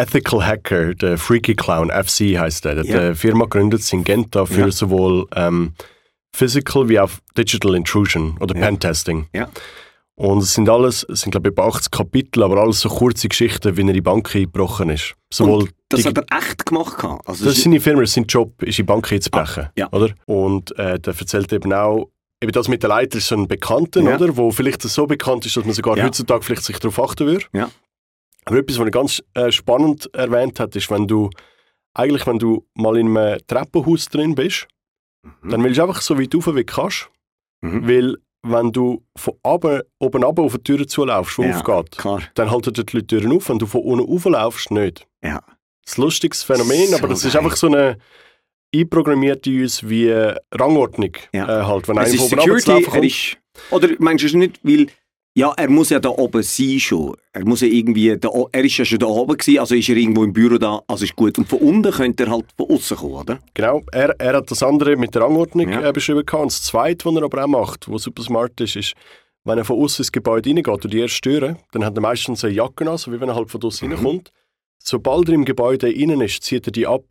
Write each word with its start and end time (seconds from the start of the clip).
Ethical 0.00 0.46
Hacker, 0.46 0.94
der 0.94 1.18
Freaky 1.18 1.54
Clown, 1.54 1.90
FC 1.90 2.38
heißt 2.38 2.64
der. 2.64 2.74
Der 2.76 2.84
hat 2.84 2.90
Ja. 2.90 3.00
eine 3.00 3.14
Firma 3.14 3.44
gegründet, 3.44 3.82
Syngenta, 3.82 4.46
für 4.46 4.60
Ja. 4.66 4.70
sowohl 4.70 5.26
ähm, 5.34 5.72
Physical 6.34 6.88
wie 6.88 7.00
auch 7.00 7.10
Digital 7.36 7.74
Intrusion 7.74 8.36
oder 8.40 8.54
Ja. 8.54 8.66
Pentesting. 8.66 9.26
Ja. 9.32 9.48
Und 10.18 10.38
es 10.38 10.54
sind 10.54 10.68
alles, 10.68 11.04
es 11.10 11.20
sind 11.20 11.30
glaube 11.32 11.48
ich 11.48 11.52
über 11.52 11.64
80 11.64 11.90
Kapitel, 11.90 12.42
aber 12.42 12.56
alles 12.58 12.80
so 12.80 12.88
kurze 12.88 13.28
Geschichten, 13.28 13.76
wie 13.76 13.82
er 13.82 13.88
in 13.88 13.92
die 13.94 14.00
Bank 14.00 14.34
eingebrochen 14.34 14.88
ist. 14.90 15.14
Sowohl 15.32 15.64
Und 15.64 15.74
das 15.90 16.06
hat 16.06 16.16
er 16.18 16.24
echt 16.38 16.64
gemacht. 16.64 16.96
Also 17.26 17.44
das 17.44 17.56
ist 17.58 17.64
seine 17.64 17.80
Firma, 17.80 18.04
sein 18.06 18.24
Job, 18.26 18.62
ist 18.62 18.78
in 18.78 18.84
die 18.84 18.86
Bank 18.86 19.12
einzubrechen. 19.12 19.64
Ah, 19.64 19.72
ja. 19.76 19.92
Oder? 19.92 20.10
Und 20.24 20.76
äh, 20.78 20.98
der 20.98 21.14
erzählt 21.18 21.52
eben 21.52 21.70
auch, 21.72 22.08
eben 22.42 22.52
das 22.52 22.68
mit 22.68 22.82
der 22.82 22.88
Leiter 22.90 23.18
ist 23.18 23.28
so 23.28 23.36
ein 23.36 23.46
Bekannter, 23.46 24.00
Ja. 24.02 24.16
oder? 24.16 24.34
Wo 24.38 24.50
vielleicht 24.50 24.80
so 24.82 25.06
bekannt 25.06 25.44
ist, 25.44 25.56
dass 25.56 25.64
man 25.66 25.74
sogar 25.74 25.98
Ja. 25.98 26.04
heutzutage 26.04 26.42
vielleicht 26.42 26.64
sich 26.64 26.78
darauf 26.78 26.98
achten 26.98 27.26
würde. 27.26 27.44
Ja. 27.52 27.68
Aber 28.46 28.56
etwas, 28.58 28.78
was 28.78 28.84
er 28.86 28.90
ganz 28.90 29.22
äh, 29.34 29.50
spannend 29.52 30.08
erwähnt 30.14 30.58
hat, 30.60 30.74
ist, 30.76 30.90
wenn 30.90 31.06
du 31.06 31.28
eigentlich, 31.94 32.26
wenn 32.26 32.38
du 32.38 32.64
mal 32.74 32.96
in 32.96 33.16
einem 33.16 33.38
Treppenhaus 33.46 34.06
drin 34.08 34.34
bist, 34.34 34.66
Mhm. 35.42 35.50
dann 35.50 35.64
willst 35.64 35.78
du 35.78 35.82
einfach 35.82 36.00
so 36.02 36.18
weit 36.18 36.32
rauf, 36.34 36.46
wie 36.54 36.62
du 36.62 36.64
kannst. 36.64 37.08
Mhm. 37.60 37.88
Weil, 37.88 38.16
wenn 38.44 38.70
du 38.70 39.02
von 39.16 39.34
oben, 39.42 39.82
oben 39.98 40.22
runter 40.22 40.42
auf 40.42 40.52
die 40.52 40.62
Türen 40.62 40.86
zulaufst, 40.86 41.38
die 41.38 41.42
Ja. 41.42 41.56
aufgeht, 41.58 41.98
Klar. 41.98 42.22
dann 42.34 42.50
halten 42.52 42.72
die 42.72 42.80
Leute 42.80 43.02
die 43.02 43.06
Türen 43.06 43.32
auf. 43.36 43.48
Wenn 43.48 43.58
du 43.58 43.66
von 43.66 43.80
unten 43.82 44.04
rauflaufst, 44.08 44.70
nicht. 44.70 45.04
Ja. 45.24 45.40
Das 45.82 45.92
ist 45.94 45.98
ein 45.98 46.02
lustiges 46.02 46.42
Phänomen, 46.44 46.86
So 46.88 46.96
aber 46.98 47.08
das 47.08 47.24
ist 47.24 47.32
geil. 47.32 47.42
einfach 47.42 47.56
so 47.56 47.66
eine 47.66 47.98
einprogrammierte 48.74 49.50
in 49.50 49.62
uns 49.62 49.88
wie 49.88 50.06
äh, 50.08 50.36
Rangordnung. 50.52 51.12
Ja. 51.32 51.62
Äh, 51.62 51.64
halt, 51.64 51.88
wenn 51.88 51.98
Es 51.98 52.12
einer 52.12 52.14
ist 52.22 52.28
Security, 52.30 52.82
kommt. 52.84 53.04
ist... 53.04 53.36
Oder 53.70 53.88
meinst 53.98 54.22
du 54.22 54.28
es 54.28 54.34
nicht, 54.34 54.60
weil... 54.62 54.86
Ja, 55.38 55.52
er 55.54 55.68
muss 55.68 55.90
ja 55.90 56.00
da 56.00 56.08
oben 56.08 56.42
sein 56.42 56.80
schon. 56.80 57.14
Er 57.34 57.44
muss 57.44 57.60
ja 57.60 57.68
irgendwie... 57.68 58.16
Da, 58.16 58.30
er 58.52 58.64
ist 58.64 58.78
ja 58.78 58.86
schon 58.86 58.98
da 58.98 59.04
oben 59.06 59.36
gewesen, 59.36 59.58
also 59.58 59.74
ist 59.74 59.86
er 59.90 59.96
irgendwo 59.96 60.24
im 60.24 60.32
Büro 60.32 60.56
da, 60.56 60.80
also 60.86 61.04
ist 61.04 61.14
gut. 61.14 61.36
Und 61.36 61.46
von 61.46 61.58
unten 61.58 61.90
könnte 61.92 62.24
er 62.24 62.30
halt 62.30 62.46
von 62.56 62.70
außen 62.70 62.96
kommen, 62.96 63.14
oder? 63.16 63.38
Genau, 63.52 63.82
er, 63.92 64.18
er 64.18 64.36
hat 64.38 64.50
das 64.50 64.62
andere 64.62 64.96
mit 64.96 65.14
der 65.14 65.22
Rangordnung 65.22 65.68
Ja. 65.68 65.86
äh, 65.86 65.92
beschrieben. 65.92 66.24
gehabt. 66.24 66.42
Und 66.42 66.52
das 66.52 66.62
Zweite, 66.62 67.04
was 67.04 67.14
er 67.16 67.22
aber 67.24 67.44
auch 67.44 67.48
macht, 67.48 67.86
was 67.92 68.02
super 68.04 68.22
smart 68.22 68.58
ist, 68.62 68.76
ist, 68.76 68.94
wenn 69.44 69.58
er 69.58 69.66
von 69.66 69.78
außen 69.78 70.02
ins 70.04 70.10
Gebäude 70.12 70.48
reingeht 70.48 70.68
und 70.68 70.90
die 70.92 71.00
erste 71.00 71.20
Türe, 71.20 71.58
dann 71.72 71.84
hat 71.84 71.94
er 71.96 72.00
meistens 72.00 72.42
eine 72.42 72.54
Jacke 72.54 72.90
an, 72.90 72.96
so 72.96 73.12
wie 73.12 73.20
wenn 73.20 73.28
er 73.28 73.34
halt 73.34 73.50
von 73.50 73.60
draussen 73.60 73.88
Mhm. 73.88 73.94
reinkommt. 73.94 74.32
Sobald 74.82 75.28
er 75.28 75.34
im 75.34 75.44
Gebäude 75.44 75.92
innen 75.92 76.22
ist, 76.22 76.44
zieht 76.44 76.66
er 76.66 76.72
die 76.72 76.86
ab. 76.86 77.04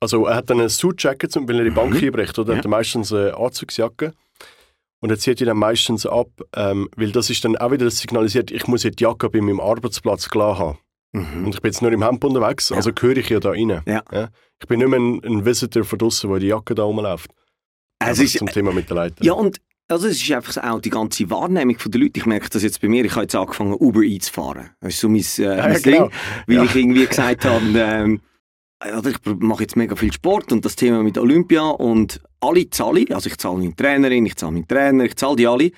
Also 0.00 0.24
er 0.24 0.36
hat 0.36 0.48
dann 0.48 0.58
einen 0.60 0.70
Suitjacket, 0.70 1.36
weil 1.36 1.56
er 1.56 1.58
in 1.58 1.64
die 1.66 1.70
Bank 1.70 1.90
Mhm. 2.00 2.06
einbricht, 2.06 2.38
oder? 2.38 2.52
Ja. 2.52 2.58
hat 2.58 2.64
er 2.64 2.70
meistens 2.70 3.12
eine 3.12 3.36
Anzugsjacke. 3.36 4.14
Und 5.02 5.10
er 5.10 5.18
zieht 5.18 5.40
die 5.40 5.44
dann 5.44 5.56
meistens 5.58 6.06
ab, 6.06 6.28
ähm, 6.56 6.88
weil 6.96 7.10
das 7.12 7.28
ist 7.28 7.44
dann 7.44 7.56
auch 7.56 7.70
wieder 7.72 7.84
das 7.86 7.98
signalisiert, 7.98 8.50
ich 8.50 8.66
muss 8.68 8.84
ja 8.84 8.90
die 8.90 9.02
Jacke 9.02 9.28
bei 9.28 9.40
meinem 9.40 9.60
Arbeitsplatz 9.60 10.28
klar 10.30 10.58
haben. 10.58 10.78
Mhm. 11.12 11.44
Und 11.46 11.54
ich 11.56 11.60
bin 11.60 11.70
jetzt 11.72 11.82
nur 11.82 11.92
im 11.92 12.02
Hemd 12.04 12.24
unterwegs, 12.24 12.68
Ja. 12.70 12.76
also 12.76 12.92
gehöre 12.92 13.16
ich 13.18 13.28
ja 13.28 13.40
da 13.40 13.50
rein. 13.50 13.82
Ja. 13.86 14.02
Ich 14.60 14.68
bin 14.68 14.78
nicht 14.78 14.88
mehr 14.88 15.00
ein, 15.00 15.20
ein 15.24 15.44
Visitor 15.44 15.84
von 15.84 15.98
draussen, 15.98 16.30
der 16.30 16.38
die 16.38 16.46
Jacke 16.46 16.74
da 16.74 16.84
rumläuft. 16.84 17.30
Es 17.98 18.18
Aber 18.18 18.22
ist, 18.24 18.38
zum 18.38 18.46
Thema 18.48 18.72
mit 18.72 18.88
der 18.88 18.96
Leiter. 18.96 19.24
ja, 19.24 19.32
und 19.34 19.58
also 19.88 20.06
es 20.06 20.22
ist 20.22 20.30
einfach 20.32 20.56
auch 20.70 20.80
die 20.80 20.88
ganze 20.90 21.28
Wahrnehmung 21.28 21.76
der 21.84 22.00
Leute. 22.00 22.12
Ich 22.20 22.24
merke 22.26 22.48
das 22.48 22.62
jetzt 22.62 22.80
bei 22.80 22.88
mir. 22.88 23.04
Ich 23.04 23.12
habe 23.12 23.22
jetzt 23.22 23.34
angefangen, 23.34 23.74
Uber 23.74 24.00
Eats 24.02 24.26
zu 24.28 24.32
fahren. 24.32 24.70
Das 24.80 24.94
ist 24.94 25.00
so 25.00 25.08
mein, 25.08 25.20
äh, 25.38 25.42
ja, 25.42 25.68
mein 25.68 25.82
genau. 25.82 26.04
Ding. 26.08 26.12
Weil 26.46 26.56
Ja. 26.56 26.62
ich 26.64 26.76
irgendwie 26.76 27.06
gesagt 27.06 27.44
habe, 27.44 27.64
ähm, 27.74 28.20
oder 28.98 29.10
ich 29.10 29.18
mache 29.38 29.62
jetzt 29.62 29.76
mega 29.76 29.96
viel 29.96 30.12
Sport 30.12 30.52
und 30.52 30.64
das 30.64 30.76
Thema 30.76 31.02
mit 31.02 31.18
Olympia 31.18 31.62
und 31.62 32.20
alle 32.40 32.68
zahle 32.70 33.00
ich. 33.00 33.14
Also 33.14 33.28
ich 33.28 33.36
zahle 33.38 33.58
meine 33.58 33.76
Trainerin, 33.76 34.26
ich 34.26 34.36
zahle 34.36 34.52
meinen 34.52 34.68
Trainer, 34.68 35.04
ich 35.04 35.16
zahle 35.16 35.36
die 35.36 35.46
alle. 35.46 35.70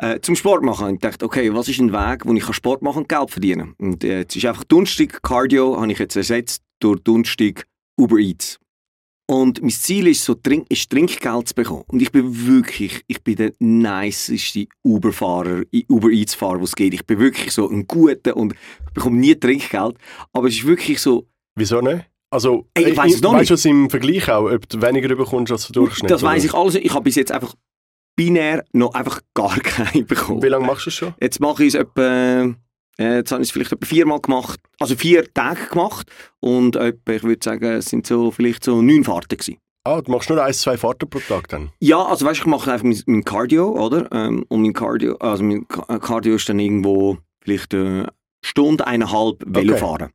Äh, 0.00 0.20
zum 0.20 0.36
Sport 0.36 0.62
machen. 0.62 0.86
Und 0.86 0.94
ich 0.94 1.00
dachte, 1.00 1.24
okay, 1.24 1.52
was 1.52 1.68
ist 1.68 1.80
ein 1.80 1.92
Weg, 1.92 2.24
wo 2.24 2.32
ich 2.32 2.44
kann 2.44 2.54
Sport 2.54 2.82
machen 2.82 2.98
und 2.98 3.08
Geld 3.08 3.30
verdienen 3.30 3.74
Und 3.78 4.04
äh, 4.04 4.20
jetzt 4.20 4.36
ist 4.36 4.46
einfach 4.46 4.64
Dunstig 4.64 5.22
Cardio, 5.22 5.80
habe 5.80 5.90
ich 5.90 5.98
jetzt 5.98 6.16
ersetzt 6.16 6.62
durch 6.78 7.00
Dunstig 7.00 7.64
Uber 7.98 8.18
Eats. 8.18 8.60
Und 9.30 9.60
mein 9.60 9.70
Ziel 9.70 10.06
ist, 10.06 10.24
so 10.24 10.34
Trink 10.34 10.66
ist 10.70 10.88
Trinkgeld 10.88 11.48
zu 11.48 11.54
bekommen. 11.54 11.82
Und 11.88 12.00
ich 12.00 12.12
bin 12.12 12.46
wirklich, 12.46 13.02
ich 13.08 13.22
bin 13.22 13.36
der 13.36 13.52
niceste 13.58 14.66
Uber-Fahrer, 14.84 15.64
Uber 15.88 16.08
Eats-Fahrer, 16.08 16.62
was 16.62 16.74
geht. 16.74 16.94
Ich 16.94 17.04
bin 17.04 17.18
wirklich 17.18 17.52
so 17.52 17.68
ein 17.68 17.86
guter 17.86 18.36
und 18.36 18.54
ich 18.54 18.94
bekomme 18.94 19.18
nie 19.18 19.34
Trinkgeld. 19.34 19.98
Aber 20.32 20.48
es 20.48 20.54
ist 20.54 20.64
wirklich 20.64 21.00
so, 21.00 21.26
Wieso 21.56 21.80
nicht? 21.80 22.08
Also, 22.30 22.66
Ey, 22.74 22.90
ich 22.90 22.96
weiss 22.96 23.14
es 23.14 23.22
noch 23.22 23.32
weißt 23.32 23.50
du 23.50 23.54
es 23.54 23.64
im 23.64 23.88
Vergleich 23.88 24.30
auch, 24.30 24.50
ob 24.50 24.68
du 24.68 24.82
weniger 24.82 25.14
bekommst 25.14 25.50
als 25.50 25.66
der 25.66 25.72
Durchschnitt? 25.72 26.10
das 26.10 26.22
weiß 26.22 26.44
ich 26.44 26.54
alles. 26.54 26.74
Ich 26.74 26.92
habe 26.92 27.04
bis 27.04 27.14
jetzt 27.14 27.32
einfach 27.32 27.54
binär 28.16 28.64
noch 28.72 28.94
einfach 28.94 29.20
gar 29.34 29.56
keinen 29.60 30.06
bekommen. 30.06 30.42
Wie 30.42 30.48
lange 30.48 30.66
machst 30.66 30.86
du 30.86 30.90
es 30.90 30.94
schon? 30.94 31.14
Jetzt 31.20 31.40
mache 31.40 31.64
ich 31.64 31.74
es 31.74 31.80
etwa, 31.80 32.54
äh, 32.98 33.16
jetzt 33.16 33.32
habe 33.32 33.42
ich 33.42 33.48
es 33.48 33.52
vielleicht 33.52 33.72
etwa 33.72 33.86
viermal 33.86 34.20
gemacht, 34.20 34.60
also 34.78 34.94
vier 34.94 35.32
Tage 35.32 35.68
gemacht 35.70 36.10
und 36.40 36.76
etwa, 36.76 37.12
ich 37.12 37.22
würde 37.22 37.42
sagen, 37.42 37.64
es 37.64 37.86
sind 37.86 38.06
so 38.06 38.30
vielleicht 38.30 38.64
so 38.64 38.82
neun 38.82 39.04
Fahrten 39.04 39.38
gewesen. 39.38 39.58
Ah, 39.84 40.02
du 40.02 40.10
machst 40.10 40.28
nur 40.28 40.42
ein, 40.42 40.52
zwei 40.52 40.76
Fahrten 40.76 41.08
pro 41.08 41.20
Tag 41.20 41.48
dann? 41.48 41.70
Ja, 41.80 42.04
also 42.04 42.26
weißt, 42.26 42.40
ich 42.40 42.46
mache 42.46 42.70
einfach 42.70 42.84
mein, 42.84 43.00
mein 43.06 43.24
Cardio, 43.24 43.70
oder? 43.70 44.10
Ähm, 44.12 44.44
und 44.48 44.60
mein 44.60 44.74
Cardio, 44.74 45.16
also 45.16 45.42
mein 45.42 45.66
Cardio 45.66 46.34
ist 46.34 46.46
dann 46.48 46.58
irgendwo 46.58 47.16
vielleicht 47.42 47.72
eine 47.72 48.08
Stunde, 48.44 48.86
eineinhalb 48.86 49.42
Velofahren. 49.46 50.10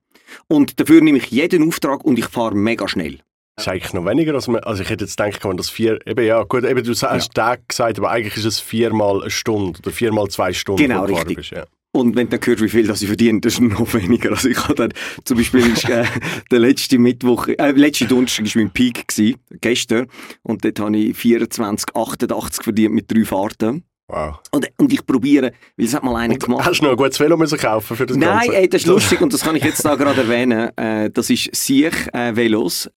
Und 0.48 0.80
dafür 0.80 1.02
nehme 1.02 1.18
ich 1.18 1.28
jeden 1.32 1.68
Auftrag 1.68 2.04
und 2.04 2.18
ich 2.20 2.26
fahre 2.26 2.56
mega 2.56 2.88
schnell. 2.88 3.20
Das 3.56 3.68
ist 3.68 3.72
eigentlich 3.72 3.94
noch 3.94 4.06
weniger, 4.06 4.34
als 4.34 4.48
man, 4.48 4.64
also 4.64 4.82
ich 4.82 4.90
hätte 4.90 5.06
jetzt 5.06 5.16
gedacht, 5.18 5.44
wenn 5.46 5.58
das 5.58 5.70
vier, 5.70 6.00
eben 6.08 6.26
ja, 6.26 6.42
gut, 6.44 6.64
eben 6.64 6.84
du 6.84 6.92
hast 6.92 7.34
Tag 7.34 7.70
gesagt, 7.70 8.00
aber 8.00 8.10
eigentlich 8.10 8.36
ist 8.38 8.46
es 8.46 8.60
viermal 8.60 9.22
eine 9.22 9.30
Stunde 9.30 9.80
oder 9.80 9.92
viermal 9.92 10.28
zwei 10.30 10.54
Stunden, 10.54 10.82
Genau, 10.82 11.06
richtig. 11.06 11.36
bist. 11.36 11.52
Ja. 11.52 11.66
Und 11.96 12.16
wenn 12.16 12.28
du 12.28 12.40
dann 12.40 12.48
hörst, 12.48 12.64
wie 12.64 12.70
viel 12.70 12.88
das 12.88 13.04
ich 13.04 13.08
verdiene, 13.08 13.40
das 13.42 13.54
ist 13.54 13.62
noch 13.62 13.94
weniger. 13.94 14.32
Also 14.32 14.50
ich 14.50 14.58
habe 14.64 14.74
dann, 14.74 14.94
zum 15.26 15.38
Beispiel 15.38 15.68
ist, 15.72 15.88
äh, 15.88 16.06
der 16.52 16.58
letzte 16.60 16.98
Mittwoch, 16.98 17.48
äh, 17.48 17.72
letzte 17.72 18.08
Donnerstag 18.08 18.46
war 18.46 18.62
mein 18.64 18.72
Peak, 18.72 19.08
gewesen, 19.08 19.36
gestern. 19.62 20.08
Und 20.42 20.66
dort 20.66 20.80
habe 20.80 20.98
ich 20.98 21.16
24,88 21.16 22.64
verdient 22.64 22.96
mit 22.96 23.12
drei 23.12 23.24
Fahrten. 23.26 23.84
Wow. 24.10 24.40
Und, 24.52 24.68
und 24.78 24.92
ich 24.92 25.06
probiere, 25.06 25.54
weil 25.78 25.86
es 25.86 25.94
hat 25.94 26.04
mal 26.04 26.16
einer 26.18 26.34
Und 26.34 26.44
gemacht. 26.44 26.66
hast 26.66 26.80
du 26.80 26.84
noch 26.86 26.92
ein 26.92 26.98
gutes 26.98 27.20
Velo 27.20 27.38
müssen 27.38 27.58
kaufen 27.58 27.96
für 27.96 28.06
das 28.06 28.18
Nein, 28.18 28.40
Ganze? 28.48 28.56
ey, 28.58 28.70
das 28.70 28.82
ist 28.82 28.88
lustig 28.94 29.22
und 29.22 29.34
das 29.34 29.42
kann 29.42 29.56
ich 29.56 29.64
jetzt 29.64 29.84
da 29.86 29.96
gerade 29.96 30.22
erwähnen. 30.22 30.70
Äh, 30.78 31.10
das 31.12 31.30
ist 31.30 31.50
Siech 31.56 31.94
äh, 32.14 32.36
Velos. 32.36 32.90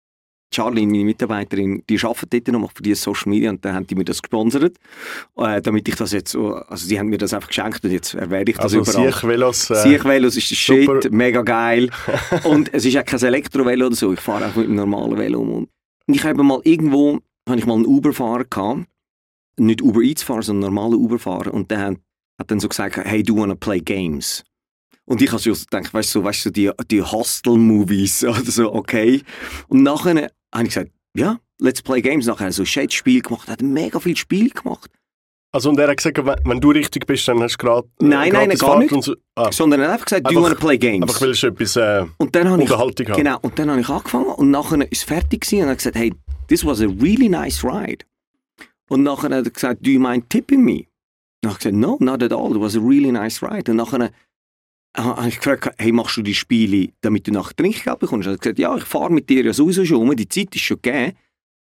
Charlie, 0.53 0.87
meine 0.87 1.05
Mitarbeiterin, 1.05 1.83
die 1.89 1.99
arbeitet 2.03 2.47
dort 2.47 2.53
noch, 2.55 2.61
macht 2.61 2.77
für 2.77 2.83
die 2.83 2.95
Social 2.95 3.29
Media 3.31 3.51
und 3.51 3.65
dann 3.65 3.75
haben 3.75 3.87
die 3.87 3.95
mir 3.97 4.05
das 4.05 4.23
gesponsert, 4.23 4.77
äh, 5.37 5.61
damit 5.61 5.89
ich 5.89 5.97
das 5.97 6.13
jetzt 6.13 6.31
so, 6.31 6.55
also 6.55 6.89
die 6.89 6.99
haben 6.99 7.09
mir 7.09 7.19
das 7.19 7.35
einfach 7.35 7.49
geschenkt 7.49 7.85
und 7.85 7.91
jetzt 7.91 8.15
erwähne 8.15 8.45
ich 8.49 8.57
das 8.57 8.65
Also 8.75 8.79
überall. 8.79 9.13
Siech 9.13 9.25
Velos. 9.25 9.71
Äh, 9.71 9.75
Siech 9.75 10.05
Velos 10.05 10.37
ist 10.37 10.51
der 10.51 10.77
super. 10.79 11.03
Shit, 11.03 11.13
mega 11.13 11.43
geil. 11.43 11.91
und 12.45 12.73
es 12.73 12.85
ist 12.85 12.97
auch 12.97 13.05
kein 13.05 13.21
Elektrovelo 13.23 13.87
oder 13.87 13.97
so, 13.97 14.13
ich 14.13 14.21
fahre 14.21 14.47
auch 14.47 14.55
mit 14.55 14.67
einem 14.67 14.77
normalen 14.77 15.19
Velo 15.19 15.41
um. 15.41 15.51
Und 16.07 16.15
ich 16.15 16.25
habe 16.25 16.43
mal 16.43 16.61
irgendwo, 16.63 17.19
habe 17.49 17.59
ich 17.59 17.67
mal 17.67 17.75
einen 17.75 17.87
Uber-Fahrer 17.87 18.45
gehabt, 18.45 18.87
nicht 19.59 19.83
Uber 19.83 20.01
Eats 20.03 20.23
Fahrer, 20.23 20.43
sondern 20.43 20.73
normalen 20.75 20.95
Uber-Fahrer 20.95 21.53
und 21.55 21.71
der 21.71 21.81
hat, 21.81 21.97
dann 22.47 22.61
so 22.61 22.69
gesagt, 22.69 22.97
hey, 22.97 23.23
do 23.23 23.35
you 23.35 23.41
wanna 23.41 23.55
play 23.55 23.81
games? 23.81 24.45
Und 25.07 25.23
ich 25.23 25.31
habe 25.31 25.41
so 25.41 25.53
gedacht, 25.53 25.95
weißt 25.95 26.15
du, 26.15 26.19
so, 26.21 26.25
weißt 26.25 26.47
du, 26.47 26.51
die, 26.51 26.71
die 26.91 27.01
Hostel-Movies 27.03 28.25
oder 28.25 28.45
so, 28.45 28.73
okay. 28.75 29.23
Und 29.69 29.83
nachher 29.83 30.31
habe 30.53 30.65
ich 30.65 30.75
gesagt, 30.75 30.91
ja, 31.17 31.39
let's 31.59 31.81
play 31.81 32.03
games. 32.03 32.27
Nachher 32.27 32.47
er 32.47 32.53
so 32.53 32.63
ein 32.63 32.67
Chat-Spiel 32.67 33.23
gemacht, 33.23 33.49
er 33.49 33.53
hat 33.53 33.63
mega 33.63 34.01
viel 34.01 34.17
Spiel 34.17 34.51
gemacht. 34.51 34.91
Also 35.53 35.71
und 35.71 35.79
er 35.79 35.89
hat 35.89 35.97
gesagt, 35.97 36.19
wenn, 36.45 36.61
du 36.61 36.71
richtig 36.71 37.07
bist, 37.07 37.27
dann 37.29 37.41
hast 37.41 37.55
du 37.57 37.65
gerade 37.65 37.89
Nein, 38.01 38.33
nein, 38.33 38.49
gratis 38.51 38.61
gar 38.61 38.79
nicht. 38.79 39.05
So. 39.05 39.15
ah, 39.37 39.51
Sondern 39.51 39.81
er 39.81 39.87
hat 39.87 39.93
einfach 39.95 40.07
gesagt, 40.07 40.27
do 40.27 40.33
you 40.33 40.39
Einfach- 40.41 40.51
wanna 40.51 40.61
play 40.61 40.77
games? 40.77 41.03
einfach 41.09 41.21
willst 41.23 41.43
du 41.45 41.47
etwas 41.47 41.77
äh, 41.77 42.05
Und 42.19 42.35
dann 42.35 42.51
habe 42.51 42.63
ich 42.63 42.71
Unterhaltung 42.71 43.09
haben. 43.09 43.17
Genau, 43.17 43.39
und 43.41 43.59
dann 43.59 43.71
habe 43.71 43.81
ich 43.81 43.89
angefangen 43.89 44.27
und 44.27 44.51
nachher 44.51 44.81
ist 44.93 44.99
es 44.99 45.03
fertig 45.05 45.43
gewesen 45.43 45.61
und 45.63 45.69
er 45.69 45.71
hat 45.71 45.79
gesagt, 45.79 45.97
hey, 45.97 46.13
this 46.49 46.65
was 46.67 46.81
a 46.83 46.87
really 47.01 47.29
nice 47.31 47.65
ride. 47.65 48.05
Und 48.89 49.03
nachher 49.03 49.31
hat 49.35 49.47
er 49.47 49.51
gesagt, 49.51 49.85
do 49.85 49.91
you 49.91 50.01
mind 50.01 50.31
tipping 50.31 50.65
me? 50.65 50.73
Und 50.73 50.87
ich 51.43 51.49
habe 51.49 51.59
gesagt, 51.59 51.77
no, 51.77 51.97
not 52.01 52.23
at 52.23 52.33
all, 52.33 52.55
it 52.55 52.61
was 52.61 52.77
a 52.77 52.81
really 52.81 53.13
nice 53.13 53.43
ride. 53.43 53.71
Und 53.71 53.77
nachher 53.77 54.11
habe 54.97 55.29
ich 55.29 55.37
gefragt, 55.37 55.75
hey, 55.79 55.93
machst 55.93 56.17
du 56.17 56.23
die 56.23 56.35
Spiele, 56.35 56.93
damit 57.01 57.27
du 57.27 57.33
nachher 57.33 57.55
Trinkgeld 57.55 57.99
bekommst? 57.99 58.27
Er 58.27 58.35
hat 58.35 58.41
gesagt, 58.41 58.59
ja, 58.59 58.77
ich 58.77 58.85
fahre 58.85 59.13
mit 59.13 59.29
dir 59.29 59.45
ja 59.45 59.53
sowieso 59.53 59.85
schon 59.85 60.09
um, 60.09 60.17
die 60.17 60.29
Zeit 60.29 60.55
ist 60.55 60.63
schon 60.63 60.81
gegeben. 60.81 61.13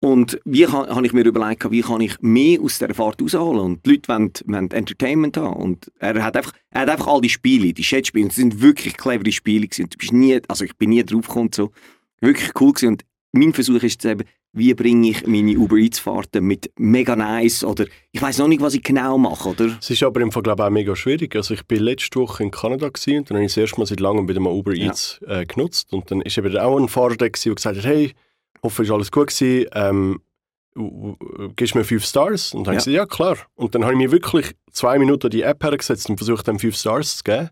Und 0.04 0.40
wie 0.46 0.64
kann, 0.64 0.90
habe 0.90 1.06
ich 1.06 1.14
mir 1.14 1.24
überlegt, 1.24 1.70
wie 1.70 1.82
kann 1.82 2.02
ich 2.02 2.20
mehr 2.22 2.60
aus 2.60 2.80
dieser 2.80 2.96
Fahrt 2.96 3.22
rausholen? 3.22 3.60
Und 3.60 3.86
die 3.86 3.92
Leute 3.92 4.08
wollen, 4.08 4.32
wollen 4.46 4.72
Entertainment 4.72 5.38
haben. 5.38 5.56
Und 5.56 5.92
er 6.00 6.24
hat 6.24 6.36
einfach, 6.36 6.54
er 6.72 6.82
hat 6.82 6.90
einfach 6.90 7.08
all 7.08 7.22
die 7.22 7.30
Spiele, 7.30 7.72
die 7.72 7.84
Chatspiele, 7.84 8.30
es 8.30 8.36
sind 8.36 8.62
wirklich 8.62 8.98
clevere 8.98 9.32
Spiele 9.32 9.68
gewesen. 9.68 9.90
Du 9.92 9.98
bist 10.00 10.12
nie, 10.12 10.42
also 10.48 10.66
ich 10.66 10.76
bin 10.76 10.90
nie 10.90 11.04
drauf 11.04 11.28
gekommen, 11.28 11.52
so. 11.54 11.72
Wirklich 12.20 12.52
cool 12.60 12.74
gewesen. 12.74 12.88
Und 12.94 13.06
mein 13.34 13.54
Versuch 13.54 13.82
ist 13.84 14.04
eben, 14.06 14.24
wie 14.54 14.74
bringe 14.74 15.10
ich 15.10 15.26
meine 15.26 15.58
Uber 15.58 15.78
Eats 15.78 16.00
Fahrten 16.00 16.44
mit 16.46 16.70
mega 16.78 17.16
nice 17.16 17.64
oder 17.64 17.86
ich 18.12 18.22
weiß 18.22 18.40
noch 18.40 18.48
nicht, 18.50 18.62
was 18.62 18.74
ich 18.74 18.84
genau 18.84 19.18
mache, 19.18 19.50
oder? 19.50 19.78
Es 19.80 19.90
ist 19.90 20.04
aber 20.04 20.20
im 20.20 20.32
Fall, 20.34 20.44
glaube 20.44 20.62
ich, 20.64 20.68
auch 20.68 20.72
mega 20.72 20.96
schwierig. 20.96 21.36
Also 21.38 21.54
ich 21.54 21.66
bin 21.66 21.82
letzte 21.84 22.20
Woche 22.20 22.44
in 22.44 22.52
Kanada 22.52 22.90
gewesen, 22.90 23.20
und 23.20 23.30
dann 23.30 23.38
habe 23.38 23.46
ich 23.46 23.52
das 23.54 23.58
erste 23.58 23.80
Mal 23.80 23.86
seit 23.86 24.02
langem 24.02 24.28
wieder 24.28 24.42
mal 24.42 24.52
Uber 24.52 24.74
Ja. 24.76 24.88
Eats 24.88 25.22
äh, 25.26 25.46
genutzt. 25.46 25.94
Und 25.94 26.12
dann 26.12 26.22
ist 26.22 26.38
eben 26.38 26.58
auch 26.58 26.78
ein 26.78 26.90
Fahrer 26.90 27.16
da 27.16 27.28
gewesen, 27.30 27.50
der 27.50 27.56
gesagt 27.56 27.78
hat, 27.78 27.86
hey, 27.86 28.12
hoffe, 28.62 28.84
ist 28.84 28.92
alles 28.92 29.12
gut 29.12 29.28
gewesen. 29.28 29.70
Ähm, 29.74 30.22
gibst 31.56 31.74
du 31.74 31.80
mir 31.80 31.86
fünf 31.86 32.04
Stars? 32.06 32.54
Und 32.54 32.68
dann 32.68 32.76
habe 32.76 32.82
ich 32.90 32.94
Ja. 32.94 33.04
gesagt, 33.06 33.22
ja, 33.22 33.26
klar. 33.34 33.38
Und 33.56 33.74
dann 33.76 33.84
habe 33.86 33.94
ich 33.94 34.00
mir 34.00 34.12
wirklich 34.12 34.52
zwei 34.72 35.00
Minuten 35.00 35.28
an 35.28 35.32
die 35.32 35.42
App 35.44 35.64
hergesetzt 35.64 36.10
und 36.10 36.18
versucht, 36.18 36.48
dann 36.50 36.60
fünf 36.60 36.76
Stars 36.76 37.18
zu 37.18 37.24
geben. 37.24 37.50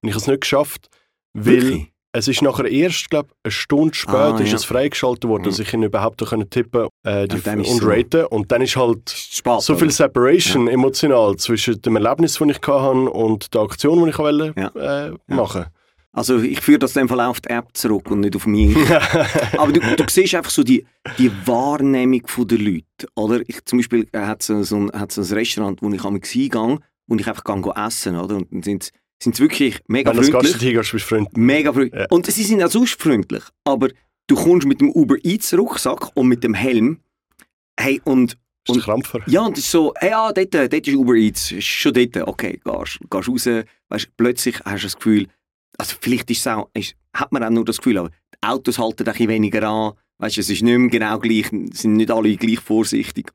Und 0.00 0.08
ich 0.08 0.14
habe 0.14 0.20
es 0.22 0.26
nicht 0.26 0.40
geschafft, 0.40 0.88
weil 1.34 1.62
Wirklich? 1.62 1.91
Es 2.14 2.28
ist 2.28 2.42
nachher 2.42 2.66
erst, 2.70 3.08
glaube 3.10 3.30
eine 3.42 3.50
Stunde 3.50 3.94
später 3.94 4.34
Ah, 4.34 4.40
ist 4.40 4.50
ja. 4.50 4.56
es 4.56 4.64
freigeschaltet 4.64 5.24
worden, 5.28 5.44
dass 5.44 5.58
ich 5.58 5.72
ihn 5.72 5.82
überhaupt 5.82 6.22
können 6.26 6.48
tippen 6.50 6.88
äh, 7.04 7.26
die, 7.26 7.36
Ja, 7.36 7.40
dann 7.44 7.58
und 7.60 7.66
so. 7.66 7.86
raten. 7.86 8.26
Und 8.26 8.52
dann 8.52 8.60
ist 8.62 8.76
halt 8.76 9.08
Spät, 9.10 9.60
so 9.62 9.74
viel 9.74 9.84
oder? 9.84 9.92
Separation 9.94 10.68
emotional 10.68 11.36
zwischen 11.36 11.80
dem 11.80 11.96
Erlebnis, 11.96 12.34
das 12.34 12.48
ich 12.48 12.56
hatte 12.66 12.90
und 13.10 13.54
der 13.54 13.60
Aktion, 13.62 14.04
die 14.04 14.10
ich 14.10 14.18
wollte, 14.18 14.52
Ja. 14.58 15.06
äh, 15.08 15.12
machen 15.26 15.66
Also 16.14 16.38
ich 16.40 16.60
führe 16.60 16.78
das 16.80 16.92
dem 16.92 17.08
Fall 17.08 17.20
auf 17.20 17.40
die 17.40 17.48
App 17.48 17.68
zurück 17.72 18.10
und 18.10 18.20
nicht 18.20 18.36
auf 18.36 18.46
mich. 18.46 18.76
Aber 19.56 19.72
du, 19.72 19.80
du 19.80 20.04
siehst 20.10 20.34
einfach 20.34 20.50
so 20.50 20.62
die, 20.62 20.84
die 21.18 21.30
Wahrnehmung 21.46 22.22
der 22.46 22.58
Leute. 22.58 22.84
Oder? 23.14 23.40
Ich, 23.46 23.64
zum 23.64 23.78
Beispiel 23.78 24.06
äh, 24.12 24.18
hat 24.20 24.46
es 24.46 24.68
so, 24.68 24.76
ein- 24.76 24.92
hat's 24.92 25.14
so 25.14 25.22
ein 25.22 25.32
Restaurant, 25.38 25.80
wo 25.80 25.88
ich 25.90 26.04
einmal 26.04 26.20
hingehe, 26.22 26.78
wo 27.06 27.16
ich 27.16 27.26
einfach 27.26 27.44
gehe 27.44 27.72
essen 27.86 28.16
oder? 28.16 28.36
Und 28.36 28.52
dann 28.52 28.62
sind 28.62 28.90
sind 29.22 29.36
sie 29.36 29.42
wirklich 29.42 29.80
mega 29.88 30.10
Wenn 30.10 30.16
du 30.22 30.30
freundlich. 30.30 30.52
dorthin 30.52 30.74
gehst, 30.74 30.92
bist 30.92 31.04
du 31.04 31.08
freundlich. 31.16 31.36
Mega 31.36 31.72
freundlich. 31.72 32.00
Ja. 32.00 32.06
Und 32.10 32.26
sie 32.26 32.42
sind 32.44 32.62
auch 32.62 32.70
sonst 32.70 33.00
freundlich. 33.00 33.42
Aber 33.64 33.88
du 34.26 34.34
kommst 34.36 34.66
mit 34.66 34.80
dem 34.80 34.90
Uber 34.90 35.16
Eats 35.22 35.54
Rucksack 35.54 36.16
und 36.16 36.28
mit 36.28 36.42
dem 36.44 36.54
Helm. 36.54 37.00
Hey, 37.78 38.00
und 38.04 38.36
du 38.66 38.72
Und- 38.74 38.82
Krampfer? 38.82 39.20
ja, 39.26 39.42
und 39.42 39.56
es 39.58 39.64
ist 39.64 39.70
so, 39.70 39.92
hey, 39.98 40.10
ja, 40.10 40.32
dort, 40.32 40.54
dort 40.54 40.74
ist 40.88 40.94
Uber 40.94 41.14
Eats, 41.14 41.52
ist 41.52 41.64
schon 41.66 41.92
dort, 41.94 42.16
okay, 42.28 42.60
gehst, 42.64 42.98
gehst 43.10 43.28
raus, 43.28 43.46
weißt, 43.88 44.08
plötzlich 44.16 44.60
hast 44.64 44.82
du 44.82 44.86
das 44.86 44.96
Gefühl, 44.96 45.26
also 45.78 45.96
vielleicht 46.00 46.30
ist 46.30 46.40
es 46.40 46.46
auch, 46.46 46.68
ist, 46.74 46.94
hat 47.14 47.32
man 47.32 47.42
auch 47.42 47.50
nur 47.50 47.64
das 47.64 47.78
Gefühl, 47.78 47.98
aber 47.98 48.10
die 48.10 48.14
Autos 48.42 48.78
halten 48.78 49.08
ein 49.08 49.28
weniger 49.28 49.68
an, 49.68 49.92
weißt, 50.18 50.38
es 50.38 50.50
ist 50.50 50.62
nicht 50.62 50.78
mehr 50.78 50.88
genau 50.90 51.18
gleich, 51.18 51.46
sind 51.72 51.94
nicht 51.94 52.10
alle 52.10 52.36
gleich 52.36 52.60
vorsichtig. 52.60 53.32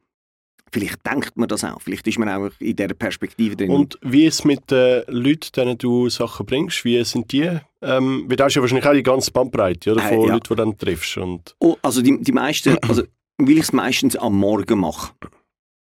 Vielleicht 0.72 1.06
denkt 1.06 1.38
man 1.38 1.48
das 1.48 1.64
auch, 1.64 1.82
vielleicht 1.82 2.06
ist 2.08 2.20
man 2.20 2.28
auch 2.30 2.50
in 2.60 2.76
dieser 2.76 2.94
Perspektive 2.94 3.56
drin. 3.56 3.72
Und 3.72 3.98
wie 4.02 4.26
ist 4.26 4.40
es 4.40 4.46
mit 4.46 4.70
den 4.70 5.04
Leuten, 5.08 5.50
denen 5.56 5.78
du 5.78 6.10
Sachen 6.10 6.46
bringst? 6.46 6.84
Wie 6.84 7.02
sind 7.06 7.32
die? 7.32 7.50
Ähm, 7.82 8.26
weil 8.28 8.36
da 8.36 8.46
hast 8.46 8.56
ja 8.56 8.62
wahrscheinlich 8.62 8.86
auch 8.88 8.94
die 8.94 9.04
ganze 9.04 9.32
Bandbreite 9.32 9.94
oder, 9.94 10.04
Äh, 10.04 10.10
von 10.10 10.22
ja. 10.26 10.34
Leuten, 10.34 10.44
die 10.44 10.48
du 10.50 10.56
dann 10.56 10.78
triffst. 10.78 11.18
Und 11.18 11.56
Oh, 11.60 11.78
also 11.82 12.02
die, 12.02 12.22
die 12.22 12.32
meisten, 12.32 12.78
also 12.88 13.04
weil 13.38 13.52
ich 13.52 13.60
es 13.60 13.74
meistens 13.74 14.16
am 14.18 14.36
Morgen 14.38 14.80
mache. 14.80 15.14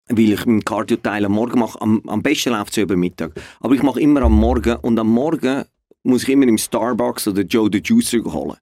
Weil 0.08 0.32
ich 0.32 0.46
meinen 0.46 0.64
Cardio-Teil 0.64 1.24
am 1.24 1.32
Morgen 1.32 1.58
mache. 1.58 1.80
Am, 1.80 2.02
am 2.06 2.22
besten 2.22 2.50
läuft 2.50 2.70
es 2.70 2.76
ja 2.76 2.82
über 2.82 2.96
Mittag. 2.96 3.32
Aber 3.60 3.74
ich 3.74 3.82
mache 3.82 4.00
immer 4.00 4.22
am 4.22 4.32
Morgen 4.34 4.76
und 4.76 4.98
am 4.98 5.08
Morgen 5.08 5.64
muss 6.02 6.22
ich 6.24 6.28
immer 6.28 6.46
im 6.46 6.58
Starbucks 6.58 7.26
oder 7.28 7.42
Joe 7.42 7.68
the 7.72 7.80
Juicer 7.82 8.22
holen. 8.24 8.56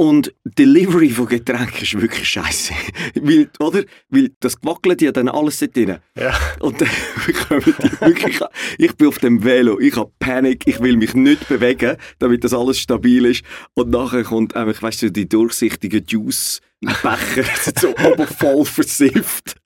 Und 0.00 0.34
Delivery 0.44 1.10
von 1.10 1.26
Getränken 1.26 1.82
ist 1.82 2.00
wirklich 2.00 2.26
scheiße. 2.26 2.72
Weil, 3.16 3.50
oder? 3.58 3.84
Weil 4.08 4.30
das 4.40 4.58
gewackelt 4.58 5.02
ja 5.02 5.12
dann 5.12 5.28
alles 5.28 5.58
dort 5.58 5.76
drin. 5.76 5.98
ja, 6.16 6.32
Und 6.60 6.80
dann 6.80 6.88
bekommen 7.26 7.62
die 7.66 8.00
wirklich, 8.00 8.40
ich 8.78 8.96
bin 8.96 9.08
auf 9.08 9.18
dem 9.18 9.44
Velo, 9.44 9.78
ich 9.78 9.94
habe 9.96 10.10
Panik, 10.18 10.66
ich 10.66 10.80
will 10.80 10.96
mich 10.96 11.12
nicht 11.12 11.46
bewegen, 11.50 11.98
damit 12.18 12.44
das 12.44 12.54
alles 12.54 12.78
stabil 12.78 13.26
ist. 13.26 13.44
Und 13.74 13.90
nachher 13.90 14.24
kommt 14.24 14.56
einfach, 14.56 14.80
weißt 14.80 15.02
du, 15.02 15.12
die 15.12 15.28
durchsichtigen 15.28 16.02
Juice-Becher, 16.08 17.44
so 17.78 17.94
aber 17.98 18.26
voll 18.26 18.64
versifft. 18.64 19.56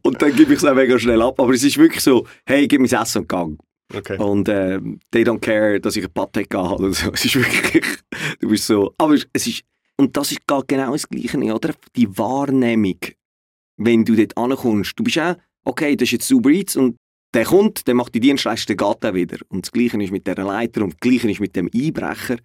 Und 0.00 0.22
dann 0.22 0.34
gebe 0.34 0.54
ich 0.54 0.60
es 0.60 0.64
auch 0.64 0.74
mega 0.74 0.98
schnell 0.98 1.20
ab. 1.20 1.38
Aber 1.38 1.52
es 1.52 1.62
ist 1.62 1.76
wirklich 1.76 2.02
so, 2.02 2.26
hey, 2.46 2.66
gib 2.66 2.80
mir 2.80 2.88
das 2.88 3.10
Essen 3.10 3.18
und 3.18 3.28
gang. 3.28 3.58
Okay. 3.94 4.18
Und 4.18 4.48
äh, 4.48 4.80
they 5.10 5.22
don't 5.22 5.40
care, 5.40 5.80
dass 5.80 5.96
ich 5.96 6.04
eine 6.04 6.12
Patek 6.12 6.54
habe 6.54 6.92
so. 6.92 7.10
Es 7.12 7.24
ist 7.24 7.36
wirklich, 7.36 7.84
du 8.40 8.48
bist 8.48 8.66
so, 8.66 8.94
aber 8.98 9.14
es 9.14 9.46
ist, 9.46 9.62
und 9.96 10.16
das 10.16 10.32
ist 10.32 10.40
genau 10.66 10.92
das 10.92 11.08
Gleiche, 11.08 11.38
oder? 11.38 11.74
Die 11.94 12.18
Wahrnehmung, 12.18 12.98
wenn 13.76 14.04
du 14.04 14.14
dort 14.14 14.36
ankommst. 14.36 14.98
Du 14.98 15.04
bist 15.04 15.18
auch, 15.18 15.36
okay, 15.64 15.96
das 15.96 16.08
ist 16.08 16.12
jetzt 16.12 16.32
Uber 16.32 16.50
Eats 16.50 16.76
und 16.76 16.96
der 17.34 17.44
kommt, 17.44 17.86
der 17.86 17.94
macht 17.94 18.14
die 18.14 18.20
Dienstleistung, 18.20 18.76
geht 18.76 19.04
auch 19.04 19.14
wieder. 19.14 19.38
Und 19.48 19.66
das 19.66 19.72
Gleiche 19.72 20.02
ist 20.02 20.12
mit 20.12 20.26
der 20.26 20.36
Leiter 20.36 20.82
und 20.82 20.94
das 20.94 21.00
Gleiche 21.00 21.30
ist 21.30 21.40
mit 21.40 21.56
dem 21.56 21.68
Einbrecher. 21.74 22.36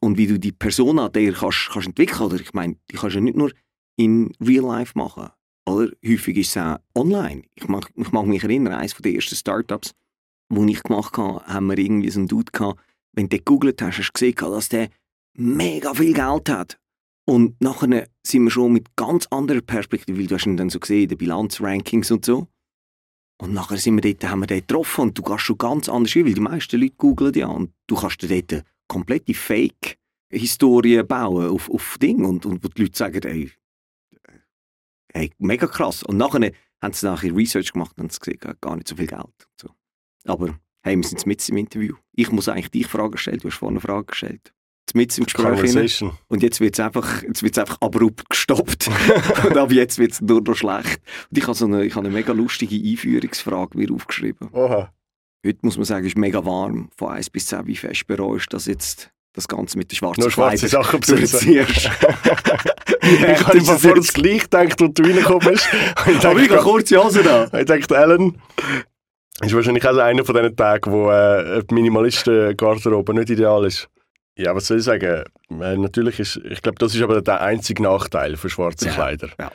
Und 0.00 0.18
wie 0.18 0.26
du 0.26 0.38
die 0.38 0.52
Person 0.52 0.98
an 0.98 1.10
der 1.12 1.32
kannst, 1.32 1.70
kannst 1.72 1.88
entwickeln, 1.88 2.22
oder? 2.22 2.40
Ich 2.40 2.52
meine, 2.52 2.76
die 2.90 2.96
kannst 2.96 3.16
du 3.16 3.20
nicht 3.20 3.36
nur 3.36 3.50
in 3.96 4.32
Real 4.40 4.64
Life 4.64 4.92
machen, 4.94 5.30
oder? 5.66 5.90
Häufig 6.06 6.36
ist 6.36 6.50
es 6.50 6.56
auch 6.58 6.78
online. 6.94 7.42
Ich 7.54 7.66
mag, 7.66 7.90
ich 7.94 8.12
mag 8.12 8.26
mich 8.26 8.44
erinnern, 8.44 8.74
eines 8.74 8.94
der 8.94 9.14
ersten 9.14 9.36
Startups, 9.36 9.94
wo 10.48 10.64
ich 10.64 10.82
gemacht 10.82 11.16
habe, 11.16 11.44
haben 11.46 11.66
wir 11.66 11.78
irgendwie 11.78 12.10
so 12.10 12.20
einen 12.20 12.28
Dude 12.28 12.52
gehabt, 12.52 12.80
wenn 13.12 13.28
du 13.28 13.36
gegoogelt 13.38 13.80
hast, 13.82 13.98
hast 13.98 14.08
du 14.08 14.12
gesehen, 14.12 14.34
dass 14.36 14.68
der 14.68 14.88
mega 15.34 15.94
viel 15.94 16.14
Geld 16.14 16.48
hat. 16.48 16.78
Und 17.28 17.60
nachher 17.60 18.08
sind 18.24 18.44
wir 18.44 18.50
schon 18.50 18.72
mit 18.72 18.94
ganz 18.94 19.26
anderer 19.28 19.60
Perspektive, 19.60 20.18
weil 20.18 20.26
du 20.26 20.36
hast 20.36 20.46
ihn 20.46 20.56
dann 20.56 20.70
so 20.70 20.78
gesehen, 20.78 21.04
in 21.04 21.08
den 21.08 21.18
Bilanzrankings 21.18 22.10
und 22.10 22.24
so. 22.24 22.46
Und 23.38 23.52
nachher 23.52 23.76
sind 23.76 24.02
wir 24.02 24.14
dort, 24.14 24.30
haben 24.30 24.40
wir 24.40 24.46
den 24.46 24.60
getroffen 24.60 25.02
und 25.02 25.18
du 25.18 25.22
gehst 25.22 25.42
schon 25.42 25.58
ganz 25.58 25.88
anders 25.88 26.12
hin, 26.12 26.24
weil 26.24 26.34
die 26.34 26.40
meisten 26.40 26.80
Leute 26.80 26.94
googeln 26.96 27.34
ja 27.34 27.48
und 27.48 27.72
du 27.86 27.96
kannst 27.96 28.22
dir 28.22 28.28
dort 28.28 28.52
eine 28.52 28.64
komplette 28.88 29.34
Fake-Historie 29.34 31.02
bauen 31.02 31.50
auf, 31.50 31.68
auf 31.68 31.98
Ding 31.98 32.24
und, 32.24 32.46
und 32.46 32.64
wo 32.64 32.68
die 32.68 32.82
Leute 32.82 32.96
sagen, 32.96 33.22
ey, 33.24 33.50
hey, 35.12 35.32
mega 35.38 35.66
krass. 35.66 36.02
Und 36.02 36.16
nachher 36.16 36.52
haben 36.80 36.92
sie 36.92 37.06
nachher 37.06 37.34
Research 37.34 37.72
gemacht 37.72 37.98
und 37.98 38.04
haben 38.04 38.18
gesehen, 38.18 38.38
gar 38.60 38.76
nicht 38.76 38.88
so 38.88 38.96
viel 38.96 39.06
Geld. 39.06 39.48
So. 39.60 39.68
Aber 40.26 40.54
hey, 40.82 40.96
wir 40.96 41.04
sind 41.04 41.26
mit 41.26 41.48
im 41.48 41.56
Interview. 41.56 41.94
Ich 42.14 42.30
muss 42.30 42.48
eigentlich 42.48 42.70
dich 42.70 42.86
Fragen 42.86 43.16
stellen, 43.18 43.38
du 43.38 43.48
hast 43.48 43.56
vorhin 43.56 43.76
eine 43.76 43.80
Frage 43.80 44.06
gestellt. 44.06 44.52
Mit 44.94 45.16
im 45.18 45.24
Gespräch. 45.24 45.44
Conversation. 45.44 46.12
und 46.28 46.42
jetzt 46.42 46.60
wird 46.60 46.74
es 46.74 46.80
einfach, 46.80 47.22
jetzt 47.22 47.42
wird's 47.42 47.58
einfach 47.58 47.76
abrupt 47.80 48.30
gestoppt. 48.30 48.88
und 49.44 49.56
ab 49.56 49.72
jetzt 49.72 49.98
wird 49.98 50.12
es 50.12 50.20
nur 50.20 50.40
noch 50.40 50.54
schlecht. 50.54 51.00
Und 51.28 51.36
ich 51.38 51.42
habe 51.44 51.54
so 51.54 51.66
eine, 51.66 51.84
ich 51.84 51.94
habe 51.96 52.06
eine 52.06 52.14
mega 52.14 52.32
lustige 52.32 52.76
Einführungsfrage 52.76 53.76
mir 53.76 53.92
aufgeschrieben. 53.92 54.48
Oha. 54.52 54.92
Heute 55.44 55.58
muss 55.62 55.76
man 55.76 55.84
sagen, 55.84 56.06
es 56.06 56.12
ist 56.12 56.18
mega 56.18 56.44
warm. 56.44 56.88
Von 56.96 57.08
1 57.10 57.30
bis 57.30 57.46
10, 57.46 57.66
wie 57.66 57.76
fest 57.76 58.06
bereust 58.06 58.46
du 58.52 58.56
das 58.56 58.66
jetzt, 58.66 59.10
das 59.34 59.48
Ganze 59.48 59.76
mit 59.76 59.90
den 59.90 59.96
schwarzen 59.96 60.20
Nur 60.20 60.30
schwarze 60.30 60.68
Sachen 60.68 61.00
besitzen. 61.00 61.52
durchziehst? 61.52 61.90
ich 63.02 63.46
habe 63.46 63.58
es 63.58 63.82
vor 63.82 63.94
das 63.96 64.12
gleich 64.12 64.42
gedacht, 64.44 64.80
als 64.80 64.94
du 64.94 65.02
reingekommen 65.02 65.48
bist. 65.50 65.68
Ich 65.72 65.98
Aber 65.98 66.10
ich 66.10 66.24
habe 66.24 66.46
dachte, 66.48 66.62
kurze 66.62 67.04
Hose 67.04 67.30
an. 67.50 67.60
ich 67.60 67.66
dachte, 67.66 67.98
Alan 67.98 68.38
ist 69.42 69.54
wahrscheinlich 69.54 69.86
auch 69.86 69.96
einer 69.96 70.24
von 70.24 70.34
diesen 70.34 70.56
Tagen, 70.56 70.92
wo 70.92 71.10
äh, 71.10 71.62
die 71.68 71.74
Minimalisten-Garderobe 71.74 73.14
nicht 73.14 73.30
ideal 73.30 73.64
ist. 73.64 73.88
Ja, 74.38 74.54
was 74.54 74.66
soll 74.66 74.78
ich 74.78 74.84
sagen? 74.84 75.24
Äh, 75.60 75.76
natürlich 75.76 76.20
ist, 76.20 76.36
ich 76.44 76.60
glaube, 76.62 76.78
das 76.78 76.94
ist 76.94 77.02
aber 77.02 77.20
der 77.22 77.40
einzige 77.40 77.82
Nachteil 77.82 78.36
für 78.36 78.50
schwarze 78.50 78.86
Ja, 78.86 78.92
Kleider. 78.92 79.28
ja. 79.40 79.50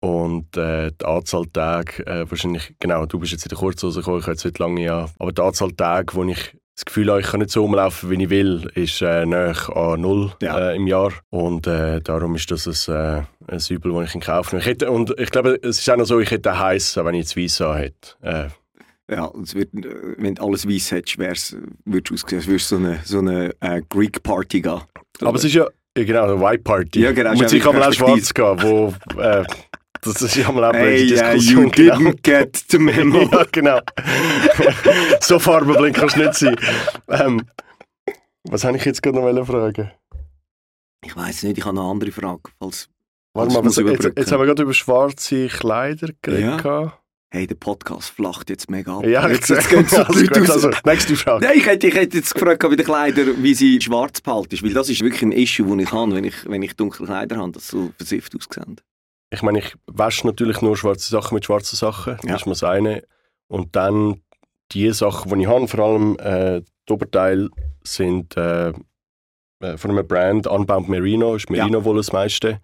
Und 0.00 0.56
äh, 0.58 0.90
die 0.92 1.04
Anzahl 1.06 1.46
Tage, 1.46 2.06
äh, 2.06 2.30
wahrscheinlich, 2.30 2.74
genau, 2.78 3.06
du 3.06 3.18
bist 3.18 3.32
jetzt 3.32 3.46
in 3.46 3.48
der 3.48 3.58
Kurzhose 3.58 4.00
gekommen, 4.00 4.18
ich 4.18 4.24
habe 4.24 4.32
jetzt 4.32 4.44
nicht 4.44 4.58
lange 4.58 4.82
ja, 4.82 5.06
aber 5.18 5.32
die 5.32 5.40
Anzahl 5.40 5.72
Tage, 5.72 6.14
wo 6.14 6.22
ich 6.24 6.54
das 6.74 6.84
Gefühl 6.84 7.08
habe, 7.10 7.20
ich 7.20 7.26
kann 7.26 7.40
nicht 7.40 7.50
so 7.50 7.62
rumlaufen, 7.62 8.10
wie 8.10 8.22
ich 8.22 8.28
will, 8.28 8.70
ist 8.74 9.00
äh, 9.00 9.24
nahe 9.24 9.54
an 9.74 10.02
null 10.02 10.32
Ja. 10.42 10.58
äh, 10.72 10.76
im 10.76 10.86
Jahr. 10.86 11.12
Und 11.30 11.66
äh, 11.66 12.02
darum 12.02 12.34
ist 12.36 12.50
das 12.50 12.66
ein, 12.88 12.94
äh, 12.94 13.22
ein 13.52 13.60
Übel, 13.70 13.92
das 13.94 14.10
ich 14.10 14.14
in 14.16 14.20
Kauf 14.20 14.52
nehme. 14.52 14.60
Ich 14.60 14.66
hätte, 14.68 14.90
und 14.90 15.18
ich 15.18 15.30
glaube, 15.30 15.58
es 15.62 15.78
ist 15.78 15.88
auch 15.90 15.96
noch 15.96 16.04
so, 16.04 16.20
ich 16.20 16.30
hätte 16.30 16.58
heiß, 16.58 16.98
wenn 16.98 17.14
ich 17.14 17.34
jetzt 17.34 17.36
Weiss 17.38 17.60
hätte. 17.60 18.52
Äh, 19.08 19.14
Ja, 19.14 19.24
und 19.24 19.44
es 19.44 19.54
wird, 19.54 19.72
äh, 19.74 20.14
wenn 20.18 20.34
du 20.34 20.42
alles 20.42 20.66
weiß 20.68 20.92
hättest, 20.92 21.18
wär's, 21.18 21.56
würdest 21.84 22.10
du 22.10 22.14
aussehen, 22.14 22.38
als 22.38 22.46
würdest 22.46 22.68
so 22.68 22.76
eine, 22.76 23.00
so 23.04 23.18
eine 23.18 23.54
äh, 23.60 23.82
Greek 23.88 24.22
Party 24.22 24.60
gehen. 24.60 24.80
aber 25.20 25.36
es 25.36 25.44
ist 25.44 25.54
ja, 25.54 25.66
ja 25.96 26.04
genau, 26.04 26.24
eine 26.24 26.40
White 26.40 26.62
Party. 26.62 27.00
Ja, 27.00 27.12
genau, 27.12 27.32
ist 27.32 27.52
ich 27.52 27.64
auch 27.66 27.72
einmal 27.72 27.88
auch 27.88 27.92
schwarz 27.92 28.32
gehen, 28.34 28.62
wo... 28.62 28.94
Äh, 29.20 29.44
das 30.02 30.22
ist 30.22 30.36
ja 30.36 30.52
mal 30.52 30.64
auch 30.64 30.72
Hey, 30.72 31.06
die 31.06 31.14
yeah, 31.14 31.32
Diskussion. 31.34 31.64
you 31.64 31.70
genau. 31.70 31.96
didn't 31.96 32.22
get 32.22 32.64
the 32.68 32.78
memo. 32.78 33.22
ja, 33.32 33.44
genau. 33.50 33.80
so 35.20 35.38
farbenblind 35.38 35.96
kannst 35.96 36.16
du 36.16 36.20
nicht 36.20 36.34
sein. 36.34 36.56
Ähm, 37.08 37.42
was 38.44 38.62
habe 38.64 38.76
ich 38.76 38.84
jetzt 38.84 39.02
gerade 39.02 39.18
noch 39.18 39.46
fragen? 39.46 39.90
Ich 41.04 41.16
weiß 41.16 41.42
nicht, 41.44 41.58
ich 41.58 41.64
habe 41.64 41.78
eine 41.78 41.88
andere 41.88 42.12
Frage. 42.12 42.42
Falls, 42.58 42.88
Warte 43.34 43.52
Das 43.54 43.76
mal, 43.76 43.86
was, 43.86 44.00
jetzt, 44.02 44.16
jetzt 44.16 44.32
haben 44.32 44.40
wir 44.40 44.46
gerade 44.46 44.62
über 44.62 44.72
schwarze 44.72 45.48
Kleider 45.48 46.08
geredet. 46.22 46.64
Ja, 46.64 46.98
hey, 47.36 47.46
der 47.46 47.54
Podcast 47.54 48.10
flacht 48.10 48.50
jetzt 48.50 48.70
mega 48.70 48.98
ab. 48.98 49.04
ja 49.06 49.28
jetzt, 49.28 49.48
jetzt 49.50 49.68
gehen 49.70 49.86
so 49.86 49.98
Leute 50.08 50.40
raus. 50.40 50.50
also, 50.50 50.70
nächste 50.84 51.16
Frage. 51.16 51.44
Nein, 51.46 51.58
ich 51.58 51.66
hätte, 51.66 51.86
ich 51.86 51.94
hätte 51.94 52.16
jetzt 52.18 52.34
gefragt 52.34 52.62
bei 52.62 52.74
den 52.74 52.84
Kleidern, 52.84 53.42
wie 53.42 53.54
sie 53.54 53.80
schwarz 53.80 54.20
behalten. 54.20 54.58
Weil 54.62 54.72
das 54.72 54.88
ist 54.88 55.00
wirklich 55.02 55.22
ein 55.22 55.32
Issue, 55.32 55.66
das 55.76 55.86
ich 55.86 55.92
habe, 55.92 56.14
wenn 56.14 56.24
ich, 56.24 56.34
wenn 56.48 56.62
ich 56.62 56.74
dunkle 56.74 57.06
Kleider 57.06 57.36
habe, 57.36 57.52
dass 57.52 57.68
sie 57.68 57.76
so 57.76 57.92
versifft 57.96 58.34
aussehen. 58.34 58.76
Ich 59.30 59.42
meine, 59.42 59.58
ich 59.58 59.74
wasche 59.86 60.26
natürlich 60.26 60.62
nur 60.62 60.76
schwarze 60.76 61.08
Sachen 61.10 61.34
mit 61.34 61.44
schwarzen 61.44 61.76
Sachen. 61.76 62.16
Das 62.22 62.24
Ja. 62.30 62.36
ist 62.36 62.46
mal 62.46 62.52
das 62.52 62.62
eine. 62.64 63.02
Und 63.48 63.74
dann 63.76 64.22
die 64.72 64.90
Sachen, 64.92 65.32
die 65.34 65.42
ich 65.44 65.48
habe, 65.48 65.68
vor 65.68 65.80
allem 65.80 66.16
äh, 66.18 66.62
die 66.88 66.92
Oberteil, 66.92 67.48
sind 67.84 68.36
äh, 68.36 68.72
äh, 69.60 69.76
von 69.76 69.90
einem 69.90 70.06
Brand 70.06 70.46
Unbound 70.46 70.88
Merino. 70.88 71.34
Ist 71.36 71.48
Ja. 71.50 71.56
Merino-Wolle 71.56 71.98
das 71.98 72.12
meiste. 72.12 72.60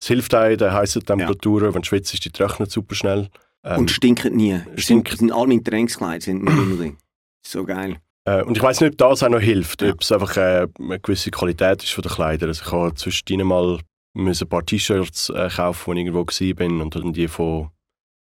Es 0.00 0.08
hilft 0.08 0.34
auch 0.34 0.44
in 0.48 0.58
den 0.58 0.72
heißen 0.72 1.04
Temperaturen. 1.04 1.74
Wenn 1.74 1.82
du 1.82 1.86
schwitzt, 1.88 2.24
die 2.24 2.30
trocknet 2.30 2.70
super 2.70 2.94
schnell. 2.94 3.28
Ähm, 3.66 3.80
Und 3.80 3.90
stinken 3.90 4.36
nie. 4.36 4.60
Es 4.76 4.84
stinken. 4.84 5.08
sind, 5.10 5.18
sind 5.18 5.32
alle 5.32 5.48
meine 5.48 5.62
Trainingskleider 5.62 6.20
sind 6.20 6.46
drin. 6.46 6.96
So 7.44 7.64
geil. 7.64 7.96
Äh, 8.24 8.42
und 8.42 8.56
ich 8.56 8.62
weiß 8.62 8.80
nicht, 8.80 8.92
ob 8.92 8.98
das 8.98 9.22
auch 9.22 9.28
noch 9.28 9.40
hilft, 9.40 9.82
Ja. 9.82 9.92
ob 9.92 10.00
es 10.02 10.12
einfach 10.12 10.36
äh, 10.36 10.66
eine 10.78 11.00
gewisse 11.00 11.30
Qualität 11.30 11.82
ist 11.82 11.92
von 11.92 12.02
den 12.02 12.12
Kleidern. 12.12 12.48
Also 12.48 12.62
ich 12.64 12.72
habe 12.72 12.94
zwischendrin 12.94 13.46
mal 13.46 13.80
müssen 14.14 14.44
ein 14.44 14.48
paar 14.48 14.64
T-Shirts 14.64 15.30
äh, 15.30 15.48
kaufen, 15.54 15.82
wo 15.86 15.92
ich 15.92 15.98
irgendwo 15.98 16.24
bin 16.54 16.80
und 16.80 16.94
dann 16.94 17.12
die 17.12 17.28
von 17.28 17.70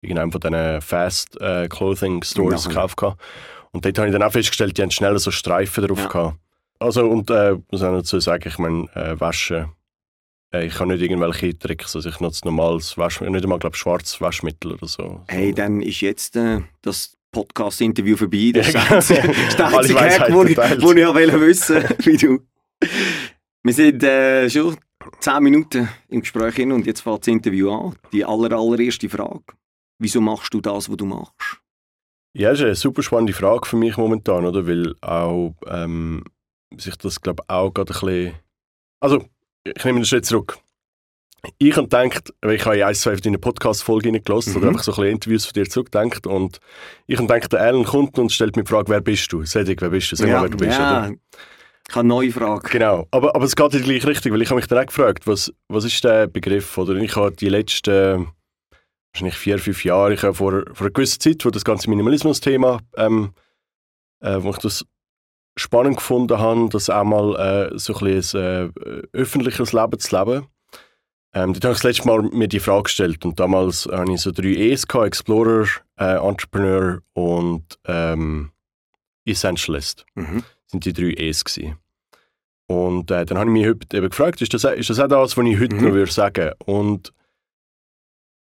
irgendeinem 0.03 0.31
von 0.33 0.41
diesen 0.41 0.81
Fast 0.83 1.41
äh, 1.41 1.69
Clothing 1.69 2.23
Stores 2.23 2.65
Ja. 2.65 2.69
gekauft 2.71 3.01
habe. 3.03 3.17
Und 3.73 3.85
dort 3.85 3.99
habe 3.99 4.09
ich 4.09 4.13
dann 4.13 4.23
auch 4.23 4.33
festgestellt, 4.33 4.77
die 4.77 4.83
haben 4.83 4.91
schnell 4.91 5.19
so 5.19 5.31
Streifen 5.31 5.87
drauf 5.87 5.99
Ja. 6.01 6.07
gehabt. 6.09 6.39
Also, 6.81 7.05
und 7.09 7.29
äh, 7.31 7.57
muss 7.73 7.83
auch 7.83 7.93
dazu 7.93 8.21
sagen, 8.21 8.45
ich 8.49 8.59
meine, 8.59 8.85
äh, 8.95 9.19
Waschen, 9.19 9.73
ich 10.53 10.81
habe 10.81 10.93
nicht 10.93 11.03
irgendwelche 11.03 11.59
Tricks, 11.59 11.95
also 11.95 12.09
ich 12.09 12.21
nutze 12.21 12.45
normales 12.45 12.97
Waschmittel, 12.97 13.33
nicht 13.33 13.45
einmal, 13.45 13.59
glaube 13.59 13.77
schwarzes 13.77 14.21
Waschmittel 14.21 14.73
oder 14.73 14.87
so. 14.87 15.23
Hey, 15.29 15.53
dann 15.53 15.81
ist 15.81 16.01
jetzt 16.01 16.37
äh, 16.37 16.61
das 16.83 17.17
Podcast-Interview 17.33 18.17
vorbei. 18.17 18.53
Das 18.55 18.73
Ja, 18.73 18.99
ist 18.99 19.11
der 19.59 19.69
einzige 19.69 20.01
Hack, 20.01 20.33
wo 20.33 20.45
ich, 20.45 20.57
wo 20.57 20.93
ich 20.93 21.07
wollte 21.07 21.41
wissen 21.41 21.85
wie 21.99 22.17
du. 22.17 22.41
Wir 23.63 23.75
sind 23.75 24.03
äh, 24.03 24.49
schon 24.49 24.77
10 25.21 25.43
Minuten 25.43 25.89
im 26.09 26.21
Gespräch 26.21 26.57
hin 26.57 26.73
und 26.73 26.87
jetzt 26.87 27.01
fängt 27.03 27.21
das 27.21 27.29
Interview 27.29 27.71
an. 27.71 27.97
Die 28.13 28.25
aller, 28.25 28.57
allererste 28.57 29.09
Frage. 29.09 29.45
Wieso 29.99 30.21
machst 30.21 30.55
du 30.55 30.61
das, 30.61 30.89
was 30.89 30.97
du 30.97 31.05
machst? 31.05 31.61
Ja, 32.35 32.51
das 32.51 32.61
ist 32.61 32.65
eine 32.65 32.75
super 32.75 33.03
spannende 33.03 33.33
Frage 33.33 33.67
für 33.67 33.77
mich 33.77 33.97
momentan, 33.97 34.47
oder? 34.47 34.67
Weil 34.67 34.95
auch 35.01 35.55
ähm, 35.67 36.25
sich 36.77 36.97
das, 36.97 37.21
glaube 37.21 37.43
ich, 37.43 37.51
auch 37.51 37.73
gerade 37.73 37.93
ein 37.93 38.01
bisschen... 38.01 38.35
Also, 39.01 39.25
ich 39.77 39.85
nehme 39.85 39.97
einen 39.97 40.05
Schritt 40.05 40.27
zurück. 40.27 40.59
Ich 41.59 41.77
habe 41.77 41.87
gedacht, 41.87 42.35
weil 42.41 42.57
ich 42.57 42.65
habe 42.65 42.77
ja 42.79 42.89
ein, 42.89 42.95
zwei 42.95 43.13
von 43.13 43.21
deinen 43.23 43.41
Podcast-Folgen 43.41 44.15
reingelassen 44.15 44.53
Mhm. 44.55 44.59
oder 44.59 44.69
einfach 44.69 44.83
so 44.83 44.91
ein 44.93 44.97
bisschen 44.97 45.13
Interviews 45.15 45.45
von 45.47 45.53
dir 45.55 45.69
zurückgedacht 45.71 46.27
und 46.27 46.59
ich 47.07 47.17
habe 47.17 47.29
gedacht, 47.29 47.53
der 47.53 47.61
Alan 47.61 47.85
kommt 47.85 48.19
und 48.19 48.33
stellt 48.33 48.57
mir 48.57 48.65
die 48.65 48.71
Frage, 48.71 48.89
wer 48.89 49.01
bist 49.01 49.33
du? 49.33 49.45
Sedig, 49.45 49.81
wer 49.81 49.91
bist 49.91 50.11
du? 50.11 50.17
Sag 50.17 50.29
mal, 50.29 50.43
wer 50.43 50.49
du 50.49 50.57
bist, 50.59 50.79
ja. 50.79 51.07
oder? 51.07 51.15
Ich 51.89 51.95
habe 51.95 52.01
eine 52.01 52.09
neue 52.09 52.33
Frage. 52.33 52.69
Genau, 52.69 53.07
aber, 53.13 53.35
aber 53.35 53.45
es 53.45 53.55
geht 53.57 53.73
in 53.73 53.83
die 53.83 53.89
gleiche 53.89 54.09
Richtung, 54.09 54.33
weil 54.33 54.43
ich 54.43 54.49
habe 54.51 54.57
mich 54.57 54.67
dann 54.67 54.79
auch 54.79 54.87
gefragt, 54.87 55.27
was, 55.27 55.53
was 55.69 55.85
ist 55.85 56.03
der 56.05 56.27
Begriff? 56.27 56.77
Oder 56.77 56.97
ich 56.97 57.15
habe 57.17 57.33
die 57.35 57.49
letzten, 57.49 58.29
wahrscheinlich 59.13 59.37
vier, 59.39 59.59
fünf 59.59 59.85
Jahre, 59.85 60.13
ich 60.15 60.23
habe 60.23 60.35
vor, 60.35 60.65
vor 60.73 60.87
einer 60.87 60.91
gewissen 60.91 61.21
Zeit, 61.21 61.45
wo 61.47 61.51
das 61.51 61.65
ganze 61.65 61.89
Minimalismus-Thema, 61.89 62.81
ähm, 62.97 63.33
äh, 64.21 64.37
wo 64.41 64.51
ich 64.51 64.59
das 64.59 64.85
spannend 65.59 65.97
gefunden 65.97 66.39
habe, 66.39 66.69
das 66.71 66.89
auch 66.91 67.05
mal 67.05 67.71
äh, 67.73 67.79
so 67.79 67.95
ein 67.95 68.05
bisschen 68.05 68.41
ein 68.41 68.73
äh, 68.85 69.03
öffentliches 69.13 69.73
Leben 69.73 69.99
zu 69.99 70.17
leben. 70.19 70.47
Ähm, 71.35 71.53
dort 71.53 71.65
habe 71.65 71.73
ich 71.75 71.81
das 71.81 71.85
letzte 71.85 72.07
Mal 72.09 72.23
mir 72.23 72.49
die 72.49 72.61
Frage 72.61 72.85
gestellt 72.85 73.25
und 73.25 73.39
damals 73.39 73.87
hatte 73.87 74.13
ich 74.13 74.21
so 74.21 74.31
drei 74.33 74.49
E's, 74.49 74.87
gehabt, 74.89 75.07
Explorer, 75.09 75.67
äh, 75.99 76.17
Entrepreneur 76.17 77.01
und 77.13 77.79
ähm, 77.87 78.51
Essentialist 79.27 80.07
Mhm. 80.15 80.43
sind 80.67 80.85
die 80.87 80.93
drei 80.95 81.13
E's 81.23 81.45
gewesen. 81.45 81.77
Und 82.67 83.11
äh, 83.11 83.25
dann 83.25 83.39
habe 83.39 83.51
ich 83.51 83.53
mich 83.53 83.67
heute 83.67 83.97
eben 83.97 84.09
gefragt, 84.11 84.41
ist 84.43 84.53
das, 84.55 84.65
ist 84.65 84.91
das 84.91 85.01
auch 85.01 85.09
das, 85.09 85.37
was 85.37 85.47
ich 85.47 85.59
heute 85.61 85.77
Mhm. 85.77 85.85
noch 85.85 85.93
würde 85.93 86.13
sagen 86.13 86.53
Und 86.65 87.13
mm, 87.13 87.18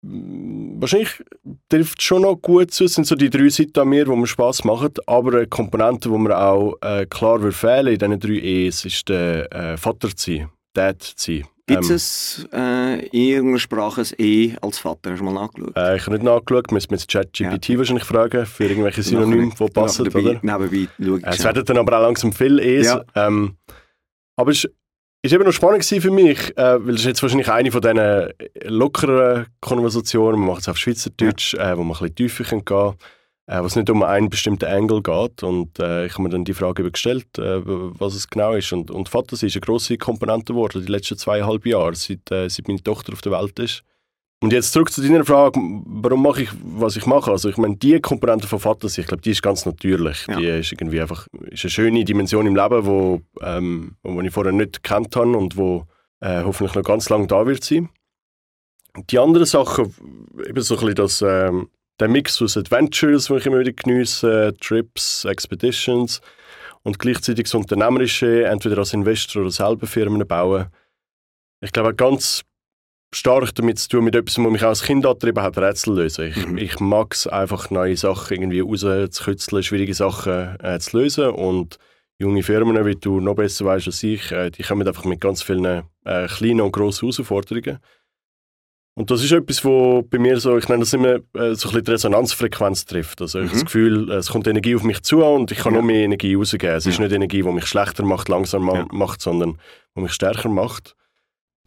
wahrscheinlich 0.02 1.22
trifft 1.68 1.98
es 1.98 2.04
schon 2.04 2.22
noch 2.22 2.36
gut 2.36 2.70
zu. 2.72 2.84
Es 2.84 2.94
sind 2.94 3.06
so 3.06 3.14
die 3.14 3.30
drei 3.30 3.48
Seiten 3.48 3.78
an 3.80 3.88
mir, 3.88 4.04
die 4.04 4.10
mir 4.10 4.26
Spass 4.26 4.64
machen. 4.64 4.90
Aber 5.06 5.34
eine 5.36 5.46
Komponente, 5.46 6.08
die 6.08 6.18
mir 6.18 6.36
auch 6.38 6.76
äh, 6.82 7.06
klar 7.06 7.40
würde 7.42 7.56
fehlen 7.56 7.88
in 7.88 7.98
diesen 7.98 8.20
drei 8.20 8.40
E's, 8.42 8.84
ist 8.84 9.08
der 9.08 9.52
äh, 9.52 9.76
Vater 9.76 10.08
zu 10.14 10.32
sein, 10.32 10.48
Dad 10.72 11.02
zu 11.02 11.14
sein. 11.16 11.44
Gibt 11.66 11.84
Ähm, 11.84 11.94
es 11.94 12.48
äh, 12.52 13.06
in 13.08 13.28
irgendeiner 13.28 13.58
Sprache 13.60 14.00
ein 14.00 14.08
E 14.18 14.56
als 14.60 14.78
Vater? 14.78 15.12
Hast 15.12 15.20
du 15.20 15.24
mal 15.24 15.34
nachgeschaut? 15.34 15.76
äh, 15.76 15.96
ich 15.96 16.02
habe 16.06 16.16
nicht 16.16 16.24
nachgeschaut, 16.24 16.72
müsste 16.72 16.92
mit 16.92 17.06
ChatGPT 17.06 17.78
wahrscheinlich 17.78 18.04
fragen, 18.04 18.44
für 18.46 18.64
irgendwelche 18.64 19.02
Synonyme, 19.02 19.50
die 19.56 19.68
passen. 19.68 20.06
Nachher 20.06 20.18
Oder? 20.20 20.34
dabei, 20.40 20.58
nebenbei 20.68 20.88
schau 20.98 21.16
ich 21.16 21.24
Äh, 21.24 21.28
Es 21.30 21.44
werden 21.44 21.64
dann 21.64 21.78
aber 21.78 21.98
auch 21.98 22.02
langsam 22.02 22.32
viel 22.32 22.58
E's. 22.58 22.86
Ja. 22.86 23.04
Ähm, 23.14 23.56
aber 24.34 24.50
es 24.50 24.64
ist 24.64 24.74
eben 25.32 25.44
noch 25.44 25.52
spannend 25.52 25.84
für 25.84 26.10
mich, 26.10 26.56
äh, 26.56 26.84
weil 26.84 26.94
es 26.94 27.00
ist 27.00 27.06
jetzt 27.06 27.22
wahrscheinlich 27.22 27.50
eine 27.50 27.70
von 27.70 27.82
diesen 27.82 28.32
lockeren 28.64 29.46
Konversationen, 29.60 30.40
man 30.40 30.48
macht 30.48 30.62
es 30.62 30.68
auf 30.68 30.78
Schweizerdeutsch, 30.78 31.54
äh, 31.54 31.76
wo 31.76 31.82
man 31.84 31.94
ein 31.96 32.00
bisschen 32.00 32.14
tiefer 32.14 32.44
gehen 32.44 32.64
kann, 32.64 32.94
äh, 33.46 33.60
wo 33.60 33.66
es 33.66 33.76
nicht 33.76 33.90
um 33.90 34.02
einen 34.02 34.30
bestimmten 34.30 34.64
Angle 34.64 35.02
geht. 35.02 35.42
Und 35.42 35.78
äh, 35.78 36.06
ich 36.06 36.14
habe 36.14 36.22
mir 36.22 36.30
dann 36.30 36.46
die 36.46 36.54
Frage 36.54 36.90
gestellt, 36.90 37.38
äh, 37.38 37.60
was 37.64 38.14
es 38.14 38.28
genau 38.28 38.54
ist. 38.54 38.72
Und, 38.72 38.90
und 38.90 39.10
Fantasie 39.10 39.48
ist 39.48 39.56
eine 39.56 39.60
grosse 39.60 39.98
Komponente 39.98 40.54
geworden 40.54 40.84
die 40.86 40.90
letzten 40.90 41.18
zweieinhalb 41.18 41.66
Jahre, 41.66 41.94
seit, 41.94 42.30
äh, 42.30 42.48
seit 42.48 42.68
meine 42.68 42.82
Tochter 42.82 43.12
auf 43.12 43.20
der 43.20 43.32
Welt 43.32 43.58
ist. 43.58 43.82
Und 44.42 44.54
jetzt 44.54 44.72
zurück 44.72 44.90
zu 44.90 45.02
deiner 45.02 45.24
Frage, 45.24 45.60
warum 45.84 46.22
mache 46.22 46.42
ich, 46.42 46.50
was 46.62 46.96
ich 46.96 47.04
mache. 47.04 47.30
Also 47.30 47.50
ich 47.50 47.58
meine, 47.58 47.76
die 47.76 48.00
Komponente 48.00 48.48
von 48.48 48.58
Fantasie, 48.58 49.02
ich 49.02 49.06
glaube, 49.06 49.20
die 49.22 49.32
ist 49.32 49.42
ganz 49.42 49.66
natürlich. 49.66 50.26
Ja. 50.26 50.36
Die 50.36 50.46
ist 50.46 50.72
irgendwie 50.72 51.00
einfach 51.00 51.26
ist 51.50 51.64
eine 51.64 51.70
schöne 51.70 52.04
Dimension 52.04 52.46
im 52.46 52.56
Leben, 52.56 52.86
wo, 52.86 53.20
ähm, 53.42 53.96
wo 54.02 54.20
ich 54.22 54.32
vorher 54.32 54.52
nicht 54.52 54.82
gekannt 54.82 55.14
habe 55.14 55.36
und 55.36 55.58
wo 55.58 55.86
äh, 56.20 56.42
hoffentlich 56.42 56.74
noch 56.74 56.84
ganz 56.84 57.10
lange 57.10 57.26
da 57.26 57.46
wird 57.46 57.62
sein. 57.62 57.90
Die 59.10 59.18
anderen 59.18 59.46
Sachen, 59.46 59.94
eben 60.46 60.62
so 60.62 60.74
ein 60.74 60.80
bisschen 60.80 60.94
das, 60.94 61.22
ähm, 61.22 61.68
der 62.00 62.08
Mix 62.08 62.40
aus 62.40 62.56
Adventures, 62.56 63.26
den 63.26 63.36
ich 63.36 63.46
immer 63.46 63.60
wieder 63.60 63.72
geniesse, 63.72 64.54
Trips, 64.58 65.26
Expeditions 65.26 66.22
und 66.82 66.98
gleichzeitig 66.98 67.44
das 67.44 67.54
Unternehmerische, 67.54 68.46
entweder 68.46 68.78
als 68.78 68.94
Investor 68.94 69.42
oder 69.42 69.50
selber 69.50 69.86
Firmen 69.86 70.26
bauen. 70.26 70.68
Ich 71.60 71.72
glaube, 71.72 71.94
ganz 71.94 72.42
stark 73.12 73.54
damit 73.56 73.78
zu 73.78 73.88
tun, 73.88 74.04
mit 74.04 74.14
etwas, 74.14 74.38
was 74.38 74.50
mich 74.52 74.62
als 74.62 74.82
Kind 74.82 75.04
angetrieben 75.04 75.42
hat, 75.42 75.58
Rätsel 75.58 75.94
lösen. 75.96 76.26
Ich, 76.28 76.46
Mhm. 76.46 76.58
ich 76.58 76.78
mag 76.80 77.12
es 77.14 77.26
einfach, 77.26 77.70
neue 77.70 77.96
Sachen 77.96 78.34
irgendwie 78.34 78.60
rauszukitzeln, 78.60 79.62
schwierige 79.62 79.94
Sachen 79.94 80.58
äh, 80.62 80.78
zu 80.78 80.98
lösen 80.98 81.30
und 81.30 81.78
junge 82.18 82.42
Firmen, 82.42 82.84
wie 82.86 82.94
du 82.94 83.20
noch 83.20 83.34
besser 83.34 83.64
weißt 83.64 83.86
als 83.88 84.02
ich, 84.02 84.30
äh, 84.30 84.50
die 84.50 84.62
kommen 84.62 84.86
einfach 84.86 85.04
mit 85.04 85.20
ganz 85.20 85.42
vielen 85.42 85.64
äh, 86.04 86.26
kleinen 86.28 86.60
und 86.60 86.72
grossen 86.72 87.10
Herausforderungen. 87.10 87.78
Und 88.96 89.10
das 89.10 89.24
ist 89.24 89.32
etwas, 89.32 89.64
wo 89.64 90.02
bei 90.02 90.18
mir 90.18 90.38
so, 90.38 90.58
ich 90.58 90.68
nenne 90.68 90.80
das 90.80 90.92
immer, 90.92 91.14
äh, 91.14 91.20
so 91.32 91.40
ein 91.40 91.54
bisschen 91.54 91.84
die 91.84 91.90
Resonanzfrequenz 91.92 92.84
trifft. 92.84 93.20
Also 93.22 93.38
ich 93.38 93.44
habe 93.46 93.52
das 93.52 93.62
Mhm. 93.62 93.66
Gefühl, 93.66 94.10
es 94.12 94.28
kommt 94.30 94.46
Energie 94.46 94.74
auf 94.76 94.82
mich 94.82 95.02
zu 95.02 95.24
und 95.24 95.50
ich 95.50 95.58
kann 95.58 95.74
Ja. 95.74 95.80
noch 95.80 95.86
mehr 95.86 96.04
Energie 96.04 96.34
rausgeben. 96.34 96.76
Es 96.76 96.86
ist 96.86 96.98
Ja. 96.98 97.04
nicht 97.04 97.14
Energie, 97.14 97.42
die 97.42 97.50
mich 97.50 97.66
schlechter 97.66 98.04
macht, 98.04 98.28
langsamer 98.28 98.74
Ja. 98.74 98.86
macht, 98.92 99.20
sondern 99.22 99.58
die 99.96 100.02
mich 100.02 100.12
stärker 100.12 100.48
macht. 100.48 100.94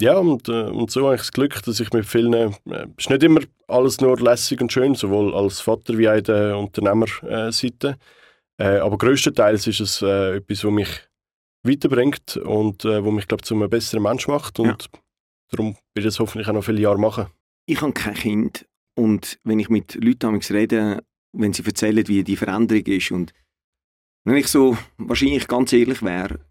Ja, 0.03 0.17
und, 0.17 0.49
äh, 0.49 0.63
und 0.63 0.91
so 0.91 1.05
habe 1.05 1.15
ich 1.15 1.21
das 1.21 1.31
Glück, 1.31 1.63
dass 1.63 1.79
ich 1.79 1.93
mit 1.93 2.05
vielen, 2.05 2.33
äh, 2.33 2.51
es 2.97 3.05
ist 3.05 3.09
nicht 3.09 3.23
immer 3.23 3.39
alles 3.69 4.01
nur 4.01 4.19
lässig 4.19 4.59
und 4.59 4.69
schön, 4.69 4.95
sowohl 4.95 5.33
als 5.33 5.61
Vater 5.61 5.97
wie 5.97 6.09
auch 6.09 6.15
in 6.15 6.23
der 6.25 6.57
Unternehmerseite. 6.57 7.97
Äh, 8.59 8.79
aber 8.79 8.97
größtenteils 8.97 9.65
ist 9.65 9.79
es 9.79 10.01
äh, 10.01 10.35
etwas, 10.35 10.65
was 10.65 10.71
mich 10.73 10.89
weiterbringt 11.65 12.35
und 12.35 12.83
äh, 12.83 13.01
wo 13.01 13.11
mich, 13.11 13.29
glaube 13.29 13.43
zu 13.43 13.55
einem 13.55 13.69
besseren 13.69 14.03
Mensch 14.03 14.27
macht. 14.27 14.59
Und 14.59 14.89
darum 15.51 15.77
werde 15.95 16.09
ich 16.09 16.13
es 16.13 16.19
hoffentlich 16.19 16.49
auch 16.49 16.53
noch 16.53 16.65
viele 16.65 16.81
Jahre 16.81 16.99
machen. 16.99 17.27
Ich 17.65 17.79
habe 17.79 17.93
kein 17.93 18.15
Kind 18.15 18.67
und 18.99 19.39
wenn 19.45 19.59
ich 19.59 19.69
mit 19.69 19.95
Leuten 19.95 20.35
rede, 20.35 21.01
wenn 21.31 21.53
sie 21.53 21.65
erzählen, 21.65 22.05
wie 22.09 22.25
die 22.25 22.35
Veränderung 22.35 22.85
ist 22.87 23.11
und 23.11 23.31
wenn 24.25 24.35
ich 24.35 24.47
so 24.47 24.77
wahrscheinlich 24.97 25.47
ganz 25.47 25.71
ehrlich 25.71 26.03
wäre, 26.03 26.41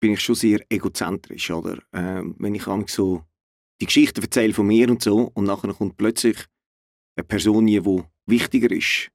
bin 0.00 0.12
ich 0.12 0.20
schon 0.20 0.34
sehr 0.34 0.60
egozentrisch, 0.68 1.50
oder? 1.50 1.78
Ähm, 1.92 2.34
wenn 2.38 2.54
ich 2.54 2.64
so 2.86 3.22
die 3.80 3.86
Geschichte 3.86 4.22
erzähle 4.22 4.54
von 4.54 4.66
mir 4.66 4.90
und 4.90 5.02
so 5.02 5.30
und 5.34 5.44
nachher 5.44 5.72
kommt 5.74 5.96
plötzlich 5.96 6.36
eine 7.16 7.24
Person, 7.24 7.66
die 7.66 7.82
wichtiger 8.26 8.70
ist. 8.70 9.10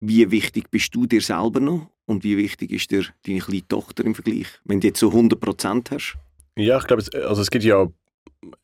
Wie 0.00 0.30
wichtig 0.30 0.70
bist 0.70 0.94
du 0.94 1.06
dir 1.06 1.20
selber 1.20 1.60
noch 1.60 1.90
und 2.06 2.24
wie 2.24 2.36
wichtig 2.36 2.72
ist 2.72 2.90
dir 2.90 3.04
deine 3.26 3.40
kleine 3.40 3.66
Tochter 3.68 4.04
im 4.04 4.14
Vergleich? 4.14 4.48
Wenn 4.64 4.80
du 4.80 4.88
jetzt 4.88 5.00
so 5.00 5.10
100% 5.10 5.90
hast. 5.90 6.16
Ja, 6.56 6.78
ich 6.78 6.84
glaube, 6.86 7.02
es, 7.02 7.10
also 7.14 7.42
es 7.42 7.50
gibt 7.50 7.64
ja, 7.64 7.88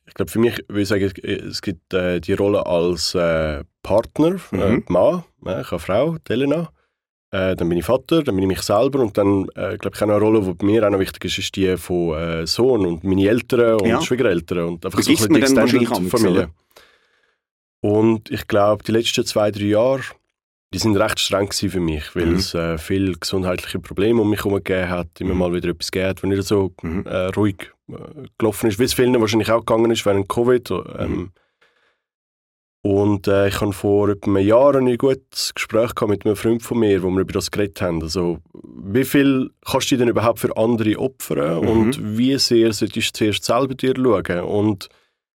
ich 0.07 0.15
glaube 0.15 0.31
für 0.31 0.39
mich 0.39 0.59
würde 0.69 0.83
ich 0.83 0.89
sagen, 0.89 1.11
es 1.23 1.63
gibt 1.63 1.95
äh, 1.95 2.21
die 2.21 2.35
Rolle 2.35 2.67
als 2.67 3.15
äh, 3.15 3.65
Partner, 3.83 4.37
äh, 4.53 4.77
Mhm. 4.77 4.85
Mann, 4.89 5.25
äh, 5.47 5.61
ich 5.63 5.71
habe 5.71 5.71
eine 5.71 5.79
Frau, 5.79 6.17
Elena. 6.29 6.73
Äh, 7.33 7.55
dann 7.55 7.69
bin 7.69 7.79
ich 7.79 7.85
Vater, 7.85 8.23
dann 8.25 8.35
bin 8.35 8.43
ich 8.43 8.49
mich 8.49 8.63
selber 8.63 8.99
und 9.01 9.17
dann 9.17 9.45
äh, 9.55 9.77
glaube 9.79 9.95
ich 9.95 10.03
eine 10.03 10.19
Rolle, 10.19 10.55
die 10.61 10.65
mir 10.65 10.85
auch 10.85 10.91
noch 10.91 10.99
wichtig 10.99 11.25
ist, 11.27 11.39
ist 11.39 11.55
die 11.55 11.77
von 11.77 12.15
äh, 12.19 12.47
Sohn 12.47 12.85
und 12.85 13.05
meine 13.05 13.29
Eltern 13.29 13.81
und 13.81 13.87
Ja. 13.87 14.01
Schwiegereltern 14.01 14.59
und 14.65 14.85
einfach 14.85 14.99
so 15.01 15.05
Vergisst 15.05 15.31
ein 15.31 15.35
bisschen 15.35 15.35
die 15.35 15.41
dann 15.41 15.65
Extended 15.65 15.91
wahrscheinlich 15.91 15.91
amigs, 15.93 16.11
Familie. 16.23 16.51
Und 17.83 18.31
ich 18.31 18.47
glaube, 18.49 18.83
die 18.85 18.93
letzten 18.93 19.25
zwei, 19.25 19.51
drei 19.51 19.63
Jahre, 19.65 20.03
die 20.75 20.79
sind 20.79 20.97
recht 20.97 21.19
streng 21.21 21.51
für 21.53 21.81
mich, 21.81 22.15
weil 22.15 22.27
Mhm. 22.27 22.35
es 22.35 22.55
äh, 22.55 22.79
viele 22.79 23.13
gesundheitliche 23.15 23.79
Probleme 23.79 24.21
um 24.23 24.31
mich 24.31 24.41
herum 24.45 24.55
gegeben 24.63 24.91
hat, 24.91 25.21
immer 25.21 25.33
Mhm. 25.35 25.39
mal 25.39 25.53
wieder 25.55 25.71
etwas 25.71 25.91
gegeben 25.91 26.11
hat, 26.11 26.23
wo 26.23 26.27
nicht 26.27 26.43
so 26.45 26.73
Mhm. 26.83 27.07
äh, 27.07 27.27
ruhig 27.29 27.71
äh, 27.89 27.95
gelaufen 28.39 28.69
ist, 28.69 28.79
wie 28.79 28.85
es 28.85 28.95
vielen 28.95 29.19
wahrscheinlich 29.21 29.51
auch 29.51 29.65
gegangen 29.65 29.91
ist 29.91 30.05
während 30.05 30.29
Covid. 30.29 30.71
Ähm, 30.71 31.11
Mhm. 31.11 31.33
Und 32.83 33.29
äh, 33.29 33.49
ich 33.49 33.61
habe 33.61 33.73
vor 33.75 34.09
etwa 34.09 34.31
einem 34.31 34.47
Jahr 34.47 34.75
ein 34.75 34.97
gutes 34.97 35.53
Gespräch 35.55 35.95
gehabt 35.95 36.09
mit 36.11 36.25
einem 36.25 36.35
Freund 36.37 36.63
von 36.63 36.79
mir, 36.79 37.03
wo 37.03 37.11
wir 37.11 37.21
über 37.21 37.33
das 37.35 37.51
geredet 37.51 37.83
haben. 37.83 38.01
Also, 38.03 38.39
wie 38.55 39.05
viel 39.05 39.51
kannst 39.71 39.91
du 39.91 39.99
denn 39.99 40.09
überhaupt 40.09 40.39
für 40.39 40.57
andere 40.57 40.99
opfern 40.99 41.61
Mhm. 41.61 41.69
und 41.69 42.17
wie 42.19 42.39
sehr 42.39 42.73
solltest 42.73 43.15
du 43.17 43.19
zuerst 43.19 43.45
selber 43.45 43.75
dir 43.75 43.95
schauen? 43.97 44.41
Und 44.45 44.89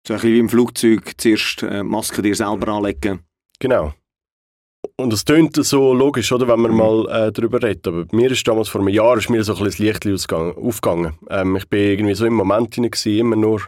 So 0.06 0.14
ein 0.14 0.18
bisschen 0.20 0.34
wie 0.34 0.38
im 0.38 0.48
Flugzeug 0.48 1.12
zuerst 1.16 1.62
äh, 1.64 1.82
Maske 1.82 2.22
dir 2.22 2.34
selber 2.34 2.68
anlegen. 2.72 3.20
Genau. 3.60 3.92
Und 4.96 5.12
es 5.12 5.24
tönt 5.24 5.54
so 5.54 5.94
logisch, 5.94 6.32
oder, 6.32 6.46
wenn 6.48 6.60
man 6.60 6.72
Mhm. 6.72 6.76
mal 6.76 7.08
äh, 7.28 7.32
darüber 7.32 7.62
redet. 7.62 7.86
Aber 7.88 8.04
mir 8.12 8.30
ist 8.30 8.46
damals 8.46 8.68
vor 8.68 8.80
einem 8.80 8.88
Jahr 8.88 9.16
ist 9.16 9.30
mir 9.30 9.42
so 9.44 9.54
ein 9.54 9.64
bisschen 9.64 9.86
das 9.86 10.02
Licht 10.04 10.26
aufgegangen. 10.32 11.14
Ähm, 11.30 11.56
ich 11.56 11.68
bin 11.68 11.80
irgendwie 11.80 12.14
so 12.14 12.24
im 12.26 12.34
Moment 12.34 12.74
hinein, 12.74 12.90
immer 13.04 13.36
nur 13.36 13.62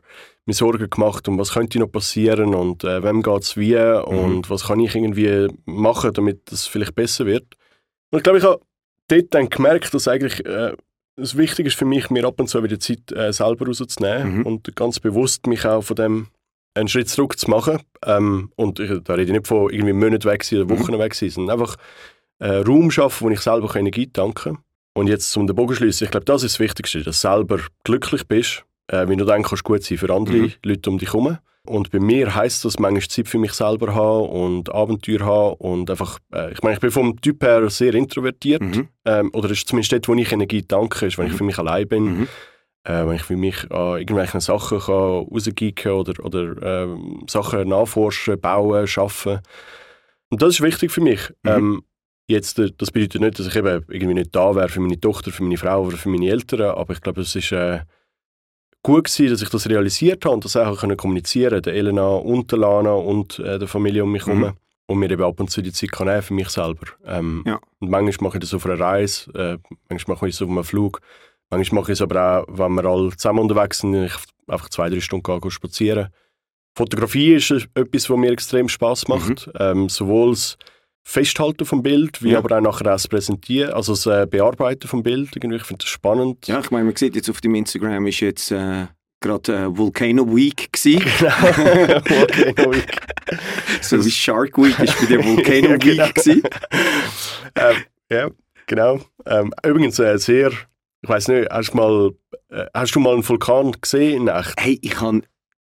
mir 0.47 0.55
Sorgen 0.55 0.91
gemacht, 0.91 1.27
um 1.29 1.39
was 1.39 1.53
könnte 1.53 1.79
noch 1.79 1.91
passieren 1.91 2.55
und 2.55 2.85
äh, 2.85 3.03
wem 3.03 3.23
geht 3.23 3.43
es 3.43 3.57
wie 3.57 3.77
und 3.77 4.51
was 4.51 4.65
kann 4.67 4.81
ich 4.81 4.95
irgendwie 4.95 5.49
machen, 5.65 6.13
damit 6.13 6.53
es 6.53 6.67
vielleicht 6.67 6.95
besser 6.95 7.25
wird. 7.27 7.47
Und 8.11 8.19
ich 8.19 8.23
glaube, 8.23 8.39
ich 8.39 8.45
habe 8.45 8.61
dort 9.09 9.27
dann 9.35 9.49
gemerkt, 9.49 9.95
dass 9.95 10.07
eigentlich 10.09 10.45
äh, 10.45 10.75
das 11.17 11.37
Wichtige 11.37 11.69
ist 11.69 11.77
für 11.79 11.85
mich, 11.85 12.11
mir 12.11 12.25
ab 12.27 12.41
und 12.41 12.49
zu 12.49 12.63
wieder 12.63 12.79
Zeit 12.81 13.11
äh, 13.13 13.33
selber 13.33 13.67
rauszunehmen 13.67 14.39
Mhm. 14.39 14.47
und 14.47 14.77
ganz 14.77 15.01
bewusst 15.01 15.47
mich 15.47 15.65
auch 15.65 15.83
von 15.83 15.97
dem 15.97 16.27
einen 16.75 16.89
Schritt 16.89 17.09
zurück 17.09 17.39
zu 17.39 17.49
machen. 17.51 17.81
Ähm, 18.05 18.51
und 18.57 18.81
ich, 18.81 18.91
da 19.05 19.15
rede 19.15 19.31
ich 19.31 19.31
nicht 19.39 19.47
von 19.47 19.71
irgendwie 19.71 19.93
Monaten 19.93 20.25
weg 20.25 20.43
sein 20.45 20.61
oder 20.63 20.75
Mhm. 20.75 20.81
Wochen 20.81 20.99
weg 20.99 21.15
sein, 21.15 21.31
sondern 21.31 21.61
einfach 21.61 21.77
äh, 22.41 22.49
Raum 22.57 22.91
schaffen, 22.91 23.27
wo 23.27 23.31
ich 23.31 23.41
selber 23.41 23.75
Energie 23.77 24.09
tanken 24.09 24.35
kann. 24.35 24.59
Und 24.97 25.07
jetzt 25.07 25.31
zum 25.31 25.47
den 25.47 25.55
Bogen 25.57 25.75
schließen, 25.75 26.05
ich 26.05 26.11
glaube, 26.11 26.25
das 26.27 26.43
ist 26.43 26.55
das 26.57 26.61
Wichtigste, 26.61 27.03
dass 27.03 27.21
du 27.21 27.29
selber 27.29 27.61
glücklich 27.85 28.27
bist, 28.27 28.65
äh, 28.89 29.07
wenn 29.09 29.19
du 29.19 29.25
dann 29.25 29.43
kannst 29.43 29.65
gut 29.65 29.83
sein 29.83 29.99
für 29.99 30.13
andere 30.13 30.37
Mhm. 30.37 30.53
Leute 30.65 30.91
um 30.91 30.99
dich 30.99 31.09
herum. 31.13 31.39
Und 31.67 31.91
bei 31.91 31.99
mir 31.99 32.35
heisst 32.35 32.65
das 32.67 32.79
manchmal 32.79 33.09
Zeit 33.09 33.27
für 33.27 33.39
mich 33.39 33.55
selber 33.55 33.95
haben 33.95 34.29
und 34.29 34.75
Abenteuer 34.75 35.21
haben 35.21 35.55
und 35.55 35.89
einfach, 35.91 36.19
äh, 36.35 36.53
ich 36.53 36.63
meine, 36.63 36.75
ich 36.75 36.81
bin 36.81 36.91
vom 36.91 37.19
Typ 37.23 37.43
her 37.43 37.71
sehr 37.71 37.95
introvertiert. 37.95 38.61
Mhm. 38.61 38.89
Ähm, 39.07 39.31
oder 39.33 39.51
ist 39.51 39.67
zumindest 39.67 39.93
dort, 39.93 40.07
wo 40.09 40.15
ich 40.15 40.31
Energie 40.31 40.61
tanke, 40.63 41.07
ist, 41.07 41.17
wenn 41.17 41.27
ich 41.27 41.33
Mhm. 41.33 41.37
für 41.39 41.45
mich 41.45 41.59
allein 41.59 41.89
bin, 41.89 42.05
Mhm. 42.05 42.29
äh, 42.85 43.07
wenn 43.07 43.17
ich 43.17 43.23
für 43.23 43.37
mich 43.37 43.71
an 43.71 43.99
irgendwelchen 43.99 44.41
Sachen 44.41 44.79
kann 44.79 44.93
rausgehen 44.95 45.93
oder, 45.93 46.23
oder 46.23 46.83
ähm, 46.83 47.25
Sachen 47.29 47.67
nachforschen, 47.67 48.39
bauen, 48.39 48.87
schaffen. 48.87 49.41
Und 50.29 50.43
das 50.43 50.51
ist 50.51 50.61
wichtig 50.61 50.91
für 50.91 51.01
mich. 51.01 51.31
Mhm. 51.45 51.51
Ähm, 51.51 51.83
jetzt, 52.27 52.59
äh, 52.59 52.73
das 52.77 52.91
bedeutet 52.91 53.23
nicht, 53.23 53.39
dass 53.39 53.47
ich 53.47 53.57
eben 53.57 53.85
irgendwie 53.89 54.15
nicht 54.15 54.37
da 54.37 54.55
wäre 54.55 54.69
für 54.69 54.81
meine 54.81 55.01
Tochter, 55.01 55.31
für 55.31 55.43
meine 55.43 55.57
Frau 55.57 55.85
oder 55.85 55.97
für 55.97 56.11
meine 56.11 56.29
Eltern, 56.29 56.61
aber 56.77 56.93
ich 56.93 57.01
glaube, 57.01 57.23
es 57.23 57.35
ist 57.35 57.53
äh, 57.53 57.81
gut 58.85 59.05
gewesen, 59.07 59.33
dass 59.33 59.43
ich 59.43 59.49
das 59.49 59.69
realisiert 59.69 60.25
habe 60.25 60.35
und 60.35 60.45
das 60.45 60.57
auch 60.57 60.79
können 60.79 60.97
kommunizieren 60.97 61.61
der 61.63 61.75
Elena 61.75 62.07
und 62.07 62.53
der 62.53 62.59
Lana 62.61 62.93
und 62.93 63.41
äh, 63.41 63.59
der 63.59 63.67
Familie 63.67 64.05
um 64.05 64.13
mich 64.13 64.27
herum. 64.27 64.41
Mhm. 64.41 64.53
Und 64.87 64.99
mir 64.99 65.11
eben 65.11 65.23
ab 65.25 65.41
und 65.41 65.51
zu 65.51 65.63
die 65.63 65.73
Zeit 65.73 65.93
kann 65.93 66.23
für 66.23 66.35
mich 66.35 66.51
selber. 66.51 66.87
Ähm, 67.07 67.43
Ja. 67.47 67.59
Und 67.81 67.91
manchmal 67.91 68.29
mache 68.29 68.37
ich 68.37 68.43
das 68.43 68.53
auf 68.53 68.67
einer 68.67 68.79
Reise, 68.79 69.33
äh, 69.33 69.59
manchmal 69.89 70.17
mache 70.17 70.29
ich 70.29 70.35
das 70.35 70.43
auf 70.43 70.51
einem 70.51 70.63
Flug, 70.63 71.01
manchmal 71.49 71.81
mache 71.81 71.93
ich 71.93 71.99
es 71.99 72.03
aber 72.03 72.43
auch, 72.43 72.47
wenn 72.49 72.75
wir 72.75 72.85
alle 72.85 73.17
zusammen 73.17 73.39
unterwegs 73.39 73.79
sind, 73.79 73.95
ich 73.95 74.13
einfach 74.47 74.69
zwei, 74.69 74.91
drei 74.91 75.01
Stunden 75.01 75.23
gehe, 75.23 75.41
gehe 75.41 75.51
spazieren. 75.51 76.09
Fotografie 76.77 77.35
ist 77.35 77.51
äh, 77.51 77.67
etwas, 77.75 78.11
was 78.11 78.19
mir 78.19 78.31
extrem 78.31 78.69
Spaß 78.69 79.09
macht. 79.09 79.51
Ähm, 79.59 79.89
sowohl 79.89 80.33
das 80.33 80.59
Festhalten 81.07 81.65
vom 81.67 81.83
Bild, 81.83 82.23
wie 82.23 82.31
Ja. 82.31 82.39
aber 82.39 82.57
auch 82.57 82.63
nachher 82.63 82.85
das 82.85 83.07
Präsentieren, 83.09 83.73
also 83.75 83.93
das 83.93 84.07
äh, 84.07 84.27
Bearbeiten 84.27 84.89
vom 84.89 85.03
Bild. 85.03 85.37
Irgendwie, 85.37 85.57
ich 85.57 85.63
finde 85.65 85.85
das 85.85 85.91
spannend. 85.91 86.47
Ja, 86.49 86.61
ich 86.61 86.71
meine, 86.71 86.85
man 86.87 86.97
sieht 86.97 87.15
jetzt 87.15 87.29
auf 87.29 87.41
dem 87.43 87.55
Instagram 87.55 88.07
ist 88.07 88.21
jetzt 88.21 88.51
äh, 88.51 88.87
gerade 89.21 89.55
äh, 89.55 89.77
Volcano 89.79 90.25
Week 90.35 90.69
gewesen. 90.73 91.01
Volcano 91.05 92.73
Week. 92.75 93.01
so 93.83 94.03
wie 94.05 94.11
Shark 94.11 94.57
Week 94.59 94.79
ist 94.79 94.99
bei 95.01 95.07
der 95.07 95.25
Volcano 95.25 95.69
Ja, 95.71 95.77
genau. 95.77 96.05
Week 96.07 96.15
gewesen. 96.15 96.43
ähm, 97.57 97.77
ja, 98.11 98.31
genau. 98.67 99.01
Ähm, 99.27 99.53
übrigens 99.67 99.99
äh, 99.99 100.19
sehr, 100.19 100.51
ich 101.03 101.09
weiß 101.09 101.29
nicht, 101.29 101.51
hast 101.51 101.73
du 101.73 101.77
mal, 101.77 102.11
äh, 102.51 102.65
hast 102.75 102.95
du 102.95 103.01
mal 103.01 103.13
einen 103.15 103.29
Vulkan 103.29 103.73
gesehen 103.81 104.23
in 104.23 104.29
echt? 104.29 104.55
Hey, 104.59 104.79
ich 104.81 104.99
habe 105.01 105.21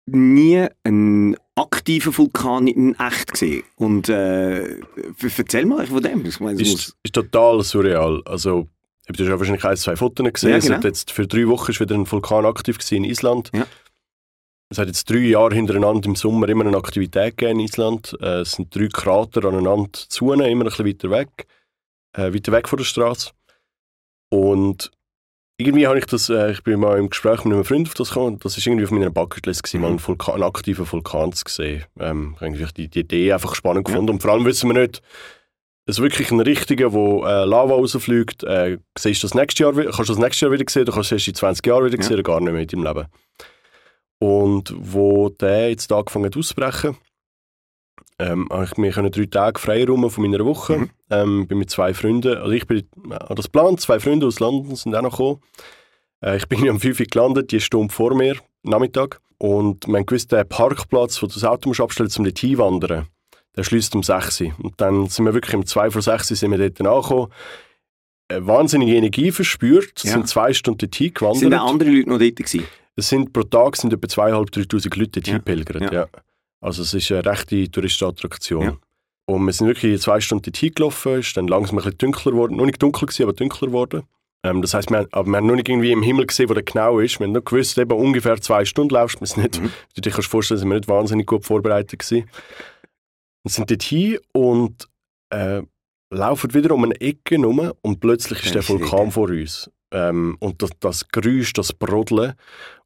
nie 0.07 0.67
einen 0.85 1.37
aktiven 1.61 2.17
Vulkan 2.17 2.67
in 2.67 2.95
echt 2.99 3.33
gesehen. 3.33 3.63
Und 3.77 4.09
äh, 4.09 4.79
erzähl 5.37 5.67
mal 5.67 5.87
von 5.87 6.03
dem. 6.03 6.25
Ich 6.27 6.41
meine, 6.41 6.61
es 6.61 6.69
muss- 6.71 6.81
Ist, 6.89 6.97
ist 7.03 7.15
total 7.15 7.63
surreal. 7.63 8.23
Also, 8.25 8.67
du 9.07 9.13
hast 9.23 9.29
ja 9.29 9.39
wahrscheinlich 9.39 9.65
ein, 9.65 9.77
zwei 9.77 9.97
Fotos 9.97 10.33
gesehen. 10.33 10.51
Ja, 10.51 10.57
Es 10.57 10.65
hat 10.71 10.77
genau. 10.83 10.87
jetzt 10.89 11.11
für 11.11 11.27
drei 11.27 11.47
Wochen 11.49 11.71
ist 11.71 11.81
wieder 11.81 11.95
ein 11.95 12.11
Vulkan 12.11 12.47
aktiv 12.47 12.79
gewesen 12.79 12.97
in 12.97 13.05
Island. 13.05 13.51
Ja. 13.55 13.67
Es 14.73 14.79
hat 14.79 14.87
jetzt 14.87 15.11
drei 15.11 15.19
Jahre 15.19 15.55
hintereinander 15.55 16.09
im 16.09 16.15
Sommer 16.15 16.49
immer 16.49 16.65
eine 16.65 16.77
Aktivität 16.77 17.37
gegeben 17.37 17.59
in 17.61 17.67
Island. 17.67 18.17
Äh, 18.21 18.41
es 18.43 18.53
sind 18.53 18.75
drei 18.75 18.89
Krater 18.89 19.45
aneinander 19.45 19.91
zu, 19.93 20.33
immer 20.33 20.45
ein 20.45 20.59
bisschen 20.61 20.87
weiter 20.87 21.11
weg. 21.11 21.47
Äh, 22.13 22.33
weiter 22.33 22.53
weg 22.53 22.69
von 22.69 22.77
der 22.77 22.85
Straße. 22.85 23.31
Und 24.29 24.91
irgendwie 25.61 25.87
habe 25.87 25.99
ich 25.99 26.07
das, 26.07 26.29
äh, 26.29 26.51
ich 26.53 26.63
bin 26.63 26.81
mal 26.81 26.99
im 26.99 27.11
Gespräch 27.11 27.45
mit 27.45 27.55
einem 27.55 27.65
Freund 27.65 27.89
auf 27.89 27.95
das 27.95 28.09
gekommen, 28.09 28.39
das 28.43 28.57
ist 28.59 28.67
irgendwie 28.67 28.85
auf 28.85 28.91
meiner 28.91 29.11
Bucketlist 29.11 29.63
gewesen, 29.63 29.77
Mhm. 29.79 29.83
mal 29.83 29.89
einen, 29.91 30.07
Vulkan, 30.07 30.35
einen 30.35 30.43
aktiven 30.45 30.91
Vulkan 30.91 31.33
zu 31.33 31.45
sehen. 31.49 31.85
Ähm, 31.99 32.37
ich 32.41 32.43
habe 32.63 32.73
die, 32.73 32.89
die 32.89 33.01
Idee 33.01 33.33
einfach 33.33 33.55
spannend 33.55 33.87
Ja. 33.89 33.93
gefunden 33.95 34.13
und 34.15 34.23
vor 34.23 34.33
allem 34.33 34.45
wissen 34.45 34.69
wir 34.73 34.81
nicht, 34.81 35.03
es 35.87 35.97
ist 35.99 36.03
wirklich 36.03 36.31
ein 36.31 36.41
richtiger, 36.41 36.93
wo 36.93 37.25
äh, 37.25 37.45
Lava 37.45 37.75
rausfliegt. 37.75 38.45
Äh, 38.45 38.79
siehst 38.97 39.23
du 39.23 39.27
das 39.27 39.35
nächste 39.35 39.65
Jahr, 39.65 39.73
kannst 39.73 39.99
du 39.99 40.05
das 40.05 40.19
nächste 40.19 40.47
Jahr 40.47 40.53
wieder 40.53 40.65
sehen, 40.69 40.85
du 40.85 40.93
kannst 40.93 41.11
es 41.11 41.27
in 41.27 41.35
20 41.35 41.67
Jahren 41.67 41.85
wieder 41.87 41.97
Ja. 41.97 42.03
sehen 42.03 42.15
oder 42.15 42.23
gar 42.23 42.41
nicht 42.41 42.53
mehr 42.53 42.63
in 42.63 42.69
deinem 42.69 42.85
Leben. 42.85 43.07
Und 44.19 44.75
wo 44.77 45.31
der 45.31 45.71
jetzt 45.71 45.91
angefangen 45.93 46.27
hat 46.27 46.37
auszubrechen, 46.37 46.97
ähm, 48.19 48.49
habe 48.51 48.65
ich 48.65 48.77
mir 48.77 48.93
können 48.93 49.11
drei 49.11 49.27
Tage 49.27 49.59
frei 49.59 49.85
rum 49.85 50.09
von 50.11 50.23
meiner 50.23 50.45
Woche. 50.45 50.79
Mhm. 50.79 50.91
Ähm, 51.11 51.47
bin 51.47 51.59
mit 51.59 51.71
zwei 51.71 51.95
Freunden, 51.95 52.37
also 52.37 52.51
ich 52.51 52.67
bin 52.67 52.87
an 53.11 53.37
das 53.37 53.49
Plan, 53.49 53.79
zwei 53.79 53.99
Freunde 53.99 54.27
aus 54.27 54.41
London 54.41 54.77
sind 54.77 54.95
auch 54.95 55.03
noch 55.03 55.13
gekommen. 55.13 55.41
Äh, 56.23 56.37
ich 56.37 56.49
bin 56.49 56.69
am 56.69 56.81
5 56.81 57.01
Uhr 57.01 57.07
gelandet, 57.07 57.51
die 57.53 57.61
Stunde 57.61 57.93
vor 57.93 58.15
mir, 58.15 58.37
Nachmittag. 58.63 59.21
Und 59.39 59.89
man 59.89 60.05
gewusst, 60.05 60.33
der 60.33 60.45
Parkplatz, 60.45 61.23
wo 61.23 61.27
du 61.27 61.33
das 61.35 61.45
Auto 61.45 61.69
musst 61.69 61.81
abstellen 61.81 62.09
musst, 62.09 62.19
um 62.19 62.25
dort 62.25 62.39
hinwandern, 62.39 63.07
der 63.57 63.63
schließt 63.65 63.95
um 63.95 64.03
6 64.03 64.41
Uhr. 64.43 64.53
Und 64.63 64.81
dann 64.81 65.07
sind 65.09 65.25
wir 65.25 65.33
wirklich 65.35 65.57
um 65.57 65.65
2 65.65 65.91
vor 65.91 66.03
6 66.03 66.31
Uhr 66.31 66.37
sind 66.37 66.51
wir 66.51 66.59
dort 66.59 66.81
angekommen. 66.81 67.33
Äh, 68.29 68.41
wahnsinnige 68.43 68.95
Energie 68.95 69.33
verspürt, 69.33 70.05
Ja. 70.05 70.13
sind 70.13 70.29
zwei 70.29 70.53
Stunden 70.53 70.79
dort 70.79 70.95
hingewandert. 70.95 71.41
Sind 71.41 71.55
auch 71.55 71.69
andere 71.71 71.91
Leute 71.91 72.09
noch 72.11 72.19
dort 72.19 72.37
gewesen? 72.37 72.65
Es 72.97 73.09
sind 73.09 73.33
pro 73.33 73.43
Tag 73.43 73.77
sind 73.77 73.93
etwa 73.93 74.07
2'500, 74.07 74.51
3'000 74.51 74.99
Leute 74.99 75.21
dort 75.21 75.27
Ja. 75.27 75.81
Ja. 75.81 75.93
Ja. 75.93 76.07
Also 76.61 76.83
es 76.83 76.93
ist 76.95 77.11
eine 77.13 77.25
rechte 77.25 77.71
Touristenattraktion. 77.71 78.63
Ja. 78.63 78.77
Und 79.27 79.47
wir 79.47 79.53
sind 79.53 79.67
wirklich 79.69 80.01
zwei 80.01 80.21
Stunden 80.21 80.43
dort 80.45 80.57
hingelaufen, 80.57 81.21
ist 81.21 81.37
dann 81.37 81.47
langsam 81.49 81.77
ein 81.79 81.85
bisschen 81.85 81.99
dunkler 81.99 82.33
geworden. 82.33 82.57
Noch 82.57 82.67
nicht 82.67 82.83
dunkel 82.83 83.07
gewesen, 83.07 83.23
aber 83.23 83.33
dunkler 83.33 83.69
geworden. 83.69 84.03
Ähm, 84.43 84.61
das 84.63 84.75
heisst, 84.75 84.91
wir, 84.91 84.99
haben- 84.99 85.09
aber 85.13 85.29
wir 85.29 85.37
haben 85.37 85.47
noch 85.47 85.55
nicht 85.55 85.69
irgendwie 85.69 85.93
im 85.93 86.03
Himmel 86.03 86.27
gesehen, 86.27 86.49
wo 86.49 86.55
der 86.55 86.63
genau 86.63 86.99
ist. 86.99 87.19
Wir 87.21 87.27
haben 87.27 87.33
nur 87.33 87.45
gewusst, 87.45 87.77
eben 87.79 87.93
ungefähr 87.93 88.41
zwei 88.41 88.65
Stunden 88.65 88.95
laufst. 88.95 89.21
Wir 89.21 89.27
sind 89.27 89.43
nicht, 89.43 89.61
Mhm. 89.61 89.71
Du 89.95 90.01
dir 90.01 90.11
kannst 90.11 90.29
vorstellen, 90.29 90.59
sind 90.59 90.69
wir 90.69 90.77
nicht 90.77 90.89
wahnsinnig 90.89 91.27
gut 91.27 91.45
vorbereitet 91.45 91.99
gewesen. 92.01 92.29
Wir 93.45 93.51
sind 93.51 93.71
dort 93.71 93.83
hin 93.83 94.19
und 94.33 94.89
äh, 95.31 95.63
laufen 96.13 96.53
wieder 96.55 96.75
um 96.75 96.85
eine 96.85 97.01
Ecke 97.01 97.37
herum 97.37 97.73
und 97.83 98.01
plötzlich 98.01 98.45
ist 98.45 98.55
der 98.55 98.69
Vulkan 98.69 99.11
vor 99.13 99.29
uns. 99.29 99.71
Ähm, 99.93 100.37
und 100.41 100.63
das, 100.63 100.71
das 100.81 101.09
Geräusch, 101.09 101.53
das 101.53 101.73
Brodeln 101.73 102.35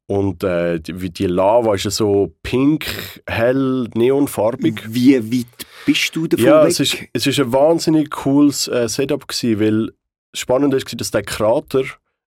und 0.07 0.43
äh, 0.43 0.79
die, 0.79 1.01
wie 1.01 1.09
die 1.09 1.25
Lava 1.27 1.73
ist 1.75 1.85
ja 1.85 1.91
so 1.91 2.33
pink, 2.43 2.85
hell, 3.27 3.87
neonfarbig. 3.95 4.81
Wie 4.87 5.15
weit 5.17 5.65
bist 5.85 6.15
du 6.15 6.27
davon 6.27 6.45
Ja, 6.45 6.63
weg? 6.63 6.71
es 6.71 6.79
ist, 6.79 6.97
es 7.13 7.27
ist 7.27 7.39
ein 7.39 7.51
wahnsinnig 7.51 8.09
cooles 8.11 8.67
äh, 8.67 8.87
Setup 8.87 9.27
gewesen, 9.27 9.59
weil 9.59 9.91
spannend 10.33 10.73
ist, 10.73 10.99
dass 10.99 11.11
der 11.11 11.23
Krater, 11.23 11.83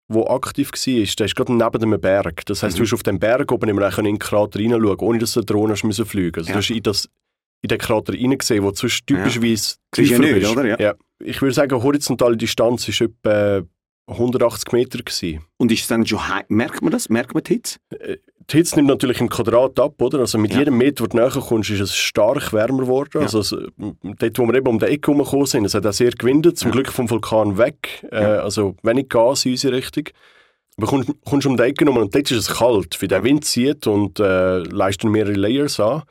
der 0.08 0.30
aktiv 0.30 0.70
war, 0.72 0.94
der 0.94 1.26
ist 1.26 1.36
gerade 1.36 1.52
neben 1.52 1.82
einem 1.82 2.00
Berg. 2.00 2.46
Das 2.46 2.62
heisst, 2.62 2.76
Mhm. 2.76 2.80
du 2.80 2.84
hast 2.86 2.94
auf 2.94 3.02
dem 3.02 3.18
Berg 3.18 3.52
oben 3.52 3.68
immer 3.68 3.96
in 3.98 4.04
den 4.04 4.18
Krater 4.18 4.58
hineinschauen, 4.58 4.98
ohne 5.00 5.18
dass 5.18 5.32
du 5.34 5.40
eine 5.40 5.46
Drohne 5.46 5.76
fliegen. 5.76 6.36
Also 6.36 6.48
Ja. 6.48 6.54
du 6.54 6.58
hast 6.58 6.70
in, 6.70 6.82
das, 6.82 7.08
in 7.62 7.68
den 7.68 7.78
Krater 7.78 8.12
hineingesehen, 8.14 8.64
wo 8.64 8.72
sonst 8.72 9.06
typischerweise 9.06 9.76
du 9.92 10.02
tiefer 10.02 10.12
ja 10.14 10.18
nicht, 10.20 10.34
bist. 10.34 10.50
oder? 10.56 10.80
Ja. 10.80 10.94
Ich 11.20 11.42
würde 11.42 11.52
sagen, 11.54 11.82
horizontale 11.82 12.36
Distanz 12.36 12.88
war 12.88 13.06
etwa 13.08 13.66
180 14.08 14.72
Meter. 14.72 14.98
Gewesen. 14.98 15.44
Und 15.58 15.70
ist 15.72 15.82
es 15.82 15.86
dann 15.88 16.06
schon 16.06 16.20
Merkt 16.48 16.82
man 16.82 16.90
das? 16.90 17.08
Merkt 17.08 17.34
man 17.34 17.42
die 17.44 17.54
Hitze? 17.54 17.78
Die 18.50 18.56
Hitze 18.56 18.76
nimmt 18.76 18.88
natürlich 18.88 19.20
im 19.20 19.28
Quadrat 19.28 19.78
ab, 19.78 20.00
oder? 20.00 20.20
Also 20.20 20.38
mit 20.38 20.52
Ja. 20.52 20.60
jedem 20.60 20.78
Meter, 20.78 21.04
wo 21.04 21.06
du 21.08 21.16
näher 21.18 21.28
kommst, 21.30 21.68
ist 21.70 21.80
es 21.80 21.94
stark 21.94 22.52
wärmer 22.54 22.82
geworden. 22.84 23.10
Ja. 23.14 23.20
Also 23.20 23.40
es, 23.40 23.50
dort, 23.50 24.38
wo 24.38 24.46
wir 24.46 24.54
eben 24.54 24.66
um 24.68 24.78
die 24.78 24.86
Ecke 24.86 25.12
herumgekommen 25.12 25.46
sind, 25.46 25.66
es 25.66 25.74
hat 25.74 25.86
auch 25.86 25.92
sehr 25.92 26.10
gewindet, 26.12 26.58
zum 26.58 26.68
Ja. 26.68 26.72
Glück 26.72 26.88
vom 26.90 27.10
Vulkan 27.10 27.58
weg. 27.58 28.06
Äh, 28.10 28.16
also 28.16 28.74
wenig 28.82 29.08
Gas 29.10 29.44
in 29.44 29.52
unsere 29.52 29.76
Richtung. 29.76 30.04
Aber 30.78 30.86
kommst, 30.86 31.10
kommst 31.26 31.46
um 31.46 31.56
die 31.56 31.62
Ecke 31.64 31.84
herum 31.84 31.98
und 31.98 32.14
dort 32.14 32.30
ist 32.30 32.38
es 32.48 32.56
kalt, 32.56 33.02
wie 33.02 33.08
der 33.08 33.22
Wind 33.24 33.44
zieht 33.44 33.86
und 33.86 34.18
äh, 34.20 34.58
leistet 34.60 35.10
mehrere 35.10 35.32
Layers 35.34 35.78
an. 35.80 36.02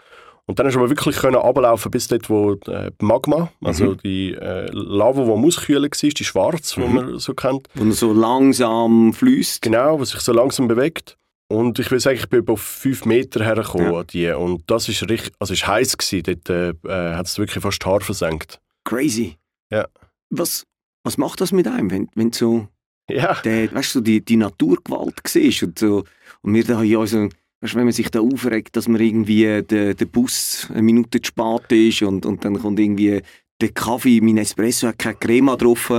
Und 0.49 0.57
dann 0.57 0.65
hast 0.65 0.75
du 0.75 0.79
aber 0.79 0.89
wirklich 0.89 1.17
können 1.17 1.35
runterlaufen 1.35 1.91
bis 1.91 2.07
dort, 2.07 2.29
wo 2.29 2.53
äh, 2.53 2.89
die 3.01 3.05
Magma, 3.05 3.51
also 3.61 3.85
Mhm. 3.91 3.97
die 3.97 4.33
äh, 4.33 4.69
Lava, 4.71 5.25
die 5.25 5.31
am 5.31 5.43
Auskühlen 5.45 5.83
war, 5.83 6.09
die 6.09 6.23
schwarz, 6.23 6.73
die 6.75 6.79
Mhm. 6.79 6.93
man 6.95 7.19
so 7.19 7.33
kennt. 7.33 7.67
Er 7.75 7.91
so 7.91 8.13
langsam 8.13 9.13
fließt? 9.13 9.61
Genau, 9.61 9.99
was 9.99 10.09
sich 10.11 10.21
so 10.21 10.31
langsam 10.31 10.67
bewegt. 10.69 11.17
Und 11.49 11.79
ich 11.79 11.91
will 11.91 11.99
sagen, 11.99 12.17
ich 12.17 12.29
bin 12.29 12.47
auf 12.47 12.61
fünf 12.61 13.05
Meter 13.05 13.43
hergekommen 13.43 13.91
Ja. 13.93 13.99
an 13.99 14.07
die. 14.07 14.29
Und 14.31 14.63
das 14.67 14.87
ist 14.89 15.01
richtig, 15.09 15.33
also 15.39 15.53
war 15.53 15.67
heiß 15.75 15.97
gewesen. 15.97 16.23
Dort 16.23 16.49
äh, 16.49 16.69
äh, 16.87 17.15
hat 17.15 17.25
es 17.27 17.37
wirklich 17.37 17.61
fast 17.61 17.83
die 17.83 17.85
Haare 17.89 18.01
versenkt. 18.01 18.59
Crazy. 18.85 19.35
Ja. 19.69 19.85
Was, 20.29 20.63
was 21.03 21.17
macht 21.17 21.39
das 21.41 21.51
mit 21.51 21.67
einem, 21.67 21.91
wenn, 21.91 22.09
wenn 22.15 22.31
so 22.33 22.67
Ja. 23.09 23.33
der, 23.43 23.73
weißt 23.73 23.95
du, 23.95 24.01
die, 24.01 24.23
die 24.23 24.35
Naturgewalt 24.37 25.15
siehst 25.25 25.63
und 25.63 25.79
so 25.79 26.03
und 26.41 26.53
wir 26.53 26.63
da 26.65 26.81
ja 26.83 27.05
so, 27.05 27.27
weißt, 27.61 27.73
du, 27.73 27.77
wenn 27.77 27.85
man 27.85 27.93
sich 27.93 28.09
da 28.11 28.19
aufregt, 28.19 28.75
dass 28.75 28.87
man 28.87 29.01
irgendwie 29.01 29.61
der, 29.63 29.93
der 29.93 30.05
Bus 30.05 30.67
eine 30.71 30.81
Minute 30.81 31.21
zu 31.21 31.27
spät 31.27 31.71
ist 31.71 32.01
und, 32.01 32.25
und 32.25 32.43
dann 32.45 32.59
kommt 32.59 32.79
irgendwie 32.79 33.21
der 33.61 33.69
Kaffee, 33.69 34.21
mein 34.21 34.37
Espresso 34.37 34.87
hat 34.87 34.99
keine 34.99 35.15
Crema 35.15 35.55
drauf 35.55 35.91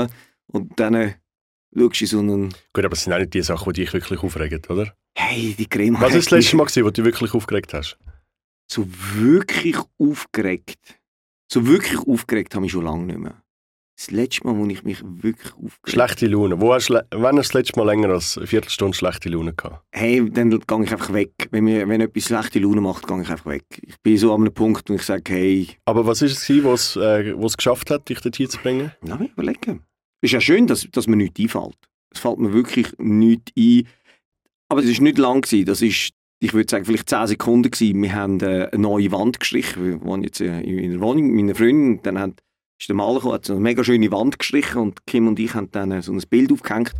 und 0.46 0.78
dann 0.78 0.94
äh, 0.94 1.14
schaust 1.76 2.00
du 2.00 2.04
in 2.04 2.06
so 2.06 2.18
einen, 2.20 2.54
Gut, 2.72 2.84
aber 2.84 2.92
es 2.94 3.02
sind 3.02 3.12
auch 3.12 3.18
nicht 3.18 3.34
die 3.34 3.42
Sachen, 3.42 3.72
die 3.72 3.82
dich 3.82 3.92
wirklich 3.92 4.22
aufregen, 4.22 4.62
oder? 4.68 4.94
hey, 5.16 5.54
die 5.58 5.66
Crema 5.68 6.00
Was 6.00 6.14
ist 6.14 6.26
das 6.26 6.38
letzte 6.38 6.56
Mal, 6.56 6.64
gewesen, 6.64 6.84
wo 6.84 6.90
du 6.90 7.02
dich 7.02 7.04
wirklich 7.04 7.34
aufgeregt 7.34 7.74
hast? 7.74 7.98
so 8.70 8.86
wirklich 9.14 9.76
aufgeregt, 9.98 11.00
so 11.50 11.66
wirklich 11.66 11.98
aufgeregt 11.98 12.54
habe 12.54 12.66
ich 12.66 12.72
schon 12.72 12.84
lange 12.84 13.06
nicht 13.06 13.18
mehr. 13.18 13.42
Das 13.98 14.12
letzte 14.12 14.46
Mal, 14.46 14.56
wo 14.56 14.64
ich 14.66 14.84
mich 14.84 15.02
wirklich 15.02 15.52
aufgeregt 15.54 15.90
Schlechte 15.90 16.28
Laune. 16.28 16.60
Wo 16.60 16.72
hast, 16.72 16.88
wann 16.88 17.36
hast 17.36 17.48
du 17.48 17.52
das 17.52 17.54
letzte 17.54 17.80
Mal 17.80 17.86
länger 17.86 18.10
als 18.10 18.38
eine 18.38 18.46
Viertelstunde 18.46 18.96
schlechte 18.96 19.28
Laune 19.28 19.54
gehabt? 19.54 19.84
Hey, 19.90 20.30
dann 20.30 20.50
gehe 20.50 20.84
ich 20.84 20.92
einfach 20.92 21.12
weg. 21.12 21.32
Wenn, 21.50 21.64
mir, 21.64 21.88
wenn 21.88 22.00
etwas 22.00 22.26
schlechte 22.26 22.60
Laune 22.60 22.80
macht, 22.80 23.08
gehe 23.08 23.20
ich 23.20 23.28
einfach 23.28 23.46
weg. 23.46 23.64
Ich 23.82 24.00
bin 24.00 24.16
so 24.16 24.32
an 24.32 24.42
einem 24.42 24.54
Punkt, 24.54 24.88
wo 24.88 24.94
ich 24.94 25.02
sage, 25.02 25.32
hey, 25.32 25.66
Aber 25.84 26.06
was 26.06 26.20
war 26.22 26.28
es, 26.28 26.48
was 26.64 26.94
äh, 26.94 27.34
was 27.36 27.56
geschafft 27.56 27.90
hat, 27.90 28.08
dich 28.08 28.20
dorthin 28.20 28.48
zu 28.48 28.58
bringen? 28.58 28.92
lass 29.02 29.18
mich 29.18 29.32
überlegen. 29.32 29.82
Es 30.20 30.28
ist 30.28 30.32
ja 30.32 30.40
schön, 30.40 30.68
dass, 30.68 30.86
dass 30.92 31.08
mir 31.08 31.16
nichts 31.16 31.40
einfällt. 31.40 31.76
Es 32.10 32.20
fällt 32.20 32.38
mir 32.38 32.52
wirklich 32.52 32.92
nichts 32.98 33.52
ein. 33.58 33.88
Aber 34.68 34.80
es 34.80 34.96
war 34.96 35.02
nicht 35.02 35.18
lang. 35.18 35.40
Gewesen. 35.40 35.66
Das 35.66 35.82
ist, 35.82 36.12
ich 36.38 36.54
würde 36.54 36.70
sagen, 36.70 36.84
vielleicht 36.84 37.10
10 37.10 37.26
Sekunden. 37.26 37.68
Gewesen. 37.72 38.00
Wir 38.00 38.14
haben 38.14 38.38
äh, 38.42 38.68
eine 38.70 38.80
neue 38.80 39.10
Wand 39.10 39.40
gestrichen. 39.40 39.84
Wir 39.84 40.00
wohnen 40.02 40.22
jetzt 40.22 40.40
äh, 40.40 40.60
in 40.60 40.92
einer 40.92 41.00
Wohnung 41.00 41.26
mit 41.26 41.34
meiner 41.34 41.56
Freundin. 41.56 42.00
Dann 42.04 42.20
hat, 42.20 42.42
ist 42.78 42.88
der 42.88 42.96
Maler 42.96 43.16
gekommen, 43.16 43.34
hat 43.34 43.44
so 43.44 43.54
eine 43.54 43.62
mega 43.62 43.82
schöne 43.82 44.10
Wand 44.12 44.38
gestrichen 44.38 44.80
und 44.80 45.06
Kim 45.06 45.26
und 45.26 45.38
ich 45.38 45.54
haben 45.54 45.70
dann 45.70 45.90
äh, 45.90 46.02
so 46.02 46.12
ein 46.12 46.22
Bild 46.28 46.52
aufgehängt. 46.52 46.92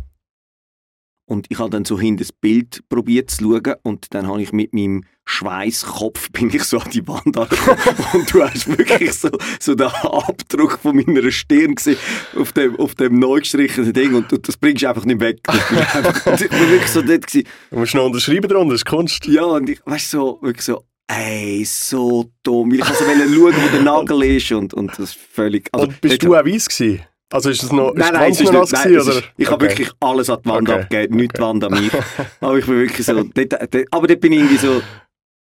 Und 1.25 1.45
ich 1.49 1.59
habe 1.59 1.69
dann 1.69 1.85
so 1.85 1.99
hinter 1.99 2.23
das 2.23 2.31
Bild 2.31 2.83
probiert 2.89 3.29
zu 3.29 3.43
schauen 3.43 3.75
und 3.83 4.15
dann 4.15 4.27
habe 4.27 4.41
ich 4.41 4.51
mit 4.51 4.73
meinem 4.73 5.03
Schweißkopf 5.25 6.31
bin 6.31 6.49
ich 6.49 6.63
so 6.63 6.79
an 6.79 6.89
die 6.89 7.07
Wand 7.07 7.37
angekommen 7.37 7.79
und 8.13 8.33
du 8.33 8.43
hast 8.43 8.67
wirklich 8.67 9.13
so, 9.13 9.29
so 9.59 9.75
den 9.75 9.87
Abdruck 9.87 10.79
von 10.79 10.95
meiner 10.95 11.31
Stirn 11.31 11.75
gesehen 11.75 11.97
auf 12.35 12.51
dem, 12.53 12.75
auf 12.77 12.95
dem 12.95 13.19
neu 13.19 13.39
gestrichenen 13.39 13.93
Ding 13.93 14.15
und 14.15 14.31
du, 14.31 14.37
das 14.37 14.57
bringst 14.57 14.81
du 14.81 14.89
einfach 14.89 15.05
nicht 15.05 15.19
weg. 15.19 15.39
Und 15.47 16.41
ich 16.41 16.51
war 16.51 16.59
wirklich 16.71 16.87
so 16.87 17.03
dort 17.03 17.27
gewesen. 17.27 17.47
Du 17.69 17.77
musst 17.77 17.93
noch 17.93 18.05
unterschreiben 18.05 18.49
drunter, 18.49 18.71
das 18.71 18.81
ist 18.81 18.85
Kunst. 18.85 19.27
Ja, 19.27 19.43
und 19.43 19.69
ich, 19.69 19.79
weißt 19.85 20.09
so, 20.09 20.39
wirklich 20.41 20.65
so, 20.65 20.83
ey, 21.09 21.63
so 21.65 22.29
dumm. 22.43 22.73
Ich 22.73 22.83
also 22.85 23.05
wollte 23.05 23.27
schauen, 23.27 23.63
wo 23.63 23.67
der 23.75 23.81
Nagel 23.83 24.23
ist 24.23 24.51
und, 24.51 24.73
und 24.73 24.91
das 24.91 24.99
ist 24.99 25.15
völlig... 25.33 25.67
Also, 25.71 25.87
Und 25.87 26.01
bist 26.01 26.23
du 26.23 26.35
auch 26.35 26.45
weiss 26.45 26.69
gewesen? 26.69 27.01
Also 27.31 27.49
ist 27.51 27.61
das 27.61 27.71
noch 27.71 27.93
Nein, 27.93 28.13
nein, 28.13 28.31
es 28.31 28.39
ist 28.41 28.51
nicht, 28.51 28.53
nein, 28.53 28.63
es 28.63 28.71
gewesen, 28.71 29.11
ist, 29.19 29.23
ich 29.37 29.51
habe 29.51 29.63
Okay. 29.65 29.71
wirklich 29.77 29.91
alles 29.99 30.29
an 30.31 30.39
die 30.43 30.49
Wand 30.49 30.69
Okay. 30.69 30.81
abgegeben, 30.81 31.15
nicht 31.17 31.37
die 31.37 31.41
Wand 31.41 31.63
an 31.63 31.71
mich. 31.73 31.91
aber 32.41 32.57
ich 32.57 32.65
bin 32.65 32.75
wirklich 32.79 33.05
so, 33.05 33.13
dort, 33.23 33.51
dort, 33.51 33.75
aber 33.91 34.07
dort 34.07 34.19
bin 34.19 34.31
ich 34.33 34.39
irgendwie 34.39 34.57
so 34.57 34.81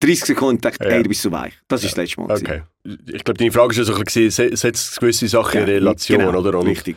30 0.01 0.25
Sekunden 0.25 0.57
und 0.57 0.65
dachte, 0.65 0.85
Ja. 0.85 0.91
ey, 0.97 1.03
du 1.05 1.09
bist 1.09 1.23
so 1.23 1.31
weich. 1.31 1.53
Das 1.69 1.85
ist 1.85 1.93
das 1.93 1.97
letzte 1.97 2.21
Mal. 2.23 2.37
Okay. 2.37 2.63
Ich 2.85 3.23
glaube, 3.25 3.39
deine 3.39 3.53
Frage 3.53 3.69
war 3.69 3.77
ja 3.77 3.85
so 3.85 3.95
ein 3.95 4.03
bisschen, 4.05 4.31
se- 4.31 4.57
setzt 4.57 4.99
gewisse 4.99 5.29
Sachen 5.29 5.61
in 5.61 5.67
Ja, 5.69 5.75
Relation, 5.75 6.19
genau, 6.19 6.39
oder? 6.41 6.59
Und 6.59 6.67
richtig. 6.67 6.97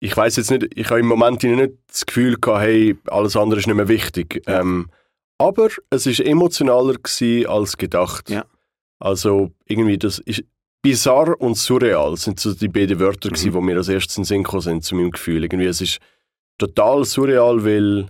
ich 0.00 0.16
weiß 0.16 0.36
jetzt 0.36 0.50
nicht, 0.50 0.68
ich 0.74 0.88
habe 0.88 1.00
im 1.00 1.06
Moment 1.06 1.42
nicht 1.42 1.72
das 1.88 2.06
Gefühl 2.06 2.36
gehabt, 2.40 2.62
hey, 2.62 2.96
alles 3.08 3.36
andere 3.36 3.60
ist 3.60 3.66
nicht 3.66 3.76
mehr 3.76 3.88
wichtig. 3.88 4.42
Ja. 4.48 4.60
Ähm, 4.60 4.88
aber 5.40 5.68
es 5.90 6.06
ist 6.06 6.20
emotionaler 6.20 6.94
gewesen 6.94 7.46
als 7.48 7.76
gedacht. 7.76 8.30
Ja. 8.30 8.44
Also 8.98 9.50
irgendwie, 9.66 9.96
das 9.98 10.18
ist 10.18 10.44
bizarr 10.82 11.40
und 11.40 11.56
surreal 11.56 12.16
sind 12.16 12.38
so 12.40 12.52
die 12.54 12.68
beiden 12.68 12.98
Wörter 13.00 13.28
Mhm. 13.30 13.34
gewesen, 13.34 13.52
die 13.52 13.60
mir 13.60 13.76
als 13.76 13.88
erstes 13.88 14.16
in 14.18 14.24
Sinn 14.24 14.42
gekommen 14.42 14.62
sind, 14.62 14.84
zu 14.84 14.94
meinem 14.94 15.10
Gefühl. 15.10 15.42
Irgendwie, 15.44 15.66
es 15.66 15.80
ist 15.80 15.98
total 16.58 17.04
surreal, 17.04 17.64
weil 17.64 18.06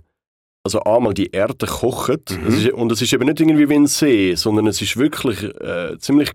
also 0.63 0.81
einmal 0.83 1.13
die 1.13 1.31
Erde 1.31 1.65
kocht 1.65 2.31
Mhm. 2.31 2.47
es 2.47 2.55
ist, 2.65 2.71
und 2.73 2.91
es 2.91 3.01
ist 3.01 3.13
eben 3.13 3.25
nicht 3.25 3.39
irgendwie 3.39 3.67
wie 3.69 3.75
ein 3.75 3.87
See, 3.87 4.35
sondern 4.35 4.67
es 4.67 4.81
ist 4.81 4.95
wirklich 4.97 5.43
äh, 5.61 5.97
ziemlich 5.99 6.31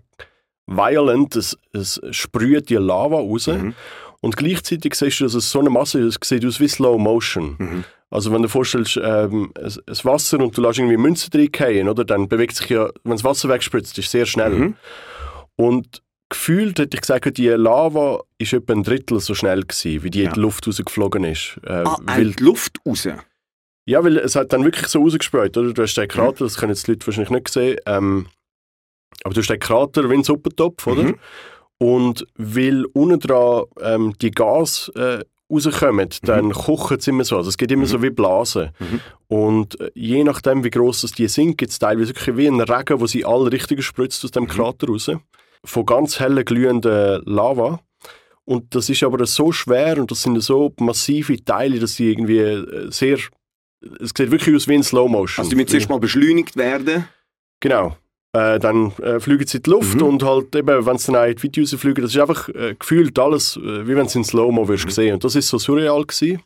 violent, 0.65 1.35
es, 1.35 1.57
es 1.73 1.99
sprüht 2.11 2.69
die 2.69 2.75
Lava 2.75 3.17
raus 3.17 3.47
Mhm. 3.47 3.73
Und 4.27 4.35
gleichzeitig 4.35 4.93
siehst 4.95 5.19
du, 5.21 5.23
dass 5.23 5.33
es 5.35 5.49
so 5.49 5.59
eine 5.59 5.69
Masse 5.69 5.99
ist, 6.01 6.17
es 6.21 6.27
sieht 6.27 6.45
aus 6.45 6.59
wie 6.59 6.67
Slow 6.67 6.97
Motion. 7.01 7.55
Mhm. 7.57 7.83
Also 8.09 8.31
wenn 8.31 8.41
du 8.41 8.47
dir 8.47 8.51
vorstellst, 8.51 8.99
ähm, 9.01 9.51
es 9.55 10.05
Wasser 10.05 10.39
und 10.39 10.57
du 10.57 10.61
lässt 10.61 10.79
irgendwie 10.79 10.97
Münzen 10.97 11.29
reingehen, 11.33 11.87
oder? 11.89 12.03
Dann 12.05 12.27
bewegt 12.27 12.55
sich 12.55 12.69
ja, 12.69 12.89
wenn 13.03 13.13
das 13.13 13.23
Wasser 13.23 13.47
wegspritzt, 13.49 13.97
ist 13.97 14.11
sehr 14.11 14.25
schnell. 14.25 14.51
Mhm. 14.51 14.75
Und 15.55 16.01
gefühlt 16.29 16.77
hätte 16.79 16.95
ich 16.97 17.01
gesagt, 17.01 17.37
die 17.37 17.47
Lava 17.47 18.21
ist 18.37 18.51
etwa 18.51 18.73
ein 18.73 18.83
Drittel 18.83 19.19
so 19.21 19.33
schnell 19.33 19.61
gewesen, 19.61 20.03
wie 20.03 20.09
die 20.09 20.23
Ja. 20.23 20.27
in 20.29 20.33
die 20.33 20.39
Luft 20.41 20.67
rausgeflogen 20.67 21.23
ist. 21.23 21.57
Äh, 21.65 21.83
Ah, 21.85 21.97
weil, 22.05 22.31
die 22.33 22.43
Luft 22.43 22.77
raus. 22.85 23.07
ja, 23.85 24.03
weil 24.03 24.17
es 24.17 24.35
hat 24.35 24.51
dann 24.51 24.63
wirklich 24.65 24.87
so 24.87 24.99
rausgesprüht, 25.01 25.55
oder? 25.57 25.71
Du 25.73 25.81
hast 25.81 25.95
den 25.95 26.07
Krater, 26.09 26.43
das 26.43 26.57
können 26.57 26.73
jetzt 26.73 26.85
die 26.87 26.91
Leute 26.91 27.07
wahrscheinlich 27.07 27.31
nicht 27.31 27.47
sehen, 27.49 27.77
ähm, 27.85 28.27
aber 29.23 29.33
du 29.33 29.39
hast 29.41 29.49
den 29.49 29.59
Krater 29.59 30.09
wie 30.09 30.15
ein 30.15 30.23
Suppentopf, 30.23 30.85
oder? 30.87 31.03
Mhm. 31.03 31.15
Und 31.79 32.25
weil 32.35 32.85
unten 32.93 33.19
dran 33.19 33.65
ähm, 33.81 34.13
die 34.21 34.31
Gas 34.31 34.91
äh, 34.95 35.23
rauskommen, 35.51 36.09
dann 36.23 36.51
kochen 36.51 36.99
sie 36.99 37.11
immer 37.11 37.23
so. 37.23 37.37
Also 37.37 37.49
es 37.49 37.57
geht 37.57 37.71
immer 37.71 37.83
Mhm. 37.83 37.87
so 37.87 38.01
wie 38.01 38.09
Blasen. 38.09 38.71
Mhm. 38.79 38.99
Und 39.27 39.79
äh, 39.79 39.91
je 39.93 40.23
nachdem, 40.23 40.63
wie 40.63 40.69
gross 40.71 41.01
das 41.01 41.11
die 41.11 41.27
sind, 41.27 41.57
gibt 41.57 41.71
es 41.71 41.79
teilweise 41.79 42.09
wirklich 42.15 42.35
wie 42.35 42.47
ein 42.47 42.59
Regen, 42.61 42.99
wo 42.99 43.05
sie 43.07 43.23
alle 43.25 43.51
Richtungen 43.51 43.81
spritzt 43.83 44.23
aus 44.25 44.31
dem 44.31 44.43
Mhm. 44.43 44.47
Krater 44.47 44.87
raus. 44.87 45.11
Von 45.63 45.85
ganz 45.85 46.19
hellen, 46.19 46.43
glühenden 46.45 47.21
Lava. 47.25 47.79
Und 48.45 48.73
das 48.75 48.89
ist 48.89 49.03
aber 49.03 49.25
so 49.25 49.51
schwer 49.51 49.97
und 49.99 50.09
das 50.09 50.23
sind 50.23 50.39
so 50.41 50.73
massive 50.79 51.43
Teile, 51.43 51.79
dass 51.79 51.95
sie 51.95 52.11
irgendwie 52.11 52.39
äh, 52.39 52.89
sehr... 52.91 53.17
Es 53.99 54.11
sieht 54.17 54.31
wirklich 54.31 54.55
aus 54.55 54.67
wie 54.67 54.75
in 54.75 54.83
Slow 54.83 55.07
Motion. 55.07 55.43
Also 55.43 55.49
die 55.51 55.55
müssen 55.55 55.67
zuerst 55.69 55.89
mal 55.89 55.99
beschleunigt 55.99 56.55
werden. 56.57 57.07
Genau. 57.59 57.95
Äh, 58.37 58.59
dann 58.59 58.91
äh, 59.01 59.19
fliegen 59.19 59.47
sie 59.47 59.57
in 59.57 59.63
die 59.63 59.69
Luft 59.69 59.95
Mhm. 59.95 60.03
und 60.07 60.23
halt 60.23 60.55
eben, 60.55 60.85
wenn 60.85 60.97
sie 60.97 61.11
dann 61.11 61.29
in 61.29 61.35
die 61.35 61.43
Weite 61.43 61.61
rausfliegen, 61.61 62.03
das 62.03 62.13
ist 62.13 62.19
einfach 62.21 62.49
äh, 62.49 62.75
gefühlt 62.77 63.17
alles, 63.19 63.57
äh, 63.57 63.87
wie 63.87 63.95
wenn 63.95 64.07
sie 64.07 64.19
in 64.19 64.23
Slow-Mo 64.25 64.67
würdest 64.67 64.85
Mhm. 64.87 64.91
sehen. 64.91 65.13
Und 65.15 65.23
das 65.23 65.35
ist 65.35 65.47
so 65.47 65.57
surreal 65.57 66.03
gewesen. 66.05 66.41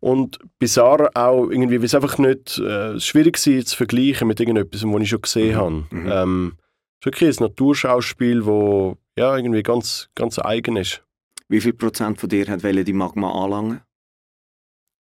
Und 0.00 0.38
bizarr 0.60 1.10
auch 1.14 1.48
irgendwie, 1.50 1.78
weil 1.78 1.86
es 1.86 1.94
einfach 1.94 2.18
nicht 2.18 2.58
äh, 2.58 3.00
schwierig 3.00 3.36
war 3.46 3.64
zu 3.64 3.76
vergleichen 3.76 4.28
mit 4.28 4.38
irgendetwas, 4.38 4.84
was 4.84 5.02
ich 5.02 5.08
schon 5.08 5.22
gesehen 5.22 5.54
Mhm. 5.54 5.56
habe. 5.56 5.84
Mhm. 5.90 6.08
Ähm, 6.10 6.52
es 7.00 7.06
ist 7.06 7.06
wirklich 7.06 7.40
ein 7.40 7.44
Naturschauspiel, 7.44 8.40
das 8.42 8.96
ja, 9.18 9.36
irgendwie 9.36 9.62
ganz, 9.62 10.08
ganz 10.14 10.38
eigen 10.38 10.76
ist. 10.76 11.02
Wie 11.48 11.60
viel 11.60 11.72
Prozent 11.72 12.20
von 12.20 12.28
dir 12.28 12.46
hat 12.46 12.62
die 12.62 12.92
Magma 12.92 13.32
anlangen? 13.32 13.80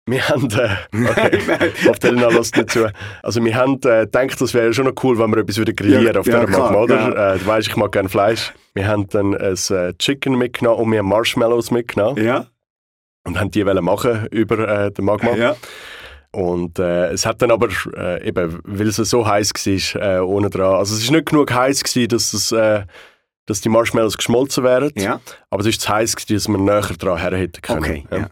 Wir 0.10 0.28
haben, 0.30 0.48
äh, 0.52 0.70
okay, 1.10 1.40
hoffe, 1.88 2.08
Elena 2.08 2.30
lässt 2.30 2.56
nicht 2.56 2.70
zu. 2.72 2.90
Also 3.24 3.44
wir 3.44 3.54
haben 3.56 3.74
äh, 3.84 4.06
gedacht, 4.06 4.40
das 4.40 4.54
wäre 4.54 4.74
schon 4.74 4.86
noch 4.86 5.04
cool, 5.04 5.20
wenn 5.20 5.30
wir 5.32 5.40
etwas 5.40 5.60
wieder 5.60 5.74
grillieren 5.74 6.14
Ja, 6.14 6.20
auf 6.20 6.26
ja, 6.28 6.46
dieser 6.46 6.60
Magma, 6.60 6.78
oder? 6.80 6.96
ja. 6.96 7.34
Äh, 7.34 7.40
du 7.40 7.46
weißt, 7.46 7.68
ich 7.68 7.76
mag 7.76 7.92
gerne 7.92 8.08
Fleisch. 8.08 8.54
Wir 8.74 8.88
haben 8.88 9.08
dann 9.10 9.36
ein 9.36 9.54
äh, 9.70 9.94
Chicken 10.00 10.38
mitgenommen 10.38 10.80
und 10.82 10.92
wir 10.94 11.00
haben 11.00 11.10
Marshmallows 11.10 11.72
mitgenommen 11.72 12.24
Ja. 12.24 12.46
und 13.26 13.38
haben 13.38 13.52
die 13.52 13.66
wollen 13.66 13.84
machen 13.84 14.28
über 14.32 14.86
äh, 14.86 14.92
den 14.92 15.04
Magma. 15.06 15.36
Ja. 15.36 15.56
Und 16.32 16.80
äh, 16.80 17.08
es 17.10 17.26
hat 17.26 17.42
dann 17.42 17.52
aber, 17.52 17.68
äh, 17.98 18.26
eben, 18.28 18.60
weil 18.64 18.88
es 18.88 18.96
so 18.96 19.28
heiß 19.28 19.52
war, 19.54 20.02
äh, 20.02 20.20
ohne 20.22 20.50
dran, 20.50 20.76
also 20.76 20.96
es 20.96 21.04
ist 21.04 21.12
nicht 21.12 21.26
genug 21.26 21.54
heiß 21.54 21.84
gewesen, 21.84 22.08
dass 22.10 22.34
es... 22.34 22.52
Äh, 22.54 22.84
dass 23.50 23.62
die 23.62 23.70
Marshmallows 23.70 24.18
geschmolzen 24.18 24.66
wären, 24.66 24.92
Ja. 24.98 25.22
aber 25.50 25.62
es 25.62 25.68
ist 25.68 25.80
zu 25.80 25.88
heiß, 25.88 26.18
gewesen, 26.18 26.34
dass 26.36 26.48
wir 26.50 26.58
näher 26.58 26.82
dran 27.00 27.18
her 27.18 27.32
hätten 27.38 27.62
können. 27.62 27.80
Okay. 27.80 28.06
Ja. 28.12 28.28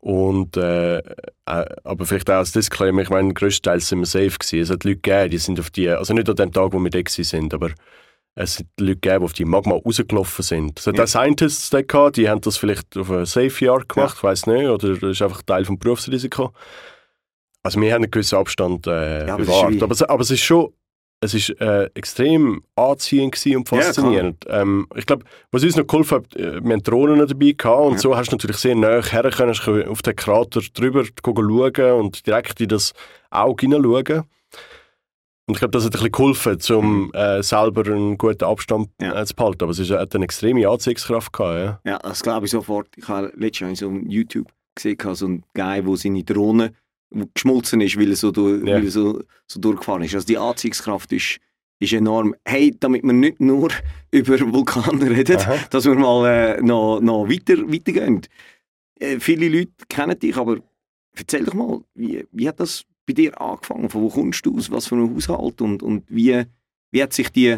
Und, 0.00 0.56
äh, 0.56 0.98
äh, 0.98 1.02
aber 1.44 2.06
vielleicht 2.06 2.30
auch 2.30 2.36
als 2.36 2.52
Disclaimer, 2.52 3.02
ich 3.02 3.10
meine, 3.10 3.34
größtenteils 3.34 3.88
sind 3.88 3.98
wir 3.98 4.06
safe 4.06 4.38
gewesen. 4.38 4.60
Es 4.60 4.70
hat 4.70 4.84
Leute 4.84 4.96
gegeben, 4.96 5.30
die 5.30 5.38
sind 5.38 5.60
auf 5.60 5.70
die, 5.70 5.88
also 5.90 6.14
nicht 6.14 6.28
an 6.28 6.36
dem 6.36 6.52
Tag, 6.52 6.72
wo 6.72 6.78
wir 6.78 6.90
da 6.90 7.00
sind, 7.06 7.52
aber 7.52 7.70
es 8.34 8.54
sind 8.54 8.68
Leute 8.78 8.94
gegeben, 8.96 9.18
die 9.20 9.24
auf 9.24 9.32
die 9.34 9.44
Magma 9.44 9.74
rausgelaufen 9.74 10.42
sind. 10.42 10.78
Es 10.80 10.86
hat 10.86 10.96
Ja. 10.96 11.04
auch 11.04 11.08
Scientists 11.08 11.68
da 11.68 11.82
gehabt, 11.82 12.16
die 12.16 12.30
haben 12.30 12.40
das 12.40 12.56
vielleicht 12.56 12.96
auf 12.96 13.10
eine 13.10 13.26
Safe 13.26 13.64
Yard 13.64 13.88
gemacht, 13.90 14.14
ich 14.16 14.22
weiß 14.22 14.46
nicht, 14.46 14.68
oder 14.68 14.94
das 14.96 15.02
ist 15.10 15.20
einfach 15.22 15.42
Teil 15.42 15.64
des 15.64 15.78
Berufsrisiko. 15.78 16.52
Also 17.62 17.78
wir 17.78 17.92
haben 17.92 18.02
einen 18.04 18.10
gewissen 18.10 18.38
Abstand 18.38 18.86
äh, 18.86 19.26
Ja, 19.26 19.34
aber 19.34 19.44
bewahrt. 19.44 19.82
aber, 19.82 20.10
aber 20.10 20.22
es 20.22 20.30
ist 20.30 20.40
schon, 20.40 20.72
es 21.22 21.34
ist 21.34 21.50
äh, 21.60 21.90
extrem 21.94 22.62
anziehend 22.76 23.34
und 23.46 23.70
Ja, 23.70 23.82
faszinierend. 23.82 24.46
ähm, 24.48 24.86
ich 24.96 25.04
glaube, 25.04 25.24
was 25.50 25.62
uns 25.62 25.76
noch 25.76 25.86
geholfen 25.86 26.16
hat, 26.18 26.34
äh, 26.36 26.62
wir 26.64 26.72
haben 26.72 26.82
Drohnen 26.82 27.26
dabei 27.26 27.52
gehabt 27.56 27.82
und 27.86 27.92
Ja. 27.94 27.98
so 27.98 28.16
hast 28.16 28.30
du 28.32 28.36
natürlich 28.36 28.56
sehr 28.56 28.74
nah 28.74 29.02
her 29.02 29.30
können, 29.30 29.88
auf 29.88 30.02
den 30.02 30.16
Krater 30.16 30.60
drüber 30.72 31.04
schauen 31.04 31.92
und 32.00 32.26
direkt 32.26 32.60
in 32.60 32.68
das 32.68 32.92
Auge 33.30 33.66
hineinschauen. 33.66 34.24
Und 35.46 35.54
ich 35.56 35.58
glaube, 35.58 35.72
das 35.72 35.84
hat 35.84 35.90
ein 35.96 36.10
bisschen 36.10 36.12
geholfen, 36.12 36.58
um 36.76 37.10
äh, 37.12 37.42
selber 37.42 37.84
einen 37.92 38.16
guten 38.16 38.44
Abstand 38.44 38.88
Mhm. 39.00 39.06
Ja. 39.06 39.20
äh, 39.20 39.26
zu 39.26 39.34
behalten. 39.34 39.64
Aber 39.64 39.72
es 39.72 39.78
ist, 39.80 39.90
hat 39.90 40.14
eine 40.14 40.24
extreme 40.24 40.68
Anziehungskraft 40.68 41.32
gehabt, 41.32 41.58
ja. 41.84 41.90
Ja, 41.92 41.98
das 41.98 42.22
glaube 42.22 42.46
ich 42.46 42.52
sofort. 42.52 42.88
Ich 42.96 43.08
habe 43.08 43.32
letztes 43.36 43.60
Jahr 43.60 43.76
so 43.76 43.88
ein 43.88 44.08
YouTube 44.08 44.46
gesehen, 44.74 44.96
so 45.14 45.26
einen 45.26 45.42
Guy, 45.54 45.82
der 45.82 45.96
seine 45.96 46.22
Drohne 46.24 46.72
wo 46.72 46.79
geschmolzen 47.34 47.80
ist, 47.80 47.98
weil 47.98 48.10
er 48.10 48.16
so, 48.16 48.30
durch, 48.30 48.62
Ja. 48.66 48.76
weil 48.76 48.84
er 48.84 48.90
so, 48.90 49.22
so 49.46 49.60
durchgefahren 49.60 50.02
ist. 50.02 50.14
Also 50.14 50.26
die 50.26 50.38
Anziehungskraft 50.38 51.12
ist, 51.12 51.38
ist 51.78 51.92
enorm. 51.92 52.34
Hey, 52.44 52.74
damit 52.78 53.02
wir 53.02 53.12
nicht 53.12 53.40
nur 53.40 53.70
über 54.10 54.38
Vulkane 54.52 55.10
reden, 55.10 55.36
Aha. 55.38 55.58
dass 55.70 55.84
wir 55.84 55.94
mal 55.94 56.26
äh, 56.26 56.62
noch, 56.62 57.00
noch 57.00 57.28
weiter, 57.28 57.56
weitergehen. 57.70 58.22
Äh, 58.98 59.18
viele 59.18 59.48
Leute 59.48 59.72
kennen 59.88 60.18
dich, 60.18 60.36
aber 60.36 60.58
erzähl 61.16 61.44
doch 61.44 61.54
mal, 61.54 61.80
wie, 61.94 62.26
wie 62.32 62.48
hat 62.48 62.60
das 62.60 62.84
bei 63.06 63.12
dir 63.14 63.40
angefangen? 63.40 63.88
Von 63.90 64.02
wo 64.02 64.08
kommst 64.08 64.44
du 64.46 64.56
aus? 64.56 64.70
Was 64.70 64.86
für 64.86 64.96
ein 64.96 65.14
Haushalt? 65.14 65.60
Und, 65.60 65.82
und 65.82 66.04
wie, 66.08 66.44
wie 66.92 67.02
hat 67.02 67.12
sich 67.12 67.30
die, 67.30 67.56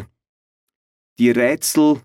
die 1.19 1.29
Rätsel 1.31 2.01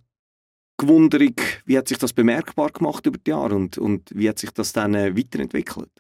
Gewunderung, 0.81 1.35
wie 1.65 1.77
hat 1.77 1.89
sich 1.89 1.99
das 1.99 2.13
bemerkbar 2.13 2.71
gemacht 2.71 3.05
über 3.05 3.19
die 3.19 3.31
Jahre 3.31 3.57
und, 3.57 3.79
und 3.79 4.11
wie 4.15 4.29
hat 4.29 4.39
sich 4.39 4.51
das 4.51 4.73
dann 4.73 4.95
äh, 4.95 5.17
weiterentwickelt? 5.17 5.91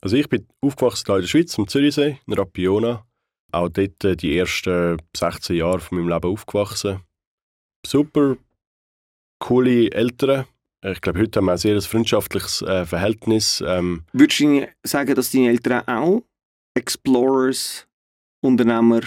Also 0.00 0.16
ich 0.16 0.28
bin 0.28 0.46
aufgewachsen 0.60 1.10
in 1.12 1.20
der 1.22 1.26
Schweiz, 1.28 1.58
am 1.58 1.66
Zürichsee, 1.68 2.18
in 2.26 2.32
Rapiona. 2.34 3.04
Auch 3.52 3.68
dort 3.68 4.04
äh, 4.04 4.16
die 4.16 4.36
ersten 4.38 4.98
16 5.16 5.56
Jahre 5.56 5.80
von 5.80 5.98
meinem 5.98 6.08
Leben 6.08 6.30
aufgewachsen. 6.30 7.00
Super 7.84 8.36
coole 9.40 9.90
Eltern. 9.92 10.44
ich 10.84 11.00
glaube, 11.00 11.20
heute 11.20 11.38
haben 11.38 11.46
wir 11.46 11.52
ein 11.52 11.58
sehr 11.58 11.80
freundschaftliches 11.80 12.62
äh, 12.62 12.84
Verhältnis. 12.84 13.62
Ähm, 13.66 14.04
Würdest 14.12 14.40
du 14.40 14.68
sagen, 14.84 15.14
dass 15.14 15.30
deine 15.30 15.48
Eltern 15.48 15.86
auch 15.88 16.22
Explorers, 16.74 17.86
Unternehmer 18.44 19.00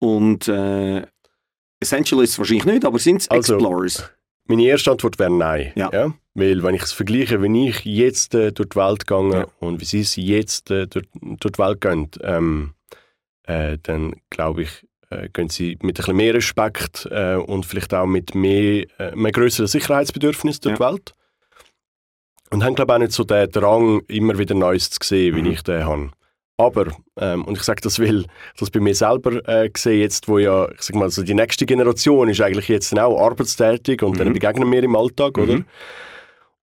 und 0.00 0.46
äh, 0.48 1.06
Essentialists 1.80 2.38
wahrscheinlich 2.38 2.64
nicht, 2.66 2.84
aber 2.84 2.98
sind 2.98 3.22
es 3.22 3.28
Also- 3.28 3.54
Explorers? 3.54 4.10
Meine 4.46 4.64
erste 4.64 4.90
Antwort 4.90 5.18
wäre 5.18 5.30
nein. 5.30 5.72
Ja. 5.76 6.12
Weil, 6.34 6.62
wenn 6.62 6.74
ich 6.74 6.82
es 6.82 6.92
vergleiche, 6.92 7.42
wie 7.42 7.68
ich 7.68 7.84
jetzt 7.84 8.34
äh, 8.34 8.52
durch 8.52 8.68
die 8.70 8.76
Welt 8.76 9.06
gehe 9.06 9.30
Ja. 9.32 9.46
und 9.60 9.80
wie 9.80 9.84
sie 9.86 10.00
es 10.00 10.16
jetzt 10.16 10.70
äh, 10.70 10.86
durch, 10.86 11.06
durch 11.14 11.52
die 11.52 11.58
Welt 11.58 11.80
gehen, 11.80 12.10
ähm, 12.22 12.74
äh, 13.44 13.78
dann 13.82 14.16
glaube 14.30 14.62
ich, 14.62 14.86
äh, 15.10 15.28
gehen 15.30 15.48
sie 15.48 15.78
mit 15.82 15.82
ein 15.82 15.94
bisschen 15.94 16.16
mehr 16.16 16.34
Respekt 16.34 17.08
äh, 17.10 17.36
und 17.36 17.64
vielleicht 17.64 17.94
auch 17.94 18.06
mit 18.06 18.34
mehr, 18.34 18.84
äh, 18.98 19.12
einem 19.12 19.32
größeren 19.32 19.66
Sicherheitsbedürfnis 19.68 20.60
durch 20.60 20.76
die 20.76 20.80
Welt. 20.82 21.14
Und 22.50 22.62
haben, 22.64 22.74
glaube 22.74 22.92
ich, 22.92 22.94
auch 22.96 23.00
nicht 23.00 23.12
so 23.12 23.24
den 23.24 23.50
Drang, 23.50 24.00
immer 24.08 24.38
wieder 24.38 24.54
Neues 24.54 24.90
zu 24.90 24.98
sehen, 25.02 25.34
wie 25.36 25.42
Mhm. 25.42 25.50
ich 25.52 25.62
den 25.62 25.84
habe. 25.84 26.10
Aber, 26.58 26.86
ähm, 27.20 27.44
und 27.44 27.58
ich 27.58 27.62
sage 27.64 27.82
das, 27.82 27.98
weil 28.00 28.20
ich 28.20 28.26
das 28.58 28.70
bei 28.70 28.80
mir 28.80 28.94
selber 28.94 29.46
äh, 29.46 29.68
sehe, 29.76 30.00
jetzt, 30.00 30.26
wo 30.26 30.38
ja, 30.38 30.68
ich 30.72 30.82
sag 30.82 30.96
mal, 30.96 31.10
so 31.10 31.22
die 31.22 31.34
nächste 31.34 31.66
Generation 31.66 32.28
ist 32.30 32.40
eigentlich 32.40 32.68
jetzt 32.68 32.98
auch 32.98 33.20
arbeitstätig 33.20 34.02
und 34.02 34.12
Mhm. 34.14 34.18
dann 34.18 34.32
begegnen 34.32 34.72
wir 34.72 34.82
im 34.82 34.96
Alltag, 34.96 35.36
oder? 35.36 35.54
Mhm. 35.56 35.64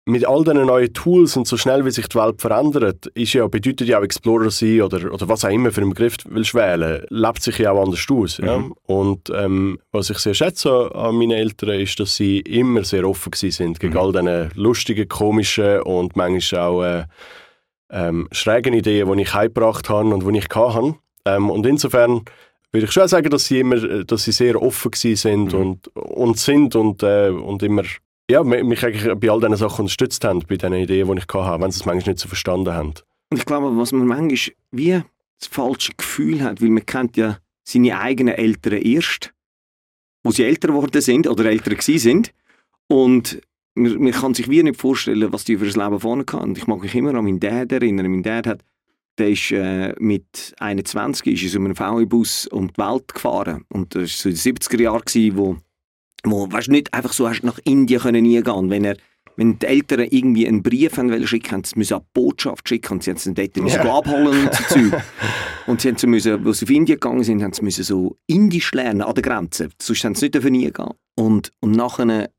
Mit 0.07 0.27
all 0.27 0.45
diesen 0.45 0.67
neuen 0.67 0.93
Tools 0.93 1.35
und 1.35 1.47
so 1.47 1.57
schnell, 1.57 1.85
wie 1.87 1.91
sich 1.91 2.07
die 2.09 2.17
Welt 2.19 2.41
verändert, 2.41 3.07
ist 3.15 3.33
ja, 3.33 3.47
bedeutet 3.47 3.89
ja 3.89 3.99
auch 3.99 4.03
Explorer 4.03 4.51
sein 4.51 4.83
oder, 4.83 5.11
oder 5.13 5.29
was 5.29 5.47
auch 5.47 5.51
immer 5.51 5.71
für 5.73 5.81
einen 5.81 5.91
Begriff 5.91 6.19
du 6.19 6.29
willst 6.31 6.55
wählen, 6.55 7.07
lebt 7.09 7.43
sich 7.43 7.57
ja 7.59 7.73
auch 7.73 7.83
anders 7.85 8.07
aus. 8.11 8.37
Ja? 8.39 8.59
Mhm. 8.59 8.75
Und 8.85 9.31
ähm, 9.35 9.79
was 9.93 10.11
ich 10.11 10.19
sehr 10.19 10.35
schätze 10.35 10.95
an 10.95 11.15
meinen 11.17 11.31
Eltern 11.33 11.81
ist, 11.81 11.99
dass 12.01 12.17
sie 12.17 12.41
immer 12.41 12.85
sehr 12.85 13.09
offen 13.09 13.33
sind 13.35 13.81
gegen 13.81 13.95
Mhm. 13.95 13.99
all 13.99 14.13
diese 14.13 14.49
lustigen, 14.57 15.09
komischen 15.09 15.81
und 15.83 16.17
manchmal 16.17 16.61
auch 16.61 16.83
äh, 16.85 17.05
ähm, 17.91 18.29
schrägen 18.33 18.75
Ideen, 18.75 19.11
die 19.17 19.23
ich 19.23 19.35
heimgebracht 19.35 19.89
habe 19.89 20.09
und 20.15 20.27
die 20.27 20.39
ich 20.39 20.49
hatte. 20.55 20.95
Ähm, 21.27 21.51
und 21.51 21.67
insofern 21.67 22.23
würde 22.73 22.87
ich 22.87 22.93
schon 22.93 23.07
sagen, 23.09 23.31
dass 23.31 23.45
sie 23.47 23.61
immer, 23.61 23.77
äh, 23.83 24.05
dass 24.05 24.25
sie 24.25 24.33
sehr 24.33 24.61
offen 24.61 24.91
sind 24.95 25.53
Mhm. 25.53 25.59
und, 25.61 25.89
und 25.97 26.39
sind 26.39 26.75
und, 26.77 27.03
äh, 27.03 27.29
und 27.29 27.63
immer 27.63 27.83
ja, 28.31 28.43
mi- 28.43 28.63
mich 28.65 28.85
eigentlich 28.85 29.13
bei 29.19 29.31
all 29.31 29.41
diesen 29.41 29.57
Sachen 29.57 29.83
unterstützt 29.83 30.25
haben, 30.25 30.41
bei 30.49 30.57
diesen 30.57 30.73
Ideen, 30.75 31.07
die 31.15 31.19
ich 31.19 31.35
hatte, 31.35 31.63
wenn 31.63 31.71
sie 31.71 31.81
es 31.81 31.87
manchmal 31.87 32.13
nicht 32.13 32.21
so 32.21 32.29
verstanden 32.29 32.73
haben. 32.73 32.95
Und 33.31 33.39
ich 33.39 33.45
glaube, 33.45 33.77
was 33.77 33.93
man 33.93 34.07
manchmal 34.07 34.55
wie 34.71 35.03
das 35.39 35.49
falsche 35.51 35.93
Gefühl 35.97 36.43
hat, 36.43 36.63
weil 36.63 36.71
man 36.71 36.87
kennt 36.87 37.17
ja 37.17 37.39
seine 37.65 37.99
eigenen 37.99 38.35
Eltern 38.35 38.81
erst, 38.81 39.33
wo 40.23 40.31
sie 40.31 40.45
älter 40.45 40.69
geworden 40.69 41.01
sind 41.01 41.27
oder 41.27 41.45
älter 41.47 41.71
gewesen 41.71 41.99
sind. 41.99 42.31
Und 42.89 43.41
man, 43.75 44.03
man 44.03 44.13
kann 44.13 44.35
sich 44.35 44.49
wie 44.49 44.63
nicht 44.63 44.81
vorstellen, 44.81 45.33
was 45.33 45.45
die 45.45 45.57
für 45.57 45.65
ein 45.65 45.85
Leben 45.85 46.01
vorne 46.01 46.25
kann. 46.25 46.55
Ich 46.57 46.67
mag 46.67 46.81
mich 46.81 46.95
immer 46.95 47.15
an 47.15 47.25
meinen 47.25 47.41
Dad 47.41 47.73
erinnern. 47.73 48.11
Mein 48.11 48.23
Dad 48.23 48.47
hat, 48.47 48.65
der 49.19 49.31
ist 49.31 49.51
äh, 49.53 49.95
mit 49.99 50.55
21 50.59 51.45
ist 51.45 51.55
in 51.55 51.65
einem 51.65 51.77
VW-Bus 51.77 52.47
um 52.49 52.69
die 52.73 52.79
Welt 52.79 53.15
gefahren. 53.15 53.65
Und 53.69 53.95
das 53.95 54.03
war 54.03 54.07
so 54.09 54.29
in 54.29 54.35
den 54.35 54.57
70er 54.57 54.83
Jahren, 54.83 55.37
wo, 55.37 55.57
wo 56.25 56.53
weißt, 56.53 56.69
nicht 56.69 56.93
einfach 56.95 57.13
so 57.13 57.29
hast 57.29 57.43
nach 57.43 57.59
Indien 57.65 58.01
können 58.01 58.25
nie 58.25 58.41
gehen 58.43 58.71
wenn 58.71 58.85
er 58.85 58.97
wenn 59.37 59.59
die 59.59 59.67
Eltern 59.67 60.07
irgendwie 60.11 60.47
einen 60.47 60.63
Brief 60.63 60.97
haben 60.97 61.11
wollen 61.11 61.27
schicken, 61.27 61.53
haben 61.53 61.65
sie 61.65 61.77
müssen 61.77 61.99
die 61.99 62.05
Botschaft 62.13 62.69
schicken 62.69 62.93
und 62.95 63.03
sie 63.03 63.11
haben 63.11 63.17
es 63.17 63.25
dann 63.25 63.35
dort 63.35 63.57
müssen 63.57 63.85
Ja. 63.85 63.99
abholen 63.99 64.45
und 64.47 64.55
so 64.55 64.65
Zeug. 64.69 65.03
Und 65.67 65.81
sie 65.81 65.89
haben 65.89 66.11
müssen, 66.11 66.47
als 66.47 66.59
sie 66.59 66.65
auf 66.67 66.71
Indien 66.71 67.01
gegangen 67.01 67.25
sind, 67.25 67.43
haben 67.43 67.53
sie 67.53 67.63
müssen 67.63 67.85
so 67.85 68.17
Indisch 68.27 68.73
lernen 68.73 69.03
an 69.03 69.15
der 69.15 69.23
Grenze. 69.23 69.71
Sonst 69.81 70.05
haben 70.05 70.15
sie 70.15 70.27
nicht 70.27 70.35
dürfen 70.35 70.53
nie 70.53 70.71
gehen. 70.71 70.91
Und, 71.17 71.51
und 71.61 71.73
nachher 71.73 72.31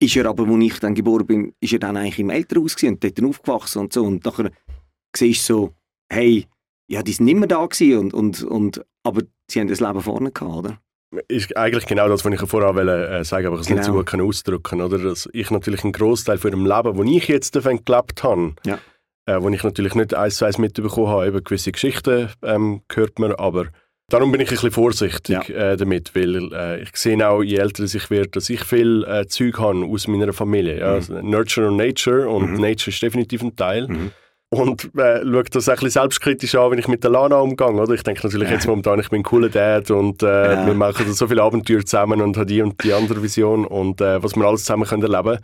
ist 0.00 0.16
er 0.16 0.26
aber, 0.26 0.46
als 0.46 0.64
ich 0.64 0.78
dann 0.80 0.94
geboren 0.94 1.26
bin, 1.26 1.54
ist 1.60 1.72
er 1.72 1.78
dann 1.80 1.96
eigentlich 1.96 2.18
im 2.18 2.30
Elternhaus 2.30 2.76
gewesen 2.76 2.94
und 2.94 3.04
dort 3.04 3.18
dann 3.18 3.26
aufgewachsen 3.26 3.78
und 3.80 3.92
so. 3.92 4.04
Und 4.04 4.24
nachher 4.24 4.50
siehst 5.16 5.48
du 5.48 5.54
so, 5.54 5.74
hey, 6.12 6.46
ja, 6.90 7.02
die 7.02 7.12
sind 7.12 7.26
nicht 7.26 7.38
mehr 7.38 7.48
da 7.48 7.66
gewesen 7.66 7.98
und, 7.98 8.14
und, 8.14 8.42
und, 8.44 8.84
aber 9.02 9.22
sie 9.50 9.60
haben 9.60 9.68
das 9.68 9.80
Leben 9.80 10.00
vorne 10.00 10.30
gehabt, 10.30 10.54
oder? 10.54 10.80
Ist 11.26 11.56
eigentlich 11.56 11.86
genau 11.86 12.06
das, 12.08 12.24
was 12.24 12.32
ich 12.34 12.48
vorher 12.48 12.74
wollte, 12.74 13.08
äh, 13.08 13.24
sagen 13.24 13.46
aber 13.46 13.56
ich 13.56 13.62
es 13.62 13.70
nicht 13.70 13.82
so 13.82 13.92
Genau. 13.92 14.00
gut 14.02 14.06
kann 14.10 14.20
ausdrücken 14.20 14.80
oder? 14.82 14.98
Dass 14.98 15.28
ich 15.32 15.50
natürlich 15.50 15.82
einen 15.82 15.92
Großteil 15.94 16.36
von 16.38 16.50
dem 16.50 16.66
Leben, 16.66 16.96
das 16.96 17.06
ich 17.06 17.28
jetzt 17.28 17.56
davon 17.56 17.82
gelebt 17.84 18.22
habe, 18.22 18.54
Ja. 18.66 18.78
äh, 19.26 19.40
wo 19.42 19.48
ich 19.48 19.62
natürlich 19.64 19.94
nicht 19.94 20.12
eins 20.14 20.36
zu 20.36 20.44
eins 20.44 20.58
mitbekommen 20.58 21.08
habe, 21.08 21.26
eben 21.26 21.42
gewisse 21.42 21.72
Geschichten 21.72 22.28
ähm, 22.42 22.82
hört 22.92 23.18
man, 23.18 23.32
aber 23.32 23.68
darum 24.08 24.32
bin 24.32 24.40
ich 24.40 24.48
ein 24.48 24.54
bisschen 24.54 24.70
vorsichtig 24.70 25.50
äh, 25.50 25.76
damit, 25.76 26.14
weil 26.14 26.52
äh, 26.52 26.82
ich 26.82 26.96
sehe 26.96 27.28
auch, 27.28 27.42
je 27.42 27.56
älter 27.56 27.84
ich 27.84 28.10
werde, 28.10 28.28
dass 28.30 28.48
ich 28.50 28.64
viel 28.64 29.04
äh, 29.04 29.26
Zeug 29.26 29.58
habe 29.58 29.84
aus 29.84 30.08
meiner 30.08 30.32
Familie. 30.32 30.78
Ja? 30.80 30.88
Mhm. 30.88 30.94
Also 30.94 31.20
Nurture 31.20 31.68
und 31.68 31.76
Nature 31.76 32.28
und 32.28 32.52
Mhm. 32.52 32.60
Nature 32.60 32.90
ist 32.90 33.02
definitiv 33.02 33.42
ein 33.42 33.54
Teil. 33.54 33.86
Mhm. 33.88 34.10
Und 34.50 34.84
äh, 34.96 35.20
schaue 35.24 35.44
das 35.44 35.68
ein 35.68 35.74
bisschen 35.74 35.90
selbstkritisch 35.90 36.54
an, 36.54 36.70
wenn 36.70 36.78
ich 36.78 36.88
mit 36.88 37.04
der 37.04 37.10
Lana 37.10 37.36
umgehe. 37.36 37.66
Oder? 37.66 37.92
Ich 37.92 38.02
denke 38.02 38.22
natürlich 38.26 38.48
Ja. 38.48 38.54
jetzt 38.54 38.66
momentan, 38.66 38.98
ich 38.98 39.10
bin 39.10 39.20
ein 39.20 39.24
cooler 39.24 39.50
Dad 39.50 39.90
und 39.90 40.22
äh, 40.22 40.54
Ja. 40.54 40.66
wir 40.66 40.72
machen 40.74 41.12
so 41.12 41.28
viele 41.28 41.42
Abenteuer 41.42 41.84
zusammen 41.84 42.22
und 42.22 42.36
haben 42.38 42.46
die 42.46 42.62
und 42.62 42.82
die 42.82 42.94
andere 42.94 43.22
Vision 43.22 43.66
und 43.66 44.00
äh, 44.00 44.22
was 44.22 44.34
wir 44.36 44.44
alles 44.44 44.62
zusammen 44.64 44.84
können 44.86 45.02
erleben 45.02 45.38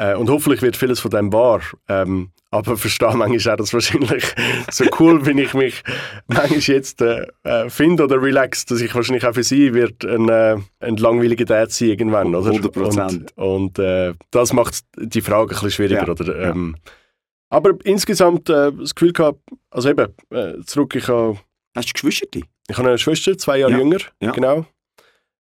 äh, 0.00 0.14
Und 0.14 0.30
hoffentlich 0.30 0.62
wird 0.62 0.76
vieles 0.76 1.00
von 1.00 1.10
dem 1.10 1.32
wahr. 1.32 1.60
Ähm, 1.88 2.30
aber 2.50 2.76
verstehe 2.76 3.14
manchmal 3.14 3.54
auch, 3.54 3.58
dass 3.58 3.72
wahrscheinlich 3.74 4.24
so 4.72 4.84
cool, 4.98 5.24
wie 5.26 5.40
ich 5.40 5.54
mich 5.54 5.82
manchmal 6.26 6.58
jetzt 6.58 7.00
äh, 7.00 7.26
äh, 7.44 7.68
finde 7.70 8.04
oder 8.04 8.20
relax, 8.20 8.64
dass 8.66 8.80
ich 8.80 8.92
wahrscheinlich 8.94 9.24
auch 9.26 9.34
für 9.34 9.44
sie 9.44 9.72
wird 9.74 10.04
ein, 10.04 10.28
äh, 10.28 10.56
ein 10.80 10.96
langweiliger 10.96 11.44
Dad 11.44 11.70
sein 11.70 11.88
irgendwann. 11.90 12.34
Oder? 12.34 12.50
100%. 12.50 13.12
Und, 13.36 13.36
und 13.36 13.78
äh, 13.78 14.14
das 14.30 14.52
macht 14.52 14.80
die 14.98 15.20
Frage 15.20 15.50
ein 15.50 15.54
bisschen 15.54 15.70
schwieriger. 15.70 16.06
Ja. 16.06 16.08
Oder, 16.10 16.40
Ja. 16.40 16.50
ähm, 16.50 16.76
aber 17.50 17.74
insgesamt 17.84 18.48
äh, 18.48 18.72
das 18.72 18.94
Gefühl 18.94 19.12
gehabt, 19.12 19.40
also 19.70 19.90
eben, 19.90 20.08
äh, 20.30 20.54
zurück, 20.64 20.94
ich 20.96 21.08
habe 21.08 21.38
Hast 21.76 21.88
du 21.88 21.92
Geschwister? 21.92 22.40
ich 22.68 22.78
habe 22.78 22.88
eine 22.88 22.98
Schwester, 22.98 23.36
zwei 23.38 23.58
Jahre 23.58 23.72
Ja. 23.72 23.78
jünger, 23.78 23.98
Ja. 24.20 24.30
genau. 24.32 24.66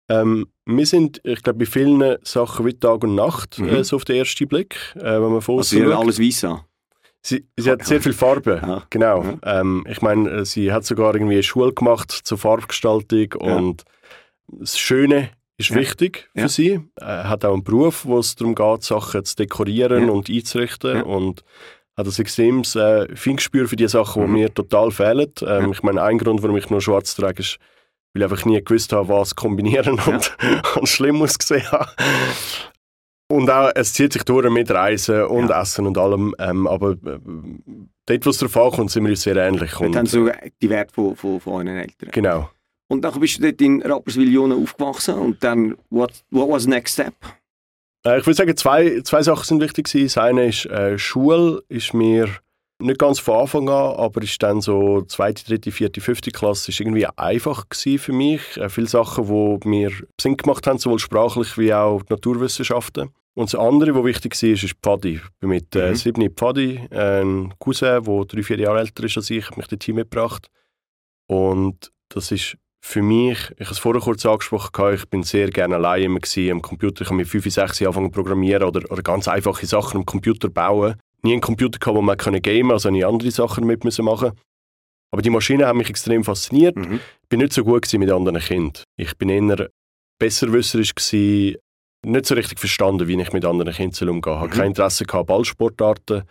Ähm, 0.08 0.46
wir 0.66 0.86
sind, 0.86 1.20
ich 1.24 1.42
glaube, 1.42 1.60
bei 1.60 1.66
vielen 1.66 2.16
Sachen 2.22 2.64
wie 2.66 2.74
Tag 2.74 3.02
und 3.02 3.14
Nacht, 3.14 3.58
Mhm. 3.58 3.68
äh, 3.68 3.84
so 3.84 3.96
auf 3.96 4.04
den 4.04 4.16
ersten 4.16 4.46
Blick, 4.46 4.76
äh, 4.96 5.02
wenn 5.20 5.32
man 5.32 5.40
von 5.40 5.58
Also 5.58 5.78
alles 5.94 6.20
weiss 6.20 6.44
an. 6.44 6.60
Sie, 7.22 7.44
sie 7.56 7.70
hat 7.70 7.84
sehr 7.84 8.00
viel 8.00 8.12
Farbe, 8.12 8.60
Ja. 8.64 8.82
genau. 8.88 9.24
Ja. 9.42 9.60
Ähm, 9.60 9.84
ich 9.88 10.00
meine, 10.00 10.30
äh, 10.30 10.44
sie 10.44 10.72
hat 10.72 10.84
sogar 10.84 11.14
irgendwie 11.14 11.34
eine 11.34 11.42
Schule 11.42 11.72
gemacht 11.72 12.12
zur 12.12 12.38
Farbgestaltung 12.38 13.34
Ja. 13.42 13.56
und 13.56 13.82
das 14.48 14.78
Schöne 14.78 15.30
ist 15.58 15.74
wichtig 15.74 16.28
für 16.36 16.48
sie. 16.48 16.80
Äh, 17.00 17.04
hat 17.04 17.44
auch 17.44 17.54
einen 17.54 17.64
Beruf, 17.64 18.04
wo 18.04 18.18
es 18.18 18.36
darum 18.36 18.54
geht, 18.54 18.84
Sachen 18.84 19.24
zu 19.24 19.34
dekorieren 19.34 20.08
und 20.08 20.28
einzurichten 20.30 21.02
und 21.02 21.42
hat 21.96 22.06
ein 22.06 22.12
extremes 22.16 22.76
äh, 22.76 23.08
Fingespür 23.16 23.66
für 23.66 23.74
die 23.76 23.88
Sachen, 23.88 24.22
die 24.22 24.28
Mhm. 24.28 24.34
mir 24.34 24.54
total 24.54 24.92
fehlen. 24.92 25.32
Ähm. 25.46 25.72
Ich 25.72 25.82
meine, 25.82 26.02
ein 26.02 26.18
Grund, 26.18 26.42
warum 26.44 26.56
ich 26.58 26.70
nur 26.70 26.80
schwarz 26.80 27.16
trage, 27.16 27.40
ist, 27.40 27.56
weil 28.18 28.22
ich 28.26 28.30
einfach 28.32 28.44
nie 28.46 28.62
gewusst 28.62 28.92
habe, 28.92 29.08
was 29.08 29.36
kombinieren 29.36 29.96
Ja. 30.06 30.14
und, 30.14 30.36
und 30.76 30.88
schlimm 30.88 31.22
ausgesehen 31.22 31.70
habe. 31.70 31.90
Und 33.28 33.50
auch, 33.50 33.70
es 33.74 33.92
zieht 33.92 34.12
sich 34.12 34.22
durch 34.22 34.48
mit 34.50 34.70
Reisen 34.70 35.24
und 35.24 35.48
Ja. 35.50 35.60
Essen 35.62 35.86
und 35.86 35.98
allem. 35.98 36.34
Ähm, 36.38 36.66
aber 36.66 36.92
äh, 36.92 37.18
dort, 38.06 38.26
wo 38.26 38.30
es 38.30 38.38
darauf 38.38 38.56
ankommt, 38.56 38.90
sind 38.92 39.02
wir 39.04 39.10
uns 39.10 39.22
sehr 39.22 39.36
ähnlich. 39.36 39.72
Dort 39.72 39.82
Und, 39.82 39.96
haben 39.96 40.06
so 40.06 40.28
die 40.62 40.70
Werte 40.70 40.94
von, 40.94 41.16
von, 41.16 41.40
von 41.40 41.54
euren 41.54 41.76
Eltern. 41.76 42.10
genau. 42.12 42.50
Und 42.88 43.02
dann 43.02 43.18
bist 43.18 43.38
du 43.38 43.42
dort 43.42 43.60
in 43.60 43.82
Rapperswil-Jona 43.82 44.54
aufgewachsen 44.54 45.14
und 45.16 45.42
dann, 45.42 45.76
what, 45.90 46.12
what 46.30 46.48
was 46.48 46.62
the 46.64 46.68
next 46.70 46.94
step? 46.94 47.14
Äh, 48.06 48.20
ich 48.20 48.26
würde 48.26 48.36
sagen, 48.36 48.56
zwei, 48.56 49.00
zwei 49.00 49.22
Sachen 49.24 49.44
sind 49.44 49.60
wichtig 49.60 49.86
gewesen. 49.90 50.06
Das 50.06 50.18
eine 50.18 50.46
ist, 50.46 50.66
äh, 50.66 50.96
Schule 50.96 51.64
ist 51.68 51.92
mir 51.94 52.28
nicht 52.78 52.98
ganz 52.98 53.18
von 53.18 53.40
Anfang 53.40 53.68
an, 53.68 53.96
aber 53.96 54.22
ist 54.22 54.42
dann 54.42 54.60
so 54.60 55.02
zweite, 55.02 55.44
dritte, 55.44 55.72
vierte, 55.72 56.00
fünfte 56.00 56.30
Klasse 56.30 56.70
ist 56.70 56.80
irgendwie 56.80 57.06
einfach 57.16 57.68
gewesen 57.68 57.98
für 57.98 58.12
mich. 58.12 58.56
Äh, 58.56 58.68
viele 58.68 58.86
Sachen, 58.86 59.26
die 59.26 59.68
mir 59.68 59.92
Sinn 60.20 60.36
gemacht 60.36 60.66
haben, 60.66 60.78
sowohl 60.78 60.98
sprachlich 60.98 61.56
wie 61.58 61.72
auch 61.72 62.02
die 62.02 62.12
Naturwissenschaften. 62.12 63.10
Und 63.34 63.52
das 63.52 63.60
andere, 63.60 63.94
was 63.94 64.04
wichtig 64.04 64.42
war, 64.42 64.50
ist, 64.50 64.64
ist 64.64 64.76
Pfadi. 64.82 65.14
Ich 65.16 65.40
bin 65.40 65.50
mit 65.50 65.74
äh, 65.76 65.92
Mhm. 65.92 66.34
Pfadi, 66.34 66.80
äh, 66.90 67.20
ein 67.22 67.54
Cousin, 67.58 68.02
der 68.02 68.24
drei, 68.24 68.42
vier 68.42 68.58
Jahre 68.58 68.80
älter 68.80 69.04
ist 69.04 69.16
als 69.16 69.30
ich, 69.30 69.46
hat 69.46 69.56
mich 69.56 69.66
dorthin 69.68 69.96
mitgebracht. 69.96 70.48
Und 71.26 71.92
das 72.08 72.30
ist 72.30 72.56
für 72.80 73.02
mich, 73.02 73.38
ich 73.58 73.66
habe 73.66 73.72
es 73.72 73.78
vorher 73.78 74.00
kurz 74.00 74.24
angesprochen, 74.24 74.94
ich 74.94 75.08
bin 75.08 75.22
sehr 75.22 75.50
gerne 75.50 75.74
allein 75.74 76.04
immer 76.04 76.20
gewesen, 76.20 76.52
am 76.52 76.62
Computer. 76.62 77.02
Ich 77.02 77.08
habe 77.08 77.16
mit 77.16 77.26
5, 77.26 77.44
6 77.52 77.80
Jahren 77.80 77.88
angefangen 77.88 78.12
zu 78.12 78.22
programmieren 78.22 78.62
oder, 78.62 78.90
oder 78.90 79.02
ganz 79.02 79.28
einfache 79.28 79.66
Sachen 79.66 79.98
am 79.98 80.06
Computer 80.06 80.48
bauen. 80.48 80.94
Nie 81.26 81.32
einen 81.32 81.40
Computer 81.40 81.78
gehabt, 81.78 81.96
wo 81.96 82.02
man 82.02 82.16
gamen 82.16 82.40
konnte, 82.42 82.72
also 82.72 82.90
nie 82.90 83.04
andere 83.04 83.30
Sachen 83.30 83.62
damit 83.62 83.84
müssen 83.84 84.04
machen 84.04 84.32
Aber 85.12 85.22
die 85.22 85.30
Maschinen 85.30 85.66
haben 85.66 85.78
mich 85.78 85.90
extrem 85.90 86.24
fasziniert. 86.24 86.76
Mhm. 86.76 87.00
Ich 87.22 87.28
bin 87.28 87.40
nicht 87.40 87.52
so 87.52 87.64
gut 87.64 87.92
mit 87.94 88.10
anderen 88.10 88.40
Kindern. 88.40 88.82
Ich 88.96 89.16
bin 89.16 89.28
eher 89.28 89.68
besserwisserisch 90.18 90.94
gewesen, 90.94 91.56
nicht 92.04 92.26
so 92.26 92.34
richtig 92.34 92.58
verstanden, 92.60 93.08
wie 93.08 93.20
ich 93.20 93.32
mit 93.32 93.44
anderen 93.44 93.72
Kindern 93.72 94.08
umgehe. 94.08 94.32
Ich 94.32 94.38
Mhm. 94.38 94.42
hatte 94.42 94.56
kein 94.56 94.66
Interesse 94.68 95.04
an 95.12 95.26
Ballsportarten. 95.26 96.22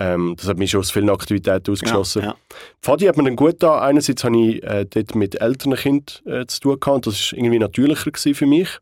Ähm, 0.00 0.34
das 0.36 0.48
hat 0.48 0.58
mich 0.58 0.70
schon 0.70 0.80
aus 0.80 0.90
vielen 0.92 1.10
Aktivitäten 1.10 1.72
ausgeschlossen. 1.72 2.22
Ja, 2.22 2.28
ja. 2.28 2.36
Pfadi 2.82 3.06
hat 3.06 3.16
mir 3.16 3.24
dann 3.24 3.36
gut 3.36 3.62
da. 3.62 3.80
Einerseits 3.80 4.22
hatte 4.22 4.36
ich 4.36 4.62
äh, 4.62 4.84
dort 4.84 5.14
mit 5.14 5.40
älteren 5.40 5.74
Kindern 5.74 6.42
äh, 6.42 6.46
zu 6.46 6.60
tun 6.60 6.80
gehabt. 6.80 7.06
Das 7.06 7.32
war 7.32 7.38
irgendwie 7.38 7.58
natürlicher 7.58 8.34
für 8.34 8.46
mich. 8.46 8.78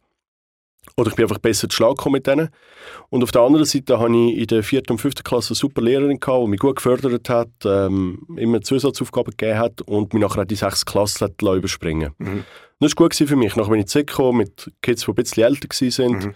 Oder 0.99 1.11
ich 1.11 1.17
bin 1.17 1.25
einfach 1.25 1.39
besser 1.39 1.69
zu 1.69 1.77
Schlag 1.77 1.97
gekommen 1.97 2.15
mit 2.15 2.27
denen. 2.27 2.49
Und 3.11 3.23
auf 3.23 3.31
der 3.31 3.43
anderen 3.43 3.67
Seite 3.67 3.99
hatte 3.99 4.15
ich 4.15 4.39
in 4.39 4.47
der 4.47 4.63
vierten 4.63 4.93
und 4.93 4.99
fünften 4.99 5.25
Klasse 5.25 5.51
eine 5.51 5.57
super 5.57 5.83
Lehrerin, 5.83 6.19
gehabt, 6.19 6.45
die 6.45 6.49
mich 6.49 6.61
gut 6.61 6.77
gefördert 6.77 7.29
hat, 7.29 7.51
ähm, 7.65 8.27
immer 8.37 8.63
Zusatzaufgaben 8.63 9.33
gegeben 9.37 9.59
hat 9.59 9.83
und 9.83 10.15
mich 10.15 10.23
nachher 10.23 10.47
die 10.47 10.55
sechs 10.55 10.87
Klasse 10.87 11.31
überspringen 11.39 12.13
mhm. 12.19 12.45
Das 12.81 12.93
war 12.93 13.09
gut 13.09 13.15
für 13.15 13.37
mich. 13.37 13.57
Nachher 13.57 13.71
bin 13.71 13.81
ich 13.81 13.87
zurückgekommen 13.87 14.39
mit 14.39 14.73
Kids, 14.81 15.05
die 15.05 15.11
ein 15.11 15.15
bisschen 15.15 15.45
älter 15.45 15.69
waren. 15.69 16.13
Mhm. 16.13 16.35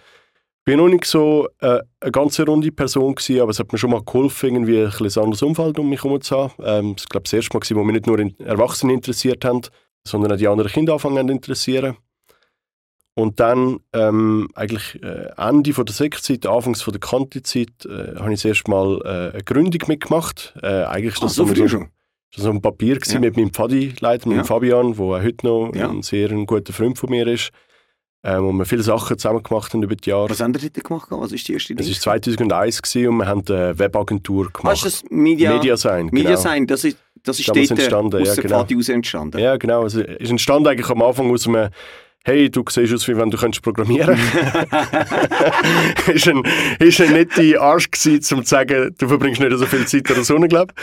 Ich 0.67 0.73
war 0.73 0.77
noch 0.77 0.89
nicht 0.89 1.07
so 1.07 1.49
äh, 1.61 1.81
eine 2.01 2.13
ganz 2.13 2.39
runde 2.39 2.71
Person, 2.71 3.15
gewesen, 3.15 3.41
aber 3.41 3.51
es 3.51 3.59
hat 3.59 3.73
mir 3.73 3.79
schon 3.79 3.91
mal 3.91 4.03
geholfen, 4.05 4.51
irgendwie 4.51 4.83
ein, 4.83 4.93
ein 4.93 5.23
anderes 5.23 5.43
Umfeld 5.43 5.79
um 5.79 5.89
mich 5.89 6.05
herum 6.05 6.21
zu 6.21 6.37
haben. 6.37 6.53
Ähm, 6.63 6.97
das 6.97 7.07
war 7.13 7.23
das 7.23 7.33
erste 7.33 7.57
Mal, 7.57 7.77
wo 7.77 7.85
mich 7.85 7.95
nicht 7.95 8.07
nur 8.07 8.19
Erwachsene 8.47 8.93
interessiert 8.93 9.45
haben, 9.45 9.63
sondern 10.07 10.33
auch 10.33 10.37
die 10.37 10.49
anderen 10.49 10.71
Kinder 10.71 10.93
anfangen 10.93 11.27
zu 11.27 11.33
interessieren. 11.33 11.97
Und 13.15 13.41
dann 13.41 13.81
ähm, 13.93 14.49
eigentlich 14.55 15.03
äh, 15.03 15.31
Ende 15.37 15.73
von 15.73 15.85
der 15.85 15.95
Sektzeit, 15.95 16.47
Anfangs 16.47 16.83
von 16.83 16.93
der 16.93 17.01
Kantizeit, 17.01 17.69
äh, 17.85 18.17
habe 18.17 18.33
ich 18.33 18.41
das 18.41 18.45
erste 18.45 18.71
Mal 18.71 19.01
äh, 19.05 19.33
eine 19.35 19.43
Gründung 19.45 19.81
mitgemacht. 19.89 20.55
Äh, 20.63 20.85
eigentlich 20.85 21.15
ist 21.15 21.23
das 21.23 21.39
oh, 21.39 21.47
so, 21.47 21.55
so, 21.55 21.69
schon. 21.69 21.89
so 22.37 22.51
ein 22.51 22.63
Papier 22.63 22.99
ja. 23.05 23.19
mit 23.19 23.37
meinem 23.37 23.53
Pfadi-Leiter, 23.53 24.29
mit 24.29 24.39
ja. 24.39 24.45
Fabian, 24.45 24.95
der 24.95 25.23
heute 25.23 25.47
noch 25.47 25.73
ja. 25.75 25.89
ein 25.91 26.03
sehr 26.03 26.31
ein 26.31 26.47
guter 26.47 26.73
Freund 26.73 26.99
von 26.99 27.11
mir 27.11 27.27
ist. 27.27 27.51
Ähm, 28.23 28.45
wo 28.45 28.53
wir 28.53 28.67
viele 28.67 28.83
Sachen 28.83 29.17
zusammen 29.17 29.43
gemacht 29.43 29.73
haben 29.73 29.83
über 29.83 29.97
die 29.97 30.11
Jahre. 30.11 30.29
Was 30.29 30.41
haben 30.41 30.53
ihr 30.53 30.69
dort 30.69 30.85
gemacht? 30.85 31.09
Was 31.11 31.33
ist 31.33 31.49
die 31.49 31.55
erste 31.55 31.73
Idee? 31.73 31.83
Das 31.83 32.07
war 32.07 32.19
2001 32.21 32.81
und 32.97 33.17
wir 33.17 33.27
haben 33.27 33.43
eine 33.49 33.79
Webagentur 33.79 34.53
gemacht. 34.53 34.67
Ah, 34.67 34.73
ist 34.73 34.85
das 34.85 35.05
Media? 35.11 35.55
Mediasign, 35.55 36.09
genau. 36.09 36.23
Mediasign, 36.23 36.67
das 36.67 36.85
ist, 36.85 36.99
das 37.23 37.41
ist 37.41 37.49
dort 37.49 37.71
entstanden, 37.71 38.21
aus 38.21 38.37
ja, 38.37 38.43
genau. 38.43 38.67
Entstanden? 38.93 39.39
Ja, 39.39 39.57
genau. 39.57 39.87
Es 39.87 39.95
ist 39.95 40.31
entstanden 40.31 40.69
eigentlich 40.69 40.91
am 40.91 41.01
Anfang 41.01 41.31
aus 41.31 41.49
einem 41.49 41.71
hey, 42.25 42.51
du 42.51 42.63
siehst 42.69 42.93
aus, 42.93 43.09
wie 43.09 43.17
wenn 43.17 43.31
du 43.31 43.39
könntest 43.39 43.63
programmieren 43.63 44.19
könntest. 44.33 46.09
ist 46.15 46.29
ein, 46.29 46.43
ist 46.79 47.01
ein 47.01 47.13
netter 47.13 47.61
Arsch 47.61 47.91
gewesen, 47.91 48.35
um 48.35 48.45
zu 48.45 48.51
sagen, 48.51 48.95
du 48.99 49.09
verbringst 49.09 49.41
nicht 49.41 49.57
so 49.57 49.67
viel 49.67 49.87
Zeit 49.87 50.09
an 50.09 50.17
der 50.17 50.25
Sonne, 50.25 50.49
glaube 50.49 50.75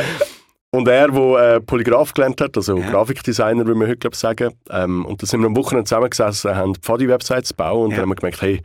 Und 0.71 0.87
er, 0.87 1.09
der 1.09 1.55
äh, 1.55 1.61
Polygraph 1.61 2.13
gelernt 2.13 2.41
hat, 2.41 2.57
also 2.57 2.77
ja. 2.77 2.89
Grafikdesigner, 2.89 3.65
wie 3.67 3.75
wir 3.75 3.87
heute 3.87 3.97
glaub, 3.97 4.15
sagen, 4.15 4.53
ähm, 4.69 5.05
und 5.05 5.21
da 5.21 5.27
sind 5.27 5.41
wir 5.41 5.47
am 5.47 5.55
Wochenende 5.55 5.85
zusammengesessen, 5.85 6.55
haben 6.55 6.75
Pfadi-Websites 6.75 7.49
gebaut 7.49 7.85
und 7.85 7.91
ja. 7.91 7.97
dann 7.97 8.03
haben 8.03 8.09
wir 8.09 8.15
gemerkt, 8.15 8.41
hey, 8.41 8.61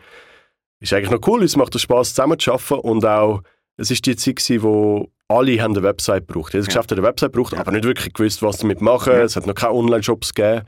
ist 0.80 0.92
eigentlich 0.92 1.10
noch 1.10 1.26
cool, 1.28 1.42
es 1.44 1.56
macht 1.56 1.78
Spaß 1.78 2.14
zusammen 2.14 2.38
zu 2.38 2.52
arbeiten 2.52 2.80
und 2.88 3.04
auch, 3.04 3.42
es 3.76 3.90
ist 3.90 4.04
die 4.04 4.16
Zeit 4.16 4.36
gewesen, 4.36 4.62
wo 4.62 5.08
alle 5.28 5.60
haben 5.62 5.72
eine 5.72 5.82
Website 5.82 6.26
gebraucht. 6.26 6.52
Jedes 6.52 6.66
ja. 6.66 6.70
Geschäft 6.70 6.90
hat 6.90 6.98
eine 6.98 7.06
Website 7.06 7.32
gebraucht, 7.32 7.52
ja. 7.52 7.60
aber 7.60 7.72
nicht 7.72 7.84
wirklich 7.84 8.12
gewusst, 8.12 8.42
was 8.42 8.58
damit 8.58 8.80
machen. 8.80 9.12
Ja. 9.12 9.22
Es 9.22 9.36
hat 9.36 9.46
noch 9.46 9.54
keine 9.54 9.72
Online-Shops 9.72 10.34
gegeben. 10.34 10.64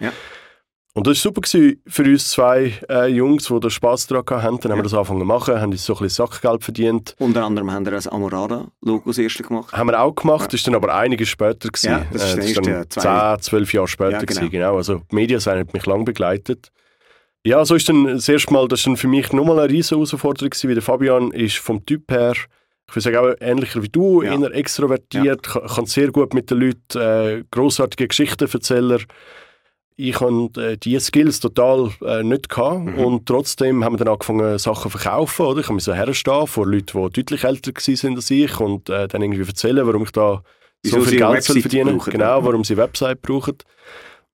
Ja. 0.94 1.00
Und 1.00 1.07
das 1.07 1.24
war 1.24 1.33
super 1.33 1.40
für 1.87 2.02
uns 2.04 2.30
zwei 2.30 2.72
äh, 2.88 3.07
Jungs, 3.09 3.46
die 3.46 3.61
da 3.61 3.68
Spass 3.68 4.07
daran 4.07 4.42
hatten. 4.42 4.61
Dann 4.61 4.72
haben 4.72 4.78
wir 4.78 4.85
das 4.85 4.94
angefangen 4.94 5.20
zu 5.20 5.26
machen, 5.26 5.61
haben 5.61 5.72
uns 5.72 5.85
so 5.85 5.94
ein 5.94 6.02
bisschen 6.02 6.26
Sackgeld 6.26 6.62
verdient. 6.62 7.16
Unter 7.18 7.44
anderem 7.44 7.70
haben 7.72 7.85
wir 7.85 7.92
das 7.92 8.07
Amorada-Logo 8.07 9.11
das 9.11 9.18
erste 9.18 9.42
gemacht. 9.42 9.72
Haben 9.72 9.88
wir 9.88 10.00
auch 10.00 10.14
gemacht, 10.14 10.46
das 10.46 10.54
ist 10.54 10.66
dann 10.66 10.76
aber 10.76 10.94
einiges 10.94 11.28
später. 11.28 11.68
Gewesen. 11.68 11.90
Ja, 11.90 12.07
das 12.12 12.22
ist, 12.22 12.35
äh, 12.35 12.37
das 12.37 12.46
ist 12.46 13.04
dann 13.04 13.38
10, 13.38 13.42
12 13.42 13.72
Jahre 13.72 13.88
später. 13.88 14.11
Ja, 14.12 14.18
genau. 14.18 14.26
Gewesen, 14.26 14.50
genau. 14.50 14.76
Also 14.76 15.02
die 15.11 15.14
Medien 15.14 15.40
haben 15.40 15.68
mich 15.72 15.87
lange 15.87 16.04
begleitet. 16.04 16.70
Ja, 17.46 17.64
so 17.64 17.74
ist 17.74 17.88
dann 17.88 18.04
das 18.04 18.28
erste 18.28 18.52
Mal, 18.52 18.68
das 18.68 18.80
ist 18.80 18.87
dann 18.87 18.96
für 18.96 19.09
mich 19.09 19.33
nochmal 19.33 19.59
eine 19.59 19.68
riesige 19.68 19.96
Herausforderung 19.96 20.50
gewesen, 20.50 20.68
weil 20.68 20.74
der 20.74 20.83
Fabian 20.83 21.30
ist 21.33 21.59
vom 21.59 21.85
Typ 21.85 22.11
her 22.11 22.35
ich 22.87 22.94
würde 22.94 23.00
sagen, 23.00 23.16
auch 23.16 23.35
ähnlicher 23.40 23.83
wie 23.83 23.88
du, 23.88 24.22
ja. 24.22 24.38
eher 24.38 24.54
extrovertiert, 24.54 25.46
ja. 25.54 25.61
kann 25.61 25.87
sehr 25.87 26.12
gut 26.12 26.35
mit 26.35 26.50
den 26.50 26.59
Leuten 26.61 26.98
äh, 27.00 27.42
grossartige 27.50 28.09
Geschichten 28.09 28.48
erzählen 28.48 28.98
ich 29.96 30.20
hatte 30.20 30.61
äh, 30.61 30.76
diese 30.76 31.07
Skills 31.07 31.40
total 31.40 31.90
äh, 32.04 32.22
nicht 32.22 32.48
gehabt 32.48 32.85
mhm. 32.85 32.98
und 32.98 33.26
trotzdem 33.26 33.85
haben 33.85 33.94
wir 33.94 34.04
dann 34.04 34.14
angefangen 34.14 34.59
Sachen 34.59 34.90
zu 34.90 34.98
verkaufen, 34.98 35.46
oder? 35.46 35.61
Ich 35.61 35.66
habe 35.66 35.74
mich 35.74 35.85
so 35.85 35.94
herstehen 35.94 36.46
vor 36.46 36.66
Leuten, 36.66 37.09
die 37.09 37.22
deutlich 37.22 37.44
älter 37.44 37.72
waren 37.72 38.16
als 38.16 38.30
ich 38.30 38.61
und 38.61 38.90
äh, 38.90 39.07
dann 39.07 39.22
irgendwie 39.22 39.46
erzählen, 39.46 39.87
warum 39.87 40.02
ich 40.02 40.11
da 40.11 40.42
so 40.85 41.00
viel 41.00 41.18
Geld 41.18 41.44
verdienen 41.44 42.00
soll. 42.00 42.12
Genau, 42.12 42.44
warum 42.44 42.64
sie 42.64 42.76
Website 42.76 43.22
brauchen. 43.22 43.57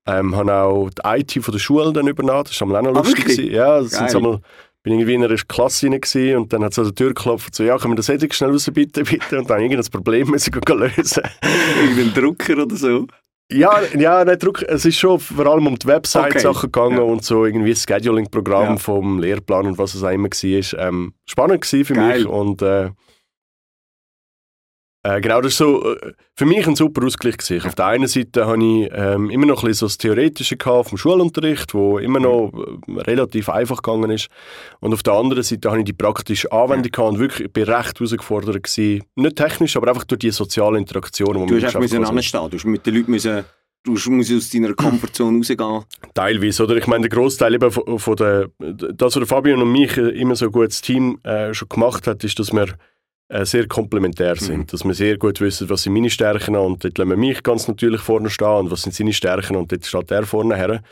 Ähm, 0.06 0.34
habe 0.34 0.52
auch 0.52 0.88
die 0.90 1.02
IT 1.04 1.44
von 1.44 1.52
der 1.52 1.58
Schule 1.58 1.92
dann 1.92 2.08
übernommen, 2.08 2.44
das 2.44 2.58
war 2.60 2.78
auch 2.78 2.82
noch 2.82 2.94
lustig. 2.94 3.50
Ah, 3.52 3.54
ja, 3.54 3.80
das 3.80 3.90
sind 3.90 4.16
einmal, 4.16 4.40
bin 4.82 4.94
irgendwie 4.94 5.14
in 5.14 5.22
einer 5.22 5.36
Klasse 5.36 5.88
rein 5.88 6.36
und 6.36 6.52
dann 6.52 6.64
hat 6.64 6.72
sie 6.72 6.80
an 6.80 6.86
der 6.86 6.94
Tür 6.94 7.08
geklopft 7.08 7.54
so, 7.54 7.62
ja, 7.62 7.76
können 7.76 7.92
wir 7.92 7.96
das 7.96 8.08
Edit 8.08 8.34
schnell 8.34 8.50
raus, 8.50 8.68
bitte, 8.72 9.04
bitte? 9.04 9.38
Und 9.38 9.50
dann 9.50 9.60
irgendein 9.60 9.90
Problem 9.90 10.30
müssen 10.30 10.52
lösen. 10.68 11.22
Irgendein 11.82 12.14
Drucker 12.14 12.62
oder 12.62 12.76
so? 12.76 13.06
Ja, 13.52 13.80
ja 13.96 14.24
nicht 14.24 14.42
Druck. 14.42 14.62
Es 14.62 14.84
ist 14.84 14.98
schon 14.98 15.18
vor 15.18 15.46
allem 15.46 15.66
um 15.66 15.78
die 15.78 15.86
Website-Sachen 15.86 16.56
okay. 16.56 16.66
gegangen 16.66 16.96
ja. 16.98 17.02
und 17.02 17.24
so 17.24 17.44
irgendwie 17.44 17.70
das 17.70 17.82
Scheduling-Programm 17.82 18.74
ja. 18.74 18.76
vom 18.76 19.18
Lehrplan 19.18 19.66
und 19.66 19.78
was 19.78 19.94
es 19.94 20.02
auch 20.02 20.10
immer 20.10 20.28
war. 20.28 20.88
Ähm, 20.88 21.14
spannend 21.26 21.64
für 21.66 21.84
Geil. 21.84 22.18
mich 22.18 22.26
und 22.26 22.62
äh, 22.62 22.90
äh, 25.02 25.20
genau, 25.22 25.40
das 25.40 25.58
war 25.60 25.66
so, 25.66 25.94
äh, 25.94 26.12
für 26.34 26.44
mich 26.44 26.66
ein 26.66 26.76
super 26.76 27.04
Ausgleich. 27.06 27.38
Gewesen. 27.38 27.66
Auf 27.66 27.74
der 27.74 27.86
einen 27.86 28.06
Seite 28.06 28.46
hatte 28.46 28.62
ich 28.62 28.90
ähm, 28.92 29.30
immer 29.30 29.46
noch 29.46 29.62
ein 29.62 29.68
bisschen 29.68 29.74
so 29.74 29.86
das 29.86 29.98
Theoretische 29.98 30.56
vom 30.60 30.98
Schulunterricht, 30.98 31.72
wo 31.72 31.98
immer 31.98 32.20
noch 32.20 32.52
äh, 32.52 33.00
relativ 33.00 33.48
einfach 33.48 33.80
gegangen 33.82 34.10
ist. 34.10 34.28
Und 34.80 34.92
auf 34.92 35.02
der 35.02 35.14
anderen 35.14 35.42
Seite 35.42 35.70
hatte 35.70 35.80
ich 35.80 35.86
die 35.86 35.94
praktische 35.94 36.52
Anwendung 36.52 36.92
ja. 36.94 37.04
und 37.04 37.18
wirklich, 37.18 37.46
ich 37.46 37.52
bin 37.52 37.64
recht 37.64 37.98
herausgefordert 37.98 38.62
gewesen. 38.62 39.04
Nicht 39.14 39.36
technisch, 39.36 39.76
aber 39.76 39.88
einfach 39.88 40.04
durch 40.04 40.18
die 40.18 40.30
soziale 40.30 40.76
Interaktion. 40.76 41.46
Du 41.46 41.54
hast 41.54 41.74
einfach 41.74 42.10
anstehen, 42.10 42.50
du 42.50 42.56
musst 42.56 42.64
mit 42.66 42.84
den 42.84 42.94
Leuten 42.94 43.10
müssen 43.10 43.44
Du 43.82 43.92
musst 43.92 44.30
aus 44.30 44.50
deiner 44.50 44.74
Komfortzone 44.74 45.38
rausgehen. 45.38 45.84
Teilweise, 46.12 46.64
oder? 46.64 46.76
Ich 46.76 46.86
meine, 46.86 47.08
der 47.08 47.18
Großteil 47.18 47.54
eben 47.54 47.70
von, 47.70 47.98
von 47.98 48.16
der, 48.16 48.50
das, 48.58 49.16
was 49.16 49.26
Fabian 49.26 49.62
und 49.62 49.72
mich 49.72 49.96
immer 49.96 50.36
so 50.36 50.46
ein 50.46 50.52
gutes 50.52 50.82
Team 50.82 51.18
äh, 51.22 51.54
schon 51.54 51.70
gemacht 51.70 52.06
hat, 52.06 52.22
ist, 52.22 52.38
dass 52.38 52.52
wir 52.52 52.66
äh, 53.30 53.46
sehr 53.46 53.68
komplementär 53.68 54.34
sind. 54.36 54.58
Mhm. 54.58 54.66
Dass 54.66 54.84
wir 54.84 54.92
sehr 54.92 55.16
gut 55.16 55.40
wissen, 55.40 55.70
was 55.70 55.82
sind 55.82 55.92
meine 55.92 56.10
Stärken 56.10 56.56
und 56.56 56.84
dort 56.84 56.98
lassen 56.98 57.10
wir 57.10 57.16
mich 57.16 57.42
ganz 57.42 57.68
natürlich 57.68 58.00
vorne 58.00 58.28
stehen 58.28 58.48
und 58.48 58.70
was 58.70 58.82
sind 58.82 58.92
seine 58.92 59.12
Stärken 59.12 59.54
und 59.56 59.70
dort 59.70 59.86
steht 59.86 60.10
er 60.10 60.24
vorne 60.24 60.56
her. 60.56 60.82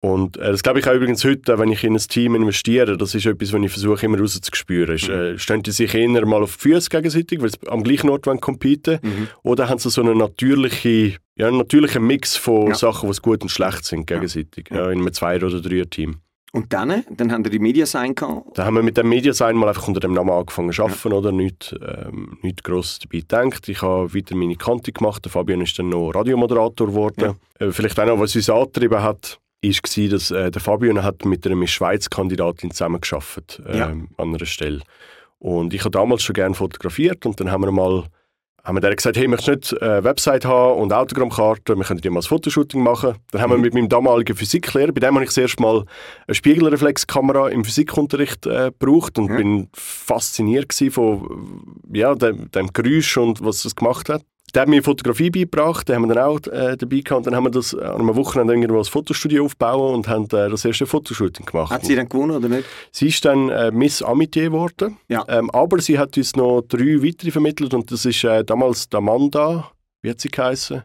Und 0.00 0.36
äh, 0.36 0.52
das 0.52 0.62
glaube 0.62 0.78
ich 0.78 0.86
auch 0.86 0.94
übrigens 0.94 1.24
heute, 1.24 1.58
wenn 1.58 1.72
ich 1.72 1.82
in 1.82 1.94
ein 1.94 1.98
Team 1.98 2.36
investiere, 2.36 2.96
das 2.96 3.16
ist 3.16 3.26
etwas, 3.26 3.52
was 3.52 3.60
ich 3.60 3.72
versuche 3.72 4.06
immer 4.06 4.20
rauszuspüren. 4.20 5.00
Mhm. 5.02 5.34
Äh, 5.34 5.38
stehen 5.38 5.64
die 5.64 5.72
sich 5.72 5.92
eher 5.92 6.26
mal 6.26 6.44
auf 6.44 6.56
die 6.56 6.68
Füße 6.68 6.90
gegenseitig, 6.90 7.42
weil 7.42 7.50
sie 7.50 7.58
am 7.66 7.82
gleichen 7.82 8.08
Ort 8.08 8.26
competen 8.40 9.00
mhm. 9.02 9.28
oder 9.42 9.68
haben 9.68 9.80
sie 9.80 9.90
so 9.90 10.00
einen 10.00 10.18
natürlichen, 10.18 11.16
ja, 11.34 11.48
einen 11.48 11.58
natürlichen 11.58 12.06
Mix 12.06 12.36
von 12.36 12.68
ja. 12.68 12.74
Sachen, 12.76 13.10
die 13.10 13.20
gut 13.20 13.42
und 13.42 13.48
schlecht 13.48 13.84
sind 13.84 14.06
gegenseitig, 14.06 14.68
ja. 14.70 14.76
Ja, 14.76 14.90
in 14.90 15.00
einem 15.00 15.12
Zwei- 15.12 15.44
oder 15.44 15.60
Dreier-Team. 15.60 16.20
Und 16.52 16.72
dann, 16.72 17.04
dann 17.10 17.30
haben 17.30 17.44
wir 17.44 17.50
die 17.50 17.58
Mediasign 17.58 18.14
gehabt? 18.14 18.56
Dann 18.56 18.66
haben 18.66 18.74
wir 18.74 18.82
mit 18.82 18.96
dem 18.96 19.08
Mediasign 19.08 19.54
mal 19.54 19.68
einfach 19.68 19.86
unter 19.86 20.00
dem 20.00 20.14
Namen 20.14 20.30
angefangen 20.30 20.72
zu 20.72 20.82
arbeiten, 20.82 21.10
ja. 21.10 21.16
oder? 21.16 21.30
Nicht, 21.32 21.76
ähm, 21.82 22.38
nicht 22.42 22.64
gross 22.64 22.98
dabei 22.98 23.18
gedacht. 23.18 23.68
Ich 23.68 23.82
habe 23.82 24.14
weiter 24.14 24.34
meine 24.34 24.56
Kante 24.56 24.92
gemacht. 24.92 25.24
Der 25.24 25.32
Fabian 25.32 25.60
ist 25.60 25.78
dann 25.78 25.90
noch 25.90 26.12
Radiomoderator 26.12 26.86
geworden. 26.86 27.36
Ja. 27.60 27.66
Äh, 27.66 27.72
vielleicht 27.72 28.00
auch 28.00 28.06
noch, 28.06 28.18
was 28.18 28.34
uns 28.34 28.48
angetrieben 28.48 29.02
hat, 29.02 29.38
war, 29.62 30.08
dass 30.08 30.30
äh, 30.30 30.50
der 30.50 30.60
Fabian 30.62 31.02
hat 31.02 31.24
mit 31.26 31.46
einer 31.46 31.66
Schweiz-Kandidatin 31.66 32.70
zusammengearbeitet 32.70 33.62
äh, 33.66 33.78
ja. 33.78 33.86
an 33.86 34.08
einer 34.16 34.46
Stelle. 34.46 34.80
Und 35.38 35.74
ich 35.74 35.80
habe 35.80 35.90
damals 35.90 36.22
schon 36.22 36.34
gerne 36.34 36.54
fotografiert 36.54 37.26
und 37.26 37.38
dann 37.40 37.50
haben 37.50 37.62
wir 37.62 37.70
mal 37.70 38.04
haben 38.64 38.76
wir 38.76 38.80
dann 38.80 38.94
gesagt, 38.94 39.16
hey, 39.16 39.28
möchtest 39.28 39.48
du 39.48 39.74
nicht 39.76 39.82
eine 39.82 40.04
Website 40.04 40.44
haben 40.44 40.78
und 40.80 40.92
Autogrammkarte, 40.92 41.76
wir 41.76 41.84
können 41.84 42.00
dir 42.00 42.10
mal 42.10 42.20
ein 42.20 42.24
Fotoshooting 42.24 42.82
machen. 42.82 43.14
Dann 43.30 43.40
haben 43.40 43.50
wir 43.50 43.56
mhm. 43.56 43.62
mit 43.62 43.74
meinem 43.74 43.88
damaligen 43.88 44.36
Physiklehrer, 44.36 44.92
bei 44.92 45.00
dem 45.00 45.14
habe 45.14 45.24
ich 45.24 45.30
das 45.30 45.38
erste 45.38 45.62
Mal 45.62 45.84
eine 46.26 46.34
Spiegelreflexkamera 46.34 47.48
im 47.48 47.64
Physikunterricht 47.64 48.46
äh, 48.46 48.70
gebraucht 48.78 49.18
und 49.18 49.30
ja. 49.30 49.36
bin 49.36 49.68
fasziniert 49.72 50.74
von 50.90 51.78
ja, 51.92 52.14
dem, 52.14 52.50
dem 52.50 52.72
Geräusch 52.72 53.16
und 53.16 53.44
was 53.44 53.64
es 53.64 53.74
gemacht 53.74 54.08
hat. 54.08 54.22
Der 54.54 54.62
hat 54.62 54.68
mir 54.68 54.82
Fotografie 54.82 55.30
beigebracht, 55.30 55.88
den 55.88 55.96
haben 55.96 56.08
wir 56.08 56.14
dann 56.14 56.24
auch 56.24 56.40
äh, 56.46 56.76
dabei 56.76 57.00
gehabt. 57.00 57.18
Und 57.18 57.26
dann 57.26 57.36
haben 57.36 57.44
wir 57.44 57.50
das 57.50 57.74
an 57.74 58.00
einem 58.00 58.16
Wochenende 58.16 58.54
irgendwo 58.54 58.78
als 58.78 58.88
Fotostudio 58.88 59.44
aufgebaut 59.44 59.94
und 59.94 60.08
haben 60.08 60.24
äh, 60.24 60.48
das 60.48 60.64
erste 60.64 60.86
Fotoshooting 60.86 61.44
gemacht. 61.44 61.70
Hat 61.70 61.84
sie 61.84 61.94
dann 61.94 62.08
gewonnen 62.08 62.36
oder 62.36 62.48
nicht? 62.48 62.64
Sie 62.90 63.08
ist 63.08 63.24
dann 63.24 63.50
äh, 63.50 63.70
Miss 63.70 64.02
Amitié 64.02 64.44
geworden. 64.44 64.96
Ja. 65.08 65.24
Ähm, 65.28 65.50
aber 65.50 65.80
sie 65.80 65.98
hat 65.98 66.16
uns 66.16 66.34
noch 66.36 66.62
drei 66.62 67.02
weitere 67.02 67.30
vermittelt 67.30 67.74
und 67.74 67.90
das 67.92 68.04
ist 68.04 68.24
äh, 68.24 68.42
damals 68.44 68.88
Amanda, 68.92 69.70
wie 70.02 70.10
hat 70.10 70.20
sie 70.20 70.28
geheißen? 70.28 70.82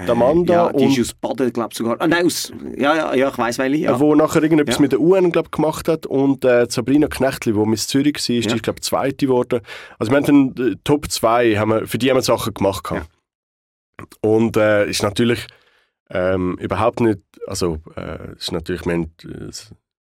Die 0.00 0.10
Amanda 0.10 0.52
ja, 0.52 0.72
die 0.72 0.84
ist 0.84 1.00
aus 1.00 1.14
Baden, 1.14 1.52
glaube 1.52 1.70
ich 1.72 1.78
sogar. 1.78 1.96
Ah, 1.98 2.06
nein, 2.06 2.26
aus, 2.26 2.52
ja, 2.76 2.94
ja, 2.94 3.14
ja, 3.14 3.28
ich 3.28 3.38
weiß 3.38 3.58
welche. 3.58 3.84
Ja. 3.84 3.98
Wo 3.98 4.14
nachher 4.14 4.42
irgendetwas 4.42 4.76
ja. 4.76 4.82
mit 4.82 4.92
der 4.92 5.00
UN 5.00 5.32
glaub, 5.32 5.50
gemacht 5.50 5.88
hat. 5.88 6.06
Und 6.06 6.44
äh, 6.44 6.66
Sabrina 6.68 7.08
Knechtli, 7.08 7.52
die 7.52 7.58
Miss 7.58 7.88
Zürich 7.88 8.14
war, 8.14 8.36
ist, 8.36 8.46
ja. 8.46 8.54
die, 8.54 8.62
glaube 8.62 8.80
Zweite 8.80 9.26
geworden. 9.26 9.60
Also 9.98 10.12
wir 10.12 10.18
haben 10.18 10.54
dann 10.54 10.72
äh, 10.72 10.76
Top 10.84 11.10
2, 11.10 11.56
haben 11.56 11.70
wir, 11.70 11.86
für 11.88 11.98
die 11.98 12.10
haben 12.10 12.16
wir 12.16 12.22
Sachen 12.22 12.54
gemacht. 12.54 12.88
Ja. 12.92 13.02
Und 14.20 14.56
äh, 14.56 14.88
ist 14.88 15.02
natürlich 15.02 15.46
ähm, 16.10 16.56
überhaupt 16.58 17.00
nicht, 17.00 17.20
also 17.46 17.78
äh, 17.96 18.34
ist 18.36 18.52
natürlich, 18.52 18.86
wir 18.86 18.92
haben, 18.92 19.12
äh, 19.24 19.50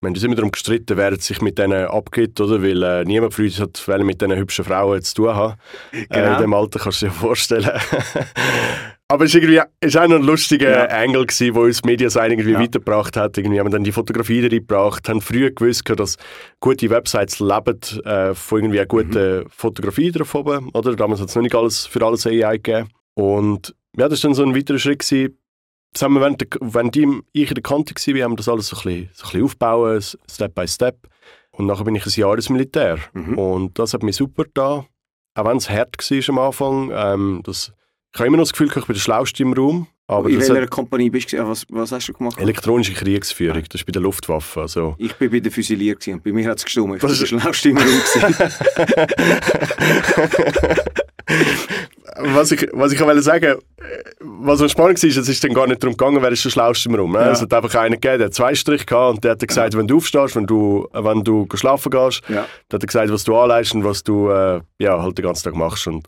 wir 0.01 0.07
haben 0.07 0.13
uns 0.13 0.23
immer 0.23 0.35
darum 0.35 0.51
gestritten, 0.51 0.97
wer 0.97 1.15
sich 1.19 1.41
mit 1.41 1.57
denen 1.57 1.87
abgibt, 1.87 2.39
oder? 2.39 2.61
Weil 2.61 2.83
äh, 2.83 3.05
niemand 3.05 3.33
von 3.33 3.45
uns 3.45 3.59
hat 3.59 3.85
mit 3.99 4.21
diesen 4.21 4.35
hübschen 4.35 4.65
Frauen 4.65 5.01
zu 5.01 5.15
tun 5.15 5.35
haben. 5.35 5.55
Genau. 5.91 6.15
Äh, 6.15 6.33
in 6.35 6.41
dem 6.41 6.53
Alter 6.53 6.79
kannst 6.79 7.01
du 7.01 7.07
dir 7.07 7.11
vorstellen. 7.11 7.69
Aber 9.11 9.25
es 9.25 9.33
war 9.33 9.41
irgendwie, 9.41 9.59
auch 9.59 10.07
noch 10.07 10.17
ein 10.17 10.23
lustiger 10.23 10.69
Ja. 10.69 10.85
Angle, 11.03 11.25
gewesen, 11.25 11.55
wo 11.55 11.61
uns 11.61 11.83
Mediasign 11.83 12.31
irgendwie 12.31 12.51
Ja. 12.51 12.59
weitergebracht 12.59 13.17
hat. 13.17 13.37
Irgendwie 13.39 13.59
haben 13.59 13.65
wir 13.65 13.71
dann 13.71 13.83
die 13.83 13.91
Fotografie 13.91 14.41
reingebracht, 14.41 15.09
haben 15.09 15.19
früh 15.19 15.49
gewusst, 15.51 15.83
dass 15.97 16.17
gute 16.59 16.91
Websites 16.91 17.39
leben 17.39 17.79
äh, 18.05 18.35
von 18.35 18.59
irgendwie 18.59 18.79
einer 18.79 18.87
guten 18.87 19.49
Fotografie 19.49 20.11
drauf 20.11 20.35
oben. 20.35 20.69
Oder? 20.73 20.95
Damals 20.95 21.21
hat 21.21 21.29
es 21.29 21.35
noch 21.35 21.41
nicht 21.41 21.55
alles 21.55 21.87
für 21.87 22.05
alles 22.05 22.27
AI 22.27 22.57
gegeben. 22.57 22.89
Und 23.15 23.73
ja, 23.97 24.07
das 24.07 24.23
war 24.23 24.29
dann 24.29 24.35
so 24.35 24.43
ein 24.43 24.55
weiterer 24.55 24.77
Schritt. 24.77 24.99
Gewesen. 24.99 25.37
Das 25.93 26.03
haben 26.03 26.13
wir, 26.13 26.21
während, 26.21 26.41
der, 26.41 26.47
während 26.61 26.95
ich 26.95 27.49
in 27.49 27.55
der 27.55 27.63
Kante 27.63 27.95
war, 27.95 28.13
wir 28.13 28.23
haben 28.23 28.35
das 28.35 28.47
alles 28.47 28.67
so 28.67 28.77
ein 28.77 28.83
bisschen, 28.83 29.09
so 29.13 29.23
ein 29.23 29.31
bisschen 29.31 29.43
aufbauen, 29.43 30.01
Step 30.29 30.53
by 30.53 30.67
Step. 30.67 30.97
Und 31.51 31.65
nachher 31.65 31.83
bin 31.83 31.95
ich 31.95 32.05
ein 32.05 32.11
Jahr 32.11 32.35
ins 32.35 32.49
Militär. 32.49 32.99
Mhm. 33.13 33.39
Und 33.39 33.79
das 33.79 33.95
hat 33.95 34.03
mich 34.03 34.15
super 34.17 34.43
da. 34.53 34.85
Auch 35.33 35.45
wenn 35.45 35.57
es 35.57 35.67
hart 35.67 35.95
war 35.97 36.29
am 36.29 36.39
Anfang. 36.39 36.91
Ähm, 36.93 37.41
das, 37.43 37.73
ich 38.13 38.19
habe 38.19 38.27
immer 38.27 38.37
noch 38.37 38.43
das 38.43 38.53
Gefühl, 38.53 38.67
ich 38.67 38.73
bin 38.73 38.85
der 38.87 38.95
Schlauste 38.95 39.43
im 39.43 39.53
Raum. 39.53 39.87
Aber 40.07 40.27
in 40.27 40.39
welcher 40.39 40.63
hat 40.63 40.67
Kompanie 40.67 41.11
bist 41.11 41.31
du? 41.31 41.47
Was, 41.47 41.67
was 41.69 41.91
hast 41.91 42.07
du 42.07 42.13
gemacht? 42.13 42.39
elektronische 42.39 42.93
Kriegsführung, 42.93 43.61
das 43.69 43.81
ist 43.81 43.85
bei 43.85 43.91
der 43.91 44.01
Luftwaffe. 44.01 44.61
Also, 44.61 44.95
Ich 44.97 45.13
bin 45.15 45.29
bei 45.29 45.39
der 45.39 45.51
gewesen 45.51 46.13
und 46.15 46.23
bei 46.23 46.31
mir 46.31 46.49
hat 46.49 46.57
es 46.57 46.65
gestummt. 46.65 46.95
Ich 46.95 47.03
war 47.03 47.09
der 47.09 47.25
schlauste 47.27 47.69
im 47.69 47.77
Raum. 47.77 47.85
was 52.17 52.51
ich, 52.51 52.67
was 52.73 52.91
ich 52.91 53.01
auch 53.01 53.05
wollte 53.05 53.21
sagen, 53.21 53.45
äh, 53.45 53.57
was 54.19 54.59
noch 54.59 54.69
spannend 54.69 55.01
war, 55.01 55.09
es 55.09 55.29
ist 55.29 55.43
dann 55.43 55.53
gar 55.53 55.67
nicht 55.67 55.83
darum 55.83 55.95
gegangen, 55.95 56.21
wer 56.21 56.31
ist 56.31 56.43
der 56.43 56.49
Schlauste 56.49 56.89
im 56.89 56.95
Raum. 56.95 57.11
Ne? 57.11 57.19
Ja. 57.19 57.31
Es 57.31 57.41
hat 57.41 57.53
einfach 57.53 57.75
einen 57.75 58.01
gegeben, 58.01 58.17
der 58.17 58.25
hat 58.27 58.33
zwei 58.33 58.55
Striche 58.55 58.85
gehabt 58.85 59.15
und 59.15 59.23
der 59.23 59.31
hat 59.31 59.47
gesagt, 59.47 59.77
wenn 59.77 59.87
du 59.87 59.97
aufstehst, 59.97 60.35
wenn 60.35 60.47
du, 60.47 60.87
äh, 60.91 61.03
wenn 61.03 61.23
du 61.23 61.47
schlafen 61.53 61.91
gehst, 61.91 62.21
ja. 62.29 62.47
Der 62.71 62.79
hat 62.79 62.87
gesagt, 62.87 63.11
was 63.11 63.23
du 63.23 63.37
anleist 63.37 63.75
und 63.75 63.83
was 63.83 64.03
du 64.03 64.29
äh, 64.29 64.61
ja, 64.79 65.01
halt 65.01 65.17
den 65.19 65.25
ganzen 65.25 65.43
Tag 65.43 65.55
machst. 65.55 65.85
Und 65.85 66.07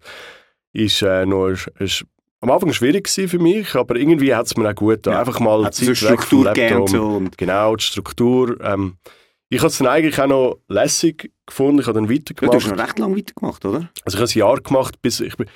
ist, 0.73 1.01
äh, 1.01 1.25
noch, 1.25 1.47
ist, 1.47 1.67
ist 1.79 2.05
am 2.41 2.49
Anfang 2.49 2.73
schwierig 2.73 3.07
für 3.07 3.39
mich, 3.39 3.75
aber 3.75 3.95
irgendwie 3.95 4.33
hat 4.33 4.47
es 4.47 4.57
mir 4.57 4.69
auch 4.69 4.75
gut. 4.75 5.05
Ja. 5.05 5.19
Einfach 5.19 5.39
mal 5.39 5.65
Hat 5.65 5.75
so 5.75 5.85
Zeit 5.85 5.97
vom 5.97 6.07
Struktur 6.07 6.53
gegeben 6.53 6.87
so. 6.87 7.21
Genau, 7.37 7.75
die 7.75 7.83
Struktur. 7.83 8.59
Ähm, 8.61 8.97
ich 9.49 9.59
habe 9.59 9.67
es 9.67 9.77
dann 9.77 9.87
eigentlich 9.87 10.19
auch 10.19 10.27
noch 10.27 10.59
lässig 10.67 11.31
gefunden. 11.45 11.81
Ich 11.81 11.87
habe 11.87 11.99
dann 11.99 12.09
ja, 12.09 12.09
du 12.09 12.15
weitergemacht. 12.15 12.55
hast 12.55 12.71
noch 12.71 12.83
recht 12.83 12.99
lange 12.99 13.17
weitergemacht, 13.17 13.65
oder? 13.65 13.89
Also 14.05 14.17
ich 14.17 14.21
habe 14.21 14.31
ein 14.31 14.39
Jahr 14.39 14.61
gemacht, 14.61 15.01
bis 15.01 15.19
ich 15.19 15.35
bin, 15.37 15.47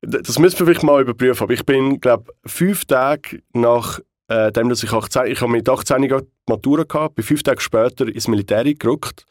das 0.00 0.38
müssen 0.38 0.58
wir 0.58 0.66
vielleicht 0.66 0.82
mal 0.82 1.02
überprüfen, 1.02 1.42
aber 1.42 1.52
ich 1.52 1.66
bin, 1.66 2.00
glaube 2.00 2.32
fünf 2.46 2.84
Tage 2.86 3.42
nach 3.52 4.00
äh, 4.28 4.50
dem, 4.52 4.68
dass 4.68 4.82
ich 4.82 4.92
18, 4.92 5.26
ich 5.26 5.40
habe 5.40 5.52
mit 5.52 5.68
18 5.68 6.08
gerade 6.08 6.24
die 6.24 6.52
Matura 6.52 6.84
gehabt, 6.84 7.16
bin 7.16 7.24
fünf 7.24 7.42
Tage 7.42 7.60
später 7.60 8.08
ins 8.08 8.28
Militär 8.28 8.64
gerückt 8.74 9.26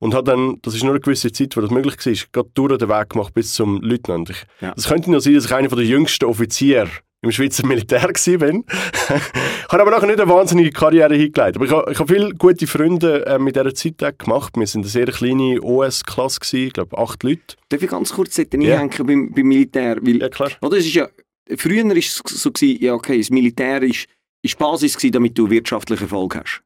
und 0.00 0.14
habe 0.14 0.30
dann, 0.30 0.58
das 0.62 0.74
ist 0.74 0.82
nur 0.84 0.92
eine 0.92 1.00
gewisse 1.00 1.32
Zeit, 1.32 1.56
wo 1.56 1.60
das 1.60 1.70
möglich 1.70 1.96
war, 2.04 2.14
gerade 2.32 2.50
durch 2.54 2.78
den 2.78 2.88
Weg 2.88 3.10
gemacht 3.10 3.34
bis 3.34 3.52
zum 3.54 3.80
Leutnant. 3.82 4.30
Ich, 4.30 4.44
Ja. 4.60 4.72
Das 4.74 4.86
könnte 4.88 5.10
noch 5.10 5.20
sein, 5.20 5.34
dass 5.34 5.44
ich 5.46 5.52
einer 5.54 5.68
der 5.68 5.84
jüngsten 5.84 6.24
Offiziere 6.26 6.88
im 7.20 7.32
Schweizer 7.32 7.66
Militär 7.66 8.04
war. 8.04 8.38
bin. 8.38 8.64
ich 8.68 9.68
habe 9.72 9.82
aber 9.82 9.90
nachher 9.90 10.06
nicht 10.06 10.20
eine 10.20 10.30
wahnsinnige 10.30 10.70
Karriere 10.70 11.14
hingelegt. 11.16 11.56
Aber 11.56 11.64
ich 11.64 11.72
habe, 11.72 11.90
ich 11.90 11.98
habe 11.98 12.14
viele 12.14 12.32
gute 12.34 12.66
Freunde 12.68 13.26
äh, 13.26 13.38
mit 13.40 13.56
dieser 13.56 13.74
Zeit 13.74 14.18
gemacht. 14.20 14.54
Wir 14.56 14.66
sind 14.68 14.82
eine 14.82 14.88
sehr 14.90 15.06
kleine 15.06 15.60
OS-Klasse, 15.60 16.56
ich 16.58 16.72
glaube 16.72 16.96
acht 16.96 17.22
Leute. 17.24 17.56
Darf 17.70 17.82
ich 17.82 17.90
ganz 17.90 18.12
kurz 18.12 18.36
dort 18.36 18.54
Ja. 18.54 18.78
einhängen 18.80 19.06
beim, 19.06 19.32
beim 19.32 19.46
Militär? 19.48 19.96
Weil, 20.00 20.20
Ja, 20.20 20.28
klar. 20.28 20.50
oder, 20.62 20.76
es 20.76 20.86
ist 20.86 20.94
ja, 20.94 21.08
früher 21.56 21.84
war 21.84 21.96
es 21.96 22.22
so, 22.24 22.52
gewesen, 22.52 22.78
ja, 22.84 22.94
okay, 22.94 23.18
das 23.18 23.30
Militär 23.30 23.82
ist, 23.82 24.06
ist 24.42 24.56
Basis, 24.56 24.96
gewesen, 24.96 25.12
damit 25.12 25.36
du 25.36 25.50
wirtschaftlichen 25.50 26.04
Erfolg 26.04 26.36
hast. 26.36 26.62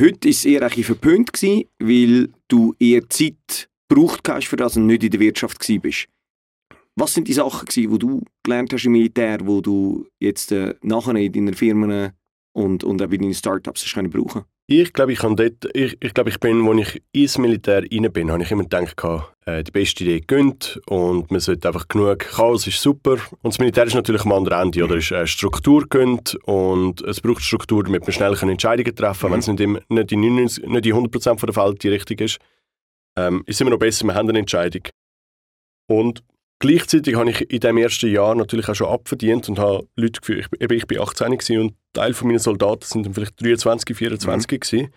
Heute 0.00 0.28
war 0.28 0.50
eher 0.50 0.62
ein 0.62 0.84
verpönt, 0.84 1.32
gewesen, 1.32 1.64
weil 1.78 2.28
du 2.48 2.74
eher 2.78 3.08
Zeit 3.08 3.68
gebraucht 3.88 4.28
hast, 4.28 4.48
für 4.48 4.56
das 4.56 4.76
und 4.76 4.86
nicht 4.86 5.04
in 5.04 5.10
der 5.10 5.20
Wirtschaft 5.20 5.64
bist. 5.80 6.08
Was 6.96 7.14
sind 7.14 7.28
die 7.28 7.32
Sachen, 7.32 7.66
gewesen, 7.66 7.92
die 7.92 7.98
du 7.98 8.22
gelernt 8.42 8.72
hast 8.72 8.84
im 8.84 8.92
Militär, 8.92 9.38
wo 9.42 9.60
du 9.60 10.06
jetzt 10.18 10.50
äh, 10.52 10.74
nachher 10.82 11.14
in 11.14 11.32
deinen 11.32 11.54
Firmen 11.54 12.12
und, 12.52 12.84
und 12.84 13.02
auch 13.02 13.08
bei 13.08 13.16
deinen 13.16 13.34
Startups 13.34 13.84
hast 13.84 13.94
können 13.94 14.10
brauchen 14.10 14.44
Ich 14.68 14.92
glaube, 14.92 15.12
ich, 15.12 15.20
dort, 15.20 15.76
ich, 15.76 15.96
ich, 16.00 16.12
glaube, 16.12 16.30
ich 16.30 16.40
bin, 16.40 16.66
als 16.66 16.88
ich 16.88 17.02
ins 17.12 17.38
Militär 17.38 17.84
rein 17.84 18.12
bin, 18.12 18.32
habe 18.32 18.42
ich 18.42 18.50
immer 18.50 18.64
gedacht, 18.64 18.96
äh, 19.44 19.62
die 19.62 19.70
beste 19.70 20.02
Idee 20.02 20.20
gönnt 20.26 20.80
und 20.86 21.30
man 21.30 21.38
sollte 21.38 21.68
einfach 21.68 21.86
genug 21.86 22.18
Chaos 22.18 22.66
ist 22.66 22.82
super. 22.82 23.12
Und 23.12 23.54
das 23.54 23.60
Militär 23.60 23.84
ist 23.84 23.94
natürlich 23.94 24.24
am 24.24 24.32
anderen 24.32 24.62
Ende, 24.62 24.82
oder? 24.82 24.96
Es 24.96 25.04
ist 25.04 25.12
äh, 25.12 25.24
Struktur 25.24 25.86
gönnt 25.88 26.34
und 26.46 27.00
es 27.02 27.20
braucht 27.20 27.42
Struktur, 27.42 27.84
damit 27.84 28.02
man 28.02 28.12
schnell 28.12 28.36
Entscheidungen 28.36 28.96
treffen 28.96 29.20
kann, 29.20 29.30
Mhm. 29.30 29.32
wenn 29.34 29.38
es 29.40 29.46
nicht, 29.46 29.60
im, 29.60 29.78
nicht, 29.88 30.10
in 30.12 30.20
99, 30.20 30.66
nicht 30.66 30.86
in 30.86 30.94
100% 30.94 31.46
der 31.46 31.54
Fälle 31.54 31.74
die 31.74 31.88
richtig 31.88 32.20
ist. 32.20 32.38
Ähm, 33.16 33.44
ist 33.46 33.60
immer 33.60 33.70
noch 33.70 33.78
besser, 33.78 34.04
wir 34.04 34.14
haben 34.14 34.28
eine 34.28 34.40
Entscheidung. 34.40 34.82
Und 35.88 36.24
gleichzeitig 36.58 37.14
habe 37.16 37.30
ich 37.30 37.50
in 37.50 37.60
dem 37.60 37.76
ersten 37.78 38.10
Jahr 38.10 38.34
natürlich 38.34 38.68
auch 38.68 38.74
schon 38.74 38.88
abverdient 38.88 39.48
und 39.48 39.58
habe 39.58 39.86
Leute 39.96 40.20
geführt. 40.20 40.46
Ich, 40.58 40.70
ich 40.70 40.86
bin 40.86 41.00
18 41.00 41.30
gewesen 41.38 41.58
und 41.60 41.74
Teil 41.92 42.12
von 42.14 42.28
meinen 42.28 42.38
Soldaten 42.38 42.84
sind 42.84 43.06
dann 43.06 43.14
vielleicht 43.14 43.40
23, 43.42 43.96
24 43.96 44.60
gewesen. 44.60 44.92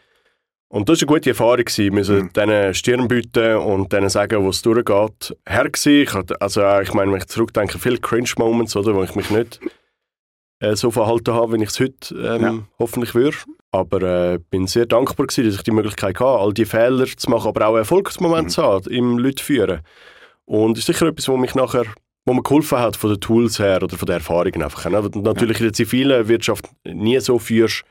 Und 0.72 0.88
das 0.88 1.02
war 1.02 1.08
eine 1.10 1.16
gute 1.18 1.30
Erfahrung. 1.32 1.58
Gewesen. 1.58 1.84
Wir 1.86 1.92
müssen 1.92 2.18
Mhm. 2.26 2.34
denen 2.34 2.74
Stirn 2.76 3.08
bieten 3.08 3.56
und 3.58 3.92
denen 3.92 4.10
sagen, 4.10 4.44
wo 4.44 4.50
es 4.50 4.62
durchgeht. 4.62 5.36
Her 5.48 5.64
gewesen. 5.70 6.02
ich 6.04 6.14
hatte, 6.14 6.40
also 6.42 6.62
äh, 6.62 6.84
ich 6.84 6.94
meine, 6.94 7.12
wenn 7.12 7.18
ich 7.20 7.26
zurückdenke, 7.28 7.80
viele 7.80 7.98
Cringe-Moments, 7.98 8.76
oder, 8.76 8.94
wo 8.94 9.04
ich 9.04 9.16
mich 9.16 9.30
nicht 9.32 9.60
äh, 10.62 10.76
so 10.76 10.92
verhalten 10.92 11.34
habe, 11.34 11.54
wie 11.58 11.64
ich 11.64 11.70
es 11.70 11.80
heute 11.80 12.14
ähm, 12.16 12.42
Ja. 12.44 12.60
hoffentlich 12.78 13.16
würde. 13.16 13.38
Aber 13.72 14.02
äh, 14.34 14.40
bin 14.50 14.68
sehr 14.68 14.86
dankbar 14.86 15.26
gewesen, 15.28 15.46
dass 15.46 15.56
ich 15.56 15.64
die 15.64 15.72
Möglichkeit 15.72 16.20
hatte, 16.20 16.26
all 16.40 16.54
die 16.54 16.66
Fehler 16.66 17.06
zu 17.08 17.30
machen, 17.32 17.48
aber 17.48 17.68
auch 17.68 17.76
Erfolgsmomente 17.78 18.46
Mhm. 18.46 18.50
zu 18.50 18.64
haben, 18.64 18.92
im 18.92 19.18
Leute 19.18 19.44
führen. 19.44 19.80
Und 20.50 20.80
ist 20.80 20.88
sicher 20.88 21.06
etwas, 21.08 21.28
wo 21.28 21.38
mich 21.38 21.54
nachher 21.54 21.86
wo 22.26 22.34
mir 22.34 22.44
geholfen 22.44 22.78
hat 22.80 22.96
von 22.96 23.10
den 23.12 23.20
Tools 23.20 23.60
her 23.60 23.82
oder 23.82 23.98
von 23.98 24.06
den 24.06 24.16
Erfahrungen 24.16 24.62
einfach. 24.62 24.86
Ne? 24.90 25.10
Natürlich 25.22 25.60
in 25.60 25.66
der 25.68 25.74
zivilen 25.74 26.28
Wirtschaft 26.28 26.66
nie 26.86 27.20
so 27.20 27.40
führst 27.40 27.84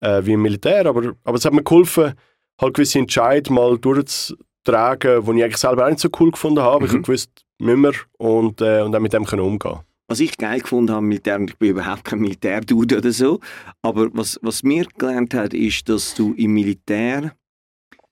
äh, 0.00 0.24
wie 0.24 0.32
im 0.34 0.42
Militär, 0.42 0.86
aber, 0.86 1.14
aber 1.24 1.36
es 1.36 1.44
hat 1.44 1.52
mir 1.52 1.62
geholfen, 1.64 2.12
halt 2.60 2.74
gewisse 2.74 2.98
Entscheidungen 3.00 3.56
mal 3.56 3.78
durchzutragen, 3.78 5.24
die 5.24 5.38
ich 5.38 5.44
eigentlich 5.44 5.56
selber 5.56 5.84
auch 5.86 5.90
nicht 5.90 6.00
so 6.00 6.08
cool 6.20 6.30
gefunden 6.30 6.60
habe. 6.60 6.84
Ich 6.84 6.92
Mhm. 6.92 6.96
habe 6.96 7.02
gewusst, 7.06 7.30
müssen 7.58 7.80
wir 7.82 7.92
und, 8.18 8.60
äh, 8.60 8.82
und 8.82 8.94
auch 8.94 9.00
mit 9.00 9.12
dem 9.12 9.24
können 9.24 9.42
umgehen. 9.42 9.78
Was 10.08 10.20
ich 10.20 10.36
geil 10.36 10.60
gefunden 10.60 10.90
habe 10.92 11.02
im 11.04 11.08
Militär, 11.08 11.36
und 11.36 11.50
ich 11.50 11.56
bin 11.56 11.70
überhaupt 11.70 12.04
kein 12.04 12.20
Militärdude 12.20 12.98
oder 12.98 13.12
so, 13.12 13.40
aber 13.80 14.08
was, 14.12 14.38
was 14.42 14.62
mir 14.62 14.86
gelernt 14.98 15.34
hat, 15.34 15.54
ist, 15.54 15.88
dass 15.88 16.14
du 16.14 16.34
im 16.34 16.52
Militär 16.54 17.32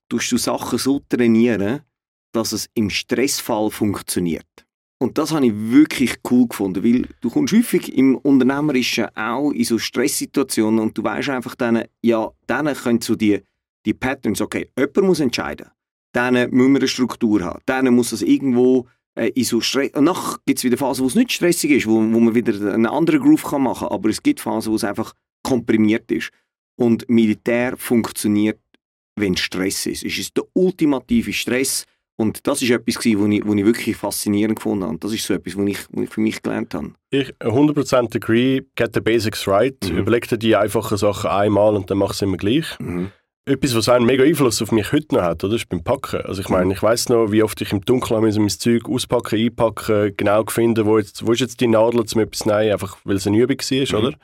tust 0.09 0.32
du 0.32 0.36
Sachen 0.38 0.78
so 0.78 1.01
trainieren, 1.09 1.80
dass 2.33 2.53
es 2.53 2.68
im 2.74 2.91
Stressfall 2.91 3.70
funktioniert. 3.70 4.47
Und 5.03 5.16
das 5.16 5.33
habe 5.33 5.47
ich 5.47 5.53
wirklich 5.55 6.16
cool 6.31 6.47
gefunden, 6.47 6.85
weil 6.85 7.07
du 7.22 7.31
kommst 7.31 7.55
häufig 7.55 7.97
im 7.97 8.16
Unternehmerischen 8.16 9.07
auch 9.16 9.51
in 9.51 9.64
so 9.64 9.78
Stresssituationen 9.78 10.78
und 10.78 10.97
du 10.97 11.03
weißt 11.03 11.31
einfach 11.31 11.55
dann, 11.55 11.85
ja, 12.03 12.31
dann 12.47 12.74
können 12.74 13.01
so 13.01 13.16
die, 13.16 13.41
die 13.87 13.95
Patterns, 13.95 14.43
okay, 14.43 14.70
jemand 14.76 15.03
muss 15.03 15.20
entscheiden, 15.20 15.68
dann 16.12 16.35
müssen 16.35 16.72
wir 16.72 16.81
eine 16.81 16.89
Struktur 16.89 17.43
haben, 17.43 17.61
dann 17.64 17.95
muss 17.95 18.12
es 18.12 18.20
irgendwo 18.20 18.87
äh, 19.14 19.28
in 19.28 19.45
so 19.45 19.61
Stress. 19.61 19.91
Und 19.95 20.05
nachher 20.05 20.39
gibt 20.47 20.59
es 20.59 20.64
wieder 20.64 20.76
Phasen, 20.76 21.03
wo 21.03 21.09
es 21.09 21.14
nicht 21.14 21.33
stressig 21.33 21.70
ist, 21.70 21.87
wo, 21.87 21.95
wo 21.95 22.20
man 22.20 22.35
wieder 22.35 22.53
einen 22.74 22.87
anderen 22.87 23.20
Groove 23.20 23.43
kann 23.43 23.62
machen 23.62 23.89
kann. 23.89 23.95
Aber 23.95 24.09
es 24.09 24.22
gibt 24.22 24.41
Phasen, 24.41 24.72
wo 24.72 24.76
es 24.76 24.85
einfach 24.85 25.14
komprimiert 25.43 26.11
ist. 26.11 26.31
Und 26.76 27.09
Militär 27.09 27.76
funktioniert, 27.76 28.61
wenn 29.16 29.37
Stress 29.37 29.87
ist. 29.87 30.05
Es 30.05 30.18
ist 30.18 30.37
der 30.37 30.45
ultimative 30.55 31.33
Stress. 31.33 31.85
Und 32.21 32.47
das 32.47 32.61
ist 32.61 32.68
etwas, 32.71 32.97
was 32.97 33.07
ich, 33.07 33.16
wo 33.16 33.25
ich, 33.55 33.64
wirklich 33.64 33.97
faszinierend 33.97 34.57
gefunden 34.57 34.85
habe. 34.85 34.99
Das 34.99 35.11
ist 35.14 35.25
so 35.25 35.33
etwas, 35.33 35.57
was 35.57 35.66
ich, 35.66 35.79
was 35.91 36.05
ich 36.05 36.11
für 36.11 36.21
mich 36.21 36.43
gelernt 36.43 36.75
habe. 36.75 36.93
Ich 37.09 37.29
100% 37.39 38.14
agree, 38.14 38.61
get 38.77 38.91
the 38.93 39.01
basics 39.01 39.49
right. 39.49 39.75
Mhm. 39.91 39.97
Überleg 40.01 40.29
dir 40.29 40.37
die 40.37 40.55
einfachen 40.55 40.99
Sachen 40.99 41.31
einmal 41.31 41.75
und 41.75 41.91
dann 41.91 41.97
machst 41.97 42.21
du 42.21 42.27
immer 42.27 42.37
gleich. 42.37 42.66
Etwas, 43.47 43.75
was 43.75 43.89
einen 43.89 44.05
mega 44.05 44.23
Einfluss 44.23 44.61
auf 44.61 44.71
mich 44.71 44.93
heute 44.93 45.14
noch 45.14 45.23
hat, 45.23 45.43
oder, 45.45 45.55
ist 45.57 45.71
beim 45.71 45.83
Packen. 45.83 46.21
Also 46.21 46.43
ich 46.43 46.51
Mhm. 46.51 46.55
meine, 46.57 46.75
ich 46.75 46.83
weiß 46.83 47.09
noch, 47.09 47.33
wie 47.33 47.43
oft 47.43 47.59
ich 47.62 47.73
im 47.73 47.81
Dunkeln 47.87 48.21
mein 48.23 48.49
Zeug 48.51 48.87
auspacken, 48.87 49.39
einpacken, 49.39 50.14
genau 50.14 50.45
finden, 50.47 50.85
wo, 50.85 50.99
jetzt, 50.99 51.27
wo 51.27 51.33
ist 51.33 51.41
jetzt 51.41 51.59
die 51.62 51.68
Nadel, 51.68 52.01
um 52.01 52.21
etwas 52.21 52.41
zu 52.41 52.49
nehmen, 52.51 52.71
einfach 52.73 52.99
weil 53.05 53.16
es 53.16 53.27
eine 53.27 53.39
Übung 53.39 53.57
war, 53.59 53.99
Mhm. 54.01 54.07
oder? 54.07 54.16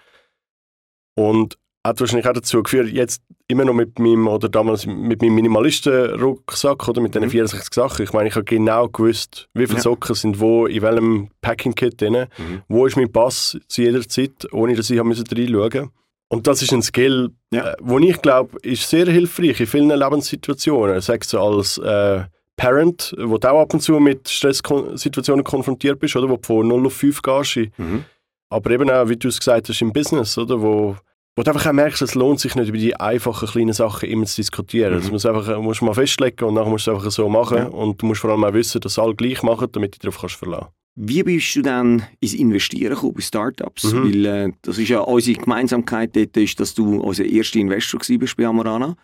Und 1.18 1.59
hat 1.87 2.01
wahrscheinlich 2.01 2.26
auch 2.28 2.32
dazu 2.32 2.62
geführt, 2.62 2.89
jetzt 2.89 3.22
immer 3.49 3.64
noch 3.64 3.74
mit 3.74 3.99
meinem, 3.99 4.26
oder 4.28 4.49
damals 4.49 4.87
mit 4.87 5.22
meinem 5.22 5.34
Minimalisten-Rucksack, 5.37 6.89
oder 6.89 7.01
mit 7.01 7.14
diesen 7.14 7.26
Mhm. 7.26 7.30
64 7.30 7.74
Sachen. 7.74 8.03
Ich 8.05 8.12
meine, 8.12 8.28
ich 8.28 8.34
habe 8.34 8.45
genau 8.45 8.89
gewusst, 8.89 9.49
wie 9.55 9.66
viele 9.66 9.78
Ja. 9.78 9.82
Socken 9.82 10.14
sind 10.14 10.41
wo, 10.41 10.66
in 10.66 10.82
welchem 10.82 11.28
Packing-Kit 11.43 12.01
drin, 12.01 12.26
Mhm. 12.39 12.62
wo 12.68 12.87
ist 12.87 12.97
mein 12.97 13.11
Pass 13.11 13.57
zu 13.68 13.82
jeder 13.82 14.07
Zeit, 14.09 14.47
ohne 14.53 14.74
dass 14.74 14.91
ich 14.91 14.99
reinschauen 14.99 15.53
musste. 15.53 15.89
Und 16.28 16.47
das 16.49 16.61
ist 16.62 16.72
ein 16.72 16.82
Skill, 16.82 17.30
Ja. 17.53 17.72
äh, 17.72 17.76
wo 17.80 17.99
ich 18.01 18.20
glaube, 18.20 18.59
ist 18.62 18.89
sehr 18.91 19.07
hilfreich 19.07 19.61
in 19.61 19.66
vielen 19.66 19.91
Lebenssituationen. 19.91 21.01
Sagst 21.01 21.32
du 21.32 21.39
als 21.39 21.78
äh, 21.78 22.24
Parent, 22.57 23.14
wo 23.18 23.39
du 23.39 23.49
auch 23.53 23.61
ab 23.61 23.74
und 23.74 23.80
zu 23.80 24.01
mit 24.01 24.28
Stresssituationen 24.28 25.45
konfrontiert 25.45 26.01
bist, 26.01 26.16
oder 26.16 26.28
wo 26.28 26.37
du 26.37 26.43
von 26.43 26.66
0 26.66 26.87
auf 26.87 26.95
5 26.95 27.22
gehst. 27.22 27.57
Mhm. 27.78 28.05
Aber 28.49 28.70
eben 28.70 28.91
auch, 28.91 29.09
wie 29.09 29.16
du 29.16 29.28
es 29.28 29.39
gesagt 29.39 29.68
hast, 29.68 29.80
im 29.82 29.93
Business, 29.93 30.37
oder? 30.39 30.61
Wo, 30.61 30.97
wo 31.37 31.43
du 31.43 31.51
einfach 31.51 31.66
auch 31.66 31.72
merkst, 31.72 32.01
es 32.01 32.14
lohnt 32.14 32.41
sich 32.41 32.55
nicht, 32.55 32.68
über 32.68 32.78
die 32.78 32.97
einfachen 32.97 33.47
kleinen 33.47 33.74
Sachen 33.74 34.09
immer 34.09 34.24
zu 34.24 34.37
diskutieren. 34.37 34.95
Mhm. 34.95 35.01
Das 35.01 35.11
musst 35.11 35.24
du 35.26 35.28
einfach, 35.28 35.61
musst 35.61 35.82
mal 35.82 35.93
festlegen 35.93 36.45
und 36.47 36.55
dann 36.55 36.68
musst 36.68 36.87
du 36.87 36.93
es 36.93 36.97
einfach 36.97 37.11
so 37.11 37.28
machen. 37.28 37.59
Ja. 37.59 37.66
Und 37.66 38.01
du 38.01 38.07
musst 38.07 38.22
vor 38.22 38.30
allem 38.30 38.45
auch 38.45 38.55
wissen, 38.55 38.80
dass 38.80 38.99
alle 38.99 39.14
gleich 39.14 39.43
machen, 39.43 39.68
damit 39.70 39.95
du 39.95 39.99
darauf 39.99 40.18
kannst 40.18 40.37
verlassen 40.37 40.68
Wie 40.95 41.22
bist 41.22 41.55
du 41.55 41.62
dann 41.62 42.05
ins 42.20 42.32
Investieren 42.32 42.95
gekommen 42.95 43.14
bei 43.14 43.20
Startups? 43.20 43.93
Mhm. 43.93 44.05
Weil 44.05 44.26
äh, 44.26 44.53
das 44.62 44.78
ist 44.78 44.89
ja 44.89 45.01
unsere 45.01 45.39
Gemeinsamkeit 45.39 46.16
dort, 46.16 46.37
ist, 46.39 46.59
dass 46.59 46.74
du 46.74 47.01
unser 47.01 47.26
erster 47.26 47.59
Investor 47.59 48.01
bist 48.18 48.37
bei 48.37 48.47
Amorana. 48.47 48.97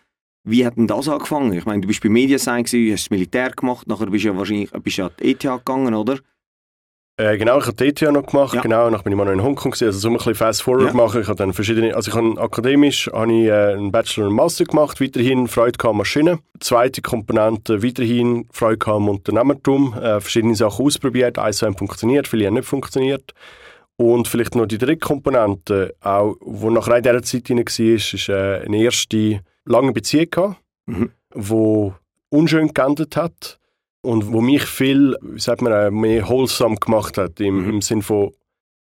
Wie 0.45 0.65
hat 0.65 0.75
denn 0.75 0.87
das 0.87 1.07
angefangen? 1.07 1.53
Ich 1.53 1.65
meine, 1.65 1.81
du 1.81 1.87
bist 1.87 2.01
bei 2.01 2.09
Mediasign 2.09 2.63
gewesen, 2.63 2.93
hast 2.93 3.05
das 3.05 3.11
Militär 3.11 3.51
gemacht, 3.51 3.87
nachher 3.87 4.07
bist 4.07 4.25
du 4.25 4.29
ja 4.29 4.37
wahrscheinlich 4.37 4.71
bist 4.71 4.97
du 4.97 5.03
an 5.03 5.11
die 5.19 5.31
ETH 5.31 5.39
gegangen, 5.39 5.93
oder? 5.93 6.19
Äh, 7.15 7.37
genau, 7.37 7.59
ich 7.59 7.67
habe 7.67 7.75
die 7.75 7.83
ETH 7.89 8.01
noch 8.11 8.25
gemacht, 8.25 8.55
Ja. 8.55 8.61
genau, 8.61 8.89
dann 8.89 8.99
bin 9.03 9.13
ich 9.13 9.17
mal 9.17 9.25
noch 9.25 9.33
in 9.33 9.43
Hongkong 9.43 9.71
gewesen, 9.71 9.85
also 9.85 9.99
so 9.99 10.07
ein 10.09 10.15
bisschen 10.17 10.33
fast 10.33 10.63
forward 10.63 10.87
Ja. 10.87 10.93
machen. 10.93 11.21
Ich 11.21 11.27
habe 11.27 11.37
dann 11.37 11.53
verschiedene, 11.53 11.95
also 11.95 12.09
ich 12.09 12.15
habe 12.17 12.41
akademisch 12.41 13.07
habe 13.13 13.31
ich, 13.31 13.45
äh, 13.49 13.73
einen 13.73 13.91
Bachelor 13.91 14.27
und 14.29 14.33
Master 14.33 14.65
gemacht, 14.65 14.99
weiterhin 14.99 15.47
Freude 15.47 15.77
an 15.87 15.97
Maschinen. 15.97 16.39
Zweite 16.59 17.03
Komponente, 17.03 17.83
weiterhin 17.83 18.47
Freude 18.51 18.87
am 18.87 19.09
Unternehmertum, 19.09 19.93
äh, 19.93 20.19
verschiedene 20.21 20.55
Sachen 20.55 20.85
ausprobiert, 20.87 21.37
eins 21.37 21.61
haben 21.61 21.77
funktioniert, 21.77 22.27
viele 22.27 22.47
haben 22.47 22.55
nicht 22.55 22.67
funktioniert. 22.67 23.33
Und 23.95 24.27
vielleicht 24.27 24.55
noch 24.55 24.65
die 24.65 24.79
dritte 24.79 24.97
Komponente, 24.97 25.93
auch, 26.01 26.35
wo 26.41 26.71
nachher 26.71 26.97
in 26.97 27.03
dieser 27.03 27.21
Zeit 27.21 27.47
hinein 27.47 27.65
war, 27.67 27.85
ist 27.95 28.27
äh, 28.29 28.61
eine 28.65 28.77
erste 28.77 29.41
lange 29.65 29.91
Beziehung 29.91 30.31
gehabt, 30.31 30.55
Mhm. 30.87 31.11
wo 31.35 31.93
unschön 32.29 32.73
geendet 32.73 33.15
hat 33.15 33.59
und 34.03 34.31
wo 34.31 34.41
mich 34.41 34.63
viel, 34.65 35.17
wie 35.21 35.39
sagt 35.39 35.61
man, 35.61 35.73
äh, 35.73 35.89
mehr 35.91 36.27
wholesome 36.29 36.75
gemacht 36.75 37.17
hat, 37.17 37.39
im, 37.39 37.63
Mhm. 37.63 37.69
im 37.69 37.81
Sinn 37.81 38.01
von, 38.01 38.31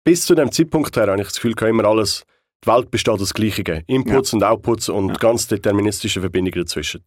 bis 0.04 0.26
zu 0.26 0.34
dem 0.34 0.52
Zeitpunkt 0.52 0.94
her 0.96 1.06
habe 1.06 1.20
ich 1.20 1.28
das 1.28 1.36
Gefühl, 1.36 1.54
gehabt, 1.54 1.70
immer 1.70 1.84
alles, 1.86 2.24
die 2.64 2.68
Welt 2.70 2.90
besteht 2.90 3.20
aus 3.20 3.32
Gleichen. 3.34 3.82
Inputs 3.86 4.32
und 4.34 4.42
Outputs 4.44 4.88
und 4.88 5.08
Ja. 5.08 5.14
ganz 5.14 5.48
deterministische 5.48 6.20
Verbindungen 6.20 6.64
dazwischen. 6.66 7.02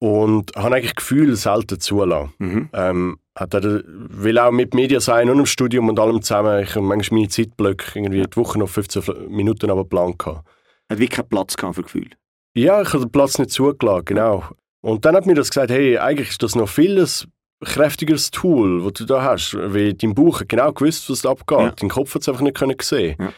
Und 0.00 0.54
habe 0.54 0.76
eigentlich 0.76 0.94
Gefühl 0.94 1.34
selten 1.34 1.80
zulassen. 1.80 2.32
Mhm. 2.38 2.68
Ähm, 2.72 3.18
hat 3.36 3.54
er, 3.54 3.82
will 3.86 4.38
auch 4.38 4.50
mit 4.52 4.74
Media 4.74 5.00
sein 5.00 5.28
und 5.30 5.38
im 5.40 5.46
Studium 5.46 5.88
und 5.88 5.98
allem 5.98 6.22
zusammen. 6.22 6.62
Ich 6.62 6.70
habe 6.76 6.82
manchmal 6.86 7.18
meine 7.20 7.28
Zeitblöcke 7.30 7.98
irgendwie 7.98 8.22
die 8.22 8.36
Woche 8.36 8.58
noch 8.58 8.68
15 8.68 9.02
Minuten 9.28 9.70
aber 9.70 9.84
Plan 9.84 10.14
gehabt. 10.16 10.46
Hat 10.88 10.98
wirklich 10.98 11.10
keinen 11.10 11.28
Platz 11.28 11.56
gehabt 11.56 11.74
für 11.76 11.82
Gefühl. 11.82 12.10
Ja, 12.54 12.80
ich 12.82 12.92
habe 12.92 13.04
den 13.06 13.12
Platz 13.12 13.38
nicht 13.38 13.50
zugelassen, 13.50 14.04
genau. 14.06 14.44
Und 14.80 15.04
dann 15.04 15.16
hat 15.16 15.26
mir 15.26 15.34
das 15.34 15.50
gesagt, 15.50 15.70
hey, 15.70 15.98
eigentlich 15.98 16.30
ist 16.30 16.42
das 16.42 16.54
noch 16.54 16.68
viel 16.68 16.98
ein 17.00 17.66
kräftigeres 17.66 18.30
Tool, 18.30 18.82
das 18.84 18.92
du 18.94 19.04
da 19.04 19.22
hast. 19.22 19.54
Weil 19.54 19.94
dein 19.94 20.14
Buch 20.14 20.40
hat 20.40 20.48
genau 20.48 20.72
gewusst, 20.72 21.10
was 21.10 21.22
da 21.22 21.30
abgeht. 21.30 21.58
Ja. 21.58 21.70
Dein 21.72 21.88
Kopf 21.88 22.14
hat 22.14 22.22
es 22.22 22.28
einfach 22.28 22.42
nicht 22.42 22.56
können 22.56 22.76
sehen. 22.80 23.16
Ja. 23.18 23.32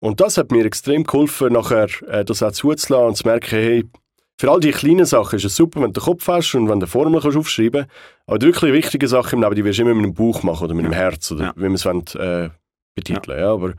Und 0.00 0.20
das 0.20 0.36
hat 0.36 0.50
mir 0.50 0.64
extrem 0.64 1.04
geholfen, 1.04 1.52
nachher 1.52 1.88
äh, 2.08 2.24
das 2.24 2.42
auch 2.42 2.52
zuzulassen 2.52 3.06
und 3.08 3.16
zu 3.16 3.26
merken, 3.26 3.50
hey, 3.50 3.84
für 4.38 4.50
all 4.50 4.60
die 4.60 4.72
kleinen 4.72 5.04
Sachen 5.06 5.36
ist 5.36 5.44
es 5.44 5.54
super, 5.54 5.80
wenn 5.80 5.92
du 5.92 6.00
den 6.00 6.04
Kopf 6.04 6.26
hast 6.26 6.54
und 6.54 6.68
wenn 6.68 6.80
du 6.80 6.86
Formel 6.86 7.20
kannst 7.20 7.36
aufschreiben 7.36 7.86
Aber 8.26 8.38
die 8.38 8.46
wirklich 8.46 8.72
wichtigen 8.72 9.06
Sachen 9.06 9.36
im 9.36 9.42
Leben, 9.42 9.54
die 9.54 9.64
wirst 9.64 9.78
du 9.78 9.82
immer 9.82 9.94
mit 9.94 10.04
dem 10.06 10.14
Bauch 10.14 10.42
machen 10.42 10.64
oder 10.64 10.74
mit 10.74 10.84
dem 10.84 10.92
Ja. 10.92 10.98
Herz 10.98 11.30
oder 11.30 11.44
Ja. 11.44 11.52
wie 11.54 11.68
man 11.68 11.74
es 11.74 12.14
äh, 12.16 12.50
betiteln 12.96 13.38
ja. 13.38 13.52
aber 13.52 13.74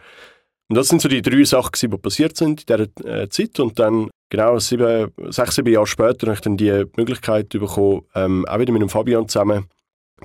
und 0.70 0.78
das 0.78 0.88
sind 0.88 1.02
so 1.02 1.10
die 1.10 1.22
drei 1.22 1.44
Sachen, 1.44 1.72
die 1.92 1.98
passiert 1.98 2.38
sind 2.38 2.70
in 2.70 2.90
dieser 2.98 3.22
äh, 3.22 3.30
Zeit. 3.30 3.60
Und 3.60 3.78
dann, 3.80 4.10
genau 4.30 4.58
sieben, 4.60 5.12
sechs, 5.30 5.56
sieben 5.56 5.74
Jahre 5.74 5.88
später, 5.88 6.28
habe 6.28 6.36
ich 6.36 6.42
dann 6.42 6.58
die 6.58 6.86
Möglichkeit 6.96 7.50
bekommen, 7.50 8.04
ähm, 8.16 8.46
auch 8.48 8.60
wieder 8.60 8.74
mit 8.74 8.82
dem 8.82 8.90
Fabian 8.90 9.28
zusammen, 9.28 9.68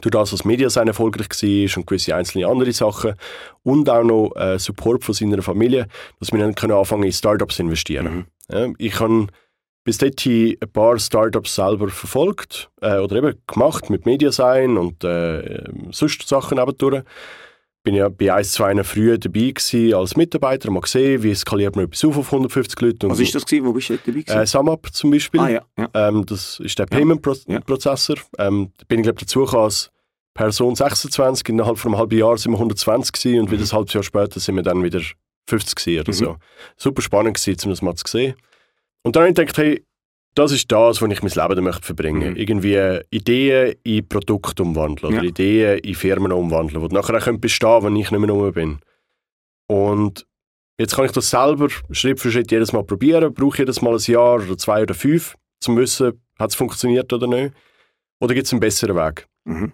durch 0.01 0.13
das, 0.13 0.33
was 0.33 0.45
Mediasign 0.45 0.87
erfolgreich 0.87 1.29
war 1.29 1.77
und 1.77 1.87
gewisse 1.87 2.15
einzelne 2.15 2.47
andere 2.47 2.73
Sachen 2.73 3.15
und 3.65 3.91
auch 3.91 4.05
noch 4.05 4.33
äh, 4.37 4.59
Support 4.59 5.05
von 5.05 5.15
seiner 5.15 5.43
Familie, 5.43 5.87
dass 6.21 6.31
wir 6.31 6.39
dann 6.39 6.55
können 6.55 6.73
anfangen 6.73 7.03
in 7.03 7.13
Startups 7.13 7.57
zu 7.57 7.63
investieren. 7.63 8.15
Mhm. 8.15 8.27
Ja, 8.51 8.69
ich 8.79 9.01
habe 9.01 9.27
bis 9.85 9.99
dahin 9.99 10.57
ein 10.61 10.71
paar 10.71 10.99
Startups 10.99 11.55
selber 11.55 11.89
verfolgt 11.89 12.71
äh, 12.81 12.99
oder 12.99 13.17
eben 13.17 13.43
gemacht 13.47 13.91
mit 13.91 14.07
Mediasign 14.07 14.77
und 14.77 15.03
äh, 15.03 15.65
sonst 15.91 16.29
Sachen 16.29 16.59
nebendurch. 16.59 17.03
Bin 17.89 17.95
ja 17.95 18.11
bei 18.11 18.31
eins, 18.35 18.53
zwei 18.53 18.85
früher 18.85 19.17
dabei 19.17 19.51
gewesen 19.53 19.95
als 19.95 20.15
Mitarbeiter, 20.15 20.71
mal 20.71 20.81
gesehen, 20.81 21.23
wie 21.23 21.35
skaliert 21.35 21.75
man 21.75 21.87
etwas 21.87 22.05
auf 22.05 22.19
auf 22.19 22.27
150 22.31 22.79
Leute. 22.83 23.09
Was 23.09 23.19
ist 23.19 23.35
das 23.35 23.47
gewesen? 23.47 23.65
Wo 23.65 23.73
bist 23.73 23.89
du 23.89 23.97
dabei 23.97 24.21
gewesen? 24.21 24.39
Äh, 24.41 24.47
SumUp 24.47 24.93
zum 24.93 25.11
Beispiel. 25.11 25.41
ah 25.41 25.49
ja, 25.49 25.63
ja. 25.79 25.89
Ähm, 25.95 26.27
das 26.27 26.61
ist 26.61 26.79
der 26.79 26.85
Payment 26.85 27.23
Pro 27.23 27.35
Ja. 27.47 27.61
Prozessor. 27.61 28.17
Ähm, 28.37 28.73
da 28.77 28.85
bin 28.89 28.99
ich 28.99 29.05
glaube 29.05 29.21
dazu 29.21 29.41
gekommen 29.41 29.63
als 29.65 29.91
Person 30.35 30.75
26. 30.75 31.49
Innerhalb 31.49 31.79
von 31.79 31.93
einem 31.93 31.99
halben 32.01 32.19
Jahr 32.19 32.37
sind 32.37 32.53
wir 32.53 32.59
120 32.59 33.11
gewesen, 33.11 33.41
und 33.41 33.51
wieder 33.51 33.63
ein 33.65 33.73
halbes 33.73 33.95
Jahr 33.95 34.03
später 34.03 34.39
sind 34.39 34.57
wir 34.57 34.63
dann 34.63 34.85
wieder 34.85 35.01
50 35.47 35.75
gewesen 35.75 36.01
oder 36.01 36.11
Mhm. 36.11 36.15
so. 36.15 36.37
Super 36.77 37.01
spannend 37.01 37.39
gewesen, 37.43 37.57
um 37.65 37.71
das 37.71 37.81
mal 37.81 37.95
zu 37.95 38.05
sehen. 38.07 38.35
Und 39.03 39.17
dann 39.17 39.23
habe 39.23 39.31
ich 39.31 39.37
gedacht, 39.37 39.57
hey, 39.57 39.83
das 40.39 40.53
ist 40.53 40.71
das, 40.71 41.03
wo 41.03 41.07
ich 41.07 41.23
mein 41.23 41.49
Leben 41.49 41.65
möchte 41.65 41.83
verbringen. 41.83 42.31
Mhm. 42.31 42.37
Irgendwie 42.37 43.01
Ideen 43.11 43.75
in 43.83 44.09
Produkte 44.09 44.63
umwandeln 44.63 45.13
oder 45.13 45.23
Ja. 45.25 45.29
Ideen 45.29 45.79
in 45.79 45.95
Firmen 45.95 46.33
umwandeln, 46.33 46.87
die 46.89 46.95
nachher 46.95 47.17
auch 47.17 47.39
bestehen 47.39 47.83
wenn 47.83 47.97
ich 47.97 48.11
nicht 48.11 48.21
mehr 48.21 48.31
rum 48.31 48.53
bin. 48.53 48.79
Und 49.69 50.27
jetzt 50.79 50.95
kann 50.95 51.07
ich 51.07 51.13
das 51.13 51.31
selber 51.31 51.69
Schritt 51.91 52.21
für 52.21 52.31
Schritt 52.31 52.53
jedes 52.53 52.73
Mal 52.73 52.85
probieren. 52.85 53.35
Brauche 53.35 53.59
jedes 53.59 53.83
Mal 53.83 53.95
ein 53.95 54.13
Jahr 54.13 54.37
oder 54.37 54.57
zwei 54.57 54.83
oder 54.83 54.95
fünf, 54.95 55.35
um 55.35 55.41
zu 55.61 55.77
wissen, 55.77 56.23
hat 56.39 56.51
es 56.51 56.57
funktioniert 56.57 57.13
oder 57.13 57.27
nicht. 57.27 57.53
Oder 58.21 58.35
gibt 58.35 58.47
es 58.47 58.53
einen 58.53 58.61
besseren 58.61 58.97
Weg? 58.97 59.27
Mhm. 59.45 59.73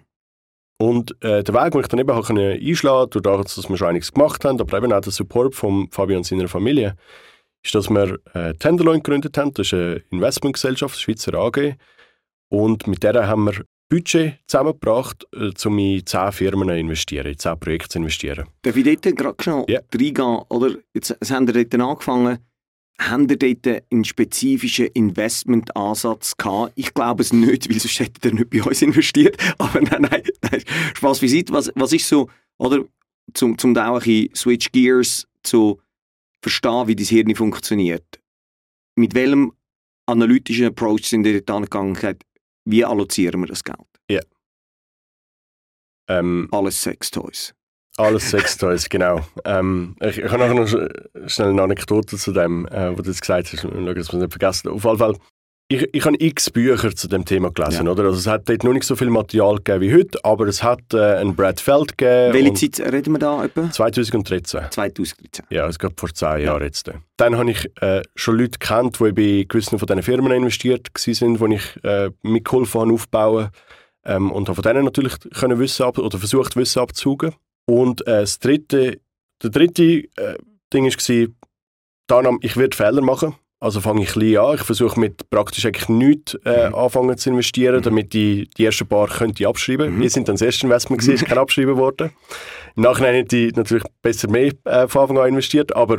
Und 0.77 1.11
äh, 1.23 1.43
der 1.43 1.53
Weg, 1.53 1.71
den 1.71 1.81
ich 1.81 1.87
dann 1.87 1.99
eben 1.99 2.09
auch 2.09 2.27
können 2.27 2.59
einschlagen 2.59 3.11
konnte, 3.11 3.21
dadurch, 3.21 3.55
dass 3.55 3.69
wir 3.69 3.77
schon 3.77 3.87
einiges 3.87 4.11
gemacht 4.11 4.43
haben, 4.43 4.59
aber 4.59 4.77
eben 4.77 4.91
auch 4.91 4.99
der 4.99 5.11
Support 5.11 5.55
von 5.55 5.87
Fabian 5.91 6.17
und 6.17 6.25
seiner 6.25 6.47
Familie, 6.49 6.95
ist, 7.65 7.75
dass 7.75 7.89
wir 7.89 8.19
äh, 8.33 8.53
Tenderloin 8.55 9.01
gegründet 9.01 9.37
haben. 9.37 9.53
Das 9.53 9.67
ist 9.67 9.73
eine 9.73 10.03
Investmentgesellschaft, 10.11 10.99
Schweizer 10.99 11.33
AG. 11.35 11.75
Und 12.49 12.87
mit 12.87 13.03
der 13.03 13.27
haben 13.27 13.45
wir 13.45 13.65
Budget 13.89 14.39
zusammengebracht, 14.47 15.25
äh, 15.35 15.51
um 15.65 15.77
in 15.79 16.05
zehn 16.05 16.31
Firmen 16.31 16.69
zu 16.69 16.75
investieren, 16.75 17.27
in 17.27 17.37
zehn 17.37 17.59
Projekte 17.59 17.89
zu 17.89 17.99
investieren. 17.99 18.47
Darf 18.61 18.75
ich 18.75 18.83
dort 18.83 19.15
gerade 19.17 19.43
schnell 19.43 19.65
Ja. 19.67 19.79
reingehen? 19.93 20.39
Oder 20.49 20.75
jetzt, 20.93 21.09
jetzt 21.09 21.31
haben 21.31 21.47
wir 21.47 21.53
dort 21.65 21.81
angefangen. 21.81 22.39
Haben 22.97 23.27
ihr 23.29 23.37
dort 23.37 23.83
einen 23.91 24.05
spezifischen 24.05 24.87
Investmentansatz 24.87 26.37
gehabt? 26.37 26.71
Ich 26.75 26.93
glaube 26.93 27.23
es 27.23 27.33
nicht, 27.33 27.69
weil 27.69 27.79
sonst 27.79 27.99
hättet 27.99 28.25
ihr 28.25 28.33
nicht 28.33 28.49
bei 28.49 28.63
uns 28.63 28.81
investiert. 28.81 29.37
Aber 29.57 29.81
nein, 29.81 30.01
nein, 30.09 30.23
nein. 30.49 30.63
Spaß 30.95 31.19
beiseite. 31.19 31.51
Was, 31.53 31.71
was 31.75 31.91
ist 31.93 32.07
so, 32.07 32.29
oder, 32.57 32.85
zum, 33.33 33.57
zum 33.57 33.73
da 33.73 33.89
auch 33.89 33.95
ein 33.95 33.99
bisschen 33.99 34.35
Switch 34.35 34.71
Gears 34.71 35.27
zu 35.43 35.79
verstehen, 36.45 36.87
wie 36.87 36.95
dein 36.95 37.05
Hirn 37.05 37.35
funktioniert. 37.35 38.21
Mit 38.97 39.13
welchem 39.15 39.53
analytischen 40.07 40.67
Approach 40.67 41.05
sind 41.09 41.25
ihr 41.25 41.41
dort 41.41 41.57
angegangen 41.57 41.89
und 41.89 41.93
gesagt, 41.95 42.23
wie 42.67 42.85
allozieren 42.85 43.41
wir 43.41 43.47
das 43.47 43.63
Geld? 43.63 43.79
Ähm, 46.07 46.47
Alles 46.51 46.83
Sextoys. 46.83 47.53
alles 47.97 48.29
Sextoys, 48.29 48.87
genau. 48.89 49.25
Ähm, 49.43 49.95
ich, 50.01 50.19
ich 50.19 50.25
habe 50.31 50.37
nachher 50.37 50.53
noch 50.53 50.67
sch- 50.67 51.29
schnell 51.29 51.49
eine 51.49 51.63
Anekdote 51.63 52.15
zu 52.17 52.31
dem, 52.31 52.67
äh, 52.67 52.95
wo 52.95 53.01
du 53.01 53.09
jetzt 53.09 53.21
gesagt 53.21 53.51
hast. 53.51 53.59
Schau, 53.61 53.69
dass 53.69 53.77
wir 53.95 53.97
es 53.97 54.13
nicht 54.13 54.31
vergessen. 54.31 54.67
Auf 54.69 54.83
jeden 54.83 54.97
Fall, 54.99 55.17
ich, 55.67 55.89
ich 55.93 56.05
habe 56.05 56.15
x 56.19 56.51
Bücher 56.51 56.95
zu 56.95 57.07
dem 57.07 57.25
Thema 57.25 57.49
gelesen. 57.51 57.87
Ja. 57.87 57.91
Oder? 57.91 58.03
Also 58.03 58.19
es 58.19 58.27
hat 58.27 58.47
dort 58.47 58.63
noch 58.63 58.73
nicht 58.73 58.85
so 58.85 58.95
viel 58.95 59.09
Material 59.09 59.55
gegeben 59.55 59.81
wie 59.81 59.93
heute, 59.93 60.19
aber 60.23 60.45
es 60.45 60.61
hat 60.61 60.93
äh, 60.93 61.15
einen 61.15 61.35
Brad 61.35 61.59
Feld 61.59 61.97
gegeben. 61.97 62.33
Welche 62.33 62.71
Zeit 62.71 62.93
reden 62.93 63.13
wir 63.13 63.19
da 63.19 63.43
etwa? 63.43 63.71
2013. 63.71 64.61
2013. 64.69 65.45
Ja, 65.49 65.67
es 65.67 65.79
gab 65.79 65.99
vor 65.99 66.13
zehn 66.13 66.41
Jahren 66.41 66.61
jetzt. 66.61 66.91
Dann 67.17 67.37
habe 67.37 67.49
ich 67.49 67.71
äh, 67.81 68.03
schon 68.15 68.37
Leute 68.37 68.59
kennt, 68.59 68.99
die 68.99 69.11
bei 69.11 69.45
gewissen 69.47 69.79
von 69.79 69.87
diesen 69.87 70.03
Firmen 70.03 70.31
investiert 70.31 70.89
waren, 70.93 71.39
wo 71.39 71.47
ich 71.47 71.83
äh, 71.83 72.11
mitgeholfen 72.21 72.81
habe 72.81 72.93
aufbauen 72.93 73.49
ähm, 74.05 74.31
und 74.31 74.47
habe 74.47 74.55
von 74.55 74.63
denen 74.63 74.85
natürlich 74.85 75.19
können 75.33 75.57
Wissen 75.57 75.83
ab 75.83 75.97
oder 75.97 76.19
versucht 76.19 76.55
Wissen 76.55 76.79
abzusaugen. 76.79 77.33
Und 77.65 78.01
äh, 78.01 78.21
das 78.21 78.37
dritte, 78.37 78.99
der 79.41 79.49
dritte 79.49 79.83
äh, 79.83 80.37
Ding 80.71 80.85
war, 80.85 82.37
ich 82.41 82.57
werde 82.57 82.77
Fehler 82.77 83.01
machen. 83.01 83.35
Also 83.65 83.81
fange 83.81 84.03
ich 84.03 84.09
klein 84.09 84.37
an. 84.37 84.55
Ich 84.55 84.61
versuche 84.61 84.99
mit 84.99 85.27
praktisch 85.31 85.65
eigentlich 85.65 85.89
nichts 85.89 86.35
äh, 86.45 86.69
Mhm. 86.69 86.75
anfangen 86.75 87.17
zu 87.17 87.31
investieren, 87.31 87.77
Mhm. 87.77 87.81
damit 87.81 88.13
die, 88.13 88.47
die 88.57 88.65
ersten 88.65 88.87
paar 88.87 89.07
könnte 89.07 89.47
abschreiben. 89.47 89.95
Mhm. 89.95 90.01
Wir 90.01 90.09
sind 90.11 90.27
dann 90.27 90.35
das 90.35 90.43
erste 90.43 90.67
Investment 90.67 91.01
gewesen, 91.01 91.15
ist 91.15 91.25
kein 91.25 91.37
abschreiben 91.39 91.75
worden. 91.77 92.11
Im 92.75 92.83
Nachhinein 92.83 93.15
hätte 93.15 93.37
ich 93.37 93.55
natürlich 93.55 93.83
besser 94.03 94.29
mehr 94.29 94.51
äh, 94.65 94.87
von 94.87 95.01
Anfang 95.01 95.17
an 95.17 95.29
investiert, 95.29 95.75
aber 95.75 95.97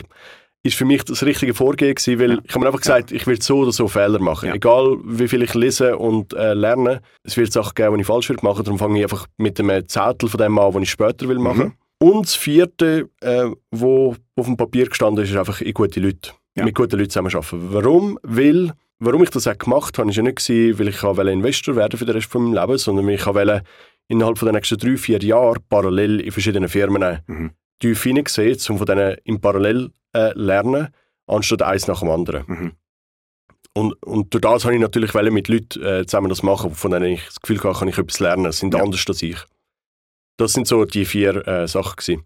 ist 0.62 0.76
für 0.76 0.84
mich 0.84 1.02
das 1.04 1.24
richtige 1.24 1.54
Vorgehen 1.54 1.94
gewesen, 1.94 2.20
weil 2.20 2.30
Ja. 2.34 2.38
ich 2.44 2.50
habe 2.50 2.60
mir 2.60 2.66
einfach 2.66 2.80
gesagt, 2.80 3.10
ich 3.12 3.26
werde 3.26 3.42
so 3.42 3.58
oder 3.58 3.72
so 3.72 3.88
Fehler 3.88 4.20
machen. 4.20 4.48
Ja. 4.48 4.54
Egal 4.54 4.96
wie 5.04 5.26
viel 5.28 5.42
ich 5.42 5.54
lese 5.54 5.96
und 5.98 6.34
äh, 6.34 6.54
lerne, 6.54 7.00
es 7.24 7.36
wird 7.36 7.52
Sachen 7.52 7.74
geben, 7.74 7.94
die 7.96 8.00
ich 8.02 8.06
falsch 8.06 8.30
machen 8.42 8.62
darum 8.64 8.78
fange 8.78 8.98
ich 8.98 9.04
einfach 9.04 9.26
mit 9.38 9.58
einem 9.58 9.88
Zettel 9.88 10.28
von 10.28 10.38
dem 10.38 10.56
an, 10.58 10.72
den 10.72 10.82
ich 10.82 10.90
später 10.90 11.28
will 11.28 11.38
machen. 11.40 11.72
Mhm. 12.00 12.08
Und 12.08 12.26
das 12.26 12.34
vierte, 12.36 13.08
äh, 13.22 13.46
wo 13.72 14.14
auf 14.36 14.46
dem 14.46 14.56
Papier 14.56 14.86
gestanden 14.86 15.24
ist, 15.24 15.30
ist 15.30 15.36
einfach 15.36 15.60
in 15.60 15.72
gute 15.72 15.98
Leute. 16.00 16.30
Ja. 16.56 16.64
Mit 16.64 16.74
guten 16.74 16.96
Leuten 16.98 17.10
zusammenarbeiten. 17.10 17.72
Warum? 17.72 18.18
Weil, 18.22 18.72
warum 18.98 19.22
ich 19.22 19.30
das 19.30 19.46
auch 19.46 19.58
gemacht 19.58 19.98
habe, 19.98 20.08
ist 20.10 20.16
ja 20.16 20.22
nicht 20.22 20.38
gewesen, 20.44 20.78
weil 20.78 20.88
ich 20.88 21.02
wollte 21.02 21.30
Investor 21.30 21.76
werden 21.76 21.98
für 21.98 22.06
den 22.06 22.14
Rest 22.14 22.30
von 22.30 22.44
meinem 22.44 22.54
Leben, 22.54 22.78
sondern 22.78 23.06
weil 23.06 23.14
ich 23.14 23.26
wollte 23.26 23.62
innerhalb 24.08 24.38
von 24.38 24.46
den 24.46 24.54
nächsten 24.54 24.78
drei, 24.78 24.96
vier 24.96 25.18
Jahren 25.22 25.62
parallel 25.68 26.20
in 26.20 26.32
verschiedenen 26.32 26.68
Firmen 26.68 27.20
Mhm. 27.26 27.50
tief 27.78 28.02
hineinsehen, 28.02 28.58
um 28.70 28.78
von 28.78 28.86
denen 28.86 29.16
im 29.24 29.40
Parallel 29.40 29.90
äh, 30.14 30.32
lernen, 30.34 30.88
anstatt 31.26 31.60
eins 31.62 31.86
nach 31.88 32.00
dem 32.00 32.10
anderen. 32.10 32.44
Mhm. 32.46 32.72
Und, 33.74 33.92
und 34.04 34.32
durch 34.32 34.40
das 34.40 34.64
habe 34.64 34.74
ich 34.74 34.80
natürlich 34.80 35.12
mit 35.12 35.48
Leuten 35.48 35.82
äh, 35.84 36.06
zusammen 36.06 36.30
das 36.30 36.42
machen, 36.42 36.70
von 36.74 36.90
denen 36.90 37.12
ich 37.12 37.26
das 37.26 37.40
Gefühl 37.42 37.62
habe, 37.62 37.78
kann 37.78 37.88
ich 37.88 37.98
etwas 37.98 38.20
lernen. 38.20 38.50
Sind 38.52 38.72
Ja. 38.72 38.82
anders 38.82 39.04
als 39.06 39.22
ich. 39.22 39.36
Das 40.38 40.54
sind 40.54 40.66
so 40.66 40.86
die 40.86 41.04
vier 41.04 41.46
äh, 41.46 41.68
Sachen 41.68 41.96
gewesen. 41.96 42.24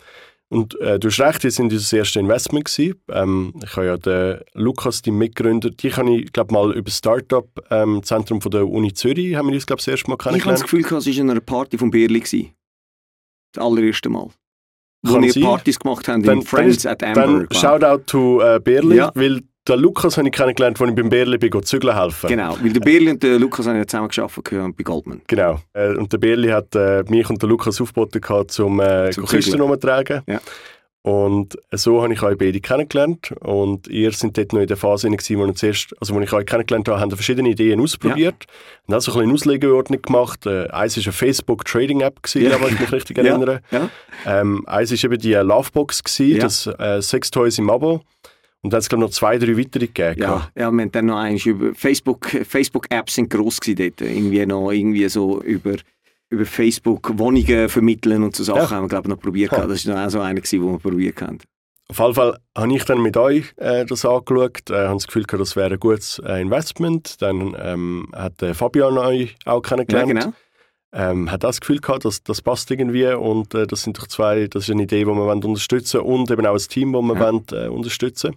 Und 0.53 0.79
äh, 0.81 0.99
du 0.99 1.09
hast 1.09 1.21
recht, 1.21 1.45
die 1.45 1.51
sind 1.51 1.73
unser 1.73 1.97
erstes 1.99 2.21
Investment 2.21 2.65
gewesen. 2.65 3.01
Ähm, 3.09 3.55
ich 3.63 3.77
habe 3.77 3.87
ja 3.87 3.97
den 3.97 4.41
Lukas, 4.55 5.01
die 5.01 5.13
Mitgründer, 5.13 5.71
die 5.71 5.93
habe 5.95 6.11
ich, 6.17 6.33
glaube 6.33 6.53
mal 6.53 6.73
über 6.73 6.83
das 6.87 6.99
Startup-Zentrum 6.99 8.37
ähm, 8.39 8.41
von 8.43 8.51
der 8.51 8.69
Uni 8.69 8.93
Zürich, 8.93 9.37
haben 9.37 9.47
wir 9.49 9.55
uns, 9.55 9.65
glaube 9.65 9.79
das 9.79 9.87
erste 9.87 10.11
Mal 10.11 10.17
kennengelernt. 10.17 10.41
Ich 10.43 10.47
habe 10.47 10.55
das 10.55 10.63
Gefühl, 10.89 10.99
es 10.99 11.07
war 11.07 11.23
in 11.25 11.31
einer 11.31 11.41
Party 11.41 11.79
von. 11.79 11.91
Gewesen. 11.93 12.51
Das 13.53 13.65
allererste 13.65 14.09
Mal. 14.09 14.29
Wo 15.03 15.15
Kann 15.15 15.23
wir 15.23 15.33
sein. 15.33 15.43
Partys 15.45 15.79
gemacht 15.79 16.09
haben 16.09 16.23
Dann- 16.25 16.39
in 16.41 16.45
Friends 16.45 16.85
at 16.85 17.03
Amber. 17.03 17.47
Dann 17.47 17.49
Shoutout 17.53 18.03
to 18.07 18.41
äh, 18.43 18.61
Berli, 18.61 18.97
Ja. 18.97 19.11
weil 19.15 19.41
den 19.69 19.79
Lukas 19.81 20.17
habe 20.17 20.27
ich 20.29 20.33
kennengelernt, 20.35 20.81
als 20.81 20.89
ich 20.91 20.97
beim 20.97 21.11
Berli 21.11 21.37
bin, 21.39 21.63
zügeln 21.63 21.95
helfen. 21.97 22.29
Genau, 22.29 22.57
weil 22.63 22.73
der 22.73 22.81
Berli 22.81 23.11
und 23.11 23.23
der 23.23 23.39
Lukas 23.39 23.67
haben 23.67 23.77
ja 23.77 23.87
zusammen 23.87 24.09
gearbeitet 24.09 24.77
bei 24.77 24.83
Goldman. 24.85 25.21
Genau. 25.27 25.61
Äh, 25.75 25.95
und 25.97 26.13
der 26.13 26.19
Berli 26.19 26.49
hat 26.49 26.75
äh, 26.75 27.05
mich 27.09 27.29
und 27.29 27.43
den 27.43 27.49
Lukas 27.51 27.81
aufgeboten, 27.81 28.21
gehabt, 28.21 28.59
um 28.61 28.81
äh, 28.81 29.11
Zum 29.11 29.25
Kisten 29.27 29.53
Zügeln. 29.53 29.63
rumzutragen. 29.63 30.23
Ja. 30.27 30.41
Und 31.03 31.57
so 31.73 32.03
habe 32.03 32.13
ich 32.13 32.23
euch 32.23 32.37
beide 32.37 32.61
kennengelernt. 32.61 33.33
Und 33.41 33.89
ihr 33.89 34.13
seid 34.13 34.37
dort 34.37 34.53
noch 34.53 34.61
in 34.61 34.67
der 34.67 34.77
Phase, 34.77 35.07
in 35.07 35.17
der 35.17 35.39
wo, 35.39 35.51
zuerst, 35.53 35.95
also 35.99 36.15
wo 36.15 36.21
ich 36.21 36.31
euch 36.31 36.45
kennengelernt 36.45 36.89
habe, 36.89 37.01
haben 37.01 37.11
verschiedene 37.11 37.49
Ideen 37.49 37.81
ausprobiert. 37.81 38.45
Und 38.87 38.93
dann 38.93 39.01
so 39.01 39.13
ein 39.13 39.19
bisschen 39.19 39.33
Auslegeordnung 39.33 40.03
gemacht. 40.03 40.45
Äh, 40.45 40.69
eins 40.69 40.97
war 40.99 41.05
eine 41.05 41.13
Facebook-Trading-App, 41.13 42.19
Ja. 42.35 42.41
ja. 42.51 42.61
wenn 42.61 42.75
ich 42.75 42.81
mich 42.81 42.93
richtig 42.93 43.17
Ja. 43.19 43.25
erinnere. 43.25 43.61
Ja. 43.71 43.89
Ähm, 44.27 44.63
eins 44.67 44.91
war 44.91 45.11
eben 45.11 45.19
die 45.21 45.33
äh, 45.33 45.43
Lovebox, 45.43 46.05
gewesen, 46.05 46.37
Ja. 46.37 46.43
das 46.43 46.67
äh, 46.67 47.01
Sextoys 47.01 47.57
im 47.59 47.71
Abo. 47.71 48.03
Und 48.63 48.73
dann 48.73 48.77
hat 48.79 48.83
es, 48.83 48.89
glaube 48.89 49.05
ich, 49.05 49.09
noch 49.09 49.15
zwei, 49.15 49.39
drei 49.39 49.57
weitere 49.57 49.87
gegeben. 49.87 50.21
Ja, 50.21 50.51
ja, 50.55 50.71
wir 50.71 50.83
haben 50.83 50.93
dann 50.93 51.07
noch 51.07 51.17
eins 51.19 51.47
über 51.47 51.75
Facebook, 51.75 52.29
Facebook-Apps 52.29 53.15
sind 53.15 53.31
gross 53.31 53.59
gewesen 53.61 53.77
dort. 53.97 54.01
Irgendwie 54.09 54.45
noch 54.45 54.71
irgendwie 54.71 55.09
so 55.09 55.41
über, 55.43 55.77
über 56.29 56.45
Facebook 56.45 57.19
Wohnungen 57.19 57.69
vermitteln 57.71 58.23
und 58.23 58.37
so 58.37 58.45
Sachen 58.45 58.59
Ja. 58.61 58.71
haben 58.71 58.85
wir, 58.85 58.89
glaube 58.89 59.09
ich, 59.09 59.15
noch 59.15 59.21
probiert. 59.23 59.51
Gehabt. 59.51 59.71
Das 59.71 59.87
war 59.87 59.95
noch 59.97 60.07
auch 60.07 60.11
so 60.11 60.21
einer, 60.21 60.41
gewesen, 60.41 60.61
den 60.61 60.73
wir 60.73 60.79
probiert 60.79 61.23
haben. 61.23 61.39
Auf 61.89 61.99
jeden 61.99 62.15
Fall 62.15 62.39
habe 62.57 62.73
ich 62.77 62.85
dann 62.85 63.03
mit 63.03 63.17
euch 63.17 63.53
äh, 63.57 63.85
das 63.87 64.05
angeschaut, 64.05 64.71
äh, 64.71 64.75
habe 64.75 64.95
das 64.95 65.07
Gefühl 65.09 65.25
gehabt, 65.25 65.41
das 65.41 65.57
wäre 65.57 65.73
ein 65.75 65.81
gutes 65.81 66.21
äh, 66.25 66.41
Investment. 66.41 67.21
Dann 67.21 67.57
ähm, 67.61 68.09
hat 68.15 68.41
äh, 68.43 68.55
Fabian 68.55 68.97
euch 68.99 69.35
auch 69.45 69.55
Ja, 69.57 69.61
kennengelernt. 69.77 70.09
genau. 70.09 70.33
Ähm, 70.93 71.31
hat 71.31 71.45
das 71.45 71.61
Gefühl 71.61 71.79
gehabt, 71.79 72.05
dass 72.05 72.23
das 72.23 72.43
passt 72.43 72.71
irgendwie 72.71 73.07
und 73.07 73.55
äh, 73.55 73.67
das 73.67 73.83
sind 73.83 73.97
doch 73.99 74.07
zwei, 74.09 74.47
das 74.49 74.65
ist 74.65 74.71
eine 74.71 74.83
Idee, 74.83 75.01
die 75.01 75.07
wir 75.07 75.15
wollen 75.17 75.43
unterstützen 75.45 76.01
und 76.01 76.31
eben 76.31 76.45
auch 76.47 76.55
ein 76.55 76.59
Team, 76.69 76.93
das 76.93 77.03
wir 77.03 77.15
Ja. 77.15 77.21
wollen, 77.21 77.45
äh, 77.53 77.69
unterstützen. 77.69 78.37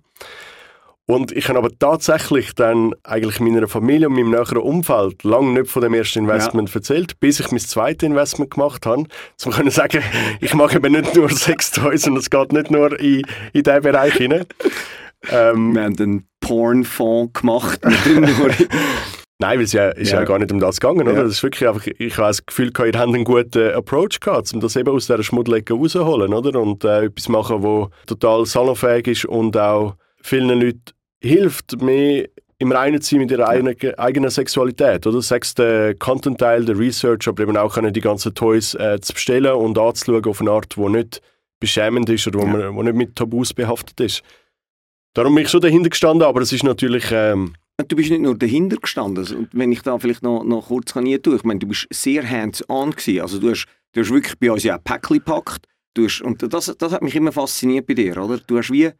Und 1.05 1.33
ich 1.33 1.49
habe 1.49 1.59
aber 1.59 1.69
tatsächlich 1.77 2.55
dann 2.55 2.95
eigentlich 3.03 3.41
meiner 3.41 3.67
Familie 3.67 4.07
und 4.07 4.15
meinem 4.15 4.29
näheren 4.29 4.59
Umfeld 4.59 5.23
lange 5.25 5.59
nicht 5.59 5.69
von 5.69 5.81
dem 5.81 5.93
ersten 5.93 6.19
Investment 6.19 6.73
erzählt, 6.73 7.19
bis 7.19 7.41
ich 7.41 7.51
mein 7.51 7.59
zweites 7.59 8.07
Investment 8.07 8.51
gemacht 8.51 8.85
habe, 8.85 9.03
um 9.45 9.51
können 9.51 9.69
sagen, 9.69 10.01
ich 10.39 10.53
mache 10.53 10.77
eben 10.77 10.93
nicht 10.93 11.13
nur 11.15 11.29
Sextoys 11.29 12.07
und 12.07 12.15
es 12.17 12.29
geht 12.29 12.53
nicht 12.53 12.71
nur 12.71 12.97
in, 12.99 13.21
in 13.51 13.63
diesen 13.63 13.81
Bereich 13.81 14.13
hinein. 14.13 14.45
Ähm, 15.29 15.73
Wir 15.75 15.83
haben 15.83 15.99
einen 15.99 16.27
Porn-Fonds 16.39 17.33
gemacht. 17.41 17.81
Nein, 19.39 19.57
weil 19.57 19.65
es 19.65 19.73
ja, 19.73 19.89
ist 19.89 20.11
ja. 20.11 20.19
Ja. 20.19 20.25
gar 20.25 20.39
nicht 20.39 20.51
um 20.51 20.59
das 20.59 20.79
gegangen. 20.79 21.01
Oder? 21.07 21.17
Ja. 21.17 21.23
Das 21.23 21.33
ist 21.33 21.43
wirklich 21.43 21.67
einfach, 21.67 21.85
ich 21.85 22.17
habe 22.17 22.27
das 22.27 22.45
Gefühl, 22.45 22.71
gehabt, 22.71 22.93
ihr 22.93 22.99
habt 22.99 23.13
einen 23.13 23.23
guten 23.23 23.71
Approach 23.71 24.19
gehabt, 24.19 24.53
um 24.53 24.59
das 24.61 24.75
eben 24.75 24.89
aus 24.89 25.07
dieser 25.07 25.23
Schmuddelecke 25.23 25.73
rauszuholen. 25.73 26.33
Oder? 26.33 26.59
Und 26.59 26.83
äh, 26.83 27.05
etwas 27.05 27.29
machen, 27.29 27.63
wo 27.63 27.89
total 28.05 28.45
salonfähig 28.45 29.07
ist 29.07 29.25
und 29.25 29.57
auch 29.57 29.95
vielen 30.21 30.59
Leuten 30.59 30.83
hilft, 31.21 31.81
mehr 31.81 32.27
im 32.59 32.71
Reinen 32.71 33.01
zu 33.01 33.09
sein 33.11 33.19
mit 33.19 33.31
ihrer 33.31 33.49
eigenen, 33.49 33.75
eigenen 33.97 34.29
Sexualität. 34.29 35.05
Oder? 35.07 35.21
Sei 35.21 35.39
es 35.41 35.53
der 35.55 35.95
Content-Teil, 35.95 36.63
der 36.63 36.77
Research, 36.77 37.27
aber 37.27 37.43
eben 37.43 37.57
auch 37.57 37.73
können 37.73 37.91
die 37.91 38.01
ganzen 38.01 38.33
Toys 38.33 38.75
äh, 38.75 39.01
zu 39.01 39.13
bestellen 39.13 39.53
und 39.53 39.77
anzuschauen 39.77 40.23
auf 40.25 40.39
eine 40.39 40.51
Art, 40.51 40.75
die 40.77 40.81
nicht 40.89 41.21
beschämend 41.59 42.09
ist 42.09 42.27
oder 42.27 42.39
wo, 42.39 42.45
Ja. 42.45 42.51
man, 42.51 42.75
wo 42.75 42.83
nicht 42.83 42.95
mit 42.95 43.15
Tabus 43.15 43.53
behaftet 43.53 43.99
ist. 43.99 44.21
Darum 45.13 45.35
bin 45.35 45.43
ich 45.43 45.49
schon 45.49 45.61
dahinter 45.61 45.89
gestanden, 45.89 46.27
aber 46.27 46.41
es 46.41 46.53
ist 46.53 46.63
natürlich... 46.63 47.05
Ähm, 47.11 47.55
Du 47.77 47.95
bist 47.95 48.11
nicht 48.11 48.21
nur 48.21 48.37
dahinter 48.37 48.77
gestanden. 48.77 49.25
Und 49.35 49.49
wenn 49.53 49.71
ich 49.71 49.81
da 49.81 49.97
vielleicht 49.97 50.21
noch, 50.21 50.43
noch 50.43 50.67
kurz 50.67 50.93
kann 50.93 51.05
tue, 51.21 51.35
ich 51.35 51.43
meine, 51.43 51.59
du 51.59 51.67
bist 51.67 51.87
sehr 51.91 52.27
hands-on. 52.29 52.93
Also 53.19 53.39
du 53.39 53.49
hast, 53.49 53.65
du 53.93 54.01
hast 54.01 54.11
wirklich 54.11 54.37
bei 54.37 54.51
uns 54.51 54.63
ja 54.63 54.75
ein 54.75 54.83
Päckchen 54.83 55.17
gepackt. 55.17 55.67
Du 55.95 56.05
hast, 56.05 56.21
und 56.21 56.41
das, 56.53 56.73
das 56.77 56.91
hat 56.91 57.01
mich 57.01 57.15
immer 57.15 57.31
fasziniert 57.31 57.87
bei 57.87 57.95
dir, 57.95 58.17
oder? 58.17 58.37
Du 58.37 58.57
hast 58.57 58.71
wie 58.71 58.91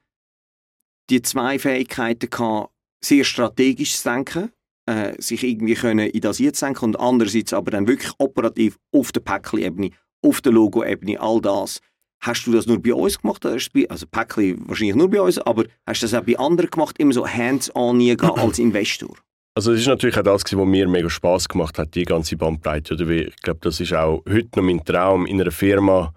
die 1.09 1.21
zwei 1.21 1.59
Fähigkeiten 1.59 2.29
gehabt, 2.29 2.71
sehr 3.03 3.23
strategisch 3.23 3.97
zu 3.97 4.09
denken, 4.09 4.51
äh, 4.85 5.21
sich 5.21 5.43
irgendwie 5.43 5.75
können 5.75 6.09
in 6.09 6.21
das 6.21 6.39
jetzt 6.39 6.63
und 6.63 6.99
andererseits 6.99 7.53
aber 7.53 7.71
dann 7.71 7.87
wirklich 7.87 8.11
operativ 8.17 8.77
auf 8.91 9.11
der 9.11 9.21
Päckchen-Ebene, 9.21 9.91
auf 10.21 10.41
der 10.41 10.51
Logo-Ebene, 10.51 11.19
all 11.19 11.41
das. 11.41 11.79
Hast 12.23 12.47
du 12.47 12.53
das 12.53 12.67
nur 12.67 12.81
bei 12.81 12.93
uns 12.93 13.19
gemacht? 13.19 13.45
Also 13.45 14.07
Päckchen 14.09 14.63
wahrscheinlich 14.65 14.95
nur 14.95 15.09
bei 15.09 15.19
uns, 15.19 15.39
aber 15.39 15.65
hast 15.85 16.01
du 16.01 16.05
das 16.05 16.13
auch 16.13 16.23
bei 16.23 16.39
anderen 16.39 16.69
gemacht, 16.69 16.97
immer 16.97 17.11
so 17.11 17.27
hands-on 17.27 17.99
als 18.17 18.59
Investor? 18.59 19.13
Also 19.55 19.73
es 19.73 19.81
ist 19.81 19.87
natürlich 19.87 20.17
auch 20.17 20.23
das, 20.23 20.43
was 20.45 20.65
mir 20.65 20.87
mega 20.87 21.09
Spaß 21.09 21.49
gemacht 21.49 21.77
hat, 21.77 21.93
die 21.95 22.05
ganze 22.05 22.37
Bandbreite. 22.37 22.93
Oder 22.93 23.09
ich 23.09 23.35
glaube, 23.41 23.59
das 23.61 23.81
ist 23.81 23.93
auch 23.93 24.23
heute 24.27 24.47
noch 24.55 24.63
mein 24.63 24.83
Traum, 24.85 25.25
in 25.25 25.41
einer 25.41 25.51
Firma 25.51 26.13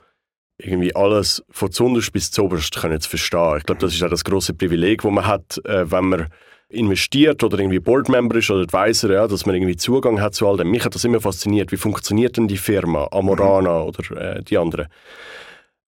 irgendwie 0.59 0.95
alles 0.95 1.45
von 1.51 1.73
zuunterst 1.73 2.13
bis 2.13 2.31
zuoberst 2.31 2.77
können 2.77 3.01
zu 3.01 3.11
verstehen. 3.11 3.57
Ich 3.59 3.65
glaube, 3.65 3.81
das 3.81 3.93
ist 3.93 4.03
auch 4.05 4.09
das 4.09 4.25
große 4.25 4.55
Privileg, 4.55 5.03
das 5.03 5.11
man 5.11 5.27
hat, 5.27 5.61
äh, 5.65 5.91
wenn 5.91 6.05
man 6.09 6.29
investiert 6.69 7.43
oder 7.43 7.59
irgendwie 7.59 7.81
Boardmember 7.81 8.37
ist 8.37 8.51
oder 8.51 8.63
Advisor, 8.63 9.11
ja, 9.11 9.27
dass 9.27 9.45
man 9.45 9.57
irgendwie 9.57 9.77
Zugang 9.77 10.21
hat 10.21 10.35
zu 10.35 10.49
all 10.49 10.57
dem. 10.57 10.71
Mich 10.71 10.85
hat 10.85 10.95
das 10.95 11.05
immer 11.05 11.21
fasziniert. 11.21 11.73
Wie 11.73 11.77
funktioniert 11.77 12.37
denn 12.37 12.49
die 12.49 12.57
Firma, 12.57 13.09
Amorana 13.11 13.83
oder 13.83 14.37
äh, 14.37 14.43
die 14.43 14.57
anderen? 14.57 14.87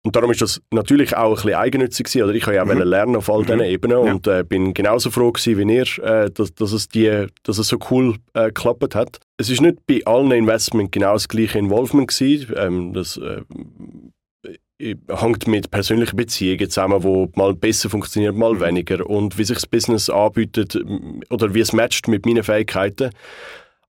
Und 0.04 0.14
darum 0.14 0.30
ist 0.30 0.40
das 0.40 0.60
natürlich 0.72 1.16
auch 1.16 1.30
ein 1.30 1.34
bisschen 1.34 1.54
eigennützig 1.54 2.06
gewesen, 2.06 2.22
oder 2.24 2.34
ich 2.34 2.46
habe 2.46 2.54
ja 2.56 2.62
auch 2.62 2.66
Mhm. 2.66 2.70
wollen 2.78 2.88
lernen 2.88 3.16
auf 3.16 3.28
all 3.28 3.44
diesen 3.44 3.60
Ebenen 3.62 4.04
Ja. 4.06 4.12
und 4.12 4.26
äh, 4.26 4.44
bin 4.48 4.72
genauso 4.72 5.10
froh 5.10 5.32
gewesen 5.32 5.58
wie 5.58 5.74
ihr, 5.74 6.04
äh, 6.04 6.30
dass, 6.30 6.54
dass, 6.54 6.72
es 6.72 6.88
die, 6.88 7.26
dass 7.42 7.58
es 7.58 7.68
so 7.68 7.78
cool 7.90 8.14
äh, 8.34 8.46
geklappt 8.46 8.94
hat. 8.94 9.18
Es 9.38 9.50
ist 9.50 9.60
nicht 9.60 9.78
bei 9.86 10.00
allen 10.06 10.30
Investments 10.30 10.92
genau 10.92 11.14
das 11.14 11.28
gleiche 11.28 11.58
Involvement 11.58 12.08
gewesen. 12.08 12.54
Ähm, 12.56 12.92
das 12.94 13.16
äh, 13.18 13.42
hängt 15.10 15.48
mit 15.48 15.70
persönlichen 15.72 16.16
Beziehungen 16.16 16.70
zusammen, 16.70 17.02
wo 17.02 17.28
mal 17.34 17.52
besser 17.54 17.90
funktioniert, 17.90 18.36
mal 18.36 18.54
Mhm. 18.54 18.60
weniger 18.60 19.04
und 19.04 19.36
wie 19.36 19.44
sich 19.44 19.56
das 19.56 19.66
Business 19.66 20.08
anbietet 20.08 20.78
oder 21.30 21.52
wie 21.54 21.60
es 21.60 21.72
matcht 21.72 22.06
mit 22.06 22.24
meinen 22.24 22.44
Fähigkeiten. 22.44 23.10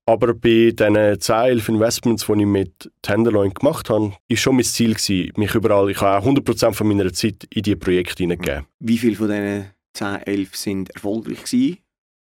Aber 0.09 0.33
bei 0.33 0.71
diesen 0.71 1.21
10, 1.21 1.35
11 1.35 1.69
Investments, 1.69 2.25
die 2.25 2.31
ich 2.31 2.45
mit 2.47 2.91
Tenderloin 3.03 3.53
gemacht 3.53 3.91
habe, 3.91 4.13
war 4.27 4.37
schon 4.37 4.55
mein 4.55 4.65
Ziel, 4.65 4.95
gewesen, 4.95 5.33
mich 5.37 5.53
überall, 5.53 5.91
ich 5.91 6.01
habe 6.01 6.25
auch 6.25 6.27
100% 6.27 6.73
von 6.73 6.87
meiner 6.87 7.13
Zeit 7.13 7.43
in 7.53 7.61
diese 7.61 7.77
Projekte 7.77 8.23
hineingegeben. 8.23 8.65
Wie 8.79 8.97
viele 8.97 9.15
von 9.15 9.27
diesen 9.27 9.69
10, 9.93 10.23
11 10.25 10.55
sind 10.55 10.89
erfolgreich 10.95 11.43
gewesen? 11.43 11.77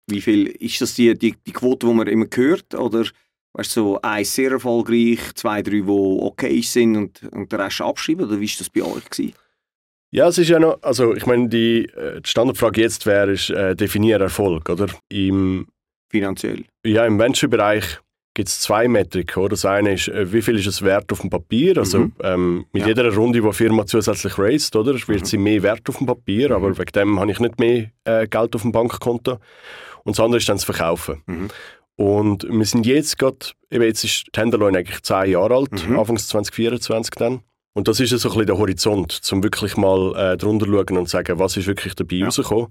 Wie 0.07 0.19
viel 0.19 0.47
ist 0.47 0.82
das 0.82 0.95
die, 0.95 1.17
die, 1.17 1.36
die 1.47 1.53
Quote, 1.53 1.88
die 1.88 1.93
man 1.93 2.07
immer 2.07 2.25
hört? 2.36 2.75
Oder 2.75 3.05
weißt 3.53 3.77
du, 3.77 3.82
so 3.82 4.01
eins 4.01 4.36
sehr 4.36 4.51
erfolgreich, 4.51 5.19
zwei, 5.36 5.61
drei, 5.61 5.80
die 5.80 5.88
okay 5.88 6.59
sind 6.59 6.97
und, 6.97 7.23
und 7.32 7.49
der 7.49 7.59
Rest 7.59 7.80
abschreiben? 7.80 8.25
Oder 8.25 8.41
wie 8.41 8.49
war 8.49 8.55
das 8.57 8.69
bei 8.69 8.82
euch? 8.82 9.09
Gewesen? 9.09 9.34
Ja, 10.11 10.27
es 10.27 10.38
ist 10.38 10.49
ja 10.49 10.59
noch, 10.59 10.80
also 10.82 11.15
ich 11.15 11.25
meine, 11.25 11.47
die, 11.47 11.86
äh, 11.86 12.19
die 12.19 12.30
Standardfrage 12.30 12.82
jetzt 12.82 13.05
wäre, 13.05 13.32
ist, 13.32 13.51
äh, 13.51 13.73
definiere 13.73 14.23
Erfolg, 14.23 14.67
oder? 14.67 14.88
Im, 15.07 15.67
Finanziell. 16.10 16.64
ja, 16.86 17.05
im 17.05 17.20
Venture-Bereich 17.20 17.99
gibt 18.34 18.47
es 18.47 18.60
zwei 18.62 18.88
Metriken, 18.88 19.39
oder? 19.43 19.49
Das 19.49 19.66
eine 19.66 19.93
ist, 19.93 20.07
äh, 20.07 20.32
wie 20.32 20.41
viel 20.41 20.57
ist 20.57 20.66
es 20.68 20.82
wert 20.82 21.12
auf 21.12 21.22
dem 21.22 21.30
Papier? 21.30 21.78
Also 21.78 21.99
Mhm. 21.99 22.14
ähm, 22.24 22.66
mit 22.72 22.84
Ja. 22.84 22.88
jeder 22.89 23.14
Runde, 23.14 23.39
die 23.39 23.43
eine 23.43 23.53
Firma 23.53 23.86
zusätzlich 23.86 24.38
raised, 24.38 24.76
oder? 24.76 24.93
Wird 24.93 25.07
Mhm. 25.22 25.26
sie 25.26 25.38
mehr 25.38 25.62
wert 25.64 25.88
auf 25.89 25.97
dem 25.97 26.07
Papier, 26.07 26.51
aber 26.51 26.70
Mhm. 26.70 26.78
wegen 26.78 26.91
dem 26.93 27.20
habe 27.20 27.32
ich 27.32 27.39
nicht 27.39 27.60
mehr 27.60 27.91
äh, 28.05 28.28
Geld 28.28 28.55
auf 28.55 28.62
dem 28.62 28.72
Bankkonto. 28.72 29.34
Und 30.03 30.16
das 30.18 30.20
andere 30.24 30.38
ist 30.38 30.47
dann 30.47 30.57
das 30.57 30.64
Verkaufen. 30.64 31.22
Mhm. 31.28 31.49
Und 31.95 32.47
wir 32.49 32.66
sind 32.66 32.86
jetzt 32.86 33.18
gerade, 33.20 33.38
eben 33.70 33.84
jetzt 33.84 34.03
ist 34.05 34.28
Tenderloin 34.32 34.76
eigentlich 34.76 35.01
zehn 35.01 35.32
Jahre 35.32 35.55
alt, 35.55 35.88
Mhm. 35.89 35.99
Anfangs 35.99 36.28
2024 36.30 37.16
dann. 37.16 37.41
Und 37.74 37.88
das 37.88 37.99
ist 37.99 38.10
so 38.12 38.16
ein 38.30 38.32
bisschen 38.32 38.45
der 38.47 38.57
Horizont, 38.57 39.20
um 39.32 39.43
wirklich 39.43 39.76
mal 39.76 40.16
äh, 40.16 40.38
drunter 40.38 40.66
zu 40.66 40.72
schauen 40.72 40.97
und 40.97 41.05
zu 41.07 41.12
sagen, 41.12 41.39
was 41.39 41.57
ist 41.57 41.68
wirklich 41.68 41.93
dabei 41.95 42.16
Ja. 42.16 42.26
rausgekommen. 42.26 42.68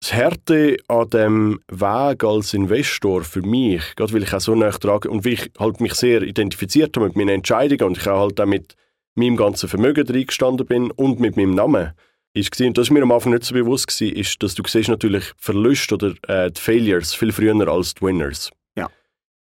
Das 0.00 0.12
Härte 0.12 0.76
an 0.88 1.10
dem 1.10 1.60
Weg 1.68 2.22
als 2.22 2.54
Investor 2.54 3.24
für 3.24 3.42
mich, 3.42 3.82
gerade 3.96 4.12
weil 4.12 4.22
ich 4.22 4.34
auch 4.34 4.40
so 4.40 4.54
nah 4.54 4.70
trage 4.70 5.10
und 5.10 5.24
weil 5.24 5.32
ich 5.34 5.50
halt 5.58 5.80
mich 5.80 5.94
sehr 5.94 6.22
identifiziert 6.22 6.96
habe 6.96 7.06
mit 7.06 7.16
meinen 7.16 7.30
Entscheidungen 7.30 7.82
und 7.90 7.98
ich 7.98 8.06
auch 8.06 8.20
halt 8.20 8.40
auch 8.40 8.46
mit 8.46 8.76
meinem 9.14 9.36
ganzen 9.36 9.68
Vermögen 9.68 10.06
reingestanden 10.06 10.66
bin 10.66 10.90
und 10.90 11.18
mit 11.18 11.36
meinem 11.36 11.54
Namen, 11.54 11.92
ist 12.36 12.50
gewesen, 12.50 12.68
und 12.68 12.78
das 12.78 12.88
ist 12.88 12.90
mir 12.90 13.02
am 13.02 13.12
Anfang 13.12 13.32
nicht 13.32 13.44
so 13.44 13.54
bewusst 13.54 13.88
gewesen, 13.88 14.14
ist, 14.14 14.42
dass 14.42 14.54
du 14.54 14.62
siehst 14.66 14.88
natürlich 14.88 15.24
Verluste 15.38 15.94
oder 15.94 16.14
äh, 16.28 16.50
die 16.50 16.60
Failures 16.60 17.14
viel 17.14 17.32
früher 17.32 17.68
als 17.68 17.94
die 17.94 18.02
Winners. 18.02 18.50
Ja. 18.76 18.86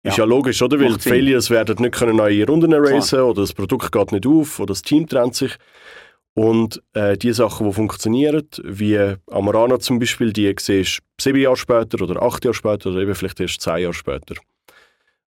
Ist 0.03 0.17
Ja. 0.17 0.23
ja 0.23 0.29
logisch, 0.29 0.61
oder? 0.61 0.79
Weil 0.79 0.93
die. 0.93 1.09
Failures 1.09 1.49
werden 1.49 1.77
nicht 1.79 1.95
können 1.95 2.17
neue 2.17 2.45
Runden 2.45 2.71
raisen 2.73 3.21
oder 3.21 3.41
das 3.41 3.53
Produkt 3.53 3.91
geht 3.91 4.11
nicht 4.11 4.27
auf 4.27 4.59
oder 4.59 4.67
das 4.67 4.83
Team 4.83 5.07
trennt 5.07 5.35
sich. 5.35 5.53
Und 6.35 6.81
äh, 6.93 7.15
die 7.17 7.31
Sachen, 7.31 7.67
die 7.67 7.73
funktionieren, 7.73 8.47
wie 8.63 9.15
Amarana 9.29 9.79
zum 9.79 9.99
Beispiel, 9.99 10.33
die 10.33 10.53
siehst 10.59 10.99
du 10.99 11.23
sieben 11.23 11.39
Jahre 11.39 11.57
später 11.57 12.01
oder 12.01 12.21
acht 12.23 12.43
Jahre 12.43 12.55
später 12.55 12.89
oder 12.89 13.01
eben 13.01 13.13
vielleicht 13.13 13.39
erst 13.39 13.61
zehn 13.61 13.77
Jahre 13.83 13.93
später. 13.93 14.35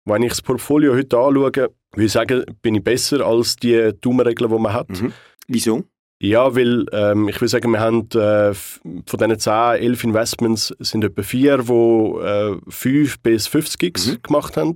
Wenn 0.03 0.23
ich 0.23 0.29
das 0.29 0.41
Portfolio 0.41 0.93
heute 0.93 1.17
anschaue, 1.17 1.51
würde 1.53 1.71
ich 1.95 2.11
sagen, 2.11 2.43
bin 2.61 2.75
ich 2.75 2.83
besser 2.83 3.25
als 3.25 3.55
die 3.55 3.91
Daumenregeln, 4.01 4.51
die 4.51 4.59
man 4.59 4.73
hat. 4.73 4.89
Mhm. 4.89 5.13
Wieso? 5.47 5.83
Ja, 6.19 6.55
weil 6.55 6.85
ähm, 6.93 7.29
ich 7.29 7.35
würde 7.35 7.49
sagen, 7.49 7.71
wir 7.71 7.79
haben 7.79 8.09
äh, 8.15 8.53
von 8.53 9.19
diesen 9.19 9.39
10, 9.39 9.51
11 9.53 10.03
Investments 10.03 10.73
sind 10.79 11.03
etwa 11.03 11.21
vier, 11.21 11.57
die 11.59 11.71
äh, 11.71 12.57
5 12.67 13.19
bis 13.19 13.47
50 13.47 13.79
Gigs 13.79 14.07
Mhm. 14.07 14.21
gemacht 14.23 14.57
haben. 14.57 14.73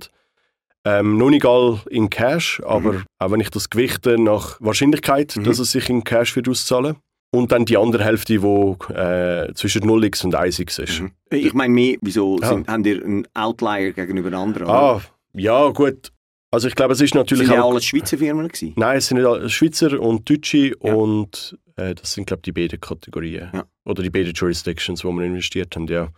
Ähm, 0.84 1.16
noch 1.16 1.30
nicht 1.30 1.44
all 1.46 1.80
in 1.90 2.10
Cash, 2.10 2.60
aber 2.66 2.94
Mhm. 2.94 3.02
auch 3.18 3.30
wenn 3.30 3.40
ich 3.40 3.50
das 3.50 3.70
gewichte 3.70 4.20
nach 4.20 4.60
Wahrscheinlichkeit, 4.60 5.36
Mhm. 5.36 5.44
dass 5.44 5.58
es 5.60 5.70
sich 5.72 5.88
in 5.88 6.02
Cash 6.04 6.34
wird 6.36 6.48
auszahlen. 6.48 6.96
Und 7.34 7.50
dann 7.50 7.64
die 7.64 7.78
andere 7.78 8.04
Hälfte, 8.04 8.36
die 8.38 8.44
äh, 8.92 9.54
zwischen 9.54 9.84
0x 9.84 10.24
und 10.24 10.34
1x 10.34 10.78
ist. 10.82 11.00
Mhm. 11.00 11.12
Ich 11.30 11.54
meine 11.54 11.72
mehr, 11.72 11.96
wieso 12.02 12.38
Ja. 12.40 12.48
sind, 12.48 12.68
haben 12.68 12.84
ihr 12.84 13.02
einen 13.02 13.26
Outlier 13.34 13.92
gegenüber 13.92 14.36
anderen? 14.36 14.66
oder? 14.66 14.74
Ah, 14.74 15.02
ja, 15.34 15.68
gut. 15.70 16.12
Also 16.50 16.68
ich 16.68 16.74
glaube, 16.74 16.92
es 16.92 17.00
ist 17.00 17.14
natürlich 17.14 17.46
sind 17.46 17.56
ja 17.56 17.62
auch... 17.62 17.70
alles 17.70 17.86
Schweizer 17.86 18.18
Firmen 18.18 18.48
gewesen? 18.48 18.74
Nein, 18.76 18.98
es 18.98 19.06
sind 19.06 19.16
nicht 19.16 19.26
alle 19.26 19.48
Schweizer 19.48 19.98
und 19.98 20.28
Deutsche 20.28 20.72
Ja. 20.82 20.92
und 20.94 21.56
äh, 21.76 21.94
das 21.94 22.12
sind, 22.12 22.26
glaube 22.26 22.40
ich, 22.40 22.52
die 22.52 22.52
beiden 22.52 22.78
Kategorien. 22.78 23.48
Ja. 23.54 23.64
Oder 23.86 24.02
die 24.02 24.10
beiden 24.10 24.34
Jurisdictions, 24.34 25.02
wo 25.02 25.12
wir 25.12 25.24
investiert 25.24 25.74
haben, 25.74 25.86
ja. 25.86 26.08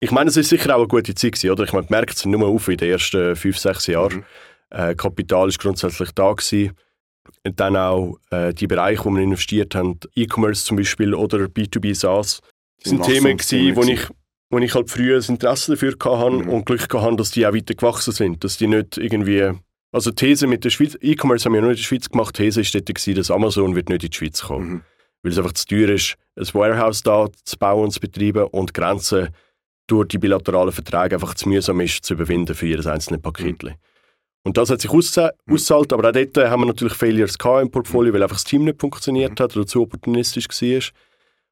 Ich 0.00 0.10
meine, 0.10 0.28
es 0.28 0.36
ist 0.36 0.50
sicher 0.50 0.74
auch 0.74 0.80
eine 0.80 0.88
gute 0.88 1.14
Zeit 1.14 1.32
gewesen, 1.32 1.50
oder? 1.50 1.64
Ich 1.64 1.72
meine, 1.72 1.86
gemerkt 1.86 2.16
es 2.16 2.24
nur 2.26 2.46
auf 2.46 2.68
in 2.68 2.76
den 2.76 2.90
ersten 2.90 3.34
fünf, 3.36 3.58
sechs 3.58 3.86
Jahren. 3.86 4.16
Mhm. 4.18 4.24
Äh, 4.70 4.94
Kapital 4.94 5.48
ist 5.48 5.58
grundsätzlich 5.58 6.10
da 6.12 6.32
gewesen. 6.32 6.72
Und 7.44 7.58
dann 7.58 7.76
auch 7.76 8.18
äh, 8.30 8.52
die 8.52 8.66
Bereiche, 8.66 9.04
wo 9.04 9.10
wir 9.10 9.22
investiert 9.22 9.74
haben, 9.74 9.98
E-Commerce 10.14 10.64
zum 10.64 10.76
Beispiel 10.76 11.14
oder 11.14 11.38
B2B 11.46 11.94
SaaS, 11.94 12.40
das 12.82 12.90
sind 12.90 13.02
Themen 13.04 13.36
gewesen, 13.36 13.74
wo 13.76 13.82
ich, 13.82 14.06
wo 14.50 14.58
ich 14.58 14.74
halt 14.74 14.90
früher 14.90 15.16
das 15.16 15.28
Interesse 15.28 15.72
dafür 15.72 15.94
hatte 15.98 16.30
Mhm. 16.30 16.48
und 16.50 16.66
Glück 16.66 16.92
hatte, 16.92 17.16
dass 17.16 17.30
die 17.32 17.46
auch 17.46 17.54
weiter 17.54 17.74
gewachsen 17.74 18.12
sind, 18.12 18.44
dass 18.44 18.58
die 18.58 18.66
nicht 18.68 18.96
irgendwie 18.98 19.52
also 19.92 20.10
die 20.10 20.16
These 20.26 20.46
mit 20.46 20.62
der 20.62 20.70
Schweiz, 20.70 20.96
E-Commerce 21.00 21.46
haben 21.46 21.54
wir 21.54 21.60
ja 21.60 21.62
noch 21.62 21.70
in 21.70 21.76
der 21.76 21.82
Schweiz 21.82 22.08
gemacht, 22.10 22.36
die 22.38 22.42
These 22.42 22.60
ist 22.60 22.74
dort 22.74 22.86
gewesen, 22.86 23.14
dass 23.14 23.30
Amazon 23.30 23.74
wird 23.74 23.88
nicht 23.88 24.04
in 24.04 24.10
die 24.10 24.16
Schweiz 24.16 24.42
kommen, 24.42 24.68
Mhm. 24.68 24.82
weil 25.22 25.32
es 25.32 25.38
einfach 25.38 25.52
zu 25.54 25.66
teuer 25.66 25.88
ist, 25.88 26.16
ein 26.36 26.46
Warehouse 26.52 27.02
da 27.02 27.26
zu 27.44 27.56
bauen 27.56 27.84
und 27.84 27.90
zu 27.92 28.00
betreiben 28.00 28.44
und 28.44 28.70
die 28.70 28.72
Grenzen 28.80 29.28
durch 29.86 30.08
die 30.08 30.18
bilateralen 30.18 30.72
Verträge 30.72 31.16
einfach 31.16 31.34
zu 31.34 31.48
mühsam 31.48 31.80
ist, 31.80 32.04
zu 32.04 32.14
überwinden 32.14 32.54
für 32.54 32.66
jedes 32.66 32.86
einzelne 32.86 33.18
Paket. 33.18 33.62
Und 34.44 34.56
das 34.56 34.70
hat 34.70 34.80
sich 34.80 34.90
ausgezahlt, 34.90 35.34
Mhm. 35.46 35.54
ausgezahlt, 35.54 35.92
aber 35.92 36.08
auch 36.08 36.12
dort 36.12 36.36
haben 36.36 36.62
wir 36.62 36.66
natürlich 36.66 36.94
Failures 36.94 37.36
gehabt 37.38 37.62
im 37.62 37.70
Portfolio, 37.70 38.12
weil 38.12 38.22
einfach 38.22 38.36
das 38.36 38.44
Team 38.44 38.64
nicht 38.64 38.80
funktioniert 38.80 39.38
hat 39.40 39.56
oder 39.56 39.66
zu 39.66 39.82
opportunistisch 39.82 40.48
war. 40.48 40.82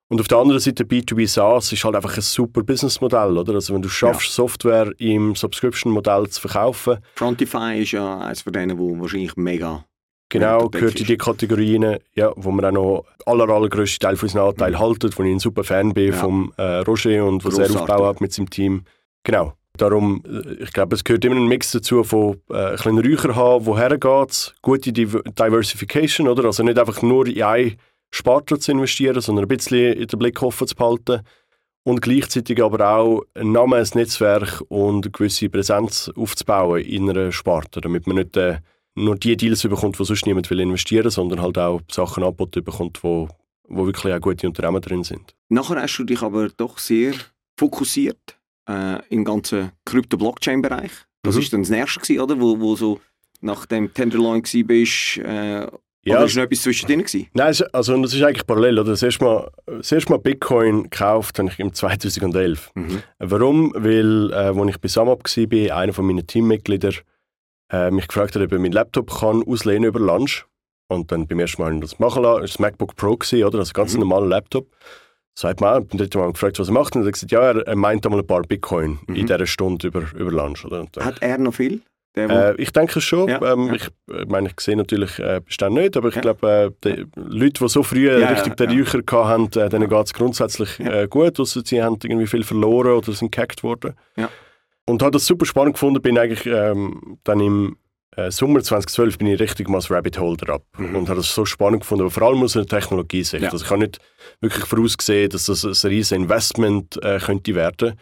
Und 0.08 0.20
auf 0.20 0.28
der 0.28 0.38
anderen 0.38 0.60
Seite 0.60 0.84
B2B 0.84 1.26
SaaS 1.26 1.72
ist 1.72 1.82
halt 1.82 1.96
einfach 1.96 2.14
ein 2.14 2.20
super 2.22 2.62
Businessmodell, 2.62 3.38
oder? 3.38 3.54
Also 3.54 3.74
wenn 3.74 3.82
du 3.82 3.88
schaffst, 3.88 4.32
Software 4.32 4.92
im 4.98 5.34
Subscription-Modell 5.34 6.28
zu 6.28 6.42
verkaufen, 6.42 6.98
Frontify 7.16 7.80
ist 7.82 7.92
ja 7.92 8.18
eines 8.20 8.42
von 8.42 8.52
denen, 8.52 8.78
wo 8.78 8.98
wahrscheinlich 9.00 9.34
mega... 9.36 9.84
Genau, 10.34 10.62
Ja, 10.62 10.66
gehört 10.68 10.98
in 11.00 11.06
die 11.06 11.16
Kategorie 11.16 11.76
rein, 11.76 11.98
ja, 12.14 12.32
wo 12.34 12.50
wir 12.50 12.68
auch 12.68 12.72
noch 12.72 13.04
aller, 13.24 13.48
allergrößten 13.48 14.00
Teil 14.00 14.16
von 14.16 14.26
unseren 14.26 14.48
Anteilen 14.48 14.78
halten, 14.80 15.10
wo 15.16 15.22
ich 15.22 15.30
ein 15.32 15.38
super 15.38 15.62
Fan 15.64 15.94
bin 15.94 16.08
Ja. 16.08 16.12
vom 16.14 16.52
äh, 16.56 16.78
Roger 16.78 17.24
und 17.24 17.44
was 17.44 17.56
er 17.58 17.66
Grossartig. 17.66 17.90
aufgebaut 17.92 18.14
hat 18.16 18.20
mit 18.20 18.32
seinem 18.32 18.50
Team. 18.50 18.82
Genau. 19.22 19.52
Darum, 19.76 20.22
äh, 20.26 20.64
ich 20.64 20.72
glaube, 20.72 20.96
es 20.96 21.04
gehört 21.04 21.24
immer 21.24 21.36
ein 21.36 21.46
Mix 21.46 21.70
dazu 21.70 22.02
von 22.04 22.40
äh, 22.50 22.54
ein 22.56 22.72
bisschen 22.72 22.98
Räucher 22.98 23.34
haben, 23.36 23.64
woher 23.66 23.96
geht 23.96 24.54
gute 24.62 24.92
Div 24.92 25.18
Diversification, 25.38 26.26
oder? 26.28 26.44
Also 26.46 26.62
nicht 26.64 26.78
einfach 26.78 27.00
nur 27.02 27.26
in 27.28 27.42
eine 27.42 27.76
Sparte 28.10 28.58
zu 28.58 28.72
investieren, 28.72 29.20
sondern 29.20 29.44
ein 29.44 29.48
bisschen 29.56 29.92
in 29.94 30.06
den 30.06 30.18
Blick 30.18 30.42
offen 30.42 30.66
zu 30.66 30.74
behalten 30.74 31.20
und 31.84 32.02
gleichzeitig 32.02 32.62
aber 32.62 32.88
auch 32.88 33.22
ein 33.34 33.52
Name, 33.52 33.76
ein 33.76 33.86
Netzwerk 33.94 34.62
und 34.68 35.04
eine 35.06 35.10
gewisse 35.12 35.48
Präsenz 35.48 36.10
aufzubauen 36.16 36.80
in 36.82 37.08
einer 37.10 37.30
Sparte, 37.32 37.80
damit 37.80 38.06
man 38.06 38.16
nicht 38.16 38.36
äh, 38.36 38.58
nur 38.94 39.16
die 39.16 39.36
Deals 39.36 39.62
bekommt, 39.62 39.98
wo 39.98 40.04
sonst 40.04 40.26
niemand 40.26 40.48
will 40.50 40.60
investieren, 40.60 41.10
sondern 41.10 41.40
halt 41.42 41.58
auch 41.58 41.80
Sachen 41.90 42.22
angeboten 42.22 42.62
bekommt, 42.62 43.02
wo, 43.02 43.28
wo 43.68 43.86
wirklich 43.86 44.12
auch 44.14 44.20
gute 44.20 44.46
Unternehmen 44.46 44.80
drin 44.80 45.02
sind. 45.04 45.34
Nachher 45.48 45.80
hast 45.82 45.96
du 45.98 46.04
dich 46.04 46.22
aber 46.22 46.48
doch 46.56 46.78
sehr 46.78 47.12
fokussiert 47.58 48.36
äh, 48.68 49.00
im 49.08 49.24
ganzen 49.24 49.72
Krypto-Blockchain-Bereich. 49.84 50.90
Das 51.22 51.34
Mhm. 51.36 51.40
ist 51.40 51.52
dann 51.52 51.60
das 51.62 51.70
nächste, 51.70 52.00
gewesen, 52.00 52.20
oder? 52.20 52.40
Wo, 52.40 52.58
wo 52.60 52.76
so 52.76 53.00
nach 53.40 53.66
dem 53.66 53.92
Tenderloin 53.92 54.42
warst, 54.42 55.18
äh, 55.18 55.60
Ja. 56.06 56.16
oder 56.16 56.24
ist 56.26 56.36
noch 56.36 56.42
etwas 56.44 56.62
zwischendrin 56.62 57.00
gewesen? 57.02 57.28
Nein, 57.34 57.54
also 57.72 57.96
das 58.02 58.14
ist 58.14 58.22
eigentlich 58.22 58.46
parallel. 58.46 58.78
Oder? 58.78 58.90
Das, 58.92 59.02
erste 59.02 59.24
Mal, 59.24 59.50
das 59.66 59.90
erste 59.92 60.10
Mal 60.12 60.18
Bitcoin 60.18 60.84
gekauft 60.84 61.38
habe 61.38 61.48
ich 61.48 61.58
im 61.58 61.72
2011. 61.72 62.70
Mhm. 62.74 63.02
Warum? 63.18 63.72
Weil, 63.76 64.30
äh, 64.32 64.34
als 64.34 64.68
ich 64.70 64.78
bei 64.80 64.88
SumUp 64.88 65.24
war, 65.24 65.76
einer 65.76 65.92
von 65.92 66.06
meinen 66.06 66.26
Teammitglieder 66.26 66.92
äh, 67.70 67.90
mich 67.90 68.08
gefragt 68.08 68.34
hat, 68.34 68.42
ob 68.42 68.52
er 68.52 68.58
meinen 68.58 68.72
Laptop 68.72 69.10
kann 69.20 69.42
auslehnen 69.46 69.84
über 69.84 70.00
Lunch. 70.00 70.44
Und 70.88 71.10
dann 71.10 71.26
beim 71.26 71.40
ersten 71.40 71.62
Mal 71.62 71.80
das 71.80 71.98
machen 71.98 72.22
lassen. 72.22 72.42
Das 72.42 72.50
das 72.52 72.58
MacBook 72.60 72.94
Pro, 72.94 73.16
gewesen, 73.16 73.42
oder? 73.44 73.58
Also 73.60 73.70
ein 73.70 73.74
ganz 73.74 73.94
Mhm. 73.94 74.00
normaler 74.00 74.26
Laptop. 74.26 74.66
Sagt 75.36 75.60
man, 75.60 75.86
beim 75.86 75.98
dritten 75.98 76.18
Mal 76.18 76.32
gefragt, 76.32 76.58
was 76.60 76.68
er 76.68 76.74
macht. 76.74 76.94
Und 76.94 77.02
er 77.02 77.06
hat 77.06 77.14
gesagt, 77.14 77.32
ja, 77.32 77.40
er, 77.40 77.66
er 77.66 77.74
meint 77.76 78.04
einmal 78.04 78.20
ein 78.20 78.26
paar 78.26 78.42
Bitcoin 78.42 78.98
Mhm. 79.08 79.14
in 79.16 79.26
dieser 79.26 79.46
Stunde 79.46 79.86
über, 79.88 80.02
über 80.14 80.30
Lunch. 80.30 80.64
Oder? 80.64 80.80
Und, 80.80 80.96
Hat 80.98 81.20
er 81.22 81.38
noch 81.38 81.54
viel? 81.54 81.80
Der, 82.14 82.30
Äh, 82.30 82.62
ich 82.62 82.70
denke 82.70 83.00
schon. 83.00 83.28
Ja, 83.28 83.40
ähm, 83.52 83.66
ja. 83.68 83.74
Ich 83.74 83.88
äh, 84.14 84.24
meine, 84.28 84.48
ich 84.48 84.60
sehe 84.60 84.76
natürlich 84.76 85.18
äh, 85.18 85.40
Bestand 85.44 85.74
nicht, 85.74 85.96
aber 85.96 86.10
ich 86.10 86.14
Ja. 86.14 86.20
glaube, 86.20 86.48
äh, 86.48 86.70
die 86.84 87.06
Leute, 87.16 87.64
die 87.64 87.68
so 87.68 87.82
früh 87.82 88.06
Ja, 88.08 88.28
richtig 88.28 88.60
ja, 88.60 88.66
den 88.66 88.70
ja. 88.78 88.84
Räucher 88.84 89.28
hatten, 89.28 89.58
äh, 89.58 89.68
denen 89.68 89.88
geht 89.88 90.06
es 90.06 90.14
grundsätzlich 90.14 90.78
Ja. 90.78 90.92
äh, 91.02 91.08
gut, 91.08 91.40
außer 91.40 91.62
sie 91.64 91.82
haben 91.82 91.96
irgendwie 92.04 92.28
viel 92.28 92.44
verloren 92.44 92.92
oder 92.92 93.10
sind 93.12 93.32
gehackt 93.32 93.64
worden. 93.64 93.94
Und 94.86 95.02
habe 95.02 95.12
das 95.12 95.26
super 95.26 95.46
spannend 95.46 95.74
gefunden, 95.74 96.02
bin 96.02 96.18
eigentlich 96.18 96.46
ähm, 96.46 97.18
dann 97.24 97.40
im 97.40 97.76
äh, 98.16 98.30
Sommer 98.30 98.62
2012 98.62 99.18
bin 99.18 99.26
ich 99.28 99.40
richtig 99.40 99.68
mal 99.68 99.78
das 99.78 99.90
Rabbit 99.90 100.18
Hole 100.18 100.36
ab 100.48 100.62
Mhm. 100.78 100.94
und 100.96 101.08
habe 101.08 101.16
das 101.20 101.34
so 101.34 101.44
spannend 101.44 101.80
gefunden, 101.80 102.02
aber 102.02 102.10
vor 102.10 102.24
allem 102.24 102.42
aus 102.42 102.56
einer 102.56 102.66
Technologiesicht. 102.66 103.42
Ja. 103.42 103.50
Also 103.50 103.64
ich 103.64 103.70
habe 103.70 103.80
nicht 103.80 103.98
wirklich 104.40 104.64
vorausgesehen, 104.66 105.30
dass 105.30 105.46
das 105.46 105.64
ein 105.64 105.70
riesiges 105.88 106.12
Investment 106.12 107.02
äh, 107.02 107.18
könnte 107.18 107.54
werden. 107.54 107.94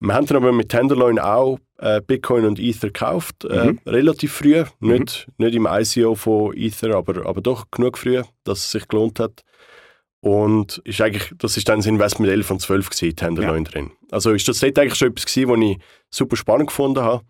Wir 0.00 0.14
haben 0.14 0.26
dann 0.26 0.36
aber 0.36 0.52
mit 0.52 0.68
Tenderloin 0.68 1.18
auch 1.18 1.58
äh, 1.78 2.00
Bitcoin 2.00 2.44
und 2.44 2.58
Ether 2.60 2.88
gekauft, 2.88 3.44
äh, 3.44 3.72
Mhm. 3.72 3.80
relativ 3.86 4.32
früh, 4.34 4.64
nicht, 4.80 5.26
nicht 5.38 5.54
im 5.54 5.66
ICO 5.70 6.14
von 6.14 6.54
Ether, 6.56 6.94
aber, 6.94 7.26
aber 7.26 7.40
doch 7.40 7.70
genug 7.70 7.98
früh, 7.98 8.22
dass 8.44 8.58
es 8.60 8.70
sich 8.70 8.86
gelohnt 8.88 9.18
hat. 9.18 9.42
Und 10.24 10.80
ist 10.84 11.02
eigentlich, 11.02 11.32
das 11.36 11.58
ist 11.58 11.68
dann 11.68 11.80
das 11.80 11.86
Investment 11.86 12.30
11 12.30 12.50
und 12.50 12.60
12 12.62 12.88
gewesen, 12.88 13.14
Tenderloin 13.14 13.64
drin. 13.64 13.90
Also 14.10 14.30
ist 14.32 14.48
das 14.48 14.58
dort 14.58 14.78
eigentlich 14.78 14.94
schon 14.94 15.08
etwas 15.08 15.26
gewesen, 15.26 15.50
was 15.50 15.70
ich 15.70 15.78
super 16.08 16.36
spannend 16.36 16.68
gefunden 16.68 17.02
habe. 17.02 17.24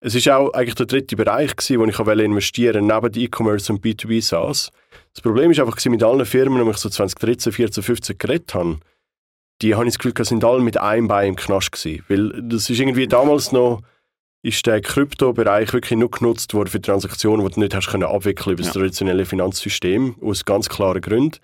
Es 0.00 0.14
ist 0.14 0.28
auch 0.28 0.52
eigentlich 0.52 0.74
der 0.74 0.84
dritte 0.84 1.16
Bereich 1.16 1.56
gewesen, 1.56 1.80
wo 1.80 1.86
ich 1.86 1.98
auch 1.98 2.06
investieren 2.06 2.90
wollte, 2.90 3.10
neben 3.16 3.24
E-Commerce 3.24 3.72
und 3.72 3.82
B2B 3.82 4.20
SaaS. 4.20 4.70
Das 5.14 5.22
Problem 5.22 5.50
ist 5.50 5.60
einfach 5.60 5.76
gewesen, 5.76 5.92
mit 5.92 6.02
allen 6.02 6.26
Firmen, 6.26 6.62
die 6.62 6.70
ich 6.70 6.76
so 6.76 6.90
2013, 6.90 7.52
14, 7.52 7.82
15 7.82 8.18
geredet 8.18 8.52
habe, 8.52 8.80
die 9.62 9.74
habe 9.74 9.86
ich 9.86 9.94
das 9.94 9.98
Gefühl, 9.98 10.12
die 10.12 10.24
sind 10.24 10.44
alle 10.44 10.60
mit 10.60 10.76
einem 10.76 11.08
Bein 11.08 11.28
im 11.30 11.36
Knast 11.36 11.72
gewesen. 11.72 12.04
Weil 12.08 12.42
das 12.42 12.68
ist 12.68 12.78
irgendwie 12.78 13.06
damals 13.06 13.50
noch, 13.52 13.80
ist 14.42 14.66
der 14.66 14.82
Kryptobereich 14.82 15.72
wirklich 15.72 15.98
nur 15.98 16.10
genutzt 16.10 16.52
worden 16.52 16.68
für 16.68 16.82
Transaktionen, 16.82 17.46
die 17.46 17.54
du 17.54 17.60
nicht 17.60 17.74
hast 17.74 17.88
können 17.88 18.04
abwickeln 18.04 18.52
über 18.52 18.62
das 18.62 18.74
Ja. 18.74 18.80
traditionelle 18.80 19.24
Finanzsystem, 19.24 20.16
aus 20.20 20.44
ganz 20.44 20.68
klaren 20.68 21.00
Gründen. 21.00 21.38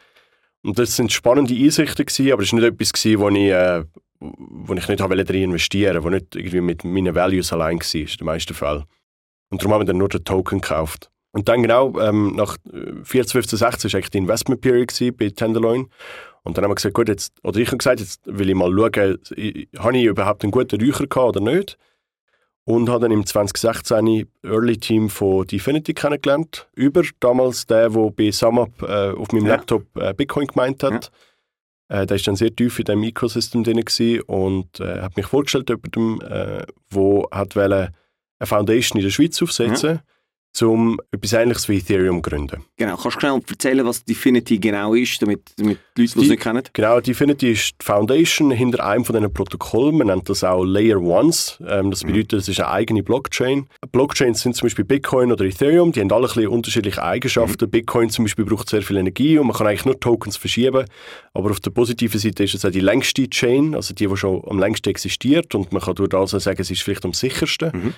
Und 0.65 0.79
das 0.79 0.97
sind 0.97 1.13
spannende 1.13 1.55
Einsichten 1.55 2.07
gewesen, 2.07 2.33
aber 2.33 2.43
es 2.43 2.53
war 2.53 2.61
nicht 2.61 2.73
etwas 2.73 2.93
gewesen, 2.93 3.21
wo 3.21 3.29
ich, 3.29 3.51
äh, 3.51 3.85
wo 4.21 4.75
ich 4.75 4.89
nicht 4.89 5.01
habe 5.01 5.17
wollte 5.17 5.25
drin 5.25 5.43
investieren, 5.45 6.03
wo 6.05 6.09
nicht 6.09 6.37
irgendwie 6.37 6.61
mit 6.61 6.85
meinen 6.85 7.15
Values 7.15 7.53
allein 7.53 7.81
war, 7.81 7.95
in 7.95 8.07
den 8.07 8.25
meisten 8.25 8.55
Fällen. 8.55 8.85
Und 9.51 9.61
darum 9.61 9.75
haben 9.75 9.81
wir 9.81 9.87
dann 9.87 9.99
nur 9.99 10.09
den 10.09 10.25
Token 10.25 10.61
gekauft. 10.61 11.11
Und 11.33 11.49
dann 11.49 11.63
genau, 11.63 11.99
ähm, 11.99 12.37
nach 12.37 12.57
äh, 12.73 13.03
14, 13.03 13.33
15, 13.33 13.59
16 13.59 13.93
war 13.93 13.99
eigentlich 13.99 14.11
die 14.11 14.19
Investment 14.19 14.61
Period 14.61 14.93
bei 15.17 15.31
Tenderloin. 15.31 15.89
Und 16.45 16.57
dann 16.57 16.65
haben 16.65 16.71
wir 16.71 16.77
gesagt, 16.77 16.95
gut, 16.95 17.09
jetzt, 17.09 17.35
oder 17.43 17.59
ich 17.59 17.69
habe 17.69 17.79
gesagt, 17.79 18.01
jetzt 18.01 18.21
will 18.27 18.51
ich 18.51 18.55
mal 18.55 18.71
schauen, 18.71 19.19
habe 19.79 19.99
ich 19.99 20.05
überhaupt 20.05 20.43
einen 20.43 20.53
guten 20.53 20.81
Räucher 20.81 21.07
gehabt 21.07 21.37
oder 21.37 21.41
nicht? 21.41 21.79
Und 22.65 22.89
habe 22.89 23.01
dann 23.01 23.11
im 23.11 23.27
2016 23.27 24.29
Early 24.45 24.77
Team 24.77 25.09
von 25.09 25.47
Definity 25.47 25.95
kennengelernt. 25.95 26.69
Über 26.75 27.03
damals 27.19 27.67
der, 27.67 27.91
der 27.91 28.11
bei 28.11 28.31
SumUp 28.31 28.83
äh, 28.83 29.11
auf 29.11 29.33
meinem 29.33 29.47
Ja. 29.47 29.57
Laptop 29.57 29.85
äh, 29.97 30.15
Bitcoin 30.15 30.47
gemeint 30.47 30.83
hat. 30.85 31.11
Äh, 31.89 32.07
der 32.07 32.17
ist 32.17 32.27
dann 32.27 32.37
sehr 32.37 32.55
tief 32.55 32.79
in 32.79 32.85
diesem 32.85 33.03
Ecosystem 33.03 33.65
drin 33.65 33.85
und 34.27 34.81
äh, 34.81 35.03
hat 35.03 35.17
mich 35.17 35.27
vorgestellt 35.27 35.69
jemandem, 35.69 36.21
äh, 36.27 36.65
wo 36.89 37.29
hat 37.31 37.57
wollte 37.57 37.93
eine 38.39 38.47
Foundation 38.47 38.99
in 38.99 39.05
der 39.05 39.11
Schweiz 39.13 39.43
aufsetzen, 39.43 40.01
um 40.61 41.01
etwas 41.11 41.33
Ähnliches 41.33 41.69
wie 41.69 41.79
Ethereum 41.79 42.23
zu 42.23 42.31
gründen. 42.31 42.65
Genau, 42.77 42.97
kannst 42.97 43.17
du 43.17 43.21
schnell 43.21 43.41
erzählen, 43.49 43.87
was 43.87 44.05
Definity 44.05 44.59
genau 44.59 44.93
ist, 44.95 45.21
damit, 45.23 45.53
damit 45.57 45.79
die 45.97 46.03
Leute, 46.03 46.15
die 46.15 46.21
es 46.21 46.29
nicht 46.29 46.43
kennen? 46.43 46.63
Genau, 46.75 47.01
Definity 47.01 47.53
ist 47.53 47.73
die 47.81 47.85
Foundation 47.85 48.51
hinter 48.51 48.85
einem 48.85 49.05
von 49.05 49.17
diesen 49.17 49.33
Protokollen. 49.33 49.97
Man 49.97 50.09
nennt 50.09 50.29
das 50.29 50.45
auch 50.45 50.63
Layer 50.65 51.01
Ones. 51.01 51.59
Ähm, 51.67 51.91
das 51.91 52.05
bedeutet, 52.05 52.35
es 52.35 52.49
ist 52.49 52.61
eine 52.61 52.69
eigene 52.69 53.03
Blockchain. 53.03 53.67
Blockchains 53.93 54.43
sind 54.43 54.55
zum 54.55 54.67
Beispiel 54.67 54.85
Bitcoin 54.85 55.33
oder 55.33 55.45
Ethereum. 55.45 55.93
Die 55.93 56.01
haben 56.01 56.13
alle 56.13 56.27
ein 56.27 56.35
bisschen 56.35 56.49
unterschiedliche 56.49 57.03
Eigenschaften. 57.03 57.71
Bitcoin 57.71 58.11
zum 58.11 58.27
Beispiel 58.27 58.45
braucht 58.45 58.69
sehr 58.69 58.83
viel 58.83 58.99
Energie 58.99 59.39
und 59.39 59.47
man 59.47 59.57
kann 59.57 59.67
eigentlich 59.67 59.87
nur 59.87 59.99
Tokens 59.99 60.37
verschieben. 60.37 60.85
Aber 61.33 61.51
auf 61.51 61.61
der 61.61 61.71
positiven 61.71 62.21
Seite 62.21 62.45
ist 62.45 62.55
es 62.55 62.65
auch 62.65 62.71
die 62.71 62.81
längste 62.81 63.29
Chain, 63.29 63.75
also 63.75 63.95
die, 63.95 64.07
die 64.07 64.17
schon 64.17 64.43
am 64.47 64.59
längsten 64.59 64.91
existiert. 64.91 65.55
Und 65.55 65.73
man 65.73 65.81
kann 65.81 65.95
durch 65.95 66.11
das 66.11 66.31
sagen, 66.33 66.61
es 66.61 66.71
ist 66.71 66.83
vielleicht 66.83 67.05
am 67.05 67.15
sichersten. 67.15 67.71
Mhm. 67.73 67.95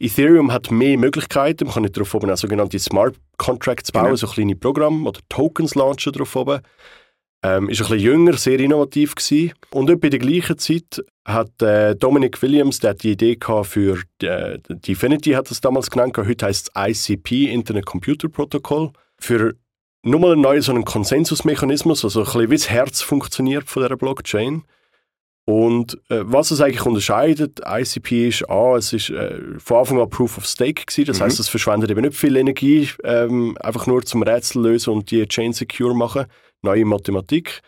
Ethereum 0.00 0.52
hat 0.52 0.70
mehr 0.70 0.96
Möglichkeiten. 0.96 1.64
Man 1.64 1.74
kann 1.74 1.82
nicht 1.82 1.96
darauf 1.96 2.14
oben 2.14 2.30
auch 2.30 2.36
sogenannte 2.36 2.78
Smart 2.78 3.16
Contracts 3.36 3.92
bauen, 3.92 4.04
genau. 4.04 4.16
so 4.16 4.26
kleine 4.28 4.56
Programme 4.56 5.08
oder 5.08 5.20
Tokens 5.28 5.74
launchen 5.74 6.12
darauf 6.12 6.34
oben. 6.36 6.60
Ähm, 7.42 7.68
ist 7.68 7.80
ein 7.80 7.88
bisschen 7.88 8.00
jünger, 8.00 8.32
sehr 8.34 8.58
innovativ 8.58 9.14
gewesen. 9.14 9.52
Und 9.70 9.90
etwa 9.90 10.06
in 10.06 10.10
der 10.10 10.18
gleichen 10.18 10.58
Zeit 10.58 11.04
hat 11.24 11.62
äh, 11.62 11.94
Dominic 11.94 12.40
Williams 12.42 12.80
der 12.80 12.90
hat 12.90 13.02
die 13.02 13.12
Idee 13.12 13.36
gehabt 13.36 13.68
für 13.68 14.02
äh, 14.22 14.58
Divinity, 14.68 15.32
hat 15.32 15.50
es 15.50 15.60
damals 15.60 15.90
genannt, 15.90 16.16
heute 16.16 16.46
heißt 16.46 16.70
es 16.74 17.08
ICP, 17.08 17.52
Internet 17.52 17.86
Computer 17.86 18.28
Protocol, 18.28 18.90
für 19.20 19.54
nochmal 20.02 20.32
einen 20.32 20.40
neuen 20.40 20.62
so 20.62 20.72
einen 20.72 20.84
Konsensusmechanismus, 20.84 22.04
also 22.04 22.20
ein 22.20 22.24
bisschen 22.24 22.50
wie 22.50 22.56
das 22.56 22.70
Herz 22.70 23.02
funktioniert 23.02 23.68
von 23.68 23.82
dieser 23.82 23.96
Blockchain. 23.96 24.64
Und 25.48 25.94
äh, 26.10 26.20
was 26.24 26.50
es 26.50 26.60
eigentlich 26.60 26.84
unterscheidet, 26.84 27.62
ICP 27.66 28.28
ist, 28.28 28.50
A, 28.50 28.76
es 28.76 28.92
ist 28.92 29.08
äh, 29.08 29.40
von 29.56 29.78
Anfang 29.78 29.98
an 29.98 30.10
Proof 30.10 30.36
of 30.36 30.44
Stake 30.44 30.84
gewesen, 30.84 31.06
das 31.06 31.20
mhm. 31.20 31.24
heißt, 31.24 31.40
es 31.40 31.48
verschwendet 31.48 31.90
eben 31.90 32.02
nicht 32.02 32.18
viel 32.18 32.36
Energie, 32.36 32.86
ähm, 33.02 33.56
einfach 33.62 33.86
nur 33.86 34.02
zum 34.02 34.22
Rätsel 34.22 34.62
lösen 34.62 34.92
und 34.92 35.10
die 35.10 35.26
Chain 35.26 35.54
secure 35.54 35.96
machen, 35.96 36.26
neue 36.60 36.84
Mathematik, 36.84 37.62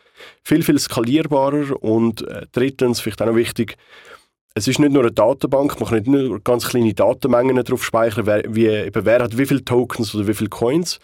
viel, 0.45 0.63
viel 0.63 0.79
skalierbarer 0.79 1.83
und 1.83 2.21
äh, 2.29 2.45
drittens, 2.53 3.01
vielleicht 3.01 3.23
auch 3.23 3.27
noch 3.29 3.35
wichtig, 3.35 3.79
es 4.53 4.69
ist 4.69 4.79
nicht 4.79 4.93
nur 4.93 5.05
eine 5.05 5.13
Datenbank, 5.13 5.81
man 5.81 5.89
kann 5.89 5.99
nicht 6.01 6.07
nur 6.07 6.39
ganz 6.41 6.69
kleine 6.69 6.93
Datenmengen 6.93 7.65
darauf 7.65 7.83
speichern, 7.83 8.27
wer, 8.27 8.43
wie, 8.47 8.67
eben, 8.67 9.07
wer 9.07 9.23
hat 9.23 9.39
wie 9.39 9.47
viele 9.47 9.65
Tokens 9.65 10.15
oder 10.15 10.29
wie 10.29 10.35
viele 10.35 10.51
Coins, 10.51 10.99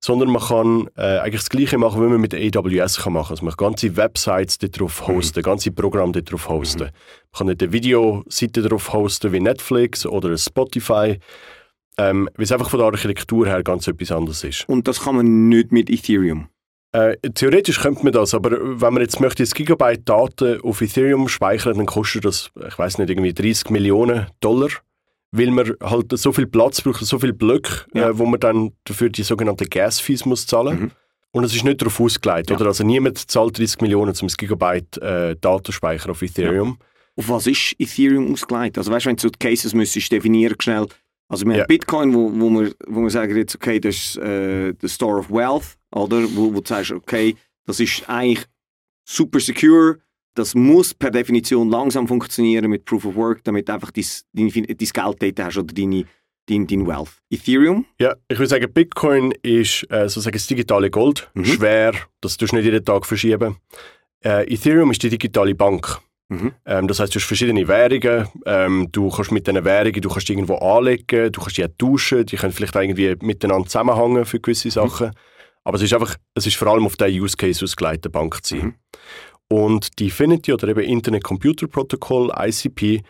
sondern 0.00 0.30
man 0.30 0.42
kann 0.42 0.88
äh, 0.96 1.18
eigentlich 1.18 1.42
das 1.42 1.50
Gleiche 1.50 1.78
machen, 1.78 2.02
wie 2.02 2.08
man 2.08 2.20
mit 2.20 2.34
AWS 2.34 2.98
kann 2.98 3.14
machen. 3.14 3.32
Also 3.32 3.44
man 3.44 3.56
kann 3.56 3.68
ganze 3.70 3.96
Websites 3.96 4.58
darauf 4.58 5.02
mhm. 5.02 5.14
hosten, 5.14 5.40
mhm. 5.40 5.44
ganze 5.44 5.72
Programme 5.72 6.12
darauf 6.12 6.48
hosten. 6.48 6.84
Mhm. 6.84 6.90
Man 7.32 7.38
kann 7.38 7.46
nicht 7.48 7.62
eine 7.62 7.72
Videoseite 7.72 8.62
darauf 8.62 8.92
hosten 8.92 9.32
wie 9.32 9.40
Netflix 9.40 10.06
oder 10.06 10.36
Spotify, 10.36 11.18
ähm, 11.98 12.28
weil 12.34 12.44
es 12.44 12.52
einfach 12.52 12.70
von 12.70 12.78
der 12.78 12.86
Architektur 12.86 13.46
her 13.46 13.62
ganz 13.62 13.88
etwas 13.88 14.12
anderes 14.12 14.44
ist. 14.44 14.68
Und 14.68 14.86
das 14.86 15.00
kann 15.00 15.16
man 15.16 15.48
nicht 15.48 15.72
mit 15.72 15.90
Ethereum? 15.90 16.48
Äh, 16.92 17.16
theoretisch 17.34 17.80
könnte 17.80 18.04
man 18.04 18.12
das, 18.12 18.32
aber 18.32 18.52
wenn 18.52 18.94
man 18.94 19.02
jetzt 19.02 19.20
möchte, 19.20 19.42
das 19.42 19.54
Gigabyte 19.54 20.08
Daten 20.08 20.60
auf 20.62 20.80
Ethereum 20.80 21.28
speichern, 21.28 21.76
dann 21.76 21.86
kostet 21.86 22.24
das, 22.24 22.50
ich 22.66 22.78
weiß 22.78 22.98
nicht, 22.98 23.10
irgendwie 23.10 23.34
30 23.34 23.70
Millionen 23.70 24.26
Dollar 24.40 24.70
weil 25.32 25.50
man 25.50 25.74
halt 25.82 26.16
so 26.18 26.32
viel 26.32 26.46
Platz 26.46 26.80
braucht, 26.80 27.04
so 27.04 27.18
viele 27.18 27.34
Blöcke, 27.34 27.86
ja. 27.94 28.10
äh, 28.10 28.18
wo 28.18 28.26
man 28.26 28.40
dann 28.40 28.72
dafür 28.84 29.08
die 29.08 29.22
sogenannten 29.22 29.68
Gas-Fees 29.68 30.24
muss 30.24 30.46
zahlen 30.46 30.80
mhm. 30.80 30.90
Und 31.36 31.44
es 31.44 31.54
ist 31.54 31.64
nicht 31.64 31.82
darauf 31.82 32.00
ausgelegt, 32.00 32.48
ja. 32.48 32.56
oder? 32.56 32.66
Also 32.66 32.82
niemand 32.82 33.18
zahlt 33.18 33.58
30 33.58 33.82
Millionen 33.82 34.14
zum 34.14 34.28
Gigabyte 34.28 34.96
äh, 35.02 35.36
Datenspeicher 35.38 36.10
auf 36.10 36.22
Ethereum. 36.22 36.78
Ja. 36.80 36.86
Auf 37.16 37.28
was 37.28 37.46
ist 37.46 37.74
Ethereum 37.78 38.32
ausgelegt? 38.32 38.78
Also 38.78 38.90
weißt 38.90 39.04
du, 39.04 39.10
wenn 39.10 39.16
du 39.16 39.22
so 39.22 39.28
die 39.28 39.38
Cases 39.38 39.74
müsstest 39.74 40.10
definieren 40.10 40.56
schnell, 40.58 40.86
also 41.28 41.44
wir 41.44 41.58
haben 41.60 41.66
Bitcoin, 41.66 42.14
wo, 42.14 42.30
wo, 42.32 42.50
wir, 42.50 42.72
wo 42.86 43.02
wir 43.02 43.10
sagen 43.10 43.36
jetzt, 43.36 43.54
okay, 43.54 43.78
das 43.78 43.96
ist 43.96 44.16
äh, 44.16 44.72
der 44.72 44.88
Store 44.88 45.18
of 45.18 45.30
Wealth, 45.30 45.76
oder? 45.90 46.22
Wo, 46.34 46.54
wo 46.54 46.60
du 46.60 46.66
sagst, 46.66 46.92
okay, 46.92 47.36
das 47.66 47.80
ist 47.80 48.08
eigentlich 48.08 48.46
super 49.04 49.40
secure, 49.40 49.98
das 50.36 50.54
muss 50.54 50.94
per 50.94 51.10
Definition 51.10 51.70
langsam 51.70 52.06
funktionieren 52.06 52.70
mit 52.70 52.84
Proof 52.84 53.06
of 53.06 53.16
Work, 53.16 53.42
damit 53.44 53.68
einfach 53.70 53.90
dein, 53.90 54.04
dein, 54.32 54.48
dein 54.48 54.76
Geld 54.76 54.94
dort 54.94 55.40
hast 55.40 55.56
oder 55.56 55.74
deine, 55.74 56.04
dein, 56.46 56.66
dein 56.66 56.86
Wealth. 56.86 57.10
Ethereum? 57.30 57.86
Ja, 57.98 58.14
ich 58.28 58.38
würde 58.38 58.48
sagen, 58.48 58.72
Bitcoin 58.72 59.32
ist 59.42 59.90
äh, 59.90 60.08
sozusagen 60.08 60.34
das 60.36 60.46
digitale 60.46 60.90
Gold. 60.90 61.28
Mhm. 61.34 61.44
Schwer, 61.46 61.92
das 62.20 62.36
tust 62.36 62.52
du 62.52 62.56
nicht 62.56 62.66
jeden 62.66 62.84
Tag 62.84 63.06
verschieben. 63.06 63.56
Äh, 64.22 64.52
Ethereum 64.52 64.90
ist 64.90 65.02
die 65.02 65.08
digitale 65.08 65.54
Bank. 65.54 66.00
Mhm. 66.28 66.52
Ähm, 66.66 66.86
das 66.86 67.00
heißt, 67.00 67.14
du 67.14 67.18
hast 67.18 67.26
verschiedene 67.26 67.66
Währungen. 67.66 68.28
Ähm, 68.44 68.88
du 68.92 69.08
kannst 69.08 69.32
mit 69.32 69.46
diesen 69.46 69.64
Währungen, 69.64 70.02
du 70.02 70.08
kannst 70.08 70.28
irgendwo 70.28 70.56
anlegen, 70.56 71.32
du 71.32 71.40
kannst 71.40 71.56
die 71.56 71.64
auch 71.64 71.70
tauschen, 71.78 72.26
die 72.26 72.36
können 72.36 72.52
vielleicht 72.52 72.74
irgendwie 72.74 73.16
miteinander 73.22 73.68
zusammenhängen 73.68 74.26
für 74.26 74.40
gewisse 74.40 74.68
mhm. 74.68 74.72
Sachen. 74.72 75.06
Mhm. 75.08 75.12
Aber 75.64 75.76
es 75.76 75.82
ist 75.82 75.94
einfach, 75.94 76.16
es 76.34 76.46
ist 76.46 76.56
vor 76.56 76.68
allem 76.68 76.84
auf 76.84 76.96
den 76.96 77.20
Use 77.20 77.36
Case 77.36 77.64
ausgelegt, 77.64 78.04
eine 78.04 78.12
Bank 78.12 78.44
zu 78.44 78.56
sein. 78.56 78.66
Mhm. 78.66 78.74
Und 79.48 79.98
die 79.98 80.06
Infinity 80.06 80.52
oder 80.52 80.68
eben 80.68 80.80
Internet 80.80 81.24
Computer 81.24 81.66
Protocol, 81.66 82.32
ICP, 82.36 83.02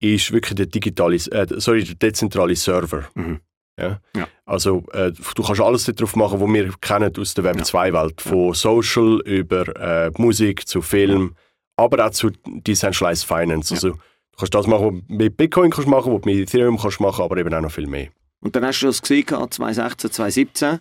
ist 0.00 0.32
wirklich 0.32 0.56
der 0.56 0.66
digitale, 0.66 1.16
äh, 1.16 1.46
sorry, 1.60 1.84
der 1.84 1.94
dezentrale 1.94 2.56
Server. 2.56 3.04
Mhm. 3.14 3.40
Ja? 3.78 4.00
ja? 4.16 4.28
Also 4.44 4.84
äh, 4.92 5.12
du 5.12 5.42
kannst 5.42 5.60
alles 5.60 5.84
darauf 5.84 6.16
machen, 6.16 6.40
was 6.40 6.48
wir 6.48 6.72
kennen 6.80 7.12
aus 7.16 7.34
der 7.34 7.44
Web 7.44 7.56
2-Welt. 7.56 8.20
Von 8.20 8.48
ja. 8.48 8.54
Social 8.54 9.20
über 9.24 9.68
äh, 9.76 10.10
Musik 10.16 10.66
zu 10.66 10.82
Film, 10.82 11.34
aber 11.76 12.06
auch 12.06 12.10
zu 12.10 12.30
Decentralized 12.46 13.24
Finance. 13.24 13.74
Also 13.74 13.90
du 13.90 13.98
kannst 14.36 14.54
das 14.54 14.66
machen, 14.66 14.84
was 14.84 15.08
du 15.08 15.14
mit 15.14 15.36
Bitcoin 15.36 15.70
kannst 15.70 15.88
machen, 15.88 16.12
was 16.12 16.22
du 16.22 16.28
mit 16.28 16.38
Ethereum 16.38 16.78
kannst 16.78 17.00
machen, 17.00 17.22
aber 17.22 17.36
eben 17.36 17.52
auch 17.54 17.60
noch 17.60 17.72
viel 17.72 17.86
mehr. 17.86 18.08
Und 18.40 18.56
dann 18.56 18.64
hast 18.64 18.80
du 18.80 18.86
das 18.86 19.00
gesehen, 19.00 19.26
2016, 19.26 20.10
2017 20.10 20.80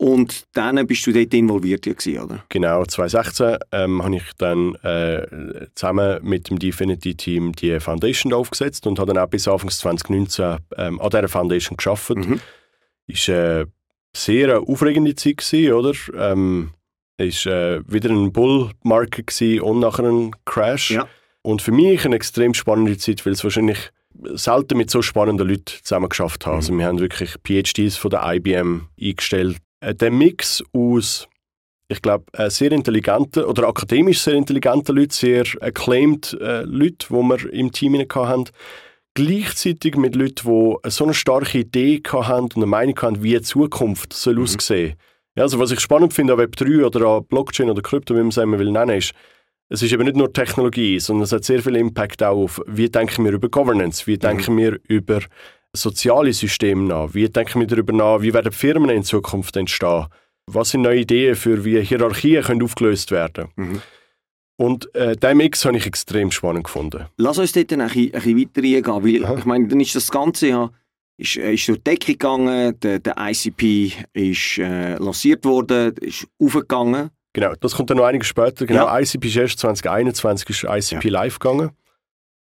und 0.00 0.44
dann 0.54 0.86
bist 0.86 1.06
du 1.06 1.12
dort 1.12 1.34
involviert, 1.34 1.84
ja, 2.06 2.24
oder? 2.24 2.42
Genau, 2.48 2.86
2016 2.86 3.58
ähm, 3.70 4.02
habe 4.02 4.16
ich 4.16 4.22
dann 4.38 4.74
äh, 4.76 5.26
zusammen 5.74 6.20
mit 6.22 6.48
dem 6.48 6.58
Definity-Team 6.58 7.52
die 7.52 7.78
Foundation 7.80 8.32
aufgesetzt 8.32 8.86
und 8.86 8.98
habe 8.98 9.12
dann 9.12 9.22
auch 9.22 9.28
bis 9.28 9.46
Anfang 9.46 9.68
2019 9.68 10.56
ähm, 10.78 10.98
an 11.02 11.10
dieser 11.10 11.28
Foundation 11.28 11.76
gearbeitet. 11.76 12.30
Mhm. 12.30 12.40
Ist 13.08 13.28
äh, 13.28 13.66
sehr 14.16 14.56
eine 14.56 14.66
aufregende 14.66 15.14
Zeit 15.16 15.36
gewesen, 15.36 15.72
oder? 15.74 15.92
Ähm, 16.14 16.70
ist 17.18 17.44
äh, 17.44 17.82
wieder 17.86 18.08
ein 18.08 18.32
Bull-Market 18.32 19.60
und 19.60 19.80
nachher 19.80 20.06
ein 20.06 20.30
Crash. 20.46 20.92
Ja. 20.92 21.06
Und 21.42 21.60
für 21.60 21.72
mich 21.72 22.06
eine 22.06 22.16
extrem 22.16 22.54
spannende 22.54 22.96
Zeit, 22.96 23.26
weil 23.26 23.34
es 23.34 23.44
wahrscheinlich 23.44 23.90
selten 24.32 24.78
mit 24.78 24.90
so 24.90 25.02
spannenden 25.02 25.46
Leuten 25.46 25.74
zusammen 25.82 26.08
geschafft 26.08 26.46
habe. 26.46 26.56
Mhm. 26.56 26.60
Also 26.60 26.78
wir 26.78 26.86
haben 26.86 27.00
wirklich 27.00 27.34
PhDs 27.44 27.98
von 27.98 28.10
der 28.10 28.22
IBM 28.24 28.88
eingestellt, 28.98 29.58
der 29.80 30.10
Mix 30.10 30.62
aus, 30.72 31.28
ich 31.88 32.02
glaube, 32.02 32.24
äh, 32.32 32.50
sehr 32.50 32.72
intelligenten 32.72 33.44
oder 33.44 33.68
akademisch 33.68 34.20
sehr 34.20 34.34
intelligenten 34.34 34.96
Leuten, 34.96 35.10
sehr 35.10 35.44
acclaimed 35.60 36.34
äh, 36.40 36.62
Leuten, 36.62 37.06
die 37.08 37.14
wir 37.14 37.52
im 37.52 37.72
Team 37.72 37.94
hatten, 37.96 38.44
gleichzeitig 39.14 39.96
mit 39.96 40.14
Leuten, 40.14 40.78
die 40.84 40.90
so 40.90 41.04
eine 41.04 41.14
starke 41.14 41.58
Idee 41.58 42.00
hatten 42.04 42.44
und 42.44 42.56
eine 42.56 42.66
Meinung 42.66 43.00
hatten, 43.00 43.22
wie 43.22 43.34
die 43.34 43.42
Zukunft 43.42 44.12
soll 44.12 44.36
mhm. 44.36 44.42
aussehen 44.42 44.96
ja, 45.36 45.44
also 45.44 45.58
Was 45.58 45.70
ich 45.70 45.80
spannend 45.80 46.12
finde 46.12 46.32
an 46.32 46.40
Web3 46.40 46.84
oder 46.84 47.06
an 47.06 47.24
Blockchain 47.24 47.70
oder 47.70 47.82
Krypto, 47.82 48.14
wie 48.14 48.18
man 48.18 48.28
es 48.28 48.36
immer 48.36 48.58
will 48.58 48.72
nennen, 48.72 48.98
ist, 48.98 49.12
es 49.68 49.82
ist 49.82 49.92
eben 49.92 50.02
nicht 50.02 50.16
nur 50.16 50.32
Technologie, 50.32 50.98
sondern 50.98 51.24
es 51.24 51.32
hat 51.32 51.44
sehr 51.44 51.62
viel 51.62 51.76
Impact 51.76 52.22
auch 52.22 52.36
auf, 52.36 52.60
wie 52.66 52.88
denken 52.88 53.24
wir 53.24 53.32
über 53.32 53.48
Governance, 53.48 54.06
wie 54.06 54.14
mhm. 54.14 54.20
denken 54.20 54.56
wir 54.56 54.80
über 54.88 55.20
soziale 55.72 56.32
Systeme 56.32 56.82
nach? 56.82 57.14
Wie 57.14 57.28
denken 57.28 57.60
wir 57.60 57.66
darüber 57.66 57.92
nach, 57.92 58.22
wie 58.22 58.34
werden 58.34 58.52
Firmen 58.52 58.90
in 58.90 59.02
Zukunft 59.02 59.56
entstehen? 59.56 60.06
Was 60.46 60.70
sind 60.70 60.82
neue 60.82 61.00
Ideen 61.00 61.36
für 61.36 61.64
wie 61.64 61.80
Hierarchien 61.80 62.42
können 62.42 62.62
aufgelöst 62.62 63.10
werden 63.10 63.48
mhm. 63.56 63.82
Und 64.56 64.94
äh, 64.94 65.16
diesen 65.16 65.38
Mix 65.38 65.64
habe 65.64 65.78
ich 65.78 65.86
extrem 65.86 66.30
spannend 66.30 66.64
gefunden. 66.64 67.06
Lass 67.16 67.38
uns 67.38 67.52
dort 67.52 67.72
ein 67.72 67.78
bisschen, 67.78 68.06
ein 68.06 68.10
bisschen 68.12 68.38
weiter 68.38 68.62
reingehen, 68.62 68.84
weil 69.04 69.24
Aha. 69.24 69.38
ich 69.38 69.44
meine, 69.46 69.68
dann 69.68 69.80
ist 69.80 69.96
das 69.96 70.10
Ganze 70.10 70.48
ja 70.48 70.70
ist, 71.20 71.36
äh, 71.36 71.54
ist 71.54 71.68
durch 71.68 71.78
die 71.78 71.84
Decke 71.84 72.12
gegangen, 72.12 72.78
der, 72.80 72.98
der 72.98 73.14
ICP 73.18 73.92
ist 74.12 74.58
äh, 74.58 74.96
lanciert 74.96 75.44
worden, 75.44 75.94
ist 76.00 76.26
aufgegangen. 76.38 77.10
Genau, 77.32 77.54
das 77.60 77.74
kommt 77.74 77.90
dann 77.90 77.98
noch 77.98 78.04
einiges 78.04 78.28
später. 78.28 78.66
Genau, 78.66 78.86
ja. 78.86 78.98
ICP 78.98 79.28
ist 79.28 79.36
erst 79.36 79.58
2021 79.60 80.50
ist 80.50 80.64
ICP 80.64 81.04
ja. 81.04 81.10
live 81.10 81.38
gegangen. 81.38 81.70